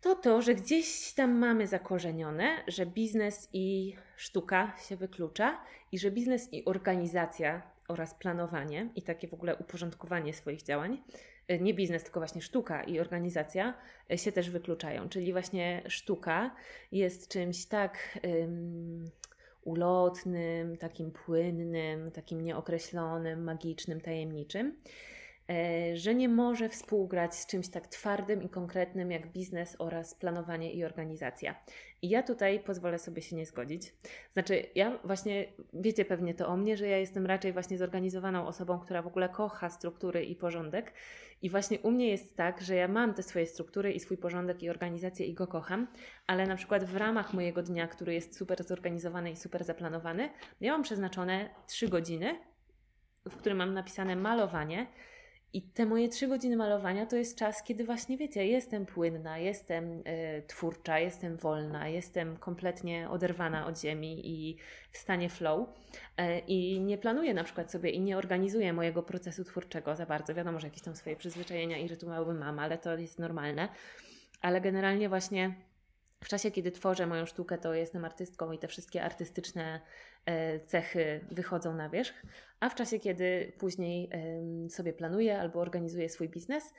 to 0.06 0.16
to, 0.16 0.41
że 0.41 0.56
gdzieś 0.56 1.14
tam 1.14 1.38
mamy 1.38 1.68
zakorzenione, 1.68 2.64
że 2.68 2.86
biznes 2.86 3.49
i 3.53 3.95
sztuka 4.18 4.74
się 4.88 4.95
wyklucza 4.95 5.62
i 5.91 5.99
że 5.99 6.12
biznes 6.12 6.53
i 6.53 6.66
organizacja 6.66 7.62
oraz 7.88 8.14
planowanie 8.14 8.89
i 8.95 9.01
takie 9.01 9.28
w 9.28 9.34
ogóle 9.34 9.56
uporządkowanie 9.56 10.34
swoich 10.34 10.64
działań, 10.64 11.03
e, 11.47 11.60
nie 11.60 11.74
biznes, 11.74 12.03
tylko 12.03 12.20
właśnie 12.20 12.41
sztuka 12.41 12.84
i 12.84 12.99
organizacja 12.99 13.74
e, 14.12 14.18
się 14.18 14.32
też 14.32 14.49
wykluczają. 14.49 15.10
Czyli 15.10 15.32
właśnie 15.32 15.84
sztuka 15.88 16.56
jest 16.91 17.28
czymś 17.28 17.66
tak 17.66 18.20
um, 18.24 19.12
ulotnym, 19.62 20.78
takim 20.78 21.12
płynnym, 21.12 22.12
takim 22.12 22.41
nieokreślonym, 22.41 23.43
magicznym, 23.43 24.01
tajemniczym 24.01 24.76
że 25.93 26.16
nie 26.16 26.30
może 26.30 26.70
współgrać 26.70 27.36
z 27.36 27.46
czymś 27.46 27.70
tak 27.70 27.88
twardym 27.88 28.43
i 28.43 28.50
konkretnym 28.50 29.12
jak 29.12 29.32
biznes 29.32 29.76
oraz 29.80 30.16
planowanie 30.16 30.74
i 30.74 30.84
organizacja. 30.84 31.56
I 32.02 32.10
ja 32.10 32.24
tutaj 32.24 32.60
pozwolę 32.60 33.00
sobie 33.00 33.22
się 33.22 33.36
nie 33.36 33.46
zgodzić. 33.46 33.93
Znaczy, 34.34 34.64
ja 34.76 35.00
właśnie, 35.04 35.46
wiecie 35.74 36.06
pewnie 36.06 36.34
to 36.34 36.48
o 36.48 36.58
mnie, 36.58 36.78
że 36.78 36.88
ja 36.88 36.98
jestem 36.98 37.26
raczej 37.26 37.54
właśnie 37.54 37.78
zorganizowaną 37.78 38.48
osobą, 38.48 38.80
która 38.80 39.02
w 39.02 39.08
ogóle 39.08 39.30
kocha 39.30 39.70
struktury 39.70 40.24
i 40.24 40.36
porządek. 40.36 40.93
I 41.41 41.50
właśnie 41.50 41.80
u 41.80 41.91
mnie 41.91 42.10
jest 42.10 42.38
tak, 42.38 42.62
że 42.62 42.76
ja 42.76 42.88
mam 42.88 43.14
te 43.14 43.24
swoje 43.24 43.46
struktury 43.46 43.91
i 43.91 44.00
swój 44.00 44.18
porządek 44.18 44.64
i 44.64 44.70
organizację 44.70 45.26
i 45.26 45.34
go 45.34 45.48
kocham, 45.48 45.88
ale 46.28 46.48
na 46.48 46.56
przykład 46.56 46.84
w 46.84 46.96
ramach 46.96 47.34
mojego 47.34 47.64
dnia, 47.64 47.88
który 47.88 48.14
jest 48.14 48.38
super 48.38 48.64
zorganizowany 48.64 49.32
i 49.32 49.36
super 49.36 49.64
zaplanowany, 49.64 50.30
ja 50.62 50.72
mam 50.72 50.84
przeznaczone 50.84 51.50
3 51.68 51.89
godziny, 51.89 52.39
w 53.30 53.38
którym 53.38 53.58
mam 53.58 53.74
napisane 53.74 54.16
malowanie 54.16 54.88
i 55.56 55.62
te 55.62 55.86
moje 55.86 56.10
trzy 56.10 56.28
godziny 56.28 56.58
malowania 56.58 57.06
to 57.06 57.16
jest 57.16 57.38
czas, 57.38 57.64
kiedy 57.64 57.84
właśnie 57.84 58.18
wiecie, 58.18 58.47
jestem 58.47 58.86
płynna, 58.86 59.38
jestem 59.38 59.86
y, 60.08 60.43
twórcza, 60.47 60.99
jestem 60.99 61.38
wolna, 61.38 61.88
jestem 61.88 62.38
kompletnie 62.38 63.10
oderwana 63.10 63.68
od 63.68 63.82
ziemi 63.82 64.30
i 64.30 64.58
w 64.91 64.97
stanie 64.97 65.30
flow. 65.30 65.70
Y, 65.70 66.39
I 66.47 66.80
nie 66.80 66.97
planuję 66.97 67.34
na 67.34 67.43
przykład 67.43 67.72
sobie 67.72 67.89
i 67.89 68.01
nie 68.01 68.18
organizuję 68.18 68.74
mojego 68.74 69.03
procesu 69.03 69.43
twórczego 69.43 69.95
za 69.95 70.06
bardzo. 70.06 70.34
Wiadomo, 70.34 70.60
że 70.60 70.68
jakieś 70.68 70.84
tam 70.84 70.95
swoje 70.95 71.16
przyzwyczajenia 71.16 71.78
i 71.78 71.88
rytuały 71.88 72.34
mam, 72.34 72.60
ale 72.60 72.78
to 72.78 72.97
jest 72.97 73.20
normalne. 73.20 73.70
Ale 74.41 74.62
generalnie 74.62 75.10
właśnie 75.10 75.56
w 76.26 76.28
czasie, 76.28 76.51
kiedy 76.51 76.71
tworzę 76.71 77.07
moją 77.07 77.26
sztukę, 77.26 77.57
to 77.57 77.73
jestem 77.73 78.05
artystką 78.05 78.51
i 78.51 78.57
te 78.57 78.67
wszystkie 78.67 79.03
artystyczne 79.03 79.82
e, 80.26 80.59
cechy 80.59 81.19
wychodzą 81.32 81.76
na 81.76 81.89
wierzch, 81.89 82.13
a 82.59 82.69
w 82.69 82.76
czasie, 82.76 82.99
kiedy 82.99 83.53
później 83.57 84.09
sobie 84.69 84.93
planuję 84.93 85.39
albo 85.39 85.59
organizuję 85.59 86.09
swój 86.09 86.30
biznes, 86.30 86.73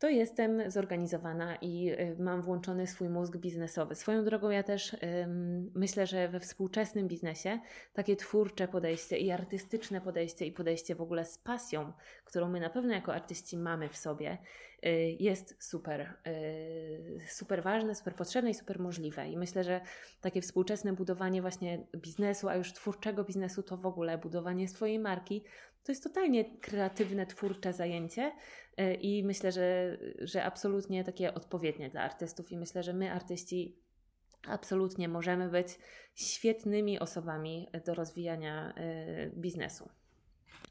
to 0.00 0.08
jestem 0.08 0.70
zorganizowana 0.70 1.56
i 1.56 1.90
y, 1.90 2.16
mam 2.18 2.42
włączony 2.42 2.86
swój 2.86 3.08
mózg 3.08 3.36
biznesowy. 3.36 3.94
Swoją 3.94 4.24
drogą 4.24 4.50
ja 4.50 4.62
też 4.62 4.96
myślę, 5.74 6.06
że 6.06 6.28
we 6.28 6.40
współczesnym 6.40 7.08
biznesie 7.08 7.58
takie 7.92 8.16
twórcze 8.16 8.68
podejście 8.68 9.18
i 9.18 9.30
artystyczne 9.30 10.00
podejście 10.00 10.46
i 10.46 10.52
podejście 10.52 10.94
w 10.94 11.00
ogóle 11.00 11.24
z 11.24 11.38
pasją, 11.38 11.92
którą 12.24 12.48
my 12.48 12.60
na 12.60 12.70
pewno 12.70 12.94
jako 12.94 13.14
artyści 13.14 13.56
mamy 13.56 13.88
w 13.88 13.96
sobie, 13.96 14.38
y, 14.86 15.16
jest 15.20 15.64
super, 15.64 16.14
y, 16.26 17.20
super 17.28 17.62
ważne, 17.62 17.94
super 17.94 18.14
potrzebne 18.14 18.50
i 18.50 18.54
super 18.54 18.80
możliwe. 18.80 19.28
I 19.28 19.36
myślę, 19.36 19.64
że 19.64 19.80
takie 20.20 20.40
współczesne 20.40 20.92
budowanie 20.92 21.42
właśnie 21.42 21.86
biznesu, 21.96 22.48
a 22.48 22.56
już 22.56 22.72
twórczego 22.72 23.24
biznesu, 23.24 23.62
to 23.62 23.76
w 23.76 23.86
ogóle 23.86 24.18
budowanie 24.18 24.68
swojej 24.68 24.98
marki, 24.98 25.44
to 25.82 25.92
jest 25.92 26.04
totalnie 26.04 26.58
kreatywne, 26.58 27.26
twórcze 27.26 27.72
zajęcie 27.72 28.32
e, 28.76 28.94
i 28.94 29.24
myślę, 29.24 29.52
że, 29.52 29.98
że 30.18 30.44
absolutnie 30.44 31.04
takie 31.04 31.34
odpowiednie 31.34 31.90
dla 31.90 32.02
artystów 32.02 32.52
i 32.52 32.56
myślę, 32.56 32.82
że 32.82 32.92
my 32.92 33.12
artyści 33.12 33.76
absolutnie 34.48 35.08
możemy 35.08 35.48
być 35.48 35.78
świetnymi 36.14 36.98
osobami 36.98 37.68
do 37.86 37.94
rozwijania 37.94 38.74
e, 38.76 39.30
biznesu. 39.30 39.88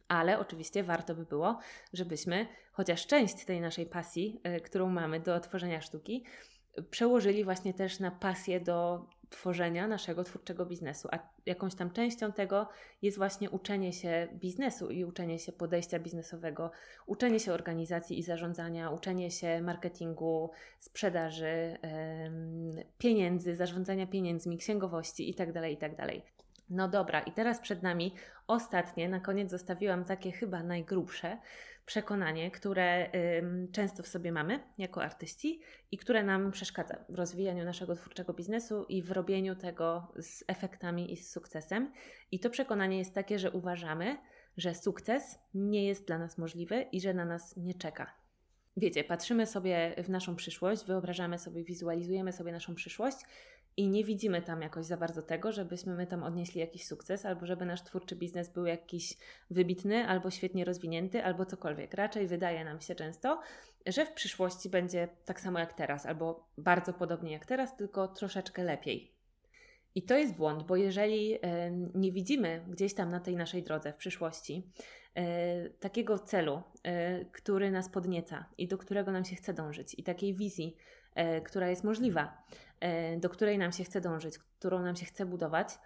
Ale 0.08 0.40
oczywiście 0.40 0.84
warto 0.84 1.16
by 1.16 1.26
było, 1.26 1.60
żebyśmy 1.94 2.48
chociaż 2.72 3.08
część 3.08 3.46
tej 3.46 3.62
naszej 3.62 3.86
pasji, 3.86 4.42
y, 4.58 4.62
którą 4.62 4.90
mamy 4.90 5.20
do 5.20 5.40
tworzenia 5.40 5.82
sztuki, 5.82 6.26
przełożyli 6.90 7.44
właśnie 7.44 7.74
też 7.74 8.00
na 8.00 8.12
pasję 8.12 8.60
do 8.60 9.06
tworzenia 9.30 9.88
naszego 9.88 10.24
twórczego 10.24 10.66
biznesu. 10.66 11.08
A 11.12 11.20
jakąś 11.46 11.76
tam 11.76 11.92
częścią 11.92 12.32
tego 12.32 12.70
jest 13.02 13.18
właśnie 13.18 13.50
uczenie 13.50 13.94
się 13.94 14.28
biznesu 14.34 14.90
i 14.90 15.06
uczenie 15.06 15.40
się 15.40 15.52
podejścia 15.52 16.00
biznesowego, 16.00 16.72
uczenie 17.06 17.40
się 17.40 17.54
organizacji 17.54 18.20
i 18.20 18.24
zarządzania, 18.24 18.90
uczenie 18.90 19.32
się 19.32 19.62
marketingu, 19.62 20.52
sprzedaży, 20.80 21.78
pieniędzy, 22.98 23.56
zarządzania 23.56 24.08
pieniędzmi, 24.08 24.58
księgowości 24.58 25.28
itd. 25.28 25.54
Tak 25.54 25.70
itd. 25.72 25.96
Tak 25.96 26.40
no 26.70 26.88
dobra, 26.88 27.20
i 27.20 27.32
teraz 27.32 27.60
przed 27.60 27.84
nami 27.84 28.14
ostatnie, 28.48 29.10
na 29.10 29.20
koniec 29.20 29.52
zostawiłam 29.52 30.06
takie 30.06 30.32
chyba 30.32 30.64
najgrubsze 30.64 31.38
przekonanie, 31.90 32.52
które 32.52 33.12
często 33.72 34.04
w 34.04 34.08
sobie 34.08 34.32
mamy 34.32 34.60
jako 34.78 35.04
artyści 35.04 35.62
i 35.92 35.98
które 35.98 36.24
nam 36.24 36.52
przeszkadza 36.52 36.98
w 37.10 37.16
rozwijaniu 37.16 37.66
naszego 37.66 37.96
twórczego 37.96 38.34
biznesu 38.34 38.86
i 38.90 39.02
w 39.02 39.12
robieniu 39.12 39.56
tego 39.56 40.14
z 40.16 40.44
efektami 40.48 41.14
i 41.14 41.18
z 41.18 41.32
sukcesem. 41.32 41.92
I 42.32 42.40
to 42.40 42.50
przekonanie 42.50 42.98
jest 42.98 43.14
takie, 43.14 43.40
że 43.40 43.52
uważamy, 43.52 44.18
że 44.58 44.76
sukces 44.76 45.40
nie 45.54 45.86
jest 45.86 46.08
dla 46.08 46.18
nas 46.18 46.38
możliwy 46.38 46.82
i 46.82 47.02
że 47.02 47.14
na 47.14 47.26
nas 47.26 47.58
nie 47.58 47.74
czeka. 47.74 48.14
Wiecie, 48.78 49.04
patrzymy 49.04 49.46
sobie 49.46 49.96
w 50.04 50.10
naszą 50.10 50.36
przyszłość, 50.36 50.86
wyobrażamy 50.86 51.38
sobie, 51.38 51.64
wizualizujemy 51.64 52.34
sobie 52.34 52.52
naszą 52.52 52.76
przyszłość 52.76 53.18
i 53.80 53.88
nie 53.88 54.04
widzimy 54.04 54.42
tam 54.42 54.62
jakoś 54.62 54.86
za 54.86 54.98
bardzo 54.98 55.22
tego, 55.22 55.52
żebyśmy 55.52 55.94
my 55.94 56.08
tam 56.08 56.24
odnieśli 56.24 56.62
jakiś 56.62 56.86
sukces, 56.86 57.26
albo 57.26 57.46
żeby 57.46 57.66
nasz 57.66 57.82
twórczy 57.84 58.16
biznes 58.16 58.50
był 58.50 58.66
jakiś 58.66 59.18
wybitny, 59.50 60.08
albo 60.08 60.32
świetnie 60.32 60.66
rozwinięty, 60.66 61.24
albo 61.24 61.46
cokolwiek. 61.46 61.94
Raczej 61.94 62.28
wydaje 62.28 62.64
nam 62.64 62.82
się 62.82 62.96
często, 62.96 63.42
że 63.86 64.06
w 64.06 64.14
przyszłości 64.14 64.70
będzie 64.70 65.08
tak 65.26 65.42
samo 65.42 65.60
jak 65.60 65.74
teraz, 65.74 66.06
albo 66.06 66.50
bardzo 66.58 66.94
podobnie 66.94 67.32
jak 67.32 67.46
teraz, 67.46 67.78
tylko 67.78 68.08
troszeczkę 68.08 68.64
lepiej. 68.64 69.12
I 69.96 70.04
to 70.04 70.18
jest 70.18 70.36
błąd, 70.36 70.64
bo 70.64 70.76
jeżeli 70.76 71.38
nie 71.96 72.12
widzimy 72.12 72.66
gdzieś 72.70 72.94
tam 72.94 73.10
na 73.10 73.20
tej 73.20 73.36
naszej 73.36 73.64
drodze 73.64 73.94
w 73.94 73.96
przyszłości 73.96 74.72
e, 75.16 75.70
takiego 75.70 76.20
celu, 76.20 76.62
e, 76.84 77.26
który 77.26 77.72
nas 77.72 77.90
podnieca 77.90 78.46
i 78.58 78.68
do 78.68 78.78
którego 78.78 79.12
nam 79.12 79.26
się 79.26 79.36
chce 79.36 79.54
dążyć, 79.54 79.96
i 80.00 80.04
takiej 80.04 80.34
wizji, 80.34 80.76
która 81.44 81.70
jest 81.70 81.84
możliwa, 81.84 82.44
E, 82.80 83.18
do 83.18 83.30
której 83.30 83.58
nam 83.58 83.72
się 83.72 83.84
chce 83.84 84.02
dążyć, 84.02 84.38
którą 84.38 84.82
nam 84.82 84.96
się 84.96 85.06
chce 85.06 85.26
budować, 85.26 85.80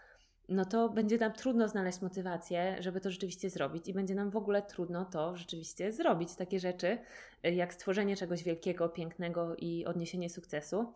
no 0.49 0.65
to 0.65 0.89
będzie 0.89 1.17
nam 1.17 1.33
trudno 1.33 1.67
znaleźć 1.67 2.01
motywację, 2.01 2.75
żeby 2.79 3.01
to 3.01 3.11
rzeczywiście 3.11 3.49
zrobić, 3.49 3.87
i 3.87 3.93
będzie 3.93 4.15
nam 4.15 4.29
w 4.29 4.35
ogóle 4.35 4.61
trudno 4.61 5.05
to 5.05 5.37
rzeczywiście 5.37 5.91
zrobić. 5.91 6.35
Takie 6.35 6.59
rzeczy 6.59 6.97
e, 7.43 7.53
jak 7.53 7.73
stworzenie 7.73 8.15
czegoś 8.15 8.43
wielkiego, 8.43 8.89
pięknego 8.89 9.55
i 9.55 9.85
odniesienie 9.85 10.29
sukcesu. 10.29 10.93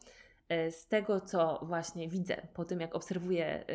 E, 0.50 0.72
z 0.72 0.88
tego, 0.88 1.22
co 1.22 1.60
właśnie 1.64 2.10
widzę, 2.10 2.48
po 2.54 2.66
tym 2.66 2.82
jak 2.82 2.96
obserwuję 2.96 3.66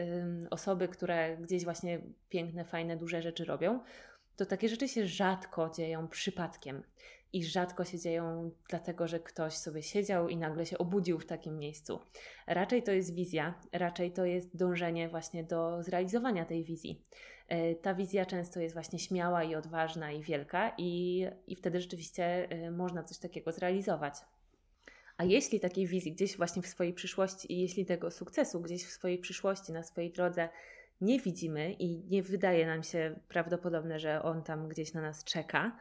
osoby, 0.50 0.88
które 0.88 1.36
gdzieś 1.36 1.64
właśnie 1.64 2.00
piękne, 2.28 2.64
fajne, 2.64 2.96
duże 2.96 3.22
rzeczy 3.22 3.44
robią, 3.44 3.80
to 4.36 4.46
takie 4.46 4.68
rzeczy 4.68 4.88
się 4.88 5.06
rzadko 5.06 5.70
dzieją 5.70 6.08
przypadkiem 6.08 6.82
i 7.32 7.44
rzadko 7.44 7.84
się 7.84 7.98
dzieją 7.98 8.50
dlatego, 8.68 9.08
że 9.08 9.20
ktoś 9.20 9.56
sobie 9.56 9.82
siedział 9.82 10.28
i 10.28 10.36
nagle 10.36 10.66
się 10.66 10.78
obudził 10.78 11.18
w 11.18 11.26
takim 11.26 11.58
miejscu. 11.58 12.00
Raczej 12.46 12.82
to 12.82 12.92
jest 12.92 13.14
wizja, 13.14 13.54
raczej 13.72 14.12
to 14.12 14.24
jest 14.24 14.56
dążenie 14.56 15.08
właśnie 15.08 15.44
do 15.44 15.82
zrealizowania 15.82 16.44
tej 16.44 16.64
wizji. 16.64 17.02
E, 17.48 17.74
ta 17.74 17.94
wizja 17.94 18.26
często 18.26 18.60
jest 18.60 18.74
właśnie 18.74 18.98
śmiała 18.98 19.44
i 19.44 19.54
odważna 19.54 20.12
i 20.12 20.22
wielka, 20.22 20.72
i, 20.78 21.26
i 21.46 21.56
wtedy 21.56 21.80
rzeczywiście 21.80 22.50
e, 22.50 22.70
można 22.70 23.02
coś 23.02 23.18
takiego 23.18 23.52
zrealizować. 23.52 24.14
A 25.16 25.24
jeśli 25.24 25.60
takiej 25.60 25.86
wizji 25.86 26.12
gdzieś 26.12 26.36
właśnie 26.36 26.62
w 26.62 26.66
swojej 26.66 26.92
przyszłości 26.92 27.52
i 27.52 27.60
jeśli 27.60 27.86
tego 27.86 28.10
sukcesu 28.10 28.60
gdzieś 28.60 28.84
w 28.84 28.90
swojej 28.90 29.18
przyszłości, 29.18 29.72
na 29.72 29.82
swojej 29.82 30.12
drodze 30.12 30.48
nie 31.00 31.20
widzimy 31.20 31.72
i 31.72 32.04
nie 32.04 32.22
wydaje 32.22 32.66
nam 32.66 32.82
się 32.82 33.20
prawdopodobne, 33.28 33.98
że 33.98 34.22
on 34.22 34.42
tam 34.42 34.68
gdzieś 34.68 34.94
na 34.94 35.02
nas 35.02 35.24
czeka, 35.24 35.76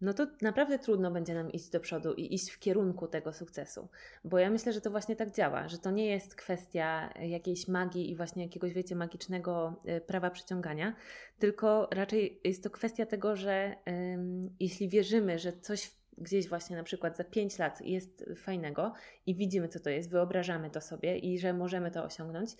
no 0.00 0.14
to 0.14 0.26
naprawdę 0.42 0.78
trudno 0.78 1.10
będzie 1.10 1.34
nam 1.34 1.52
iść 1.52 1.70
do 1.70 1.80
przodu 1.80 2.14
i 2.14 2.34
iść 2.34 2.50
w 2.50 2.58
kierunku 2.58 3.08
tego 3.08 3.32
sukcesu. 3.32 3.88
Bo 4.24 4.38
ja 4.38 4.50
myślę, 4.50 4.72
że 4.72 4.80
to 4.80 4.90
właśnie 4.90 5.16
tak 5.16 5.30
działa, 5.30 5.68
że 5.68 5.78
to 5.78 5.90
nie 5.90 6.06
jest 6.06 6.34
kwestia 6.34 7.14
jakiejś 7.20 7.68
magii 7.68 8.10
i 8.10 8.16
właśnie 8.16 8.42
jakiegoś, 8.42 8.72
wiecie, 8.72 8.96
magicznego 8.96 9.80
e, 9.84 10.00
prawa 10.00 10.30
przyciągania, 10.30 10.94
tylko 11.38 11.88
raczej 11.92 12.40
jest 12.44 12.62
to 12.62 12.70
kwestia 12.70 13.06
tego, 13.06 13.36
że 13.36 13.76
ym, 13.88 14.50
jeśli 14.60 14.88
wierzymy, 14.88 15.38
że 15.38 15.52
coś 15.52 15.90
gdzieś 16.18 16.48
właśnie 16.48 16.76
na 16.76 16.82
przykład 16.82 17.16
za 17.16 17.24
5 17.24 17.58
lat 17.58 17.80
jest 17.80 18.24
fajnego 18.36 18.92
i 19.26 19.34
widzimy, 19.34 19.68
co 19.68 19.80
to 19.80 19.90
jest, 19.90 20.10
wyobrażamy 20.10 20.70
to 20.70 20.80
sobie 20.80 21.18
i 21.18 21.38
że 21.38 21.52
możemy 21.52 21.90
to 21.90 22.04
osiągnąć, 22.04 22.50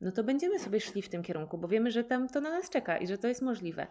no 0.00 0.12
to 0.12 0.24
będziemy 0.24 0.58
sobie 0.58 0.80
szli 0.80 1.02
w 1.02 1.08
tym 1.08 1.22
kierunku, 1.22 1.58
bo 1.58 1.68
wiemy, 1.68 1.90
że 1.90 2.04
tam 2.04 2.28
to 2.28 2.40
na 2.40 2.50
nas 2.50 2.70
czeka 2.70 2.98
i 2.98 3.06
że 3.06 3.18
to 3.18 3.28
jest 3.28 3.42
możliwe. 3.42 3.86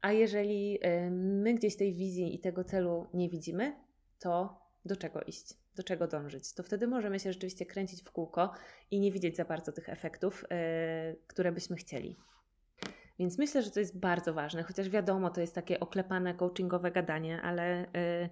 A 0.00 0.12
jeżeli 0.12 0.78
my 1.10 1.54
gdzieś 1.54 1.76
tej 1.76 1.94
wizji 1.94 2.34
i 2.34 2.40
tego 2.40 2.64
celu 2.64 3.06
nie 3.14 3.28
widzimy, 3.28 3.76
to 4.18 4.60
do 4.84 4.96
czego 4.96 5.22
iść? 5.22 5.54
Do 5.76 5.82
czego 5.82 6.06
dążyć? 6.06 6.54
To 6.54 6.62
wtedy 6.62 6.86
możemy 6.86 7.20
się 7.20 7.32
rzeczywiście 7.32 7.66
kręcić 7.66 8.02
w 8.02 8.10
kółko 8.10 8.52
i 8.90 9.00
nie 9.00 9.12
widzieć 9.12 9.36
za 9.36 9.44
bardzo 9.44 9.72
tych 9.72 9.88
efektów, 9.88 10.44
yy, 10.50 11.16
które 11.26 11.52
byśmy 11.52 11.76
chcieli. 11.76 12.16
Więc 13.18 13.38
myślę, 13.38 13.62
że 13.62 13.70
to 13.70 13.80
jest 13.80 13.98
bardzo 13.98 14.34
ważne, 14.34 14.62
chociaż 14.62 14.88
wiadomo, 14.88 15.30
to 15.30 15.40
jest 15.40 15.54
takie 15.54 15.80
oklepane 15.80 16.34
coachingowe 16.34 16.90
gadanie, 16.90 17.42
ale 17.42 17.86
yy, 17.94 18.30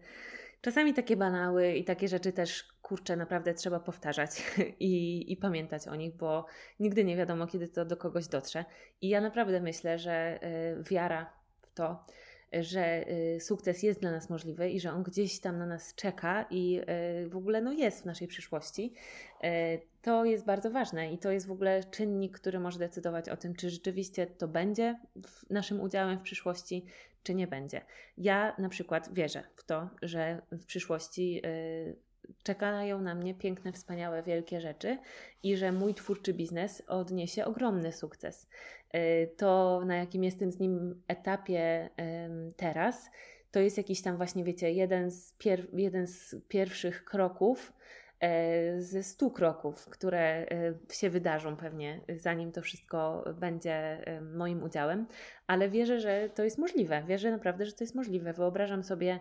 czasami 0.61 0.95
takie 0.95 1.17
banały 1.17 1.73
i 1.73 1.85
takie 1.85 2.09
rzeczy 2.09 2.33
też, 2.33 2.69
kurczę, 2.83 3.17
naprawdę 3.17 3.55
trzeba 3.55 3.81
powtarzać 3.81 4.43
i, 4.81 5.25
i 5.33 5.37
pamiętać 5.37 5.89
o 5.89 5.95
nich, 5.95 6.15
bo 6.17 6.47
nigdy 6.81 7.05
nie 7.05 7.17
wiadomo, 7.17 7.47
kiedy 7.47 7.69
to 7.69 7.85
do 7.85 7.97
kogoś 7.97 8.29
dotrze. 8.29 8.65
I 9.01 9.09
ja 9.09 9.21
naprawdę 9.21 9.61
myślę, 9.61 9.99
że 9.99 10.39
y, 10.79 10.83
wiara 10.91 11.33
w 11.63 11.73
to, 11.75 12.05
że 12.53 13.11
y, 13.11 13.41
sukces 13.41 13.83
jest 13.83 14.01
dla 14.01 14.11
nas 14.11 14.31
możliwy 14.31 14.71
i 14.71 14.81
że 14.81 14.93
on 14.93 15.03
gdzieś 15.03 15.41
tam 15.41 15.59
na 15.59 15.67
nas 15.67 15.95
czeka 15.95 16.47
i 16.51 16.81
y, 17.25 17.29
w 17.29 17.37
ogóle 17.37 17.63
no, 17.63 17.73
jest 17.73 18.03
w 18.03 18.07
naszej 18.07 18.29
przyszłości, 18.29 18.95
to 20.03 20.25
jest 20.25 20.45
bardzo 20.45 20.71
ważne 20.71 21.13
i 21.13 21.19
to 21.19 21.31
jest 21.31 21.47
w 21.47 21.53
ogóle 21.53 21.85
czynnik, 21.85 22.41
który 22.41 22.61
może 22.61 22.79
decydować 22.79 23.29
o 23.29 23.37
tym, 23.37 23.55
czy 23.55 23.71
rzeczywiście 23.71 24.27
to 24.27 24.49
będzie 24.49 24.99
naszym 25.51 25.81
udziałem 25.81 26.19
w 26.19 26.23
przyszłości, 26.23 26.85
czy 27.23 27.35
nie 27.35 27.47
będzie. 27.47 27.81
Ja 28.19 28.55
na 28.59 28.69
przykład 28.69 29.15
wierzę 29.15 29.43
w 29.57 29.65
to, 29.65 29.91
że 30.03 30.43
w 30.53 30.65
przyszłości 30.65 31.41
y, 31.47 32.08
czekają 32.43 33.01
na 33.01 33.15
mnie 33.15 33.35
piękne, 33.35 33.73
wspaniałe, 33.73 34.23
wielkie 34.23 34.61
rzeczy 34.61 34.99
i 35.43 35.57
że 35.57 35.73
mój 35.73 35.95
twórczy 35.95 36.35
biznes 36.35 36.83
odniesie 36.87 37.45
ogromny 37.45 37.93
sukces. 37.93 38.49
Y, 38.95 39.31
to, 39.37 39.83
na 39.87 39.97
jakim 39.97 40.25
jestem 40.25 40.53
z 40.53 40.59
nim 40.59 41.03
etapie 41.09 41.91
teraz, 42.57 43.11
to 43.51 43.61
jest 43.61 43.77
jakiś 43.77 44.03
tam 44.03 44.17
właśnie, 44.17 44.45
wiecie, 44.45 44.73
jeden 44.73 45.11
z, 45.11 45.33
pier 45.33 45.67
jeden 45.73 46.07
z 46.07 46.37
pierwszych 46.49 47.05
kroków 47.05 47.73
E, 48.21 48.81
ze 48.81 49.03
stu 49.03 49.31
kroków, 49.31 49.89
które 49.89 50.21
e, 50.21 50.75
się 50.93 51.11
wydarzą 51.11 51.57
pewnie, 51.57 52.01
zanim 52.17 52.53
to 52.53 52.63
wszystko 52.63 53.25
będzie 53.41 54.05
moim 54.35 54.63
udziałem, 54.63 55.07
ale 55.47 55.69
wierzę, 55.69 56.01
że 56.01 56.31
to 56.35 56.45
jest 56.45 56.59
możliwe. 56.59 57.03
Wierzę 57.07 57.31
naprawdę, 57.31 57.67
że 57.67 57.73
to 57.73 57.85
jest 57.85 57.95
możliwe. 57.95 58.33
Wyobrażam 58.33 58.83
sobie, 58.83 59.19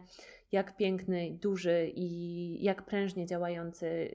jak 0.52 0.78
piękny, 0.78 1.38
duży 1.42 1.92
i 1.96 2.64
jak 2.64 2.86
prężnie 2.86 3.26
działający 3.26 4.12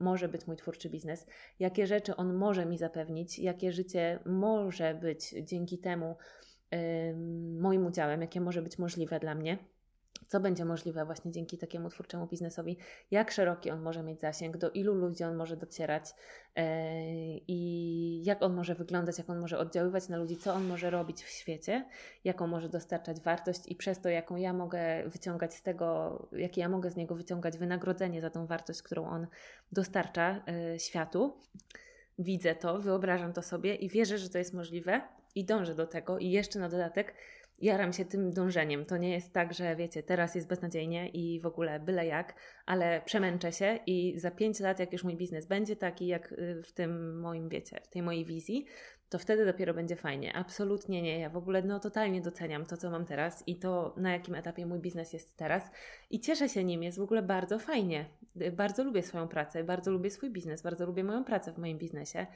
może 0.00 0.28
być 0.28 0.46
mój 0.46 0.56
twórczy 0.56 0.90
biznes, 0.90 1.26
jakie 1.58 1.86
rzeczy 1.86 2.16
on 2.16 2.34
może 2.34 2.66
mi 2.66 2.78
zapewnić, 2.78 3.38
jakie 3.38 3.72
życie 3.72 4.18
może 4.26 4.94
być 4.94 5.34
dzięki 5.42 5.78
temu 5.78 6.16
moim 7.58 7.86
udziałem, 7.86 8.20
jakie 8.20 8.40
może 8.40 8.62
być 8.62 8.78
możliwe 8.78 9.20
dla 9.20 9.34
mnie 9.34 9.58
co 10.28 10.40
będzie 10.40 10.64
możliwe 10.64 11.04
właśnie 11.04 11.32
dzięki 11.32 11.58
takiemu 11.58 11.88
twórczemu 11.88 12.26
biznesowi, 12.26 12.76
jak 13.10 13.30
szeroki 13.30 13.70
on 13.70 13.82
może 13.82 14.02
mieć 14.02 14.20
zasięg, 14.20 14.56
do 14.56 14.70
ilu 14.70 14.94
ludzi 14.94 15.24
on 15.24 15.36
może 15.36 15.56
docierać 15.56 16.10
yy, 16.56 16.64
i 17.48 18.22
jak 18.24 18.42
on 18.42 18.54
może 18.54 18.74
wyglądać, 18.74 19.18
jak 19.18 19.30
on 19.30 19.38
może 19.38 19.58
oddziaływać 19.58 20.08
na 20.08 20.16
ludzi, 20.16 20.36
co 20.36 20.54
on 20.54 20.66
może 20.66 20.90
robić 20.90 21.24
w 21.24 21.30
świecie, 21.30 21.84
jaką 22.24 22.46
może 22.46 22.68
dostarczać 22.68 23.20
wartość 23.20 23.60
i 23.66 23.76
przez 23.76 24.00
to, 24.00 24.08
jaką 24.08 24.36
ja 24.36 24.52
mogę 24.52 25.08
wyciągać 25.08 25.54
z 25.54 25.62
tego, 25.62 26.18
jakie 26.32 26.60
ja 26.60 26.68
mogę 26.68 26.90
z 26.90 26.96
niego 26.96 27.14
wyciągać 27.14 27.58
wynagrodzenie 27.58 28.20
za 28.20 28.30
tą 28.30 28.46
wartość, 28.46 28.82
którą 28.82 29.06
on 29.06 29.26
dostarcza 29.72 30.44
yy, 30.46 30.80
światu. 30.80 31.38
Widzę 32.18 32.54
to, 32.54 32.78
wyobrażam 32.78 33.32
to 33.32 33.42
sobie 33.42 33.74
i 33.74 33.88
wierzę, 33.88 34.18
że 34.18 34.30
to 34.30 34.38
jest 34.38 34.54
możliwe 34.54 35.00
i 35.34 35.44
dążę 35.44 35.74
do 35.74 35.86
tego. 35.86 36.18
I 36.18 36.30
jeszcze 36.30 36.58
na 36.58 36.68
dodatek 36.68 37.14
jaram 37.58 37.92
się 37.92 38.04
tym 38.04 38.32
dążeniem. 38.32 38.84
To 38.84 38.96
nie 38.96 39.10
jest 39.12 39.32
tak, 39.32 39.54
że 39.54 39.76
wiecie, 39.76 40.02
teraz 40.02 40.34
jest 40.34 40.48
beznadziejnie 40.48 41.08
i 41.08 41.40
w 41.40 41.46
ogóle 41.46 41.80
byle 41.80 42.06
jak, 42.06 42.34
ale 42.66 43.02
przemęczę 43.04 43.52
się 43.52 43.78
i 43.86 44.18
za 44.18 44.30
5 44.30 44.60
lat, 44.60 44.78
jak 44.78 44.92
już 44.92 45.04
mój 45.04 45.16
biznes 45.16 45.46
będzie 45.46 45.76
taki, 45.76 46.06
jak 46.06 46.32
y, 46.32 46.62
w 46.62 46.72
tym 46.72 47.20
moim, 47.20 47.48
wiecie, 47.48 47.80
w 47.82 47.88
tej 47.88 48.02
mojej 48.02 48.24
wizji, 48.24 48.66
to 49.08 49.18
wtedy 49.18 49.44
dopiero 49.46 49.74
będzie 49.74 49.96
fajnie. 49.96 50.36
Absolutnie 50.36 51.02
nie. 51.02 51.18
Ja 51.18 51.30
w 51.30 51.36
ogóle 51.36 51.62
no 51.62 51.80
totalnie 51.80 52.20
doceniam 52.20 52.66
to, 52.66 52.76
co 52.76 52.90
mam 52.90 53.04
teraz 53.04 53.44
i 53.46 53.56
to, 53.56 53.94
na 53.96 54.12
jakim 54.12 54.34
etapie 54.34 54.66
mój 54.66 54.78
biznes 54.78 55.12
jest 55.12 55.36
teraz 55.36 55.70
i 56.10 56.20
cieszę 56.20 56.48
się 56.48 56.64
nim. 56.64 56.82
Jest 56.82 56.98
w 56.98 57.02
ogóle 57.02 57.22
bardzo 57.22 57.58
fajnie. 57.58 58.04
Bardzo 58.52 58.84
lubię 58.84 59.02
swoją 59.02 59.28
pracę, 59.28 59.64
bardzo 59.64 59.90
lubię 59.90 60.10
swój 60.10 60.30
biznes, 60.30 60.62
bardzo 60.62 60.86
lubię 60.86 61.04
moją 61.04 61.24
pracę 61.24 61.52
w 61.52 61.58
moim 61.58 61.78
biznesie 61.78 62.26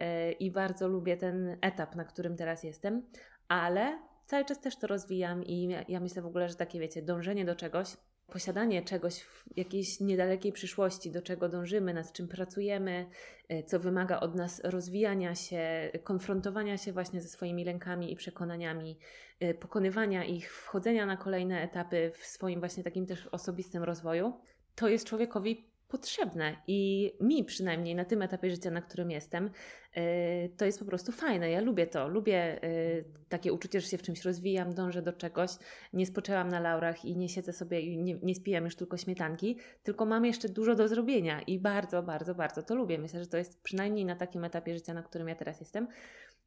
y, 0.00 0.32
i 0.32 0.50
bardzo 0.50 0.88
lubię 0.88 1.16
ten 1.16 1.56
etap, 1.60 1.94
na 1.96 2.04
którym 2.04 2.36
teraz 2.36 2.64
jestem, 2.64 3.02
ale 3.48 3.98
cały 4.26 4.44
czas 4.44 4.60
też 4.60 4.76
to 4.76 4.86
rozwijam 4.86 5.44
i 5.44 5.68
ja 5.88 6.00
myślę 6.00 6.22
w 6.22 6.26
ogóle, 6.26 6.48
że 6.48 6.54
takie 6.54 6.80
wiecie, 6.80 7.02
dążenie 7.02 7.44
do 7.44 7.56
czegoś, 7.56 7.96
posiadanie 8.26 8.82
czegoś 8.82 9.20
w 9.20 9.44
jakiejś 9.56 10.00
niedalekiej 10.00 10.52
przyszłości, 10.52 11.10
do 11.10 11.22
czego 11.22 11.48
dążymy, 11.48 11.94
nad 11.94 12.12
czym 12.12 12.28
pracujemy, 12.28 13.06
e, 13.48 13.62
co 13.62 13.80
wymaga 13.80 14.20
od 14.20 14.34
nas 14.34 14.60
rozwijania 14.64 15.34
się, 15.34 15.90
konfrontowania 16.04 16.78
się 16.78 16.92
właśnie 16.92 17.20
ze 17.20 17.28
swoimi 17.28 17.64
lękami 17.64 18.12
i 18.12 18.16
przekonaniami, 18.16 18.98
e, 19.40 19.54
pokonywania 19.54 20.24
ich, 20.24 20.52
wchodzenia 20.52 21.06
na 21.06 21.16
kolejne 21.16 21.62
etapy 21.62 22.12
w 22.14 22.26
swoim 22.26 22.60
właśnie 22.60 22.84
takim 22.84 23.06
też 23.06 23.26
osobistym 23.26 23.82
rozwoju, 23.82 24.32
to 24.74 24.88
jest 24.88 25.06
człowiekowi 25.06 25.73
potrzebne 25.88 26.56
i 26.66 27.12
mi 27.20 27.44
przynajmniej 27.44 27.94
na 27.94 28.04
tym 28.04 28.22
etapie 28.22 28.50
życia, 28.50 28.70
na 28.70 28.82
którym 28.82 29.10
jestem, 29.10 29.50
y, 29.96 30.50
to 30.56 30.64
jest 30.64 30.78
po 30.78 30.84
prostu 30.84 31.12
fajne. 31.12 31.50
Ja 31.50 31.60
lubię 31.60 31.86
to, 31.86 32.08
lubię 32.08 32.64
y, 32.64 33.04
takie 33.28 33.52
uczucie, 33.52 33.80
że 33.80 33.88
się 33.88 33.98
w 33.98 34.02
czymś 34.02 34.24
rozwijam, 34.24 34.74
dążę 34.74 35.02
do 35.02 35.12
czegoś, 35.12 35.50
nie 35.92 36.06
spoczęłam 36.06 36.48
na 36.48 36.60
laurach 36.60 37.04
i 37.04 37.16
nie 37.16 37.28
siedzę 37.28 37.52
sobie 37.52 37.80
i 37.80 37.98
nie, 37.98 38.14
nie 38.22 38.34
spijam 38.34 38.64
już 38.64 38.76
tylko 38.76 38.96
śmietanki, 38.96 39.58
tylko 39.82 40.04
mam 40.04 40.24
jeszcze 40.24 40.48
dużo 40.48 40.74
do 40.74 40.88
zrobienia 40.88 41.40
i 41.42 41.58
bardzo, 41.58 42.02
bardzo, 42.02 42.34
bardzo 42.34 42.62
to 42.62 42.74
lubię. 42.74 42.98
Myślę, 42.98 43.20
że 43.20 43.26
to 43.26 43.36
jest 43.36 43.62
przynajmniej 43.62 44.04
na 44.04 44.16
takim 44.16 44.44
etapie 44.44 44.74
życia, 44.74 44.94
na 44.94 45.02
którym 45.02 45.28
ja 45.28 45.34
teraz 45.34 45.60
jestem, 45.60 45.88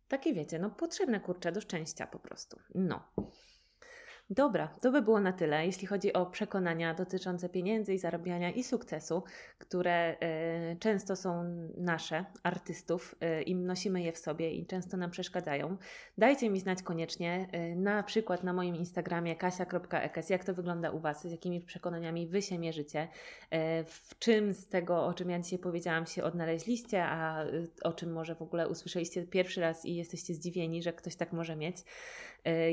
takie 0.08 0.34
wiecie, 0.34 0.60
no 0.60 0.70
potrzebne 0.70 1.20
kurcze 1.20 1.52
do 1.52 1.62
szczęścia 1.62 2.08
po 2.08 2.20
prostu. 2.20 2.60
No. 2.76 3.04
Dobra, 4.30 4.68
to 4.82 4.92
by 4.92 5.02
było 5.02 5.20
na 5.20 5.34
tyle, 5.34 5.66
jeśli 5.66 5.88
chodzi 5.88 6.14
o 6.14 6.26
przekonania 6.26 6.94
dotyczące 6.94 7.50
pieniędzy 7.50 7.94
i 7.94 8.00
zarabiania 8.00 8.52
i 8.52 8.64
sukcesu, 8.64 9.24
które 9.58 10.16
y, 10.74 10.78
często 10.80 11.16
są 11.16 11.44
nasze, 11.78 12.26
artystów, 12.44 13.16
y, 13.40 13.44
i 13.44 13.56
nosimy 13.56 14.02
je 14.02 14.12
w 14.12 14.18
sobie 14.18 14.52
i 14.52 14.66
często 14.66 14.98
nam 14.98 15.12
przeszkadzają. 15.12 15.78
Dajcie 16.18 16.50
mi 16.50 16.60
znać 16.60 16.84
koniecznie, 16.84 17.48
y, 17.72 17.76
na 17.76 18.04
przykład 18.04 18.44
na 18.44 18.54
moim 18.54 18.76
Instagramie 18.76 19.36
kasia.ekes, 19.36 20.30
jak 20.30 20.44
to 20.44 20.54
wygląda 20.54 20.92
u 20.92 21.00
Was, 21.00 21.28
z 21.28 21.32
jakimi 21.32 21.62
przekonaniami 21.62 22.28
Wy 22.28 22.42
się 22.42 22.60
mierzycie, 22.60 23.08
w 23.86 24.20
czym 24.20 24.54
z 24.54 24.68
tego, 24.68 25.06
o 25.06 25.14
czym 25.14 25.30
ja 25.30 25.40
dzisiaj 25.40 25.60
powiedziałam, 25.60 26.06
się 26.06 26.24
odnaleźliście, 26.24 27.04
a 27.04 27.46
o 27.84 27.94
czym 27.94 28.12
może 28.12 28.36
w 28.36 28.42
ogóle 28.42 28.70
usłyszeliście 28.70 29.24
pierwszy 29.24 29.62
raz 29.62 29.86
i 29.86 29.96
jesteście 29.96 30.34
zdziwieni, 30.34 30.84
że 30.84 30.94
ktoś 30.94 31.16
tak 31.16 31.34
może 31.34 31.56
mieć. 31.56 31.78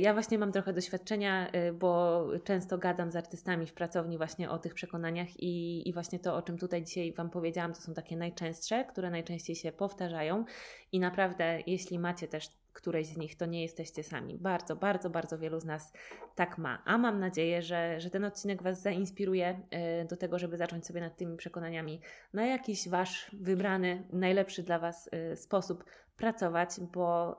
Ja 0.00 0.12
właśnie 0.12 0.38
mam 0.38 0.52
trochę 0.52 0.72
doświadczenia 0.72 1.43
Y, 1.54 1.72
bo 1.72 2.24
często 2.44 2.78
gadam 2.78 3.10
z 3.10 3.16
artystami 3.16 3.66
w 3.66 3.72
pracowni 3.72 4.16
właśnie 4.16 4.50
o 4.50 4.58
tych 4.58 4.74
przekonaniach 4.74 5.40
i, 5.40 5.88
i 5.88 5.92
właśnie 5.92 6.18
to, 6.18 6.36
o 6.36 6.42
czym 6.42 6.58
tutaj 6.58 6.82
dzisiaj 6.82 7.12
Wam 7.12 7.30
powiedziałam, 7.30 7.72
to 7.72 7.80
są 7.80 7.94
takie 7.94 8.16
najczęstsze, 8.16 8.84
które 8.84 9.10
najczęściej 9.10 9.56
się 9.56 9.72
powtarzają 9.72 10.44
i 10.92 11.00
naprawdę, 11.00 11.58
jeśli 11.66 11.98
macie 11.98 12.28
też 12.28 12.50
któreś 12.74 13.06
z 13.06 13.16
nich, 13.16 13.36
to 13.36 13.46
nie 13.46 13.62
jesteście 13.62 14.02
sami. 14.02 14.38
Bardzo, 14.38 14.76
bardzo, 14.76 15.10
bardzo 15.10 15.38
wielu 15.38 15.60
z 15.60 15.64
nas 15.64 15.92
tak 16.34 16.58
ma. 16.58 16.82
A 16.84 16.98
mam 16.98 17.20
nadzieję, 17.20 17.62
że, 17.62 18.00
że 18.00 18.10
ten 18.10 18.24
odcinek 18.24 18.62
Was 18.62 18.82
zainspiruje 18.82 19.60
y, 20.02 20.08
do 20.08 20.16
tego, 20.16 20.38
żeby 20.38 20.56
zacząć 20.56 20.86
sobie 20.86 21.00
nad 21.00 21.16
tymi 21.16 21.36
przekonaniami 21.36 22.00
na 22.32 22.46
jakiś 22.46 22.88
Wasz 22.88 23.30
wybrany, 23.32 24.02
najlepszy 24.12 24.62
dla 24.62 24.78
Was 24.78 25.10
y, 25.32 25.36
sposób 25.36 25.84
pracować, 26.16 26.70
bo 26.92 27.38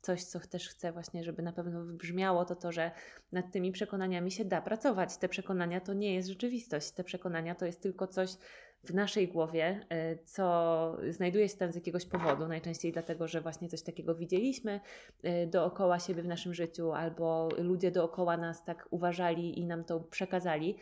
coś, 0.00 0.24
co 0.24 0.40
też 0.40 0.68
chcę 0.68 0.92
właśnie, 0.92 1.24
żeby 1.24 1.42
na 1.42 1.52
pewno 1.52 1.84
wybrzmiało, 1.84 2.44
to 2.44 2.56
to, 2.56 2.72
że 2.72 2.90
nad 3.32 3.52
tymi 3.52 3.72
przekonaniami 3.72 4.30
się 4.30 4.44
da 4.44 4.62
pracować. 4.62 5.16
Te 5.16 5.28
przekonania 5.28 5.80
to 5.80 5.94
nie 5.94 6.14
jest 6.14 6.28
rzeczywistość. 6.28 6.90
Te 6.90 7.04
przekonania 7.04 7.54
to 7.54 7.66
jest 7.66 7.82
tylko 7.82 8.06
coś 8.06 8.36
w 8.84 8.94
naszej 8.94 9.28
głowie, 9.28 9.86
e, 9.88 10.16
co 10.16 10.96
znajduje 11.10 11.48
się 11.48 11.56
tam 11.56 11.72
z 11.72 11.74
jakiegoś 11.74 12.06
powodu, 12.06 12.48
najczęściej 12.48 12.92
dlatego, 12.92 13.28
że 13.28 13.40
właśnie 13.40 13.68
coś 13.68 13.82
takiego 13.82 14.14
widzieliśmy 14.14 14.80
e, 15.22 15.46
dookoła 15.46 15.98
siebie 15.98 16.22
w 16.22 16.26
naszym 16.26 16.54
życiu, 16.54 16.92
albo 16.92 17.48
ludzie 17.58 17.90
dookoła 17.90 18.36
nas 18.36 18.64
tak 18.64 18.88
uważali 18.90 19.58
i 19.58 19.66
nam 19.66 19.84
to 19.84 20.00
przekazali, 20.00 20.76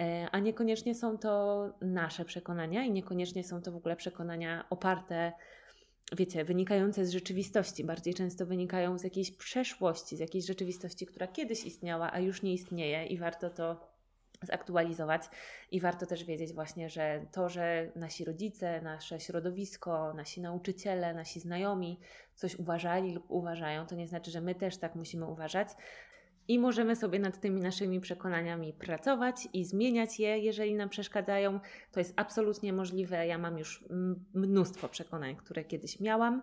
e, 0.00 0.28
a 0.32 0.38
niekoniecznie 0.38 0.94
są 0.94 1.18
to 1.18 1.64
nasze 1.80 2.24
przekonania 2.24 2.84
i 2.84 2.92
niekoniecznie 2.92 3.44
są 3.44 3.62
to 3.62 3.72
w 3.72 3.76
ogóle 3.76 3.96
przekonania 3.96 4.64
oparte 4.70 5.32
wiecie, 6.16 6.44
wynikające 6.44 7.06
z 7.06 7.10
rzeczywistości, 7.10 7.84
bardziej 7.84 8.14
często 8.14 8.46
wynikają 8.46 8.98
z 8.98 9.04
jakiejś 9.04 9.30
przeszłości, 9.30 10.16
z 10.16 10.20
jakiejś 10.20 10.46
rzeczywistości, 10.46 11.06
która 11.06 11.26
kiedyś 11.26 11.64
istniała, 11.64 12.12
a 12.12 12.18
już 12.18 12.42
nie 12.42 12.54
istnieje 12.54 13.06
i 13.06 13.18
warto 13.18 13.50
to 13.50 13.90
zaktualizować. 14.42 15.22
I 15.70 15.80
warto 15.80 16.06
też 16.06 16.24
wiedzieć 16.24 16.52
właśnie, 16.52 16.90
że 16.90 17.26
to, 17.32 17.48
że 17.48 17.92
nasi 17.96 18.24
rodzice, 18.24 18.80
nasze 18.80 19.20
środowisko, 19.20 20.14
nasi 20.14 20.40
nauczyciele, 20.40 21.14
nasi 21.14 21.40
znajomi 21.40 22.00
coś 22.34 22.56
uważali 22.56 23.12
lub 23.12 23.24
uważają, 23.28 23.86
to 23.86 23.94
nie 23.94 24.08
znaczy, 24.08 24.30
że 24.30 24.40
my 24.40 24.54
też 24.54 24.76
tak 24.76 24.94
musimy 24.94 25.26
uważać, 25.26 25.68
i 26.50 26.58
możemy 26.58 26.96
sobie 26.96 27.18
nad 27.18 27.40
tymi 27.40 27.60
naszymi 27.60 28.00
przekonaniami 28.00 28.72
pracować 28.72 29.48
i 29.52 29.64
zmieniać 29.64 30.20
je, 30.20 30.38
jeżeli 30.38 30.74
nam 30.74 30.88
przeszkadzają. 30.88 31.60
To 31.92 32.00
jest 32.00 32.12
absolutnie 32.16 32.72
możliwe. 32.72 33.26
Ja 33.26 33.38
mam 33.38 33.58
już 33.58 33.84
mnóstwo 34.34 34.88
przekonań, 34.88 35.36
które 35.36 35.64
kiedyś 35.64 36.00
miałam. 36.00 36.42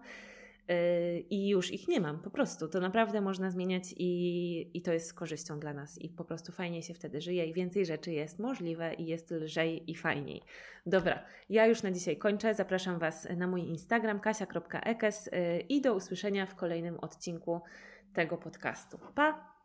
Yy, 0.67 0.75
I 1.19 1.49
już 1.49 1.71
ich 1.71 1.87
nie 1.87 1.99
mam, 1.99 2.19
po 2.19 2.29
prostu. 2.29 2.67
To 2.67 2.79
naprawdę 2.79 3.21
można 3.21 3.51
zmieniać 3.51 3.83
i, 3.97 4.71
i 4.73 4.81
to 4.81 4.93
jest 4.93 5.07
z 5.07 5.13
korzyścią 5.13 5.59
dla 5.59 5.73
nas. 5.73 5.97
I 5.97 6.09
po 6.09 6.25
prostu 6.25 6.51
fajniej 6.51 6.83
się 6.83 6.93
wtedy 6.93 7.21
żyje 7.21 7.45
i 7.45 7.53
więcej 7.53 7.85
rzeczy 7.85 8.11
jest 8.11 8.39
możliwe 8.39 8.93
i 8.93 9.05
jest 9.05 9.31
lżej 9.31 9.91
i 9.91 9.95
fajniej. 9.95 10.41
Dobra, 10.85 11.23
ja 11.49 11.65
już 11.65 11.83
na 11.83 11.91
dzisiaj 11.91 12.17
kończę. 12.17 12.53
Zapraszam 12.53 12.99
Was 12.99 13.27
na 13.37 13.47
mój 13.47 13.61
Instagram 13.61 14.19
kasia.ekes 14.19 15.25
yy, 15.25 15.59
i 15.59 15.81
do 15.81 15.95
usłyszenia 15.95 16.45
w 16.45 16.55
kolejnym 16.55 16.99
odcinku 16.99 17.61
tego 18.13 18.37
podcastu. 18.37 18.99
Pa! 19.15 19.56